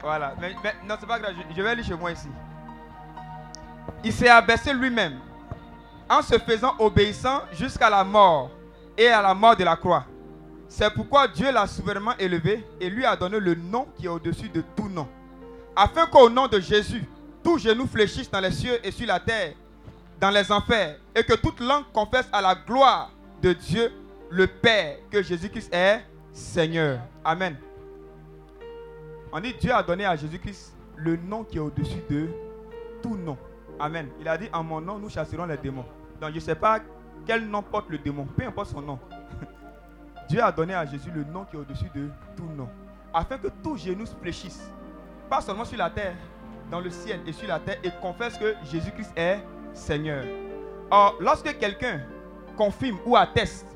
Voilà. 0.00 0.32
Mais, 0.40 0.54
mais 0.64 0.72
non, 0.88 0.94
c'est 0.98 1.06
pas 1.06 1.18
grave. 1.18 1.34
Je, 1.50 1.54
je 1.54 1.62
vais 1.62 1.74
lire 1.74 1.84
chez 1.84 1.94
moi 1.94 2.12
ici. 2.12 2.28
Il 4.02 4.12
s'est 4.12 4.28
abaissé 4.28 4.72
lui-même 4.72 5.18
en 6.08 6.22
se 6.22 6.38
faisant 6.38 6.74
obéissant 6.78 7.42
jusqu'à 7.52 7.88
la 7.88 8.02
mort 8.02 8.50
et 8.96 9.08
à 9.08 9.22
la 9.22 9.34
mort 9.34 9.56
de 9.56 9.64
la 9.64 9.76
croix. 9.76 10.04
C'est 10.68 10.92
pourquoi 10.92 11.28
Dieu 11.28 11.50
l'a 11.52 11.66
souverainement 11.66 12.16
élevé 12.18 12.64
et 12.80 12.88
lui 12.88 13.04
a 13.04 13.16
donné 13.16 13.40
le 13.40 13.54
nom 13.54 13.86
qui 13.96 14.06
est 14.06 14.08
au-dessus 14.08 14.48
de 14.48 14.62
tout 14.76 14.88
nom. 14.88 15.08
Afin 15.74 16.06
qu'au 16.06 16.28
nom 16.30 16.46
de 16.46 16.60
Jésus, 16.60 17.04
tout 17.42 17.58
genou 17.58 17.86
fléchisse 17.86 18.30
dans 18.30 18.40
les 18.40 18.52
cieux 18.52 18.78
et 18.84 18.90
sur 18.90 19.06
la 19.06 19.18
terre, 19.18 19.54
dans 20.20 20.30
les 20.30 20.50
enfers, 20.52 20.98
et 21.14 21.24
que 21.24 21.34
toute 21.34 21.60
langue 21.60 21.84
confesse 21.92 22.28
à 22.32 22.40
la 22.40 22.54
gloire 22.54 23.10
de 23.42 23.52
Dieu 23.52 23.92
le 24.30 24.46
Père 24.46 24.96
que 25.10 25.22
Jésus-Christ 25.22 25.72
est 25.72 26.04
Seigneur. 26.32 27.00
Amen. 27.24 27.56
On 29.32 29.40
dit 29.40 29.54
Dieu 29.54 29.72
a 29.72 29.82
donné 29.82 30.04
à 30.04 30.16
Jésus-Christ 30.16 30.74
le 30.96 31.16
nom 31.16 31.44
qui 31.44 31.56
est 31.56 31.60
au-dessus 31.60 32.02
de 32.08 32.28
tout 33.02 33.16
nom. 33.16 33.36
Amen. 33.80 34.08
Il 34.20 34.28
a 34.28 34.36
dit 34.36 34.48
en 34.52 34.62
mon 34.62 34.80
nom, 34.80 34.98
nous 34.98 35.08
chasserons 35.08 35.46
les 35.46 35.56
démons. 35.56 35.86
Donc 36.20 36.30
je 36.30 36.34
ne 36.36 36.40
sais 36.40 36.54
pas 36.54 36.80
quel 37.26 37.48
nom 37.48 37.62
porte 37.62 37.88
le 37.88 37.98
démon, 37.98 38.26
peu 38.36 38.44
importe 38.44 38.68
son 38.68 38.82
nom. 38.82 38.98
Dieu 40.28 40.42
a 40.42 40.52
donné 40.52 40.74
à 40.74 40.84
Jésus 40.84 41.10
le 41.10 41.24
nom 41.24 41.44
qui 41.44 41.56
est 41.56 41.58
au-dessus 41.58 41.90
de 41.94 42.08
tout 42.36 42.48
nom. 42.56 42.68
Afin 43.12 43.38
que 43.38 43.48
tout 43.62 43.76
genou 43.76 44.06
se 44.06 44.14
fléchisse. 44.14 44.70
Pas 45.28 45.40
seulement 45.40 45.64
sur 45.64 45.78
la 45.78 45.90
terre, 45.90 46.14
dans 46.70 46.80
le 46.80 46.90
ciel 46.90 47.20
et 47.26 47.32
sur 47.32 47.48
la 47.48 47.58
terre, 47.58 47.78
et 47.82 47.90
confesse 48.00 48.36
que 48.36 48.54
Jésus-Christ 48.70 49.12
est 49.16 49.40
Seigneur. 49.72 50.24
Or, 50.90 51.16
lorsque 51.20 51.56
quelqu'un 51.58 52.00
confirme 52.56 52.98
ou 53.06 53.16
atteste 53.16 53.66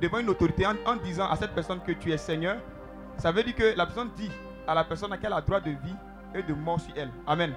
devant 0.00 0.18
une 0.18 0.28
autorité 0.28 0.66
en, 0.66 0.96
disant 0.96 1.28
à 1.28 1.36
cette 1.36 1.52
personne 1.52 1.80
que 1.80 1.92
tu 1.92 2.12
es 2.12 2.18
Seigneur, 2.18 2.58
ça 3.16 3.32
veut 3.32 3.42
dire 3.42 3.54
que 3.54 3.76
la 3.76 3.86
personne 3.86 4.10
dit 4.16 4.30
à 4.66 4.74
la 4.74 4.84
personne 4.84 5.12
à 5.12 5.18
qu'elle 5.18 5.32
a 5.32 5.40
droit 5.40 5.60
de 5.60 5.70
vie 5.70 5.96
et 6.34 6.42
de 6.42 6.52
mort 6.52 6.80
sur 6.80 6.92
elle. 6.96 7.10
Amen. 7.26 7.54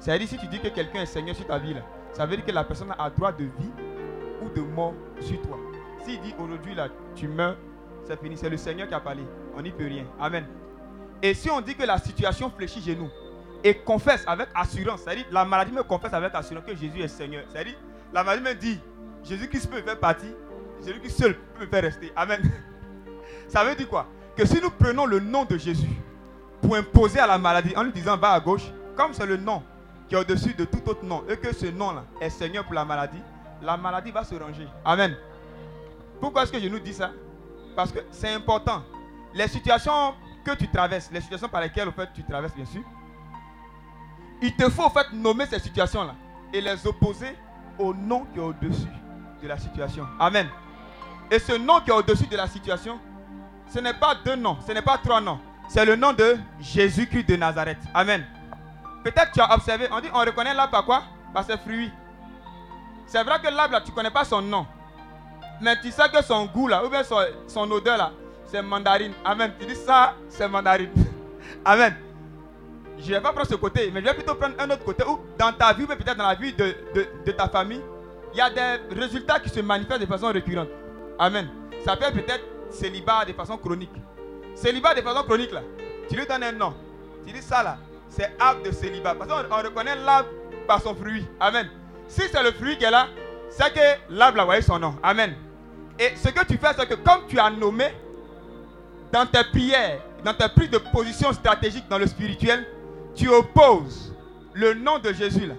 C'est-à-dire 0.00 0.28
si 0.28 0.38
tu 0.38 0.46
dis 0.46 0.58
que 0.58 0.68
quelqu'un 0.68 1.02
est 1.02 1.06
Seigneur 1.06 1.36
sur 1.36 1.46
ta 1.46 1.58
vie, 1.58 1.76
ça 2.12 2.24
veut 2.26 2.36
dire 2.36 2.44
que 2.44 2.50
la 2.50 2.64
personne 2.64 2.92
a 2.98 3.10
droit 3.10 3.32
de 3.32 3.44
vie 3.44 3.70
ou 4.42 4.48
de 4.48 4.62
mort 4.62 4.94
sur 5.20 5.40
toi. 5.42 5.58
S'il 6.04 6.20
dit 6.22 6.34
aujourd'hui 6.38 6.74
là, 6.74 6.88
tu 7.14 7.28
meurs, 7.28 7.56
c'est 8.04 8.18
fini. 8.18 8.36
C'est 8.36 8.48
le 8.48 8.56
Seigneur 8.56 8.88
qui 8.88 8.94
a 8.94 9.00
parlé. 9.00 9.22
On 9.54 9.60
n'y 9.60 9.70
peut 9.70 9.84
rien. 9.86 10.06
Amen. 10.18 10.46
Et 11.22 11.34
si 11.34 11.50
on 11.50 11.60
dit 11.60 11.74
que 11.74 11.84
la 11.84 11.98
situation 11.98 12.50
fléchit 12.50 12.80
chez 12.80 12.96
nous 12.96 13.10
et 13.62 13.74
confesse 13.74 14.24
avec 14.26 14.48
assurance, 14.54 15.02
c'est-à-dire 15.02 15.26
la 15.30 15.44
maladie 15.44 15.72
me 15.72 15.82
confesse 15.82 16.14
avec 16.14 16.34
assurance 16.34 16.64
que 16.64 16.74
Jésus 16.74 17.02
est 17.02 17.08
Seigneur. 17.08 17.44
C'est-à-dire 17.52 17.76
la 18.12 18.24
maladie 18.24 18.42
me 18.42 18.54
dit 18.54 18.80
Jésus-Christ 19.22 19.68
peut 19.70 19.76
me 19.76 19.82
faire 19.82 19.98
partie, 19.98 20.34
Jésus-Christ 20.82 21.18
seul 21.18 21.34
peut 21.34 21.66
me 21.66 21.70
faire 21.70 21.82
rester. 21.82 22.10
Amen. 22.16 22.40
Ça 23.48 23.64
veut 23.64 23.74
dire 23.74 23.88
quoi? 23.88 24.06
Que 24.34 24.46
si 24.46 24.60
nous 24.62 24.70
prenons 24.70 25.04
le 25.04 25.20
nom 25.20 25.44
de 25.44 25.58
Jésus 25.58 25.90
pour 26.62 26.74
imposer 26.74 27.18
à 27.18 27.26
la 27.26 27.36
maladie 27.36 27.76
en 27.76 27.82
lui 27.82 27.92
disant 27.92 28.16
va 28.16 28.30
à 28.30 28.40
gauche, 28.40 28.72
comme 28.96 29.12
c'est 29.12 29.26
le 29.26 29.36
nom 29.36 29.62
qui 30.10 30.16
est 30.16 30.18
au-dessus 30.18 30.52
de 30.54 30.64
tout 30.64 30.82
autre 30.86 31.04
nom 31.04 31.22
et 31.28 31.36
que 31.36 31.54
ce 31.54 31.66
nom-là 31.66 32.02
est 32.20 32.30
Seigneur 32.30 32.64
pour 32.64 32.74
la 32.74 32.84
maladie, 32.84 33.22
la 33.62 33.76
maladie 33.76 34.10
va 34.10 34.24
se 34.24 34.34
ranger. 34.34 34.66
Amen. 34.84 35.16
Pourquoi 36.20 36.42
est-ce 36.42 36.50
que 36.52 36.58
je 36.58 36.68
nous 36.68 36.80
dis 36.80 36.92
ça? 36.92 37.12
Parce 37.76 37.92
que 37.92 38.00
c'est 38.10 38.34
important. 38.34 38.82
Les 39.32 39.46
situations 39.46 40.14
que 40.44 40.50
tu 40.56 40.68
traverses, 40.68 41.10
les 41.12 41.20
situations 41.20 41.48
par 41.48 41.60
lesquelles 41.60 41.88
tu 42.12 42.24
traverses, 42.24 42.54
bien 42.56 42.64
sûr, 42.64 42.82
il 44.42 44.52
te 44.56 44.68
faut 44.68 44.82
en 44.82 44.90
fait 44.90 45.12
nommer 45.12 45.46
ces 45.46 45.60
situations-là 45.60 46.16
et 46.52 46.60
les 46.60 46.84
opposer 46.88 47.36
au 47.78 47.94
nom 47.94 48.26
qui 48.32 48.40
est 48.40 48.42
au-dessus 48.42 48.88
de 49.40 49.46
la 49.46 49.58
situation. 49.58 50.08
Amen. 50.18 50.48
Et 51.30 51.38
ce 51.38 51.52
nom 51.52 51.78
qui 51.80 51.90
est 51.90 51.94
au-dessus 51.94 52.26
de 52.26 52.36
la 52.36 52.48
situation, 52.48 52.98
ce 53.72 53.78
n'est 53.78 53.94
pas 53.94 54.16
deux 54.24 54.34
noms, 54.34 54.58
ce 54.66 54.72
n'est 54.72 54.82
pas 54.82 54.98
trois 54.98 55.20
noms. 55.20 55.38
C'est 55.68 55.84
le 55.84 55.94
nom 55.94 56.12
de 56.12 56.36
Jésus-Christ 56.58 57.28
de 57.28 57.36
Nazareth. 57.36 57.78
Amen. 57.94 58.26
Peut-être 59.02 59.32
tu 59.32 59.40
as 59.40 59.54
observé, 59.54 59.88
on 59.90 60.00
dit 60.00 60.08
on 60.12 60.20
reconnaît 60.20 60.54
l'arbre 60.54 60.72
par 60.72 60.84
quoi? 60.84 61.02
Par 61.32 61.44
ses 61.44 61.56
fruits. 61.56 61.90
C'est 63.06 63.22
vrai 63.24 63.40
que 63.40 63.48
l'arbre 63.48 63.74
là, 63.74 63.80
tu 63.80 63.90
ne 63.90 63.94
connais 63.96 64.10
pas 64.10 64.24
son 64.24 64.42
nom. 64.42 64.66
Mais 65.60 65.78
tu 65.80 65.90
sais 65.90 66.08
que 66.12 66.22
son 66.22 66.46
goût 66.46 66.68
là, 66.68 66.84
ou 66.84 66.88
bien 66.88 67.02
son, 67.02 67.70
odeur 67.70 67.96
là, 67.96 68.12
c'est 68.46 68.62
mandarine. 68.62 69.12
Amen. 69.24 69.52
Tu 69.58 69.66
dis 69.66 69.74
ça, 69.74 70.14
c'est 70.28 70.48
mandarine. 70.48 70.90
Amen. 71.64 71.94
Je 72.98 73.08
ne 73.08 73.14
vais 73.16 73.20
pas 73.20 73.32
prendre 73.32 73.48
ce 73.48 73.54
côté, 73.54 73.90
mais 73.92 74.00
je 74.00 74.06
vais 74.06 74.14
plutôt 74.14 74.34
prendre 74.34 74.54
un 74.58 74.70
autre 74.70 74.84
côté 74.84 75.04
où 75.04 75.20
dans 75.38 75.52
ta 75.52 75.72
vie, 75.72 75.84
ou 75.84 75.86
peut-être 75.86 76.16
dans 76.16 76.28
la 76.28 76.34
vie 76.34 76.52
de, 76.52 76.74
de, 76.94 77.08
de 77.24 77.32
ta 77.32 77.48
famille, 77.48 77.82
il 78.32 78.38
y 78.38 78.40
a 78.40 78.50
des 78.50 78.94
résultats 78.94 79.40
qui 79.40 79.48
se 79.48 79.60
manifestent 79.60 80.00
de 80.00 80.06
façon 80.06 80.28
récurrente. 80.28 80.68
Amen. 81.18 81.48
Ça 81.84 81.96
peut 81.96 82.04
être 82.04 82.14
peut-être 82.14 82.44
célibat 82.70 83.24
de 83.24 83.32
façon 83.32 83.56
chronique. 83.56 83.90
Célibat 84.54 84.94
de 84.94 85.00
façon 85.00 85.22
chronique 85.22 85.52
là, 85.52 85.62
tu 86.08 86.16
lui 86.16 86.26
donnes 86.26 86.42
un 86.42 86.52
nom. 86.52 86.74
Tu 87.26 87.32
dis 87.32 87.42
ça 87.42 87.62
là, 87.62 87.78
c'est 88.10 88.30
arbre 88.38 88.62
de 88.62 88.72
célibat. 88.72 89.14
Parce 89.14 89.30
qu'on 89.30 89.54
on 89.54 89.62
reconnaît 89.62 89.96
l'arbre 89.96 90.28
par 90.66 90.82
son 90.82 90.94
fruit. 90.94 91.26
Amen. 91.38 91.68
Si 92.08 92.22
c'est 92.30 92.42
le 92.42 92.52
fruit 92.52 92.76
qui 92.76 92.84
est 92.84 92.90
là, 92.90 93.08
c'est 93.48 93.72
que 93.72 93.80
l'arbre 94.10 94.40
a 94.40 94.44
voyé 94.44 94.62
son 94.62 94.78
nom. 94.78 94.96
Amen. 95.02 95.34
Et 95.98 96.12
ce 96.16 96.28
que 96.28 96.44
tu 96.44 96.58
fais, 96.58 96.72
c'est 96.76 96.88
que 96.88 96.94
comme 96.94 97.26
tu 97.28 97.38
as 97.38 97.50
nommé 97.50 97.86
dans 99.12 99.26
tes 99.26 99.44
prières, 99.44 100.00
dans 100.24 100.34
tes 100.34 100.48
prises 100.48 100.70
de 100.70 100.78
position 100.78 101.32
stratégique 101.32 101.88
dans 101.88 101.98
le 101.98 102.06
spirituel, 102.06 102.66
tu 103.14 103.28
opposes 103.28 104.14
le 104.54 104.74
nom 104.74 104.98
de 104.98 105.12
Jésus 105.12 105.50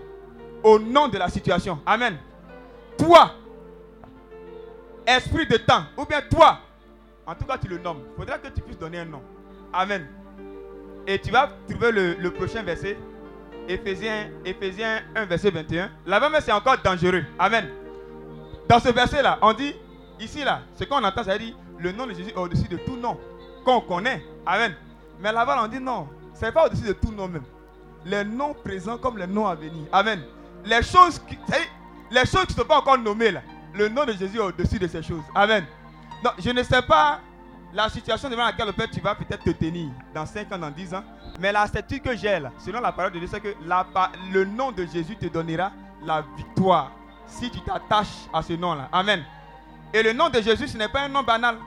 au 0.63 0.79
nom 0.79 1.07
de 1.07 1.17
la 1.17 1.29
situation. 1.29 1.79
Amen. 1.85 2.17
Toi, 2.97 3.31
esprit 5.05 5.47
de 5.47 5.57
temps, 5.57 5.83
ou 5.97 6.05
bien 6.05 6.21
toi, 6.29 6.59
en 7.25 7.35
tout 7.35 7.45
cas 7.45 7.57
tu 7.57 7.67
le 7.67 7.77
nommes. 7.77 8.01
Il 8.11 8.19
faudra 8.19 8.37
que 8.37 8.47
tu 8.49 8.61
puisses 8.61 8.77
donner 8.77 8.99
un 8.99 9.05
nom. 9.05 9.21
Amen. 9.73 10.07
Et 11.07 11.19
tu 11.19 11.31
vas 11.31 11.49
trouver 11.69 11.91
le, 11.91 12.31
prochain 12.31 12.63
verset, 12.63 12.97
Éphésiens, 13.67 14.29
Éphésiens 14.45 15.01
1, 15.15 15.25
verset 15.25 15.51
21. 15.51 15.89
Là-bas, 16.05 16.29
mais 16.29 16.41
c'est 16.41 16.51
encore 16.51 16.77
dangereux. 16.83 17.23
Amen. 17.39 17.67
Dans 18.67 18.79
ce 18.79 18.89
verset-là, 18.89 19.39
on 19.41 19.53
dit, 19.53 19.75
ici, 20.19 20.43
là, 20.43 20.61
ce 20.77 20.83
qu'on 20.83 21.03
entend, 21.03 21.23
ça 21.23 21.37
dit, 21.37 21.55
le 21.79 21.91
nom 21.91 22.05
de 22.05 22.13
Jésus 22.13 22.29
est 22.29 22.37
au-dessus 22.37 22.67
de 22.67 22.77
tout 22.77 22.95
nom 22.95 23.17
qu'on 23.65 23.81
connaît. 23.81 24.23
Amen. 24.45 24.75
Mais 25.19 25.31
là-bas, 25.31 25.61
on 25.63 25.67
dit 25.67 25.79
non, 25.79 26.07
ce 26.33 26.45
n'est 26.45 26.51
pas 26.51 26.65
au-dessus 26.67 26.85
de 26.87 26.93
tout 26.93 27.11
nom 27.11 27.27
même. 27.27 27.43
Les 28.05 28.23
noms 28.23 28.53
présents 28.53 28.97
comme 28.97 29.17
les 29.17 29.27
noms 29.27 29.47
à 29.47 29.55
venir. 29.55 29.85
Amen. 29.91 30.21
Les 30.65 30.81
choses 30.81 31.19
qui, 31.19 31.37
c'est-à-dire, 31.47 31.67
les 32.09 32.25
choses 32.25 32.45
qui 32.45 32.53
ne 32.53 32.59
sont 32.59 32.67
pas 32.67 32.79
encore 32.79 32.97
nommées, 32.97 33.31
là, 33.31 33.41
le 33.73 33.89
nom 33.89 34.05
de 34.05 34.13
Jésus 34.13 34.37
est 34.37 34.41
au-dessus 34.41 34.79
de 34.79 34.87
ces 34.87 35.01
choses. 35.01 35.23
Amen. 35.35 35.65
Donc, 36.23 36.33
je 36.39 36.49
ne 36.49 36.63
sais 36.63 36.81
pas 36.81 37.19
la 37.73 37.89
situation 37.89 38.29
devant 38.29 38.45
laquelle 38.45 38.71
fait, 38.73 38.87
tu 38.89 38.99
vas 38.99 39.15
peut-être 39.15 39.43
te 39.43 39.51
tenir 39.51 39.89
dans 40.13 40.25
5 40.25 40.51
ans, 40.51 40.57
dans 40.57 40.71
10 40.71 40.93
ans. 40.93 41.03
Mais 41.39 41.51
la 41.51 41.65
certitude 41.67 42.03
que 42.03 42.15
j'ai 42.15 42.39
selon 42.59 42.81
la 42.81 42.91
parole 42.91 43.13
de 43.13 43.19
Dieu, 43.19 43.27
c'est 43.31 43.39
que 43.39 43.55
le 44.31 44.45
nom 44.45 44.71
de 44.71 44.85
Jésus 44.85 45.15
te 45.15 45.27
donnera 45.27 45.71
la 46.03 46.23
victoire 46.35 46.91
si 47.25 47.49
tu 47.49 47.61
t'attaches 47.61 48.27
à 48.33 48.41
ce 48.41 48.53
nom-là. 48.53 48.89
Amen. 48.91 49.23
Et 49.93 50.03
le 50.03 50.13
nom 50.13 50.29
de 50.29 50.41
Jésus, 50.41 50.67
ce 50.67 50.77
n'est 50.77 50.89
pas 50.89 51.01
un 51.01 51.09
nom 51.09 51.23
banal. 51.23 51.57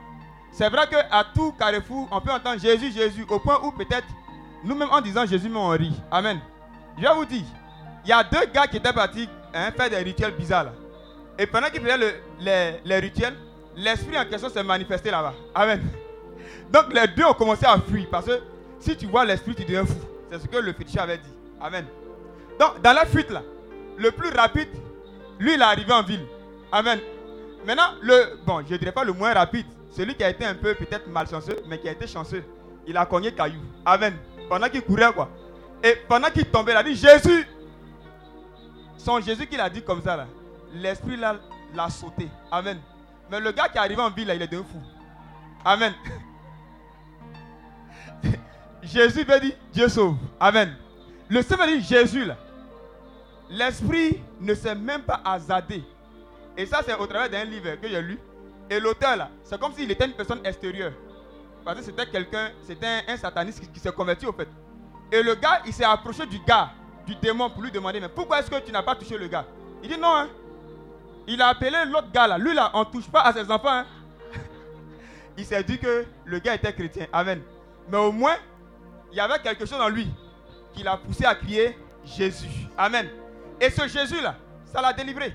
C'est 0.51 0.69
vrai 0.69 0.87
qu'à 0.87 1.23
tout 1.33 1.51
carrefour, 1.53 2.07
on 2.11 2.21
peut 2.21 2.31
entendre 2.31 2.59
Jésus, 2.59 2.91
Jésus, 2.91 3.25
au 3.27 3.39
point 3.39 3.59
où 3.63 3.71
peut-être 3.71 4.07
nous-mêmes 4.63 4.89
en 4.91 5.01
disant 5.01 5.25
Jésus, 5.25 5.49
mais 5.49 5.57
on 5.57 5.69
rit. 5.69 5.99
Amen. 6.11 6.39
Je 6.97 7.01
vais 7.01 7.13
vous 7.13 7.25
dire, 7.25 7.43
il 8.05 8.09
y 8.09 8.13
a 8.13 8.23
deux 8.23 8.45
gars 8.53 8.67
qui 8.67 8.77
étaient 8.77 8.93
partis 8.93 9.27
hein, 9.53 9.71
faire 9.75 9.89
des 9.89 9.97
rituels 9.97 10.33
bizarres. 10.35 10.67
Et 11.37 11.45
pendant 11.45 11.67
qu'ils 11.69 11.81
faisaient 11.81 11.97
le- 11.97 12.79
les 12.85 12.99
rituels, 12.99 13.35
l'esprit 13.75 14.17
en 14.17 14.25
question 14.25 14.49
s'est 14.49 14.63
manifesté 14.63 15.11
là-bas. 15.11 15.33
Amen. 15.53 15.81
Donc 16.71 16.93
les 16.93 17.07
deux 17.07 17.23
ont 17.25 17.33
commencé 17.33 17.65
à 17.65 17.77
fuir 17.79 18.07
parce 18.09 18.25
que 18.25 18.39
si 18.79 18.95
tu 18.95 19.05
vois 19.07 19.25
l'esprit, 19.25 19.55
tu 19.55 19.63
deviens 19.63 19.85
fou. 19.85 19.95
C'est 20.31 20.39
ce 20.39 20.47
que 20.47 20.57
le 20.57 20.73
féticheur 20.73 21.03
avait 21.03 21.17
dit. 21.17 21.33
Amen. 21.61 21.85
Donc 22.59 22.81
dans 22.81 22.93
la 22.93 23.05
fuite 23.05 23.29
là, 23.29 23.41
le 23.97 24.11
plus 24.11 24.29
rapide, 24.29 24.69
lui 25.39 25.53
il 25.53 25.59
est 25.61 25.63
arrivé 25.63 25.91
en 25.91 26.03
ville. 26.03 26.25
Amen. 26.71 26.99
Maintenant, 27.65 27.95
le, 28.01 28.37
bon, 28.45 28.63
je 28.69 28.75
dirais 28.75 28.91
pas 28.91 29.03
le 29.03 29.13
moins 29.13 29.33
rapide, 29.33 29.65
celui 29.89 30.13
qui 30.13 30.23
a 30.23 30.29
été 30.29 30.45
un 30.45 30.53
peu 30.53 30.75
peut-être 30.75 31.07
malchanceux, 31.07 31.57
mais 31.67 31.79
qui 31.79 31.89
a 31.89 31.93
été 31.93 32.05
chanceux, 32.05 32.43
il 32.85 32.95
a 32.95 33.05
cogné 33.05 33.33
caillou. 33.33 33.61
Amen. 33.85 34.15
Pendant 34.49 34.69
qu'il 34.69 34.83
courait 34.83 35.11
quoi. 35.13 35.29
Et 35.83 35.95
pendant 36.07 36.29
qu'il 36.29 36.45
tombait, 36.45 36.73
il 36.73 36.77
a 36.77 36.83
dit 36.83 36.95
Jésus. 36.95 37.47
Son 38.97 39.19
Jésus 39.19 39.47
qu'il 39.47 39.59
a 39.59 39.69
dit 39.69 39.81
comme 39.81 40.01
ça 40.01 40.15
là, 40.15 40.27
l'esprit 40.73 41.17
là 41.17 41.37
l'a 41.73 41.89
sauté. 41.89 42.27
Amen. 42.51 42.79
Mais 43.29 43.39
le 43.39 43.51
gars 43.51 43.67
qui 43.69 43.77
est 43.77 43.81
arrivé 43.81 44.01
en 44.01 44.09
ville 44.09 44.27
là, 44.27 44.35
il 44.35 44.41
est 44.41 44.47
devenu 44.47 44.65
fou. 44.71 44.81
Amen. 45.63 45.93
Jésus 48.83 49.23
veut 49.23 49.39
dire 49.39 49.55
Dieu 49.73 49.87
sauve. 49.89 50.17
Amen. 50.39 50.75
Le 51.29 51.41
Seigneur 51.41 51.67
dit 51.67 51.81
Jésus 51.81 52.25
là. 52.25 52.37
L'esprit 53.49 54.21
ne 54.39 54.53
s'est 54.53 54.75
même 54.75 55.01
pas 55.03 55.21
hasardé. 55.23 55.83
Et 56.57 56.65
ça, 56.65 56.81
c'est 56.85 56.95
au 56.95 57.05
travers 57.05 57.29
d'un 57.29 57.43
livre 57.43 57.75
que 57.75 57.87
j'ai 57.87 58.01
lu. 58.01 58.19
Et 58.69 58.79
l'auteur 58.79 59.15
là, 59.17 59.29
c'est 59.43 59.59
comme 59.59 59.73
s'il 59.73 59.89
était 59.91 60.05
une 60.05 60.13
personne 60.13 60.39
extérieure. 60.45 60.93
Parce 61.63 61.79
que 61.79 61.83
c'était 61.85 62.05
quelqu'un, 62.07 62.51
c'était 62.63 62.85
un, 62.87 63.01
un 63.13 63.17
sataniste 63.17 63.59
qui, 63.59 63.67
qui 63.67 63.79
s'est 63.79 63.91
converti 63.91 64.25
au 64.25 64.31
fait. 64.31 64.47
Et 65.11 65.21
le 65.21 65.35
gars, 65.35 65.61
il 65.65 65.73
s'est 65.73 65.83
approché 65.83 66.25
du 66.25 66.39
gars, 66.39 66.71
du 67.05 67.15
démon, 67.15 67.49
pour 67.49 67.61
lui 67.61 67.71
demander 67.71 67.99
Mais 67.99 68.09
pourquoi 68.09 68.39
est-ce 68.39 68.49
que 68.49 68.59
tu 68.59 68.71
n'as 68.71 68.83
pas 68.83 68.95
touché 68.95 69.17
le 69.17 69.27
gars? 69.27 69.45
Il 69.83 69.89
dit 69.89 69.97
Non, 69.97 70.15
hein. 70.15 70.29
Il 71.27 71.41
a 71.41 71.47
appelé 71.47 71.71
l'autre 71.87 72.11
gars 72.11 72.27
là. 72.27 72.37
Lui 72.37 72.53
là, 72.53 72.71
on 72.73 72.79
ne 72.81 72.85
touche 72.85 73.09
pas 73.09 73.21
à 73.21 73.33
ses 73.33 73.49
enfants. 73.49 73.69
hein. 73.69 73.85
il 75.37 75.45
s'est 75.45 75.63
dit 75.63 75.79
que 75.79 76.05
le 76.25 76.39
gars 76.39 76.55
était 76.55 76.73
chrétien. 76.73 77.07
Amen. 77.11 77.41
Mais 77.89 77.97
au 77.97 78.11
moins, 78.11 78.35
il 79.11 79.17
y 79.17 79.19
avait 79.19 79.39
quelque 79.39 79.65
chose 79.65 79.79
en 79.81 79.89
lui 79.89 80.07
qui 80.73 80.83
l'a 80.83 80.97
poussé 80.97 81.25
à 81.25 81.35
crier 81.35 81.77
Jésus. 82.03 82.67
Amen. 82.77 83.07
Et 83.59 83.69
ce 83.69 83.87
Jésus-là, 83.87 84.35
ça 84.65 84.81
l'a 84.81 84.93
délivré. 84.93 85.33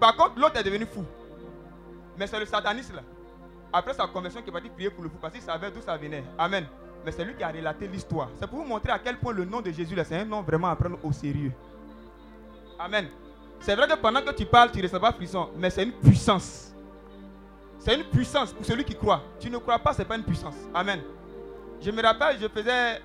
Par 0.00 0.16
contre, 0.16 0.38
l'autre 0.38 0.56
est 0.58 0.64
devenu 0.64 0.86
fou. 0.86 1.04
Mais 2.16 2.26
c'est 2.26 2.38
le 2.40 2.46
sataniste 2.46 2.94
là 2.94 3.02
après 3.72 3.94
sa 3.94 4.06
conversion, 4.06 4.42
qui 4.42 4.48
est 4.48 4.52
parti 4.52 4.68
prier 4.70 4.90
pour 4.90 5.04
le 5.04 5.10
fou 5.10 5.16
parce 5.20 5.32
qu'il 5.34 5.42
savait 5.42 5.70
d'où 5.70 5.80
ça 5.80 5.96
venait. 5.96 6.24
Amen. 6.38 6.66
Mais 7.04 7.12
c'est 7.12 7.24
lui 7.24 7.34
qui 7.34 7.42
a 7.42 7.48
relaté 7.48 7.86
l'histoire. 7.86 8.28
C'est 8.38 8.46
pour 8.48 8.58
vous 8.60 8.64
montrer 8.64 8.90
à 8.92 8.98
quel 8.98 9.18
point 9.18 9.32
le 9.32 9.44
nom 9.44 9.60
de 9.60 9.70
Jésus, 9.70 9.94
là, 9.94 10.04
c'est 10.04 10.16
un 10.16 10.24
nom 10.24 10.42
vraiment 10.42 10.68
à 10.68 10.76
prendre 10.76 10.98
au 11.02 11.12
sérieux. 11.12 11.52
Amen. 12.78 13.08
C'est 13.60 13.74
vrai 13.74 13.86
que 13.88 13.94
pendant 13.94 14.22
que 14.22 14.32
tu 14.32 14.46
parles, 14.46 14.70
tu 14.70 14.78
ne 14.78 14.82
ressens 14.84 15.00
pas 15.00 15.12
frisson, 15.12 15.50
mais 15.56 15.70
c'est 15.70 15.82
une 15.82 15.92
puissance. 15.92 16.72
C'est 17.78 17.94
une 17.94 18.04
puissance 18.04 18.52
pour 18.52 18.64
celui 18.64 18.84
qui 18.84 18.94
croit. 18.94 19.22
Tu 19.40 19.50
ne 19.50 19.58
crois 19.58 19.78
pas, 19.78 19.92
ce 19.92 19.98
n'est 19.98 20.04
pas 20.04 20.16
une 20.16 20.24
puissance. 20.24 20.54
Amen. 20.74 21.00
Je 21.80 21.90
me 21.90 22.02
rappelle, 22.02 22.38
je 22.40 22.48
faisais 22.48 23.00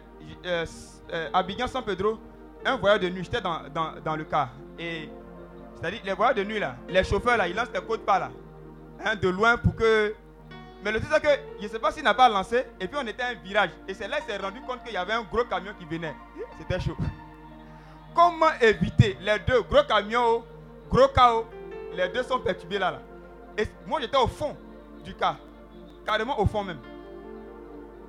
euh, 0.46 0.66
euh, 1.14 1.30
à 1.34 1.68
San 1.68 1.84
Pedro 1.84 2.18
un 2.66 2.76
voyage 2.78 3.02
de 3.02 3.10
nuit. 3.10 3.24
J'étais 3.24 3.42
dans, 3.42 3.62
dans, 3.74 3.94
dans, 4.04 4.16
le 4.16 4.24
car. 4.24 4.50
Et 4.80 5.10
c'est-à-dire, 5.76 6.02
les 6.04 6.14
voyages 6.14 6.36
de 6.36 6.44
nuit, 6.44 6.60
là, 6.60 6.76
les 6.88 7.04
chauffeurs, 7.04 7.38
là, 7.38 7.48
ils 7.48 7.56
lancent 7.56 7.72
les 7.74 7.82
côtes 7.82 8.06
pas 8.06 8.20
là. 8.20 8.32
Hein, 9.06 9.16
de 9.16 9.30
loin 9.30 9.58
pour 9.58 9.76
que. 9.76 10.16
Mais 10.84 10.92
le 10.92 11.00
truc, 11.00 11.12
c'est 11.14 11.22
que 11.22 11.42
je 11.60 11.64
ne 11.64 11.70
sais 11.70 11.80
pas 11.80 11.92
s'il 11.92 12.04
n'a 12.04 12.14
pas 12.14 12.30
lancé. 12.30 12.66
Et 12.80 12.88
puis, 12.88 12.98
on 13.02 13.08
était 13.08 13.24
à 13.24 13.28
un 13.28 13.36
virage. 13.36 13.70
Et 13.88 13.94
c'est 13.94 14.08
là 14.08 14.20
qu'il 14.20 14.34
s'est 14.34 14.38
rendu 14.42 14.60
compte 14.62 14.84
qu'il 14.84 14.94
y 14.94 14.98
avait 14.98 15.14
un 15.14 15.24
gros 15.24 15.46
camion 15.46 15.74
qui 15.78 15.86
venait. 15.86 16.16
C'était 16.58 16.80
chaud. 16.80 16.98
Comment 18.16 18.52
éviter 18.62 19.18
les 19.22 19.40
deux? 19.40 19.62
Gros 19.64 19.84
camions, 19.88 20.44
gros 20.90 21.08
chaos 21.10 21.46
Les 21.96 22.10
deux 22.10 22.24
sont 22.24 22.40
perturbés 22.40 22.80
là. 22.80 22.92
là. 22.92 23.02
Et 23.58 23.68
moi, 23.86 24.00
j'étais 24.02 24.18
au 24.18 24.28
fond 24.28 24.56
du 25.04 25.14
car. 25.14 25.38
Carrément 26.06 26.40
au 26.40 26.46
fond 26.46 26.64
même. 26.64 26.80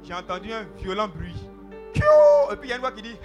J'ai 0.02 0.14
entendu 0.14 0.52
un 0.52 0.64
violent 0.76 1.08
bruit. 1.08 1.34
Et 1.94 2.56
puis 2.56 2.68
il 2.68 2.70
y 2.70 2.72
a 2.72 2.76
une 2.76 2.80
voix 2.82 2.92
qui 2.92 3.02
dit 3.02 3.16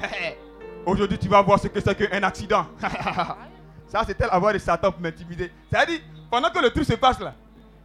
Aujourd'hui, 0.85 1.17
tu 1.17 1.27
vas 1.27 1.41
voir 1.41 1.59
ce 1.59 1.67
que 1.67 1.79
c'est 1.79 1.95
qu'un 1.95 2.23
accident. 2.23 2.65
Ça, 3.87 4.03
c'était 4.05 4.27
la 4.27 4.37
voix 4.39 4.53
de 4.53 4.59
Satan 4.59 4.91
pour 4.91 5.01
m'intimider. 5.01 5.51
C'est-à-dire, 5.69 5.99
pendant 6.29 6.49
que 6.49 6.59
le 6.59 6.69
truc 6.69 6.85
se 6.85 6.93
passe 6.93 7.19
là, 7.19 7.33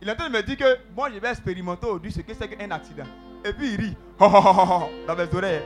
il 0.00 0.08
est 0.08 0.12
en 0.12 0.16
train 0.16 0.28
de 0.28 0.34
me 0.34 0.42
dire 0.42 0.56
que 0.56 0.78
moi, 0.94 1.08
je 1.12 1.18
vais 1.18 1.30
expérimenter 1.30 1.86
aujourd'hui 1.86 2.12
ce 2.12 2.20
que 2.20 2.34
c'est 2.34 2.48
qu'un 2.48 2.70
accident. 2.70 3.04
Et 3.44 3.52
puis 3.52 3.72
il 3.74 3.80
rit 3.80 3.96
dans 4.18 5.16
mes 5.16 5.34
oreilles. 5.34 5.62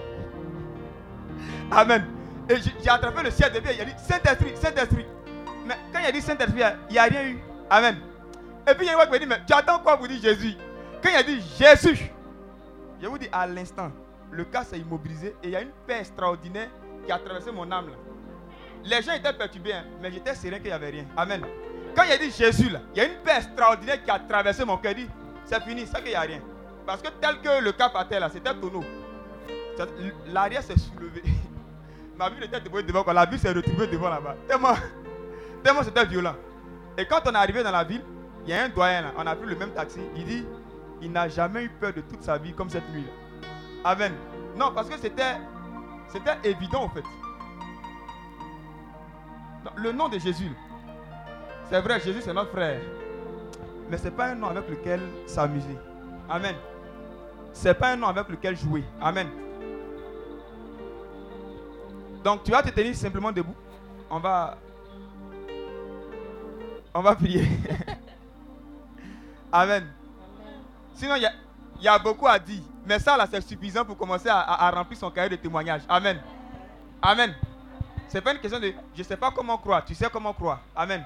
Amen. 1.71 2.18
Et 2.49 2.57
j'ai 2.83 2.89
attrapé 2.89 3.23
le 3.23 3.31
ciel 3.31 3.53
de 3.53 3.61
bien. 3.61 3.73
Il 3.73 3.81
a 3.81 3.85
dit 3.85 3.93
Saint-Esprit, 3.99 4.57
Saint-Esprit. 4.57 5.07
Mais 5.67 5.77
quand 5.93 6.01
il 6.01 6.07
a 6.07 6.13
dit 6.13 6.23
Saint-Esprit, 6.23 6.63
il 6.89 6.93
n'y 6.93 6.99
a 6.99 7.05
rien 7.05 7.25
eu. 7.25 7.39
Amen. 7.69 7.99
Et 8.67 8.75
puis 8.75 8.87
il 8.87 8.93
y 8.93 8.95
a 8.95 9.07
qui 9.07 9.13
me 9.13 9.19
dit 9.19 9.27
Mais 9.27 9.41
tu 9.47 9.53
attends 9.53 9.79
quoi 9.79 9.97
pour 9.97 10.09
dire 10.09 10.21
Jésus? 10.21 10.55
Quand 11.03 11.11
il 11.11 11.17
a 11.17 11.23
dit 11.23 11.41
Jésus, 11.59 12.11
je 13.01 13.07
vous 13.07 13.19
dis 13.19 13.29
à 13.33 13.47
l'instant, 13.47 13.91
le 14.31 14.45
cas 14.45 14.65
s'est 14.65 14.79
immobilisé 14.79 15.29
et 15.43 15.49
il 15.49 15.51
y 15.51 15.57
a 15.57 15.63
une 15.63 15.71
paix 15.87 16.01
extraordinaire 16.01 16.69
qui 17.05 17.13
a 17.13 17.19
traversé 17.19 17.53
mon 17.53 17.71
âme 17.71 17.89
là. 17.89 17.97
Les 18.85 19.03
gens 19.03 19.13
étaient 19.13 19.33
perturbés, 19.33 19.73
hein, 19.73 19.85
mais 20.01 20.11
j'étais 20.11 20.35
serein 20.35 20.57
qu'il 20.57 20.67
n'y 20.67 20.73
avait 20.73 20.91
rien. 20.91 21.05
Amen. 21.17 21.43
Quand 21.95 22.05
il 22.05 22.13
a 22.13 22.19
dit 22.19 22.31
Jésus 22.31 22.69
là, 22.71 22.81
il 22.95 22.99
y 22.99 23.01
a 23.01 23.05
une 23.05 23.19
paix 23.23 23.37
extraordinaire 23.37 24.03
qui 24.03 24.11
a 24.11 24.19
traversé 24.19 24.65
mon 24.65 24.77
cœur. 24.79 24.95
dit 24.95 25.09
C'est 25.45 25.63
fini, 25.63 25.87
ça 25.87 26.01
qu'il 26.01 26.11
n'y 26.11 26.15
a 26.15 26.21
rien. 26.21 26.41
Parce 26.87 27.03
que 27.03 27.09
tel 27.21 27.41
que 27.41 27.63
le 27.63 27.75
à 27.79 28.05
terre 28.05 28.21
là, 28.21 28.31
c'était 28.33 28.55
tonneau. 28.55 28.85
L'arrière 30.27 30.63
s'est 30.63 30.79
soulevé. 30.79 31.23
Ma 32.19 32.29
était 32.43 32.61
devant 32.61 33.05
quoi? 33.05 33.13
La 33.13 33.27
vie 33.27 33.39
s'est 33.39 33.53
retrouvée 33.53 33.87
devant 33.87 34.09
là-bas. 34.09 34.35
Tellement, 34.49 34.75
tellement 35.63 35.83
c'était 35.85 36.05
violent. 36.05 36.35
Et 36.97 37.07
quand 37.07 37.21
on 37.27 37.31
est 37.31 37.37
arrivé 37.37 37.63
dans 37.63 37.71
la 37.71 37.85
ville, 37.85 38.03
il 38.45 38.51
y 38.51 38.53
a 38.53 38.65
un 38.65 38.69
doyen 38.69 39.03
là. 39.03 39.13
On 39.17 39.25
a 39.27 39.37
pris 39.37 39.47
le 39.47 39.55
même 39.55 39.71
taxi. 39.71 40.01
Il 40.17 40.25
dit 40.25 40.45
il 41.01 41.13
n'a 41.13 41.29
jamais 41.29 41.63
eu 41.65 41.69
peur 41.69 41.93
de 41.93 42.01
toute 42.01 42.23
sa 42.23 42.37
vie 42.37 42.53
comme 42.53 42.69
cette 42.69 42.89
nuit 42.91 43.05
là. 43.05 43.91
Amen. 43.91 44.13
Non, 44.57 44.73
parce 44.75 44.89
que 44.89 44.99
c'était, 44.99 45.37
c'était 46.09 46.37
évident 46.51 46.83
en 46.83 46.89
fait. 46.89 47.05
le 49.77 49.93
nom 49.93 50.09
de 50.09 50.19
Jésus, 50.19 50.51
c'est 51.71 51.81
vrai, 51.81 52.01
Jésus 52.01 52.21
c'est 52.23 52.35
notre 52.35 52.51
frère. 52.51 52.81
Mais 53.89 53.97
ce 53.97 54.05
n'est 54.05 54.11
pas 54.11 54.27
un 54.27 54.35
nom 54.35 54.49
avec 54.49 54.69
lequel 54.69 55.01
s'amuser. 55.27 55.79
Amen. 56.29 56.57
Ce 57.53 57.69
n'est 57.69 57.75
pas 57.75 57.91
un 57.93 57.97
nom 57.97 58.09
avec 58.09 58.29
lequel 58.29 58.57
jouer. 58.57 58.83
Amen. 59.01 59.29
Donc 62.25 62.45
tu 62.45 62.51
vas 62.51 62.63
te 62.63 62.71
tenir 62.71 62.95
simplement 62.95 63.33
debout. 63.33 63.55
On 64.11 64.19
va. 64.19 64.57
On 66.95 67.01
va 67.01 67.15
prier. 67.15 67.47
Amen. 69.53 69.87
Sinon, 70.95 71.15
il 71.17 71.31
y, 71.81 71.89
a 71.89 71.99
beaucoup 71.99 72.27
à 72.27 72.39
dire. 72.39 72.63
Mais 72.85 72.99
ça, 72.99 73.17
là, 73.17 73.27
c'est 73.31 73.41
suffisant 73.41 73.85
pour 73.85 73.97
commencer 73.97 74.29
à, 74.29 74.71
remplir 74.71 74.99
son 74.99 75.11
cahier 75.11 75.31
de 75.31 75.37
témoignage. 75.37 75.83
Amen. 75.89 76.21
Amen. 77.01 77.35
C'est 78.09 78.21
pas 78.21 78.33
une 78.33 78.41
question 78.41 78.59
de 78.59 78.73
je 78.97 79.03
sais 79.03 79.17
pas 79.17 79.31
comment 79.31 79.59
croire, 79.59 79.85
tu 79.85 79.95
sais 79.95 80.09
comment 80.11 80.33
croire. 80.33 80.61
Amen. 80.75 81.05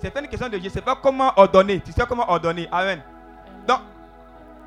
C'est 0.00 0.10
pas 0.10 0.20
une 0.20 0.28
question 0.28 0.48
de 0.48 0.58
je 0.58 0.68
sais 0.70 0.80
pas 0.80 0.96
comment 0.96 1.32
ordonner, 1.36 1.80
tu 1.80 1.92
sais 1.92 2.04
comment 2.08 2.28
ordonner. 2.28 2.66
Amen. 2.72 3.02
Donc, 3.66 3.80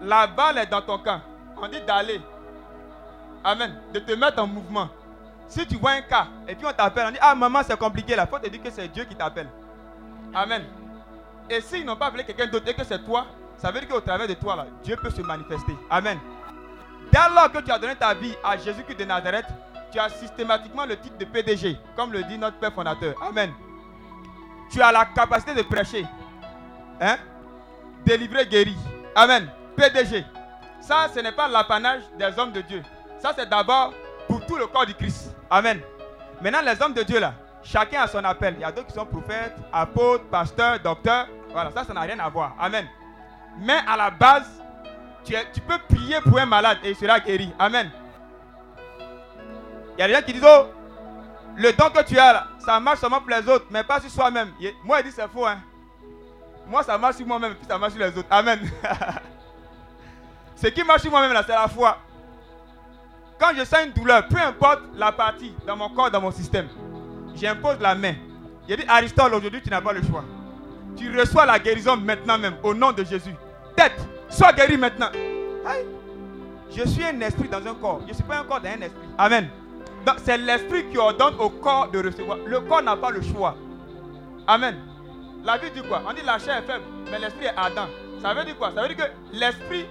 la 0.02 0.28
balle 0.28 0.60
est 0.60 0.68
dans 0.68 0.82
ton 0.82 1.00
camp. 1.00 1.22
On 1.58 1.68
dit 1.68 1.82
d'aller. 1.82 2.22
Amen. 3.44 3.82
De 3.94 4.00
te 4.00 4.14
mettre 4.14 4.42
en 4.42 4.48
mouvement. 4.48 4.90
Si 5.52 5.68
tu 5.68 5.76
vois 5.76 5.92
un 5.92 6.02
cas 6.02 6.28
et 6.48 6.56
puis 6.56 6.66
on 6.66 6.72
t'appelle, 6.72 7.08
on 7.10 7.12
dit 7.12 7.18
Ah 7.20 7.36
maman, 7.36 7.60
c'est 7.62 7.78
compliqué 7.78 8.16
là. 8.16 8.26
Il 8.26 8.30
faut 8.30 8.40
te 8.40 8.48
dire 8.48 8.64
que 8.64 8.70
c'est 8.70 8.88
Dieu 8.88 9.04
qui 9.04 9.16
t'appelle. 9.16 9.50
Amen. 10.34 10.64
Et 11.50 11.60
s'ils 11.60 11.86
n'ont 11.86 11.98
pas 11.98 12.06
appelé 12.06 12.24
quelqu'un 12.24 12.48
d'autre 12.48 12.70
et 12.70 12.74
que 12.74 12.86
c'est 12.86 13.04
toi, 13.04 13.26
ça 13.58 13.70
veut 13.70 13.82
dire 13.82 13.90
qu'au 13.90 14.00
travers 14.00 14.30
de 14.30 14.34
toi 14.34 14.56
là, 14.56 14.68
Dieu 14.82 14.96
peut 14.96 15.10
se 15.10 15.22
manifester. 15.22 15.76
Amen. 15.90 16.18
Dès 17.12 17.20
lors 17.36 17.52
que 17.52 17.58
tu 17.58 17.70
as 17.70 17.78
donné 17.78 17.98
ta 17.98 18.14
vie 18.14 18.34
à 18.42 18.56
Jésus-Christ 18.56 18.98
de 18.98 19.04
Nazareth, 19.04 19.48
tu 19.92 20.00
as 20.00 20.08
systématiquement 20.08 20.86
le 20.86 20.96
titre 20.96 21.18
de 21.18 21.26
PDG, 21.26 21.78
comme 21.98 22.14
le 22.14 22.24
dit 22.24 22.38
notre 22.38 22.58
Père 22.58 22.72
fondateur. 22.72 23.14
Amen. 23.22 23.52
Tu 24.72 24.82
as 24.82 24.94
la 24.94 25.04
capacité 25.04 25.54
de 25.54 25.64
prêcher. 25.64 26.08
Hein? 27.02 27.18
Délivrer, 28.06 28.46
guérir. 28.46 28.78
Amen. 29.14 29.50
PDG. 29.76 30.24
Ça, 30.80 31.08
ce 31.14 31.20
n'est 31.20 31.34
pas 31.34 31.50
l'apanage 31.50 32.04
des 32.18 32.40
hommes 32.40 32.54
de 32.54 32.62
Dieu. 32.62 32.82
Ça, 33.20 33.34
c'est 33.36 33.50
d'abord 33.50 33.94
pour 34.28 34.46
tout 34.46 34.56
le 34.58 34.68
corps 34.68 34.86
du 34.86 34.94
Christ. 34.94 35.36
Amen. 35.50 35.80
Maintenant, 36.42 36.62
les 36.62 36.82
hommes 36.82 36.94
de 36.94 37.04
Dieu, 37.04 37.20
là, 37.20 37.34
chacun 37.64 38.02
a 38.02 38.08
son 38.08 38.24
appel. 38.24 38.56
Il 38.58 38.62
y 38.62 38.64
a 38.64 38.72
d'autres 38.72 38.88
qui 38.88 38.94
sont 38.94 39.06
prophètes, 39.06 39.56
apôtres, 39.72 40.26
pasteurs, 40.26 40.80
docteurs. 40.80 41.28
Voilà, 41.52 41.72
ça, 41.72 41.84
ça 41.84 41.94
n'a 41.94 42.02
rien 42.02 42.18
à 42.20 42.30
voir. 42.30 42.56
Amen. 42.60 42.88
Mais 43.60 43.80
à 43.88 43.98
la 43.98 44.10
base, 44.10 44.62
tu, 45.24 45.62
peux 45.62 45.78
prier 45.90 46.20
pour 46.22 46.38
un 46.40 46.46
malade 46.46 46.80
et 46.84 46.92
il 46.92 46.96
sera 46.96 47.20
guéri. 47.20 47.52
Amen. 47.60 47.92
Il 49.98 50.02
y 50.02 50.04
a 50.04 50.08
des 50.08 50.14
gens 50.14 50.22
qui 50.22 50.34
disent, 50.34 50.46
oh, 50.46 50.68
le 51.56 51.72
don 51.74 51.90
que 51.90 52.04
tu 52.04 52.18
as 52.18 52.34
là, 52.34 52.48
ça 52.66 52.80
marche 52.80 53.00
seulement 53.00 53.20
pour 53.20 53.30
les 53.30 53.48
autres, 53.48 53.66
mais 53.70 53.84
pas 53.84 54.00
sur 54.00 54.10
soi-même. 54.10 54.52
Moi, 54.84 55.00
il 55.02 55.06
dit, 55.06 55.12
c'est 55.12 55.28
faux. 55.28 55.46
Hein. 55.46 55.60
Moi, 56.68 56.84
ça 56.84 56.98
marche 56.98 57.18
sur 57.18 57.28
moi-même, 57.28 57.56
puis 57.56 57.66
ça 57.68 57.78
marche 57.78 57.94
sur 57.94 58.02
les 58.02 58.18
autres. 58.18 58.28
Amen. 58.30 58.60
Ce 60.56 60.68
qui 60.68 60.84
marche 60.84 61.02
sur 61.02 61.12
moi-même, 61.12 61.34
là, 61.34 61.44
c'est 61.46 61.54
la 61.54 61.68
foi. 61.68 61.98
Quand 63.42 63.54
je 63.58 63.66
sens 63.66 63.86
une 63.88 63.92
douleur, 63.94 64.28
peu 64.28 64.38
importe 64.38 64.82
la 64.96 65.12
partie 65.12 65.52
dans 65.66 65.76
mon 65.76 65.90
corps, 65.90 66.12
dans 66.12 66.22
mon 66.22 66.30
système, 66.30 66.68
j'impose 67.36 67.80
la 67.82 67.96
main. 67.96 68.14
Il 68.70 68.78
dit, 68.78 68.86
Aristote, 68.88 69.34
aujourd'hui, 69.34 69.62
tu 69.64 69.70
n'as 69.72 69.82
pas 69.82 69.94
le 69.94 70.04
choix. 70.04 70.24
Tu 70.96 71.18
reçois 71.18 71.48
la 71.48 71.58
guérison 71.58 71.98
maintenant 71.98 72.38
même, 72.38 72.54
au 72.62 72.76
nom 72.76 72.92
de 72.92 73.04
Jésus. 73.04 73.34
Tête, 73.76 74.00
Sois 74.32 74.54
guéri 74.54 74.78
maintenant. 74.78 75.10
Je 76.74 76.88
suis 76.88 77.04
un 77.04 77.20
esprit 77.20 77.50
dans 77.50 77.66
un 77.68 77.74
corps. 77.74 78.02
Je 78.04 78.10
ne 78.10 78.14
suis 78.14 78.24
pas 78.24 78.38
un 78.38 78.44
corps 78.44 78.62
dans 78.62 78.70
un 78.70 78.82
esprit. 78.82 79.08
Amen. 79.18 79.50
C'est 80.24 80.38
l'esprit 80.38 80.86
qui 80.90 80.98
ordonne 80.98 81.36
au 81.40 81.50
corps 81.50 81.90
de 81.90 82.02
recevoir. 82.02 82.38
Le 82.46 82.62
corps 82.62 82.82
n'a 82.82 82.96
pas 82.96 83.10
le 83.10 83.22
choix. 83.22 83.58
Amen. 84.48 84.78
La 85.44 85.58
vie 85.58 85.72
dit 85.72 85.82
quoi? 85.88 86.02
On 86.08 86.14
dit 86.14 86.22
la 86.24 86.40
chair 86.40 86.58
est 86.60 86.62
faible, 86.62 86.84
mais 87.12 87.20
l'esprit 87.20 87.46
est 87.46 87.58
ardent. 87.58 87.88
Ça 88.22 88.34
veut 88.34 88.46
dire 88.46 88.58
quoi? 88.58 88.72
Ça 88.74 88.84
veut 88.84 88.88
dire 88.94 88.98
que 88.98 89.12
l'esprit 89.36 89.86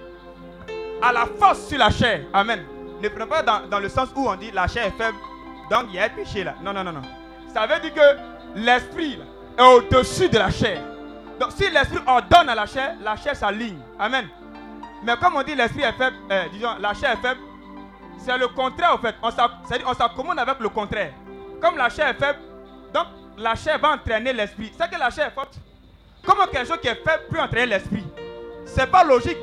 a 1.01 1.13
la 1.13 1.25
force 1.37 1.67
sur 1.67 1.77
la 1.77 1.91
chair. 1.91 2.21
Amen. 2.33 2.63
Ne 3.01 3.09
prenez 3.09 3.25
pas 3.25 3.41
dans, 3.41 3.67
dans, 3.67 3.79
le 3.79 3.89
sens 3.89 4.09
où 4.15 4.27
on 4.27 4.35
dit 4.35 4.51
la 4.51 4.67
chair 4.67 4.85
est 4.85 4.91
faible, 4.91 5.17
donc 5.69 5.85
il 5.89 5.95
y 5.95 5.99
a 5.99 6.05
un 6.05 6.09
péché 6.09 6.43
là. 6.43 6.55
Non, 6.61 6.71
non, 6.73 6.83
non, 6.83 6.91
non. 6.91 7.01
Ça 7.53 7.65
veut 7.65 7.79
dire 7.81 7.93
que 7.93 8.59
l'esprit 8.59 9.19
est 9.57 9.61
au-dessus 9.63 10.29
de 10.29 10.37
la 10.37 10.51
chair. 10.51 10.81
Donc 11.39 11.51
si 11.53 11.69
l'esprit 11.69 11.99
ordonne 12.05 12.49
à 12.49 12.55
la 12.55 12.65
chair, 12.65 12.95
la 13.03 13.15
chair 13.15 13.35
s'aligne. 13.35 13.79
Amen. 13.99 14.27
Mais 15.03 15.15
comme 15.17 15.35
on 15.35 15.41
dit 15.41 15.55
l'esprit 15.55 15.81
est 15.81 15.93
faible, 15.93 16.15
euh, 16.31 16.43
disons 16.53 16.69
la 16.79 16.93
chair 16.93 17.13
est 17.13 17.27
faible, 17.27 17.39
c'est 18.19 18.37
le 18.37 18.47
contraire 18.49 18.93
en 18.93 18.99
fait. 18.99 19.15
On 19.23 19.93
s'accommode 19.93 20.37
avec 20.37 20.59
le 20.59 20.69
contraire. 20.69 21.13
Comme 21.59 21.77
la 21.77 21.89
chair 21.89 22.09
est 22.09 22.13
faible, 22.13 22.39
donc 22.93 23.07
la 23.37 23.55
chair 23.55 23.79
va 23.79 23.93
entraîner 23.93 24.33
l'esprit. 24.33 24.71
C'est 24.77 24.91
que 24.91 24.99
la 24.99 25.09
chair 25.09 25.27
est 25.27 25.31
forte. 25.31 25.57
Comment 26.23 26.45
quelque 26.45 26.67
chose 26.67 26.79
qui 26.79 26.87
est 26.87 27.03
faible 27.03 27.23
peut 27.31 27.39
entraîner 27.39 27.65
l'esprit? 27.65 28.05
C'est 28.65 28.89
pas 28.91 29.03
logique. 29.03 29.37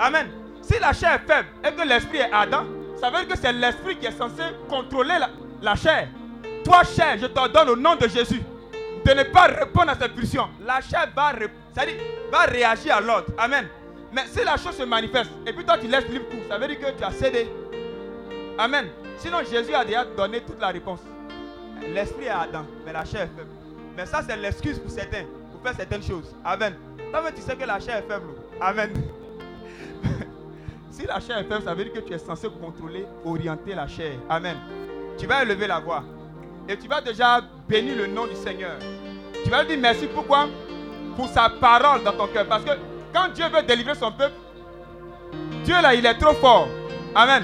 Amen. 0.00 0.30
Si 0.62 0.78
la 0.78 0.92
chair 0.94 1.12
est 1.12 1.30
faible 1.30 1.48
et 1.62 1.72
que 1.72 1.86
l'esprit 1.86 2.18
est 2.18 2.32
ardent, 2.32 2.64
ça 3.02 3.10
veut 3.10 3.18
dire 3.24 3.34
que 3.34 3.36
c'est 3.36 3.52
l'esprit 3.52 3.96
qui 3.96 4.06
est 4.06 4.16
censé 4.16 4.42
contrôler 4.68 5.14
la, 5.60 5.74
chair. 5.74 6.06
Toi, 6.64 6.84
chair, 6.84 7.18
je 7.18 7.26
t'ordonne 7.26 7.70
au 7.70 7.76
nom 7.76 7.96
de 7.96 8.06
Jésus 8.06 8.40
de 9.04 9.10
ne 9.12 9.24
pas 9.24 9.46
répondre 9.46 9.90
à 9.90 9.96
cette 9.96 10.14
pulsion. 10.14 10.48
La 10.64 10.80
chair 10.80 11.08
va, 11.16 11.32
va 12.30 12.38
réagir 12.44 12.94
à 12.94 13.00
l'ordre. 13.00 13.26
Amen. 13.36 13.66
Mais 14.12 14.22
si 14.28 14.44
la 14.44 14.56
chose 14.56 14.76
se 14.76 14.84
manifeste 14.84 15.32
et 15.44 15.52
puis 15.52 15.64
toi 15.64 15.78
tu 15.78 15.88
laisses 15.88 16.06
libre 16.06 16.28
cours, 16.28 16.44
ça 16.48 16.58
veut 16.58 16.68
dire 16.68 16.78
que 16.78 16.96
tu 16.96 17.02
as 17.02 17.10
cédé. 17.10 17.50
Amen. 18.56 18.86
Sinon 19.18 19.38
Jésus 19.50 19.74
a 19.74 19.84
déjà 19.84 20.04
donné 20.04 20.40
toute 20.42 20.60
la 20.60 20.68
réponse. 20.68 21.00
L'esprit 21.92 22.26
est 22.26 22.28
Adam, 22.28 22.64
mais 22.86 22.92
la 22.92 23.04
chair 23.04 23.22
est 23.22 23.36
faible. 23.36 23.50
Mais 23.96 24.06
ça 24.06 24.22
c'est 24.24 24.36
l'excuse 24.36 24.78
pour 24.78 24.92
certains, 24.92 25.24
pour 25.50 25.60
faire 25.60 25.74
certaines 25.74 26.04
choses. 26.04 26.32
Amen. 26.44 26.76
Toi 27.10 27.32
tu 27.34 27.42
sais 27.42 27.56
que 27.56 27.64
la 27.64 27.80
chair 27.80 27.96
est 27.96 28.08
faible. 28.08 28.28
Amen. 28.60 28.92
Si 30.92 31.06
la 31.06 31.20
chair 31.20 31.38
est 31.38 31.44
faible, 31.44 31.62
ça 31.64 31.74
veut 31.74 31.84
dire 31.84 31.94
que 31.94 32.00
tu 32.00 32.12
es 32.12 32.18
censé 32.18 32.48
contrôler, 32.50 33.06
orienter 33.24 33.74
la 33.74 33.88
chair. 33.88 34.12
Amen. 34.28 34.58
Tu 35.16 35.26
vas 35.26 35.42
élever 35.42 35.66
la 35.66 35.80
voix. 35.80 36.04
Et 36.68 36.76
tu 36.76 36.86
vas 36.86 37.00
déjà 37.00 37.40
bénir 37.66 37.96
le 37.96 38.06
nom 38.08 38.26
du 38.26 38.36
Seigneur. 38.36 38.76
Tu 39.42 39.48
vas 39.48 39.62
lui 39.62 39.68
dire 39.68 39.78
merci. 39.80 40.06
Pourquoi? 40.06 40.48
Pour 41.16 41.28
sa 41.28 41.48
parole 41.48 42.04
dans 42.04 42.12
ton 42.12 42.26
cœur. 42.26 42.46
Parce 42.46 42.62
que 42.62 42.72
quand 43.10 43.28
Dieu 43.34 43.46
veut 43.48 43.62
délivrer 43.62 43.94
son 43.94 44.12
peuple, 44.12 44.34
Dieu 45.64 45.74
là, 45.80 45.94
il 45.94 46.04
est 46.04 46.18
trop 46.18 46.34
fort. 46.34 46.68
Amen. 47.14 47.42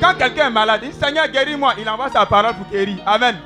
Quand 0.00 0.14
quelqu'un 0.18 0.48
est 0.48 0.50
malade, 0.50 0.80
il 0.82 0.90
dit 0.90 0.98
Seigneur, 0.98 1.28
guéris-moi. 1.28 1.74
Il 1.78 1.88
envoie 1.88 2.08
sa 2.08 2.26
parole 2.26 2.54
pour 2.54 2.66
guérir. 2.70 2.98
Amen. 3.06 3.36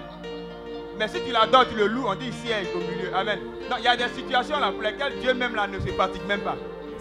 Mais 0.99 1.09
si 1.09 1.21
tu 1.23 1.33
l'adores, 1.33 1.69
tu 1.69 1.77
le 1.77 1.87
loues, 1.87 2.07
on 2.09 2.15
dit 2.15 2.29
est 2.29 2.75
au 2.75 2.79
milieu. 2.79 3.15
Amen. 3.15 3.41
Donc 3.69 3.81
il 3.81 3.85
y 3.85 3.89
a 3.89 3.97
des 3.97 4.09
situations 4.09 4.59
là 4.59 4.73
pour 4.73 4.81
lesquelles 4.81 5.19
Dieu 5.21 5.35
même 5.35 5.55
là 5.55 5.67
ne 5.67 5.79
se 5.79 5.93
pratique 5.93 6.27
même 6.27 6.41
pas. 6.41 6.57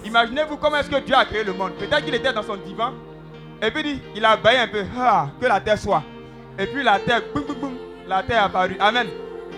Imaginez-vous 0.06 0.58
comment 0.58 0.78
est-ce 0.78 0.90
que 0.90 1.00
Dieu 1.00 1.16
a 1.16 1.26
créé 1.26 1.44
le 1.44 1.54
monde. 1.54 1.74
Peut-être 1.74 2.06
qu'il 2.06 2.16
était 2.16 2.32
dans 2.32 2.44
son 2.44 2.58
divan. 2.58 2.94
Et 3.62 3.72
puis 3.72 4.02
il 4.16 4.24
a 4.24 4.38
baillé 4.38 4.60
un 4.60 4.68
peu. 4.68 4.86
Ah, 4.98 5.28
que 5.40 5.46
la 5.46 5.60
terre 5.60 5.78
soit. 5.78 6.04
Et 6.58 6.68
puis 6.68 6.84
la 6.84 7.00
terre, 7.00 7.22
boum, 7.34 7.44
boum, 7.44 7.56
boum, 7.56 7.78
la 8.08 8.24
terre 8.24 8.44
est 8.44 8.46
apparue. 8.46 8.78
Amen. 8.80 9.08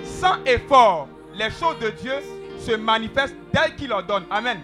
Sans 0.03 0.43
effort, 0.45 1.07
les 1.33 1.49
choses 1.51 1.77
de 1.79 1.89
Dieu 1.89 2.13
se 2.59 2.75
manifestent 2.75 3.35
dès 3.53 3.75
qu'il 3.75 3.91
ordonne. 3.91 4.23
Amen. 4.31 4.59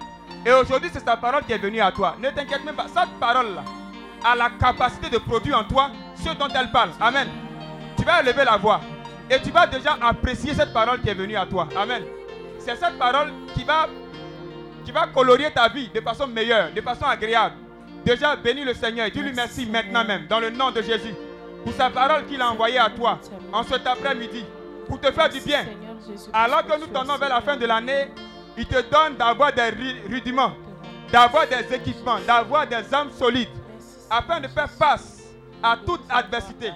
Et 0.46 0.52
aujourd'hui, 0.52 0.90
c'est 0.92 1.04
sa 1.04 1.18
parole 1.18 1.44
qui 1.44 1.54
est 1.54 1.58
venue 1.58 1.82
à 1.82 1.92
toi. 1.92 2.16
Ne 2.20 2.30
t'inquiète 2.30 2.66
même 2.66 2.76
pas. 2.76 2.88
Cette 2.88 3.20
parole-là 3.20 3.64
a 4.24 4.36
la 4.36 4.50
capacité 4.50 5.10
de 5.10 5.18
produire 5.18 5.58
en 5.58 5.64
toi 5.64 5.92
ce 6.16 6.30
dont 6.30 6.48
elle 6.54 6.72
parle. 6.72 6.90
Amen. 7.00 7.28
Tu 7.98 8.04
vas 8.04 8.22
élever 8.22 8.46
la 8.46 8.58
voix. 8.58 8.82
Et 9.30 9.40
tu 9.42 9.52
vas 9.52 9.68
déjà 9.68 9.98
apprécier 10.02 10.54
cette 10.54 10.74
parole 10.74 11.02
qui 11.02 11.10
est 11.10 11.14
venue 11.14 11.36
à 11.36 11.46
toi. 11.46 11.68
Amen. 11.78 12.04
C'est 12.60 12.76
cette 12.76 12.98
parole 12.98 13.32
qui 13.54 13.64
va, 13.64 13.88
qui 14.84 14.92
va 14.92 15.08
colorier 15.08 15.52
ta 15.52 15.68
vie 15.70 15.90
de 15.90 16.02
façon 16.02 16.28
meilleure, 16.28 16.72
de 16.74 16.82
façon 16.82 17.06
agréable. 17.06 17.56
Déjà, 18.06 18.36
bénis 18.36 18.66
le 18.66 18.74
Seigneur 18.74 19.08
et 19.08 19.12
dis-lui 19.12 19.32
merci 19.34 19.66
maintenant 19.66 20.04
même, 20.04 20.28
dans 20.28 20.40
le 20.40 20.50
nom 20.50 20.72
de 20.72 20.82
Jésus, 20.82 21.14
pour 21.64 21.74
sa 21.74 21.90
parole 21.90 22.26
qu'il 22.26 22.42
a 22.42 22.50
envoyée 22.52 22.80
à 22.80 22.90
toi 22.90 23.20
en 23.52 23.64
cet 23.64 23.88
après-midi, 23.88 24.44
pour 24.88 25.00
te 25.00 25.12
faire 25.12 25.30
du 25.30 25.40
bien. 25.40 25.66
Alors 26.34 26.66
que 26.66 26.80
nous 26.80 26.88
tendons 26.88 27.16
vers 27.18 27.30
la 27.30 27.42
fin 27.42 27.56
de 27.56 27.66
l'année, 27.66 28.10
il 28.58 28.66
te 28.66 28.82
donne 28.92 29.16
d'avoir 29.18 29.54
des 29.54 29.70
rudiments, 30.10 30.52
d'avoir 31.12 31.48
des 31.48 31.74
équipements, 31.74 32.20
d'avoir 32.28 32.68
des 32.68 32.94
âmes 32.94 33.12
solides, 33.12 33.50
afin 34.10 34.42
de 34.42 34.48
faire 34.50 34.70
face 34.70 35.24
à 35.62 35.78
toute 35.78 36.02
adversité. 36.10 36.72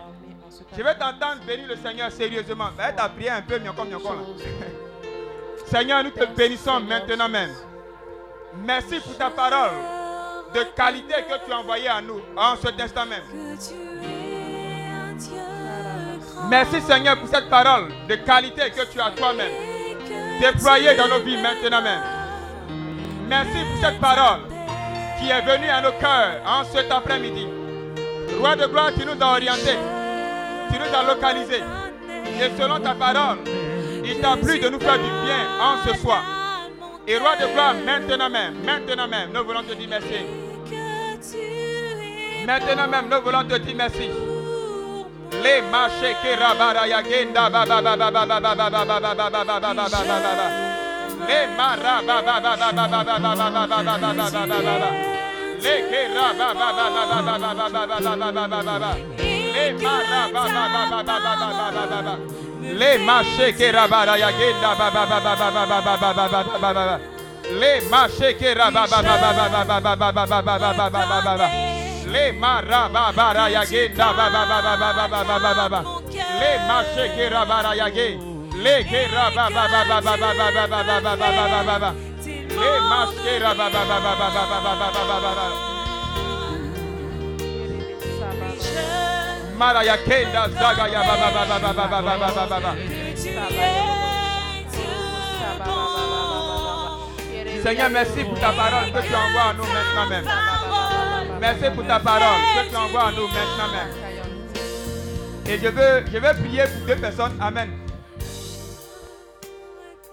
Je 0.75 0.81
vais 0.81 0.95
t'entendre 0.95 1.41
bénir 1.45 1.67
le 1.67 1.75
Seigneur 1.75 2.11
sérieusement. 2.11 2.69
Va 2.77 2.91
ta 2.91 3.09
prière 3.09 3.35
un 3.37 3.41
peu, 3.41 3.59
mieux 3.59 3.71
mieux 3.71 3.97
Seigneur, 5.65 6.03
nous 6.03 6.11
te 6.11 6.25
bénissons 6.25 6.79
maintenant 6.79 7.27
même. 7.27 7.49
Merci 8.65 8.99
pour 8.99 9.17
ta 9.17 9.29
parole 9.29 9.71
de 10.53 10.61
qualité 10.75 11.13
que 11.29 11.45
tu 11.45 11.51
as 11.51 11.59
envoyée 11.59 11.87
à 11.87 12.01
nous 12.01 12.21
en 12.35 12.55
cet 12.55 12.79
instant 12.79 13.05
même. 13.05 13.23
Merci 16.49 16.81
Seigneur 16.81 17.17
pour 17.19 17.27
cette 17.27 17.49
parole 17.49 17.89
de 18.07 18.15
qualité 18.15 18.71
que 18.71 18.85
tu 18.91 18.99
as 18.99 19.11
toi-même 19.11 19.51
déployée 20.39 20.95
dans 20.95 21.07
nos 21.07 21.19
vies 21.19 21.41
maintenant 21.41 21.81
même. 21.81 22.01
Merci 23.27 23.57
pour 23.71 23.89
cette 23.89 23.99
parole 23.99 24.41
qui 25.19 25.29
est 25.29 25.41
venue 25.41 25.69
à 25.69 25.81
nos 25.81 25.91
cœurs 25.93 26.41
en 26.45 26.63
cet 26.63 26.91
après-midi. 26.91 27.47
Roi 28.39 28.55
de 28.55 28.67
gloire, 28.67 28.91
tu 28.97 29.05
nous 29.05 29.19
as 29.19 29.31
orientés, 29.31 29.77
tu 30.71 30.79
nous 30.79 30.95
as 30.95 31.03
localisés. 31.03 31.63
Et 32.39 32.61
selon 32.61 32.79
ta 32.79 32.93
parole, 32.93 33.39
il 34.05 34.19
t'a 34.21 34.37
plu 34.37 34.59
de 34.59 34.69
nous 34.69 34.79
faire 34.79 34.97
du 34.97 35.09
bien 35.25 35.47
en 35.59 35.77
ce 35.85 35.97
soir. 35.99 36.36
Et 37.09 37.17
roi 37.17 37.37
de 37.37 37.47
gloire, 37.53 37.73
maintenant 37.85 38.29
même, 38.29 38.55
maintenant 38.65 39.07
même, 39.07 39.31
nous 39.33 39.45
voulons 39.45 39.63
te 39.63 39.73
dire 39.73 39.87
merci. 39.89 40.25
Maintenant 42.45 42.87
même, 42.89 43.09
nous 43.09 43.21
voulons 43.21 43.45
te 43.45 43.57
dire 43.59 43.75
merci. 43.77 44.09
Les 45.41 45.61
marchés 45.71 46.15
Les 58.83 59.26
Les 59.57 59.73
ba 59.73 59.91
ba 60.15 61.41
ba 62.01 62.17
Les 62.79 62.97
marchés 62.99 63.53
qui 63.53 63.71
ba 63.71 63.87
ba 63.87 64.05
Les 67.59 67.79
marchés 67.89 68.35
qui 68.37 68.53
rabara 68.53 68.85
ba 68.87 69.01
ba 88.55 89.16
Mara 89.57 89.83
ya 89.83 89.97
kenda 89.97 90.49
zaga 90.49 90.87
ya. 90.87 91.01
Seigneur, 97.63 97.89
merci 97.89 98.23
pour 98.23 98.39
ta 98.39 98.51
parole 98.51 98.91
que 98.93 99.01
tu 99.07 99.15
envoies 99.15 99.41
à 99.41 99.53
nous 99.53 99.63
maintenant 99.63 100.07
même. 100.09 100.25
Merci 101.41 101.69
pour 101.75 101.85
ta 101.87 101.99
parole 101.99 102.39
que 102.55 102.69
tu 102.69 102.75
envoies 102.75 103.03
à 103.07 103.11
nous 103.11 103.27
maintenant 103.27 103.71
même. 103.73 103.91
Et 105.47 105.57
je 105.57 105.67
veux, 105.67 106.05
je 106.05 106.17
veux 106.17 106.43
prier 106.43 106.63
pour 106.63 106.87
deux 106.87 107.01
personnes. 107.01 107.37
Amen. 107.41 107.69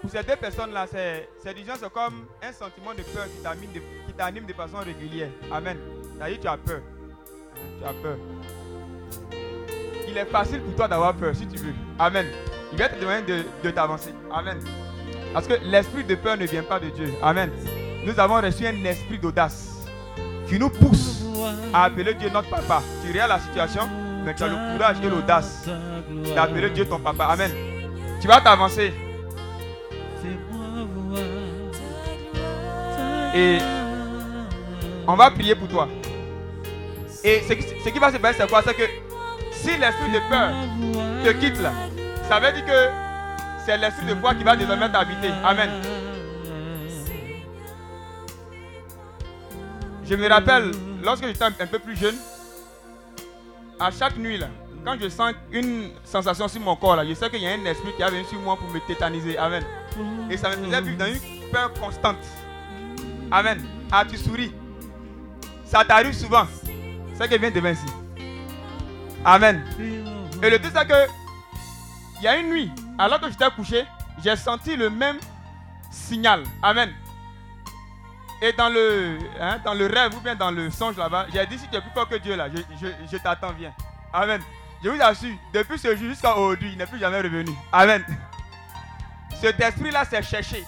Pour 0.01 0.09
ces 0.09 0.23
deux 0.23 0.35
personnes-là, 0.35 0.85
c'est, 0.91 1.29
c'est 1.43 1.55
c'est 1.55 1.93
comme 1.93 2.25
un 2.41 2.51
sentiment 2.51 2.93
de 2.93 3.03
peur 3.03 3.25
qui 3.25 3.41
t'anime 4.13 4.43
de, 4.45 4.47
de 4.47 4.53
façon 4.53 4.77
régulière. 4.79 5.29
Amen. 5.51 5.77
C'est-à-dire, 6.17 6.39
tu 6.41 6.47
as 6.47 6.57
peur. 6.57 6.81
Tu 7.79 7.85
as 7.85 7.93
peur. 7.93 8.17
Il 10.15 10.19
est 10.19 10.25
facile 10.31 10.61
pour 10.61 10.73
toi 10.75 10.87
d'avoir 10.87 11.13
peur 11.13 11.35
si 11.35 11.45
tu 11.45 11.57
veux. 11.57 11.73
Amen. 11.99 12.25
Il 12.71 12.77
va 12.77 12.87
te 12.87 12.97
demander 12.97 13.21
de, 13.21 13.43
de 13.61 13.69
t'avancer. 13.69 14.13
Amen. 14.31 14.57
Parce 15.33 15.45
que 15.45 15.55
l'esprit 15.61 16.05
de 16.05 16.15
peur 16.15 16.37
ne 16.37 16.45
vient 16.45 16.63
pas 16.63 16.79
de 16.79 16.87
Dieu. 16.87 17.13
Amen. 17.21 17.51
Nous 18.05 18.17
avons 18.17 18.35
reçu 18.35 18.65
un 18.65 18.85
esprit 18.85 19.19
d'audace 19.19 19.85
qui 20.47 20.57
nous 20.57 20.69
pousse 20.69 21.21
à 21.73 21.83
appeler 21.83 22.13
Dieu 22.13 22.29
notre 22.29 22.49
papa. 22.49 22.81
Tu 23.03 23.11
regardes 23.11 23.31
la 23.31 23.39
situation, 23.39 23.89
mais 24.23 24.33
tu 24.33 24.43
as 24.43 24.47
le 24.47 24.55
courage 24.77 24.95
et 25.03 25.09
l'audace 25.09 25.67
d'appeler 26.33 26.69
Dieu 26.69 26.85
ton 26.85 26.99
papa. 26.99 27.25
Amen. 27.25 27.51
Tu 28.21 28.27
vas 28.29 28.39
t'avancer. 28.39 28.93
Et 33.35 33.57
on 35.05 35.15
va 35.17 35.29
prier 35.29 35.55
pour 35.55 35.67
toi. 35.67 35.89
Et 37.21 37.41
ce 37.41 37.89
qui 37.89 37.99
va 37.99 38.13
se 38.13 38.17
passer, 38.17 38.37
c'est 38.39 38.49
quoi? 38.49 38.61
C'est 38.65 38.75
que 38.75 39.04
si 39.65 39.77
l'esprit 39.77 40.11
de 40.11 40.19
peur 40.29 40.51
te 41.23 41.31
quitte 41.39 41.59
là, 41.59 41.73
ça 42.29 42.39
veut 42.39 42.51
dire 42.53 42.65
que 42.65 42.89
c'est 43.65 43.77
l'esprit 43.77 44.05
de 44.05 44.13
foi 44.15 44.35
qui 44.35 44.43
va 44.43 44.55
désormais 44.55 44.91
t'habiter. 44.91 45.31
Amen. 45.43 45.69
Je 50.07 50.13
me 50.13 50.29
rappelle, 50.29 50.71
lorsque 51.03 51.25
j'étais 51.25 51.43
un 51.45 51.51
peu 51.51 51.79
plus 51.79 51.95
jeune, 51.95 52.15
à 53.79 53.89
chaque 53.89 54.17
nuit, 54.17 54.37
là, 54.37 54.49
quand 54.85 54.97
je 55.01 55.09
sens 55.09 55.33
une 55.51 55.89
sensation 56.03 56.47
sur 56.47 56.61
mon 56.61 56.75
corps, 56.75 56.95
là, 56.95 57.03
je 57.03 57.15
sais 57.15 57.27
qu'il 57.31 57.41
y 57.41 57.47
a 57.47 57.53
un 57.53 57.65
esprit 57.65 57.91
qui 57.97 58.03
est 58.03 58.09
venu 58.11 58.23
sur 58.25 58.39
moi 58.41 58.55
pour 58.55 58.69
me 58.69 58.79
tétaniser. 58.81 59.35
Amen. 59.35 59.63
Et 60.29 60.37
ça 60.37 60.49
me 60.49 60.63
faisait 60.63 60.81
vivre 60.81 60.97
dans 60.97 61.07
une 61.07 61.49
peur 61.51 61.73
constante. 61.73 62.17
Amen. 63.31 63.59
Ah, 63.91 64.05
tu 64.07 64.15
souris. 64.15 64.53
Ça 65.65 65.83
t'arrive 65.83 66.13
souvent. 66.13 66.45
C'est 67.15 67.27
que 67.27 67.39
vient 67.39 67.49
de 67.49 67.59
Vinci. 67.59 68.04
Amen. 69.25 69.63
Et 70.43 70.49
le 70.51 70.59
truc, 70.59 70.71
c'est 70.75 70.87
que, 70.87 71.09
il 72.17 72.23
y 72.23 72.27
a 72.27 72.37
une 72.37 72.49
nuit, 72.49 72.71
alors 72.99 73.19
que 73.19 73.27
j'étais 73.29 73.49
couché, 73.55 73.83
j'ai 74.23 74.35
senti 74.35 74.75
le 74.75 74.91
même 74.91 75.17
signal. 75.89 76.43
Amen. 76.61 76.93
Et 78.41 78.53
dans 78.53 78.69
le, 78.69 79.17
hein, 79.39 79.59
dans 79.65 79.73
le 79.73 79.87
rêve 79.87 80.15
ou 80.15 80.19
bien 80.19 80.35
dans 80.35 80.51
le 80.51 80.69
songe 80.69 80.97
là-bas, 80.97 81.25
j'ai 81.33 81.45
dit 81.47 81.57
si 81.57 81.67
tu 81.67 81.75
es 81.75 81.81
plus 81.81 81.89
fort 81.91 82.07
que 82.07 82.15
Dieu 82.15 82.35
là, 82.35 82.47
je, 82.53 82.87
je, 83.11 83.17
t'attends, 83.17 83.53
viens. 83.53 83.73
Amen. 84.13 84.41
Je 84.83 84.89
vous 84.89 85.01
assure, 85.01 85.35
depuis 85.51 85.79
ce 85.79 85.95
jour 85.95 86.09
jusqu'à 86.09 86.37
aujourd'hui, 86.37 86.71
il 86.73 86.77
n'est 86.77 86.85
plus 86.85 86.99
jamais 86.99 87.21
revenu. 87.21 87.51
Amen. 87.71 88.05
Cet 89.41 89.59
esprit-là 89.59 90.05
s'est 90.05 90.21
cherché. 90.21 90.63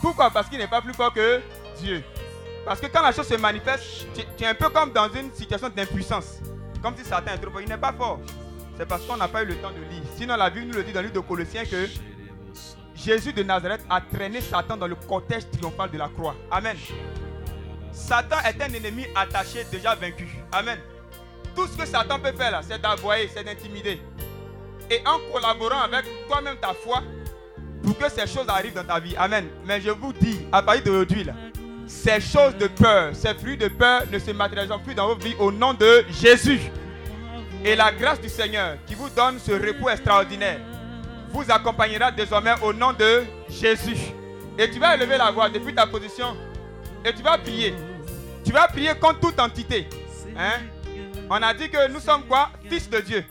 Pourquoi? 0.00 0.30
Parce 0.30 0.48
qu'il 0.48 0.58
n'est 0.58 0.68
pas 0.68 0.80
plus 0.80 0.94
fort 0.94 1.12
que 1.12 1.42
Dieu. 1.80 2.04
Parce 2.64 2.80
que 2.80 2.86
quand 2.86 3.02
la 3.02 3.10
chose 3.10 3.26
se 3.26 3.34
manifeste, 3.34 4.06
tu, 4.14 4.44
es 4.44 4.46
un 4.46 4.54
peu 4.54 4.68
comme 4.68 4.92
dans 4.92 5.08
une 5.12 5.32
situation 5.32 5.68
d'impuissance. 5.68 6.38
Comme 6.82 6.96
si 6.96 7.04
Satan 7.04 7.32
est 7.32 7.38
trop 7.38 7.50
fort. 7.50 7.60
Il 7.60 7.68
n'est 7.68 7.76
pas 7.76 7.92
fort. 7.92 8.20
C'est 8.76 8.86
parce 8.86 9.02
qu'on 9.02 9.16
n'a 9.16 9.28
pas 9.28 9.42
eu 9.42 9.46
le 9.46 9.56
temps 9.56 9.70
de 9.70 9.76
lire. 9.92 10.02
Sinon, 10.16 10.36
la 10.36 10.50
Bible 10.50 10.66
nous 10.66 10.74
le 10.74 10.82
dit 10.82 10.92
dans 10.92 11.00
le 11.00 11.08
livre 11.08 11.20
de 11.20 11.26
Colossiens 11.26 11.64
que 11.64 11.88
Jésus 12.94 13.32
de 13.32 13.42
Nazareth 13.42 13.84
a 13.88 14.00
traîné 14.00 14.40
Satan 14.40 14.76
dans 14.76 14.86
le 14.86 14.94
cortège 14.94 15.48
triomphal 15.50 15.90
de 15.90 15.98
la 15.98 16.08
croix. 16.08 16.34
Amen. 16.50 16.76
Satan 17.92 18.36
est 18.44 18.60
un 18.62 18.72
ennemi 18.72 19.06
attaché, 19.14 19.64
déjà 19.70 19.94
vaincu. 19.94 20.28
Amen. 20.50 20.78
Tout 21.54 21.66
ce 21.66 21.76
que 21.76 21.86
Satan 21.86 22.18
peut 22.18 22.32
faire 22.32 22.50
là, 22.50 22.60
c'est 22.66 22.80
d'avoyer, 22.80 23.28
c'est 23.28 23.44
d'intimider. 23.44 24.00
Et 24.90 25.00
en 25.06 25.18
collaborant 25.32 25.82
avec 25.82 26.04
toi-même 26.26 26.56
ta 26.56 26.74
foi, 26.74 27.02
pour 27.82 27.98
que 27.98 28.08
ces 28.08 28.26
choses 28.26 28.48
arrivent 28.48 28.74
dans 28.74 28.84
ta 28.84 28.98
vie. 29.00 29.14
Amen. 29.16 29.48
Mais 29.66 29.80
je 29.80 29.90
vous 29.90 30.12
dis, 30.12 30.46
à 30.50 30.62
partir 30.62 30.84
d'aujourd'hui, 30.84 31.24
là, 31.24 31.34
ces 31.86 32.20
choses 32.20 32.56
de 32.56 32.66
peur, 32.66 33.14
ces 33.14 33.34
fruits 33.34 33.56
de 33.56 33.68
peur 33.68 34.02
ne 34.10 34.18
se 34.18 34.30
matérialiseront 34.30 34.80
plus 34.80 34.94
dans 34.94 35.08
vos 35.08 35.16
vies 35.16 35.34
au 35.38 35.52
nom 35.52 35.74
de 35.74 36.04
Jésus. 36.10 36.60
Et 37.64 37.76
la 37.76 37.92
grâce 37.92 38.20
du 38.20 38.28
Seigneur 38.28 38.76
qui 38.86 38.94
vous 38.94 39.08
donne 39.10 39.38
ce 39.38 39.52
repos 39.52 39.88
extraordinaire 39.88 40.58
vous 41.30 41.44
accompagnera 41.48 42.10
désormais 42.10 42.54
au 42.62 42.72
nom 42.72 42.92
de 42.92 43.24
Jésus. 43.48 44.12
Et 44.58 44.70
tu 44.70 44.78
vas 44.78 44.94
élever 44.94 45.16
la 45.16 45.30
voix 45.30 45.48
depuis 45.48 45.74
ta 45.74 45.86
position 45.86 46.36
et 47.04 47.12
tu 47.12 47.22
vas 47.22 47.38
prier. 47.38 47.74
Tu 48.44 48.52
vas 48.52 48.66
prier 48.68 48.90
contre 49.00 49.20
toute 49.20 49.40
entité. 49.40 49.88
Hein? 50.36 50.60
On 51.30 51.36
a 51.36 51.54
dit 51.54 51.70
que 51.70 51.90
nous 51.90 52.00
sommes 52.00 52.24
quoi? 52.24 52.50
Fils 52.68 52.90
de 52.90 53.00
Dieu. 53.00 53.24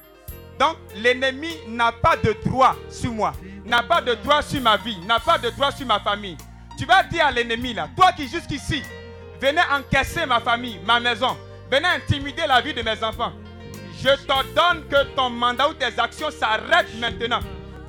Donc 0.59 0.77
l'ennemi 0.95 1.49
n'a 1.67 1.91
pas 1.91 2.15
de 2.15 2.35
droit 2.45 2.75
sur 2.89 3.11
moi, 3.11 3.33
n'a 3.65 3.83
pas 3.83 4.01
de 4.01 4.13
droit 4.15 4.41
sur 4.41 4.61
ma 4.61 4.77
vie, 4.77 4.97
n'a 5.07 5.19
pas 5.19 5.37
de 5.37 5.49
droit 5.49 5.71
sur 5.71 5.87
ma 5.87 5.99
famille. 5.99 6.37
Tu 6.81 6.87
vas 6.87 7.03
dire 7.03 7.27
à 7.27 7.31
l'ennemi 7.31 7.75
là, 7.75 7.87
toi 7.95 8.11
qui 8.11 8.27
jusqu'ici 8.27 8.81
venais 9.39 9.61
encaisser 9.71 10.25
ma 10.25 10.39
famille, 10.39 10.79
ma 10.83 10.99
maison, 10.99 11.37
venais 11.69 11.87
intimider 11.89 12.41
la 12.47 12.59
vie 12.59 12.73
de 12.73 12.81
mes 12.81 13.03
enfants, 13.03 13.33
je 14.03 14.09
t'ordonne 14.25 14.87
que 14.89 15.03
ton 15.15 15.29
mandat 15.29 15.69
ou 15.69 15.75
tes 15.75 15.99
actions 15.99 16.31
s'arrêtent 16.31 16.99
maintenant. 16.99 17.41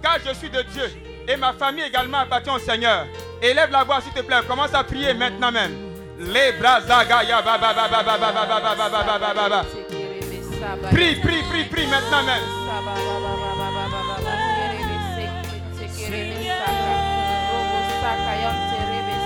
Car 0.02 0.18
je 0.22 0.34
suis 0.34 0.50
de 0.50 0.60
Dieu 0.60 0.92
et 1.26 1.36
ma 1.36 1.54
famille 1.54 1.84
également 1.84 2.18
appartient 2.18 2.50
au 2.50 2.58
Seigneur. 2.58 3.06
Élève 3.40 3.70
la 3.70 3.82
voix 3.82 4.02
s'il 4.02 4.12
te 4.12 4.20
plaît, 4.20 4.40
commence 4.46 4.74
à 4.74 4.84
prier 4.84 5.14
maintenant 5.14 5.50
même. 5.50 5.72
Les 6.18 6.52
bras 6.60 6.82
Prie, 10.90 11.14
prie, 11.16 11.42
prie, 11.50 11.64
prie 11.64 11.86
maintenant 11.86 12.24
même. 12.24 12.42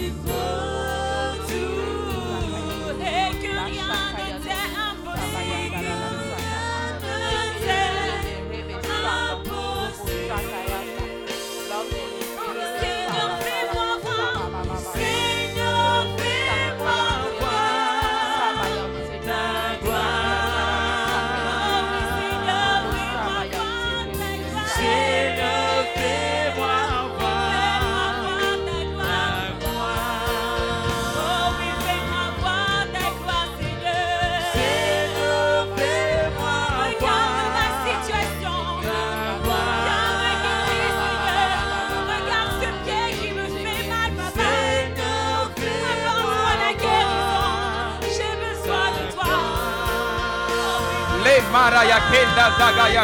happy. 0.00 0.49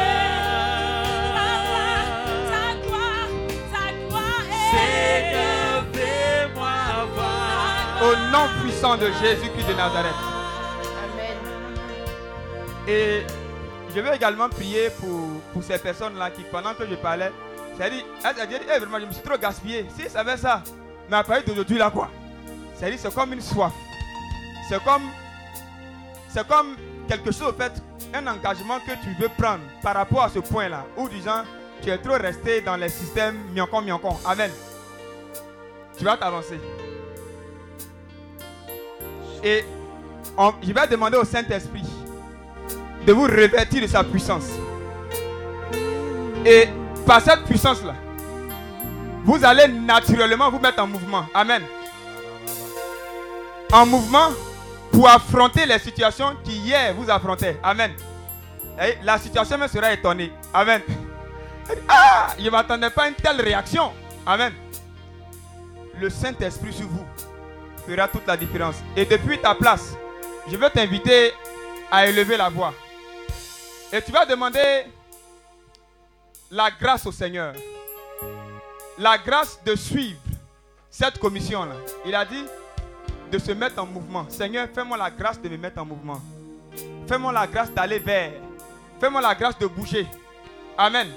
Papa, 1.35 1.87
ta 2.51 2.65
gloire, 2.85 3.33
ta 3.73 3.85
gloire 4.07 4.47
est. 4.51 4.71
Seigneur, 4.73 5.77
fais-moi 5.95 6.77
voir. 7.15 8.03
Au 8.03 8.13
nom 8.33 8.47
puissant 8.63 8.97
de 8.97 9.07
Jésus-Christ 9.23 9.69
de 9.69 9.75
Nazareth. 9.75 10.21
Amen. 11.05 11.37
Et 12.87 13.23
je 13.95 14.01
veux 14.01 14.15
également 14.15 14.49
prier 14.49 14.91
pour, 14.91 15.41
pour 15.53 15.63
ces 15.63 15.79
personnes-là 15.79 16.31
qui, 16.31 16.43
pendant 16.43 16.75
que 16.75 16.87
je 16.89 16.95
parlais, 16.97 17.33
Eh, 17.81 18.79
vraiment, 18.79 18.99
je 19.01 19.07
me 19.07 19.13
suis 19.13 19.23
trop 19.23 19.39
gaspillé. 19.39 19.87
Si 19.97 20.09
ça 20.11 20.25
ça, 20.37 20.63
mais 21.09 21.17
à 21.17 21.25
partir 21.25 21.47
d'aujourd'hui, 21.47 21.79
là, 21.79 21.91
quoi? 21.91 22.11
C'est 22.75 22.91
dit, 22.91 22.99
c'est 22.99 23.13
comme 23.13 23.33
une 23.33 23.41
soif. 23.41 23.73
C'est 24.69 24.83
comme, 24.85 25.03
c'est 26.29 26.47
comme 26.47 26.77
quelque 27.09 27.33
chose, 27.33 27.49
au 27.49 27.53
fait, 27.53 27.73
un 28.15 28.27
engagement 28.27 28.79
que 28.81 28.93
tu 29.03 29.15
veux 29.21 29.29
prendre 29.29 29.63
par 29.83 29.95
rapport 29.95 30.25
à 30.25 30.29
ce 30.29 30.39
point-là, 30.39 30.85
où 30.97 31.09
disant, 31.09 31.43
tu 31.83 31.91
es 31.91 31.99
trop 31.99 32.15
resté 32.15 32.61
dans 32.61 32.77
les 32.77 32.89
systèmes 32.89 33.37
miancon, 33.55 33.81
miancon. 33.83 34.17
Amen. 34.27 34.51
Tu 35.97 36.05
vas 36.05 36.17
t'avancer. 36.17 36.61
Et 39.43 39.65
je 40.63 40.73
vais 40.73 40.87
demander 40.89 41.17
au 41.17 41.25
Saint-Esprit 41.25 41.85
de 43.07 43.13
vous 43.13 43.23
revêtir 43.23 43.83
de 43.83 43.87
sa 43.87 44.05
puissance. 44.05 44.49
Et 46.45 46.69
par 47.07 47.21
cette 47.21 47.45
puissance-là, 47.45 47.95
vous 49.29 49.45
allez 49.45 49.69
naturellement 49.69 50.51
vous 50.51 50.59
mettre 50.59 50.83
en 50.83 50.87
mouvement. 50.87 51.27
Amen. 51.35 51.63
En 53.71 53.85
mouvement 53.85 54.31
pour 54.91 55.07
affronter 55.07 55.67
les 55.67 55.79
situations 55.79 56.35
qui 56.43 56.53
hier 56.53 56.95
vous 56.95 57.11
affrontaient. 57.11 57.61
Amen. 57.63 57.93
La 59.03 59.19
situation 59.19 59.59
me 59.59 59.69
sera 59.69 59.93
étonnée. 59.93 60.33
Amen. 60.55 60.81
Ah, 61.87 62.29
je 62.39 62.45
ne 62.47 62.51
m'attendais 62.51 62.89
pas 62.89 63.03
à 63.03 63.09
une 63.09 63.15
telle 63.17 63.39
réaction. 63.43 63.93
Amen. 64.27 64.55
Le 66.01 66.09
Saint-Esprit 66.09 66.73
sur 66.73 66.87
vous 66.87 67.05
fera 67.87 68.09
toute 68.09 68.27
la 68.27 68.37
différence. 68.37 68.77
Et 68.97 69.05
depuis 69.05 69.39
ta 69.39 69.55
place, 69.55 69.93
je 70.51 70.57
veux 70.57 70.71
t'inviter 70.71 71.35
à 71.93 72.07
élever 72.07 72.39
la 72.39 72.49
voix. 72.49 72.73
Et 73.93 74.01
tu 74.01 74.11
vas 74.11 74.25
demander 74.25 74.87
la 76.51 76.71
grâce 76.71 77.05
au 77.05 77.13
Seigneur. 77.13 77.53
La 78.99 79.17
grâce 79.19 79.59
de 79.65 79.75
suivre 79.77 80.19
cette 80.91 81.19
commission-là. 81.19 81.75
Il 82.05 82.15
a 82.15 82.25
dit 82.25 82.45
de 83.31 83.39
se 83.39 83.53
mettre 83.53 83.81
en 83.83 83.87
mouvement. 83.87 84.27
Seigneur, 84.29 84.69
fais-moi 84.75 84.97
la 84.97 85.11
grâce 85.11 85.41
de 85.41 85.49
me 85.49 85.57
mettre 85.57 85.81
en 85.81 85.85
mouvement. 85.85 86.21
Fais-moi 87.07 87.33
la 87.33 87.47
grâce 87.47 87.71
d'aller 87.73 87.99
vers. 87.99 88.33
Fais-moi 89.01 89.21
la 89.21 89.35
grâce 89.35 89.59
de 89.59 89.67
bouger. 89.67 90.07
Amen. 90.77 91.09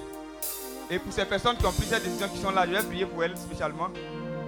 Et 0.89 0.99
pour 0.99 1.11
ces 1.13 1.25
personnes 1.25 1.55
qui 1.57 1.65
ont 1.65 1.71
pris 1.71 1.85
cette 1.85 2.03
décision 2.03 2.27
qui 2.27 2.37
sont 2.37 2.51
là, 2.51 2.65
je 2.67 2.71
vais 2.71 2.83
prier 2.83 3.05
pour 3.05 3.23
elles 3.23 3.37
spécialement. 3.37 3.89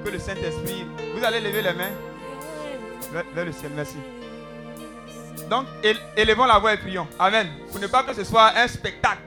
Que 0.03 0.09
le 0.09 0.19
Saint-Esprit, 0.19 0.85
vous 1.15 1.23
allez 1.23 1.39
lever 1.39 1.61
les 1.61 1.73
mains 1.73 1.91
vers, 3.11 3.23
vers 3.33 3.45
le 3.45 3.51
ciel. 3.53 3.71
Merci. 3.75 3.95
Donc, 5.49 5.65
éle- 5.81 5.99
élevons 6.17 6.45
la 6.45 6.59
voix 6.59 6.73
et 6.73 6.77
prions. 6.77 7.07
Amen. 7.17 7.47
Pour 7.71 7.79
ne 7.79 7.87
pas 7.87 8.03
que 8.03 8.13
ce 8.13 8.23
soit 8.25 8.51
un 8.57 8.67
spectacle. 8.67 9.21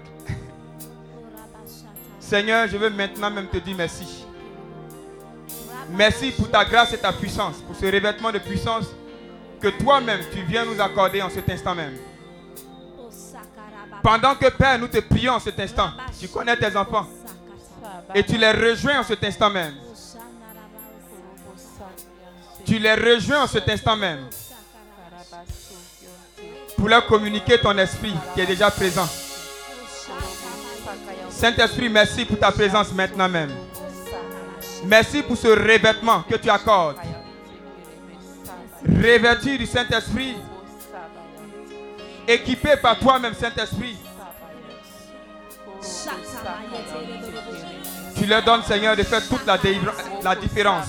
Seigneur, 2.28 2.66
je 2.66 2.76
veux 2.76 2.90
maintenant 2.90 3.30
même 3.30 3.46
te 3.46 3.58
dire 3.58 3.76
merci. 3.76 4.24
Merci 5.90 6.32
pour 6.32 6.50
ta 6.50 6.64
grâce 6.64 6.92
et 6.92 6.98
ta 6.98 7.12
puissance, 7.12 7.58
pour 7.58 7.76
ce 7.76 7.86
revêtement 7.86 8.32
de 8.32 8.40
puissance 8.40 8.86
que 9.60 9.68
toi-même 9.68 10.18
tu 10.32 10.42
viens 10.42 10.64
nous 10.64 10.80
accorder 10.80 11.22
en 11.22 11.30
cet 11.30 11.48
instant 11.48 11.76
même. 11.76 11.96
Pendant 14.02 14.34
que 14.34 14.48
Père, 14.48 14.76
nous 14.80 14.88
te 14.88 14.98
prions 14.98 15.34
en 15.34 15.38
cet 15.38 15.60
instant, 15.60 15.90
tu 16.18 16.26
connais 16.26 16.56
tes 16.56 16.76
enfants 16.76 17.06
et 18.12 18.24
tu 18.24 18.36
les 18.36 18.50
rejoins 18.50 18.98
en 19.00 19.04
cet 19.04 19.22
instant 19.22 19.50
même. 19.50 19.74
Tu 22.64 22.80
les 22.80 22.94
rejoins 22.94 23.44
en 23.44 23.46
cet 23.46 23.68
instant 23.68 23.96
même 23.96 24.26
pour 26.76 26.88
leur 26.88 27.06
communiquer 27.06 27.60
ton 27.60 27.78
esprit 27.78 28.14
qui 28.34 28.40
est 28.40 28.46
déjà 28.46 28.68
présent. 28.72 29.08
Saint-Esprit, 31.36 31.88
merci 31.90 32.24
pour 32.24 32.38
ta 32.38 32.50
présence 32.50 32.92
maintenant 32.92 33.28
même. 33.28 33.50
Merci 34.84 35.22
pour 35.22 35.36
ce 35.36 35.48
revêtement 35.48 36.22
que 36.22 36.36
tu 36.36 36.48
accordes. 36.48 36.96
Revêtu 38.86 39.58
du 39.58 39.66
Saint-Esprit, 39.66 40.36
équipé 42.26 42.76
par 42.80 42.98
toi-même, 42.98 43.34
Saint-Esprit. 43.34 43.96
Tu 48.16 48.24
leur 48.26 48.42
donnes, 48.42 48.62
Seigneur, 48.62 48.96
de 48.96 49.02
faire 49.02 49.26
toute 49.28 49.44
la, 49.46 49.58
délivra- 49.58 49.92
la 50.22 50.34
différence. 50.36 50.86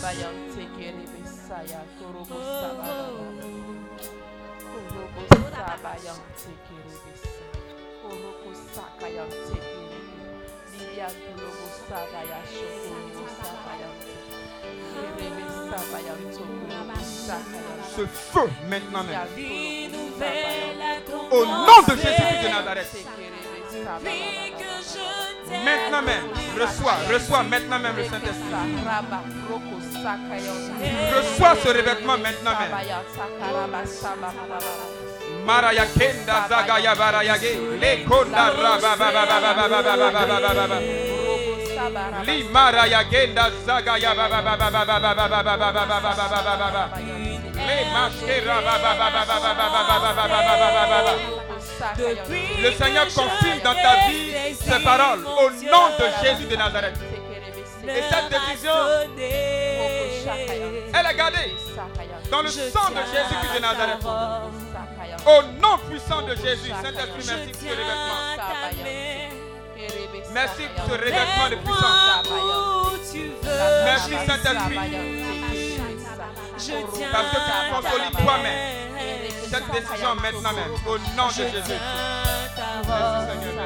Ce 17.96 18.06
feu 18.06 18.50
maintenant 18.70 19.04
même. 19.04 19.20
Au 21.32 21.46
nom 21.46 21.82
de 21.88 21.96
Jésus-Christ 21.96 22.44
de 22.44 22.48
Nazareth. 22.50 23.06
Maintenant 25.64 26.02
même. 26.02 26.28
Reçois, 26.60 26.96
reçois 27.14 27.44
maintenant 27.44 27.80
même 27.80 27.96
le 27.96 28.04
Saint-Esprit. 28.04 28.44
Reçois 31.16 31.56
ce 31.64 31.68
revêtement 31.70 32.18
maintenant 32.18 32.56
même. 32.60 32.72
Ba 41.90 42.10
ba 42.10 42.18
ba 42.18 42.20
ba 42.20 42.20
ba 42.20 42.20
ba 42.20 42.20
ba 42.20 42.20
ba 42.20 42.20
ba 42.20 42.20
ba 42.20 42.20
ba 42.20 42.20
ba 42.20 42.20
ba. 42.20 42.24
Li 42.28 42.44
maraya 42.54 43.04
genda 43.10 43.52
zagaya 43.66 44.12
ba 44.16 44.26
ba 44.30 44.42
ba 44.42 44.54
ba 44.58 44.70
ba 44.70 44.86
ba 44.86 45.00
ba 45.00 45.14
ba 45.16 45.28
ba 45.28 45.44
ba 45.44 45.54
ba 45.58 45.72
ba 45.72 45.74
ba 45.74 45.92
ba 45.92 46.14
ba 46.16 46.28
ba 46.28 46.42
ba 46.44 46.56
ba 46.58 46.68
ba. 46.72 46.84
Le 47.68 47.78
mashkera 47.94 48.58
ba 48.62 48.76
ba 48.84 48.92
ba 49.00 49.08
ba 49.16 49.22
ba 49.26 49.38
ba 49.40 49.54
ba 49.54 49.68
ba 49.68 49.82
ba 49.88 49.98
ba 50.00 50.12
ba 50.14 50.28
ba 50.28 50.44
ba 50.48 50.70
ba 50.76 50.84
ba 50.92 51.00
ba. 51.06 51.14
Depuis 51.98 52.62
Le 52.62 52.72
Seigneur 52.72 53.06
confirme 53.06 53.60
dans 53.64 53.76
ta 53.76 54.08
vie 54.08 54.56
ces 54.60 54.80
paroles 54.84 55.26
au 55.26 55.50
nom 55.66 55.90
de 56.00 56.06
Jésus 56.24 56.48
de 56.48 56.56
Nazareth. 56.56 57.00
Et 57.84 58.02
cette 58.10 58.30
décision, 58.30 58.78
elle 60.94 61.06
est 61.06 61.16
gardée 61.16 61.56
dans 62.30 62.42
le 62.42 62.50
sang 62.50 62.90
de 62.90 63.02
Jésus-Christ 63.14 63.56
de 63.56 63.62
Nazareth. 63.62 64.06
Au 65.26 65.42
nom 65.62 65.78
puissant 65.90 66.22
de 66.24 66.36
Jésus, 66.36 66.70
Saint-Esprit, 66.70 67.26
merci 67.28 67.52
pour 67.52 67.62
ce 67.62 67.68
revêtement. 67.70 69.37
Merci 70.38 70.66
pour 70.76 70.86
ce 70.86 70.92
revêtement 70.92 71.50
de 71.50 71.56
puissance. 71.56 72.30
Merci, 73.86 74.12
Saint-Esprit. 74.28 74.78
Parce 77.12 77.30
que 77.32 77.38
tu 77.38 77.54
consolides 77.74 78.18
toi-même 78.24 78.62
cette 79.50 79.70
décision 79.72 80.14
maintenant 80.22 80.54
même. 80.54 80.74
Au 80.86 80.98
nom 81.18 81.28
de 81.28 81.34
Jésus. 81.34 81.80
Merci, 82.86 83.20
Seigneur. 83.28 83.66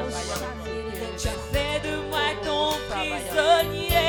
Tu 1.18 1.28
as 1.28 1.38
fait 1.52 1.78
de 1.86 1.94
moi 2.08 2.28
ton 2.42 2.66
prisonnier. 2.88 4.08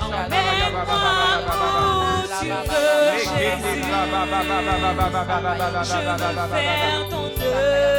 Emmène-moi 0.00 0.82
où 1.88 2.26
tu 2.38 2.46
veux, 2.46 3.08
Jésus. 3.18 3.82
Je 5.82 5.96
veux 5.96 6.18
faire 6.18 7.08
ton 7.10 7.24
œuvre. 7.42 7.97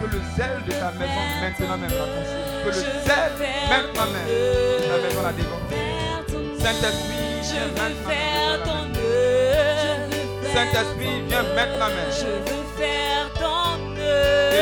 Que 0.00 0.06
le 0.06 0.20
zèle 0.36 0.62
de 0.64 0.72
ta 0.72 0.90
maison 0.92 1.22
maintenant 1.40 1.76
même 1.76 1.90
la 1.90 1.96
consume. 1.96 2.62
Que 2.62 2.68
le 2.68 2.72
zèle 2.72 3.32
maintenant 3.68 4.08
même 4.12 4.28
de 4.28 4.84
ta 4.86 4.96
maison 5.02 5.22
la 5.22 5.32
dévore. 5.32 5.64
Saint-Esprit, 6.58 7.42
Je 7.42 7.60
viens 7.74 7.90
veux 7.90 7.98
maintenant. 8.04 8.86
Saint-Esprit, 10.54 11.16
viens 11.28 11.42
maintenant 11.54 11.88
même. 11.88 12.12
Je 12.12 12.26
veux 12.50 12.64
faire. 12.76 13.17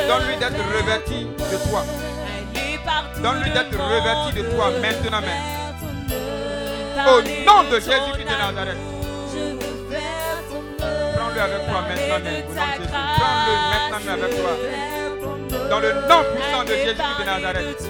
Donne-lui 0.08 0.36
d'être 0.36 0.62
revêtu 0.74 1.24
de 1.24 1.56
toi. 1.68 1.82
Donne-lui 3.22 3.50
d'être 3.50 3.76
revêtu 3.76 4.28
de 4.38 4.42
toi 4.54 4.66
maintenant 4.80 5.20
même. 5.20 5.44
Au 7.06 7.20
nom 7.22 7.62
de 7.70 7.76
Jésus-Christ 7.76 8.24
de 8.24 8.36
Nazareth. 8.38 8.78
Prends-le 11.16 11.40
avec 11.40 11.62
toi 11.66 11.80
maintenant 11.88 12.20
même. 12.24 12.44
Prends-le 13.16 13.54
maintenant 13.72 14.12
avec 14.12 14.32
toi. 14.36 14.52
Dans 15.70 15.80
le 15.80 15.90
nom 15.92 16.22
puissant 16.34 16.64
de 16.64 16.74
Jésus-Christ 16.74 17.18
de 17.18 17.24
Nazareth. 17.24 17.82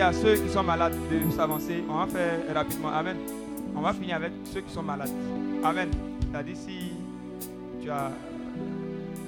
à 0.00 0.12
ceux 0.12 0.36
qui 0.36 0.48
sont 0.48 0.62
malades 0.62 0.96
de 1.10 1.30
s'avancer. 1.30 1.82
On 1.88 1.98
va 1.98 2.06
faire 2.06 2.54
rapidement. 2.54 2.88
Amen. 2.88 3.16
On 3.74 3.80
va 3.80 3.92
finir 3.92 4.16
avec 4.16 4.32
ceux 4.52 4.60
qui 4.60 4.72
sont 4.72 4.82
malades. 4.82 5.10
Amen. 5.64 5.90
C'est-à-dire 6.20 6.56
si 6.56 6.92
tu 7.82 7.90
as, 7.90 8.10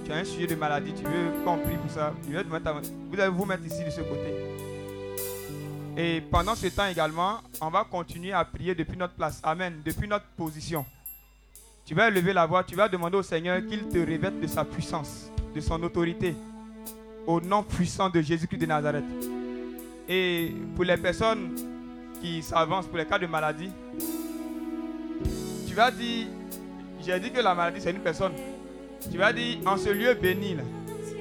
tu 0.05 0.13
as 0.13 0.17
un 0.17 0.25
sujet 0.25 0.47
de 0.47 0.55
maladie, 0.55 0.93
tu 0.95 1.05
veux 1.05 1.45
qu'on 1.45 1.59
prie 1.59 1.77
pour 1.77 1.91
ça, 1.91 2.13
tu 2.27 2.33
veux 2.33 2.43
vous 2.43 3.21
allez 3.21 3.31
vous 3.31 3.45
mettre 3.45 3.65
ici 3.65 3.85
de 3.85 3.91
ce 3.91 4.01
côté. 4.01 4.35
Et 5.97 6.21
pendant 6.21 6.55
ce 6.55 6.67
temps 6.69 6.87
également, 6.87 7.39
on 7.61 7.71
va 7.71 7.85
continuer 7.85 8.33
à 8.33 8.45
prier 8.45 8.75
depuis 8.75 8.97
notre 8.97 9.15
place. 9.15 9.41
Amen. 9.43 9.81
Depuis 9.85 10.07
notre 10.07 10.27
position. 10.37 10.85
Tu 11.85 11.95
vas 11.95 12.11
lever 12.11 12.33
la 12.33 12.47
voix, 12.47 12.63
tu 12.63 12.77
vas 12.77 12.89
demander 12.89 13.17
au 13.17 13.23
Seigneur 13.23 13.61
qu'il 13.67 13.89
te 13.89 13.99
revête 13.99 14.41
de 14.41 14.47
sa 14.47 14.65
puissance, 14.65 15.31
de 15.55 15.61
son 15.61 15.83
autorité. 15.83 16.35
Au 17.27 17.41
nom 17.41 17.63
puissant 17.63 18.11
de 18.11 18.21
Jésus-Christ 18.21 18.59
de 18.59 18.67
Nazareth. 18.67 19.38
Et 20.09 20.55
pour 20.75 20.85
les 20.85 20.97
personnes 20.97 21.55
qui 22.21 22.43
s'avancent, 22.43 22.87
pour 22.87 22.97
les 22.97 23.05
cas 23.05 23.19
de 23.19 23.27
maladie, 23.27 23.71
tu 25.67 25.75
vas 25.75 25.91
dire, 25.91 26.27
j'ai 27.05 27.21
dit 27.21 27.31
que 27.31 27.41
la 27.41 27.55
maladie, 27.55 27.81
c'est 27.81 27.91
une 27.91 28.01
personne. 28.01 28.33
Tu 29.11 29.19
vas 29.19 29.33
dire, 29.33 29.59
en 29.67 29.77
ce 29.77 29.91
lieu 29.91 30.15
béni 30.15 30.55
là, 30.55 30.63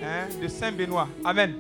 hein, 0.04 0.28
de 0.42 0.48
Saint-Benoît, 0.48 1.08
Amen. 1.24 1.54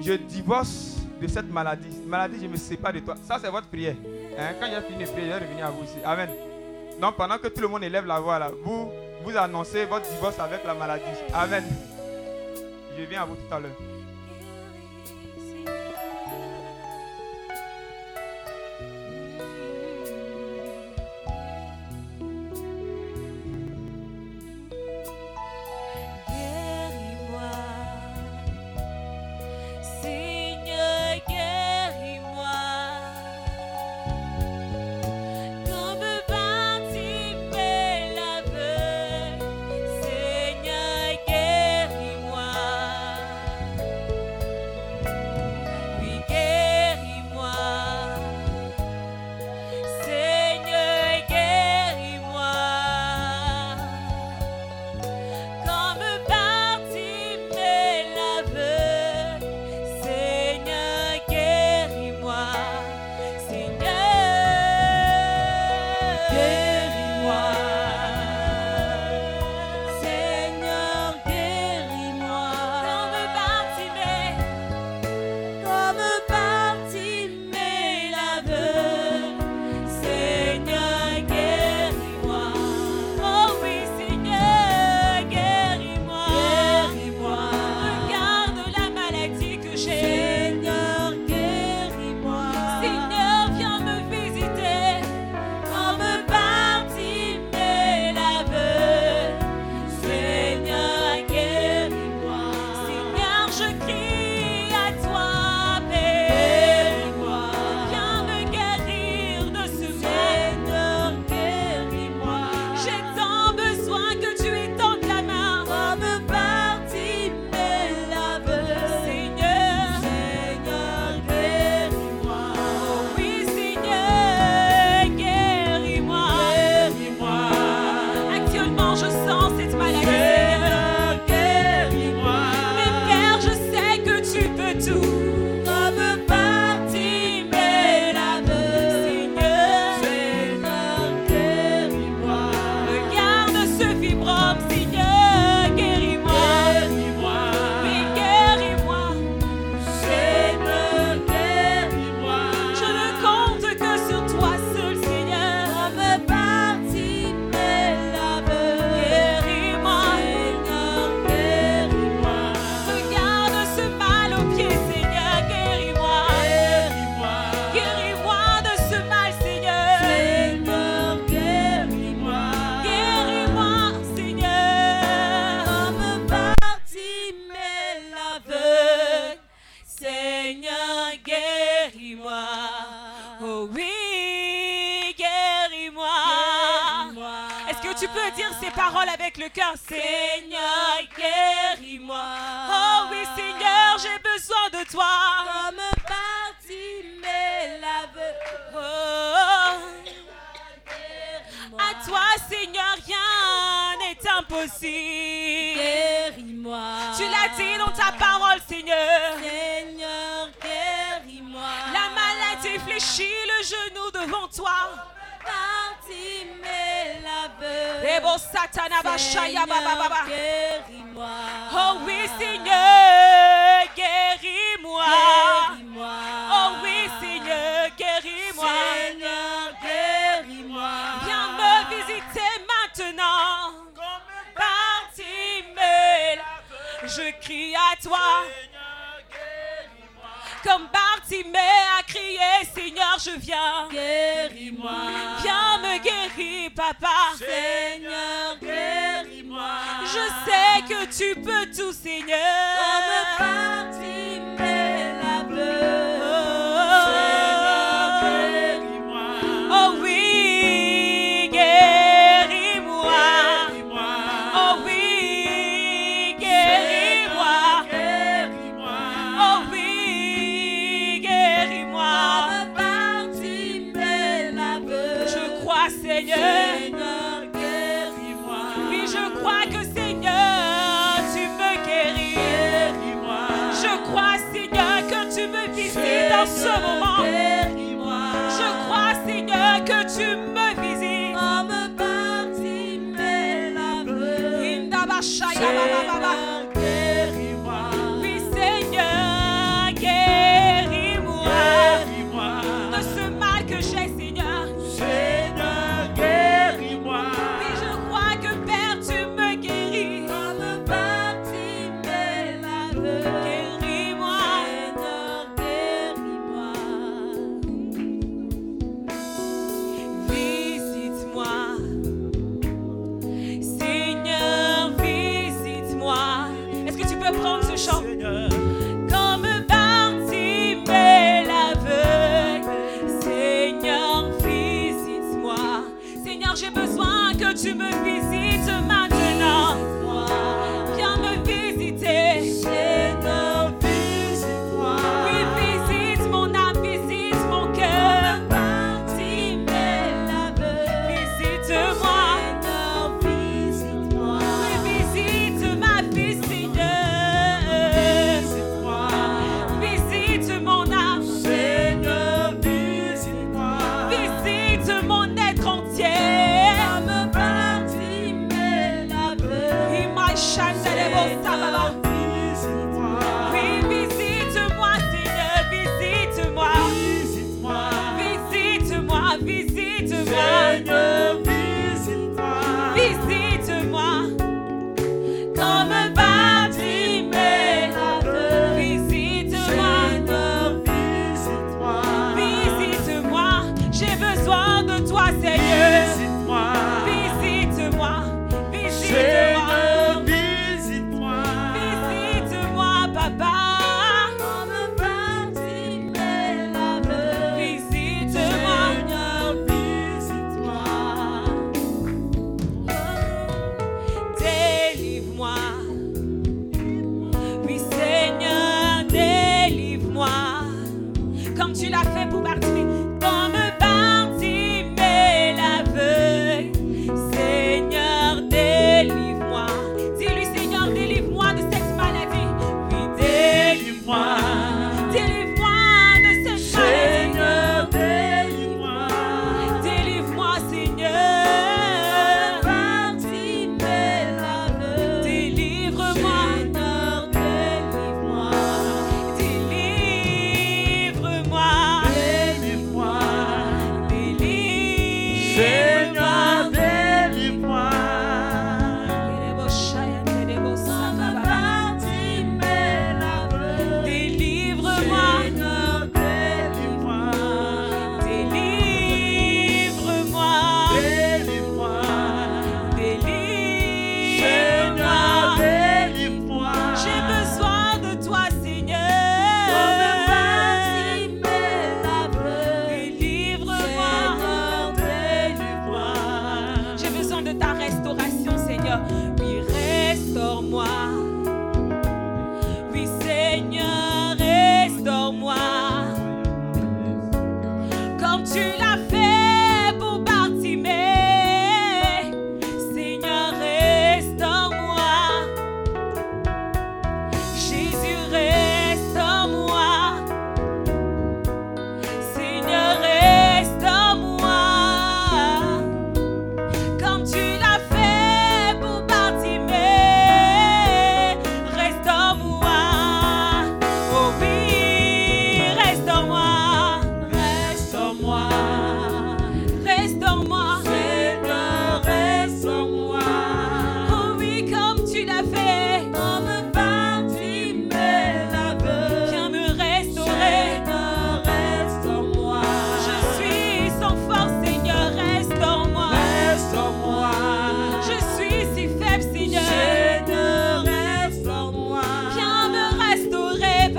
Je 0.00 0.12
divorce 0.14 0.98
de 1.20 1.28
cette 1.28 1.50
maladie. 1.50 1.88
Maladie, 2.06 2.38
je 2.42 2.46
me 2.48 2.56
sépare 2.56 2.92
de 2.92 2.98
toi. 3.00 3.14
Ça, 3.24 3.38
c'est 3.40 3.50
votre 3.50 3.68
prière. 3.68 3.94
Hein. 4.38 4.54
Quand 4.60 4.66
j'ai 4.66 4.82
fini 4.92 5.04
de 5.04 5.08
prier, 5.10 5.26
je 5.26 5.38
vais 5.38 5.46
revenir 5.46 5.66
à 5.66 5.70
vous 5.70 5.82
aussi. 5.82 5.98
Amen. 6.04 6.28
Donc, 7.00 7.16
pendant 7.16 7.38
que 7.38 7.48
tout 7.48 7.60
le 7.60 7.68
monde 7.68 7.84
élève 7.84 8.04
la 8.06 8.18
voix, 8.20 8.38
là, 8.38 8.50
vous, 8.64 8.90
vous 9.24 9.36
annoncez 9.36 9.84
votre 9.84 10.08
divorce 10.10 10.38
avec 10.40 10.64
la 10.64 10.74
maladie. 10.74 11.04
Amen. 11.32 11.64
Je 12.98 13.04
viens 13.04 13.22
à 13.22 13.24
vous 13.24 13.36
tout 13.36 13.54
à 13.54 13.60
l'heure. 13.60 14.01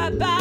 bye 0.04 0.10
bye. 0.20 0.33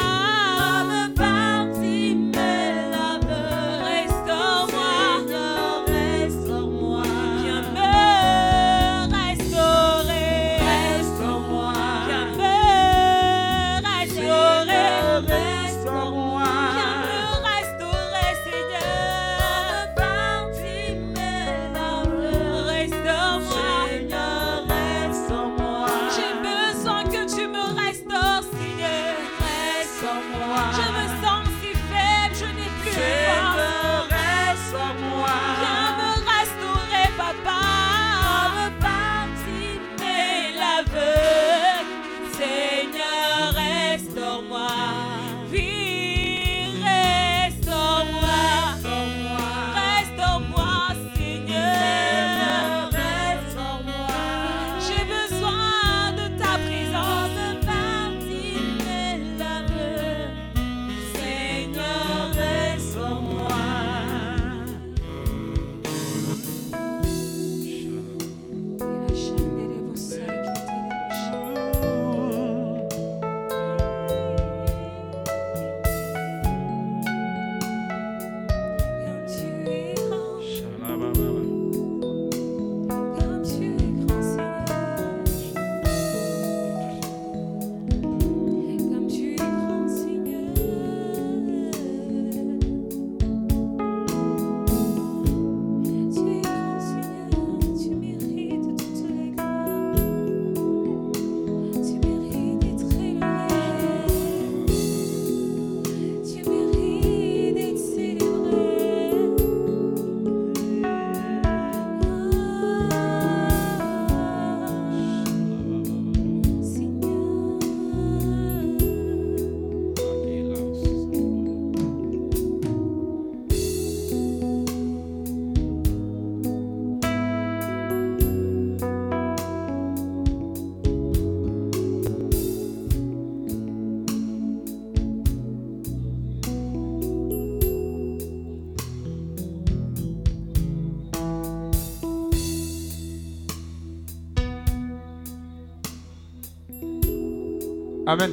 Amen. 148.07 148.31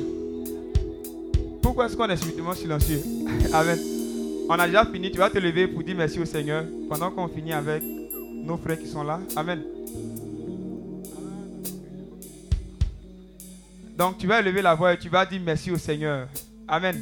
Pourquoi 1.62 1.86
est-ce 1.86 1.96
qu'on 1.96 2.10
est 2.10 2.18
subitement 2.18 2.54
silencieux? 2.54 3.02
Amen. 3.54 3.78
On 4.50 4.54
a 4.54 4.66
déjà 4.66 4.84
fini. 4.86 5.12
Tu 5.12 5.18
vas 5.18 5.30
te 5.30 5.38
lever 5.38 5.68
pour 5.68 5.84
dire 5.84 5.96
merci 5.96 6.20
au 6.20 6.26
Seigneur 6.26 6.66
pendant 6.90 7.12
qu'on 7.12 7.28
finit 7.28 7.54
avec 7.54 7.84
nos 7.84 8.58
frères 8.58 8.80
qui 8.80 8.88
sont 8.88 9.04
là. 9.04 9.20
Amen. 9.36 9.62
Donc 13.96 14.18
tu 14.18 14.26
vas 14.26 14.42
lever 14.42 14.62
la 14.62 14.74
voix 14.74 14.94
et 14.94 14.98
tu 14.98 15.10
vas 15.10 15.26
dire 15.26 15.42
merci 15.44 15.72
au 15.72 15.78
Seigneur. 15.78 16.28
Amen. 16.68 16.96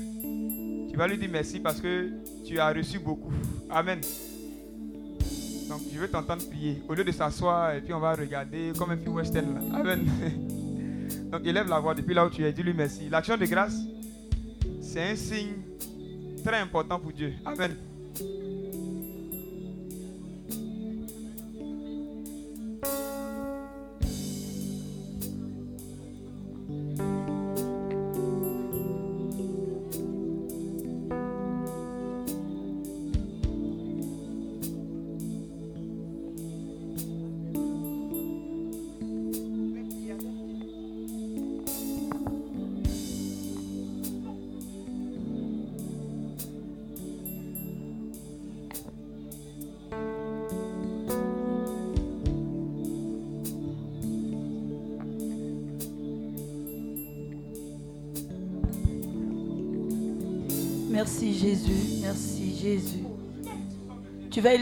Tu 0.90 0.98
vas 0.98 1.08
lui 1.08 1.18
dire 1.18 1.30
merci 1.32 1.60
parce 1.60 1.80
que 1.80 2.10
tu 2.46 2.60
as 2.60 2.74
reçu 2.74 3.00
beaucoup. 3.00 3.32
Amen. 3.70 4.02
Donc 5.70 5.82
je 5.94 6.00
veux 6.00 6.08
t'entendre 6.10 6.44
prier. 6.50 6.82
Au 6.90 6.94
lieu 6.94 7.06
de 7.06 7.12
s'asseoir 7.12 7.76
et 7.76 7.82
puis 7.82 7.94
on 7.94 8.00
va 8.00 8.14
regarder 8.14 8.74
comme 8.78 8.92
un 8.92 8.98
film 8.98 9.14
western. 9.16 9.74
Amen. 9.74 10.06
Donc 11.38 11.46
élève 11.46 11.70
la 11.70 11.80
voix 11.80 11.94
depuis 11.94 12.16
là 12.16 12.26
où 12.26 12.32
tu 12.32 12.44
es. 12.44 12.52
Dis-lui 12.52 12.74
merci. 12.74 13.10
L'action 13.10 13.38
de 13.38 13.46
grâce, 13.46 13.76
c'est 14.82 15.12
un 15.12 15.16
signe 15.16 15.54
très 16.44 16.58
important 16.58 17.00
pour 17.00 17.12
Dieu. 17.12 17.34
Amen. 17.46 17.76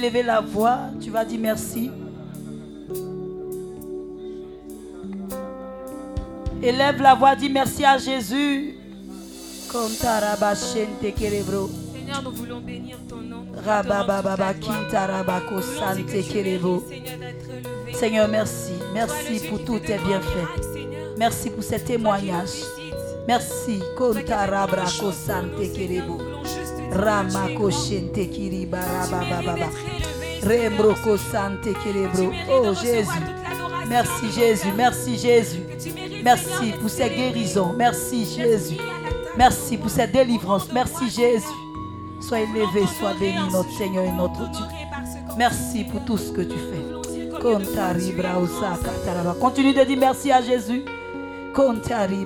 Élever 0.06 0.22
la 0.22 0.40
voix, 0.40 0.78
tu 1.02 1.10
vas 1.10 1.26
dire 1.26 1.40
merci. 1.42 1.90
Élève 6.62 7.02
la 7.02 7.16
voix, 7.16 7.36
dis 7.36 7.50
merci 7.50 7.84
à 7.84 7.98
Jésus. 7.98 8.76
Seigneur, 9.72 10.38
nous 12.24 12.32
voulons 12.34 12.60
bénir 12.60 12.98
ton 13.10 13.16
nom. 13.16 13.48
Seigneur, 17.92 18.28
merci. 18.28 18.74
Merci 18.94 19.40
pour 19.50 19.66
tous 19.66 19.80
tes 19.80 19.98
bienfaits. 19.98 21.18
Merci 21.18 21.50
pour 21.50 21.64
ces 21.64 21.80
témoignages. 21.80 22.62
Merci. 23.28 23.80
Kontarabrako 23.98 25.12
sante 25.12 25.72
kerebo. 25.74 26.22
Kiriba 28.32 28.80
rabababa. 28.80 29.95
Rembroko 30.46 31.18
sante 31.18 31.74
kerebro. 31.74 32.32
Oh 32.50 32.74
Jésus. 32.74 33.10
Merci 33.90 34.32
Jésus. 34.32 34.72
Merci 34.76 35.18
Jésus. 35.18 35.64
Merci 36.24 36.72
pour 36.80 36.90
ces 36.90 37.10
guérisons. 37.10 37.74
Merci 37.78 38.26
Jésus. 38.26 38.78
Merci 39.38 39.78
pour 39.78 39.90
cette 39.90 40.12
délivrance. 40.12 40.72
Merci 40.72 41.10
Jésus. 41.10 41.46
Sois 42.22 42.40
élevé, 42.40 42.88
sois 42.98 43.14
béni 43.20 43.38
notre 43.52 43.72
Seigneur 43.72 44.06
et 44.06 44.12
notre 44.12 44.50
Dieu. 44.52 44.66
Merci 45.38 45.84
pour 45.84 46.04
tout 46.06 46.18
ce 46.18 46.32
que 46.32 46.42
tu 46.42 46.58
fais. 46.58 46.86
Continue 49.40 49.74
de 49.74 49.84
dire 49.84 49.98
merci 50.00 50.32
à 50.32 50.42
Jésus. 50.42 50.84
Kontari 51.54 52.26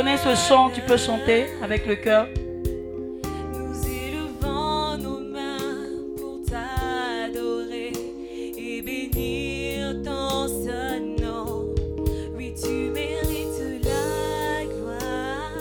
connais 0.00 0.16
ce 0.16 0.34
chant, 0.34 0.70
tu 0.70 0.80
peux 0.80 0.96
chanter 0.96 1.44
avec 1.62 1.84
le 1.84 1.94
cœur. 1.94 2.26
Nous 3.52 3.74
élevons 3.86 4.96
nos 4.96 5.20
mains 5.20 5.90
pour 6.16 6.40
t'adorer 6.48 7.92
et 8.56 8.80
bénir 8.80 10.02
ton 10.02 10.48
saint 10.48 11.00
nom. 11.20 11.74
Oui, 12.34 12.54
tu 12.58 12.90
mérites 12.94 13.84
la 13.84 14.64
gloire 14.72 15.52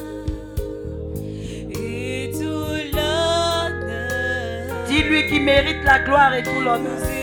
et 1.69 2.31
tout 2.31 2.69
l'honneur. 2.93 4.87
Dis-lui 4.87 5.27
qui 5.27 5.41
mérite 5.41 5.83
la 5.83 5.99
gloire 5.99 6.33
et 6.33 6.43
tout 6.43 6.61
l'honneur. 6.61 7.18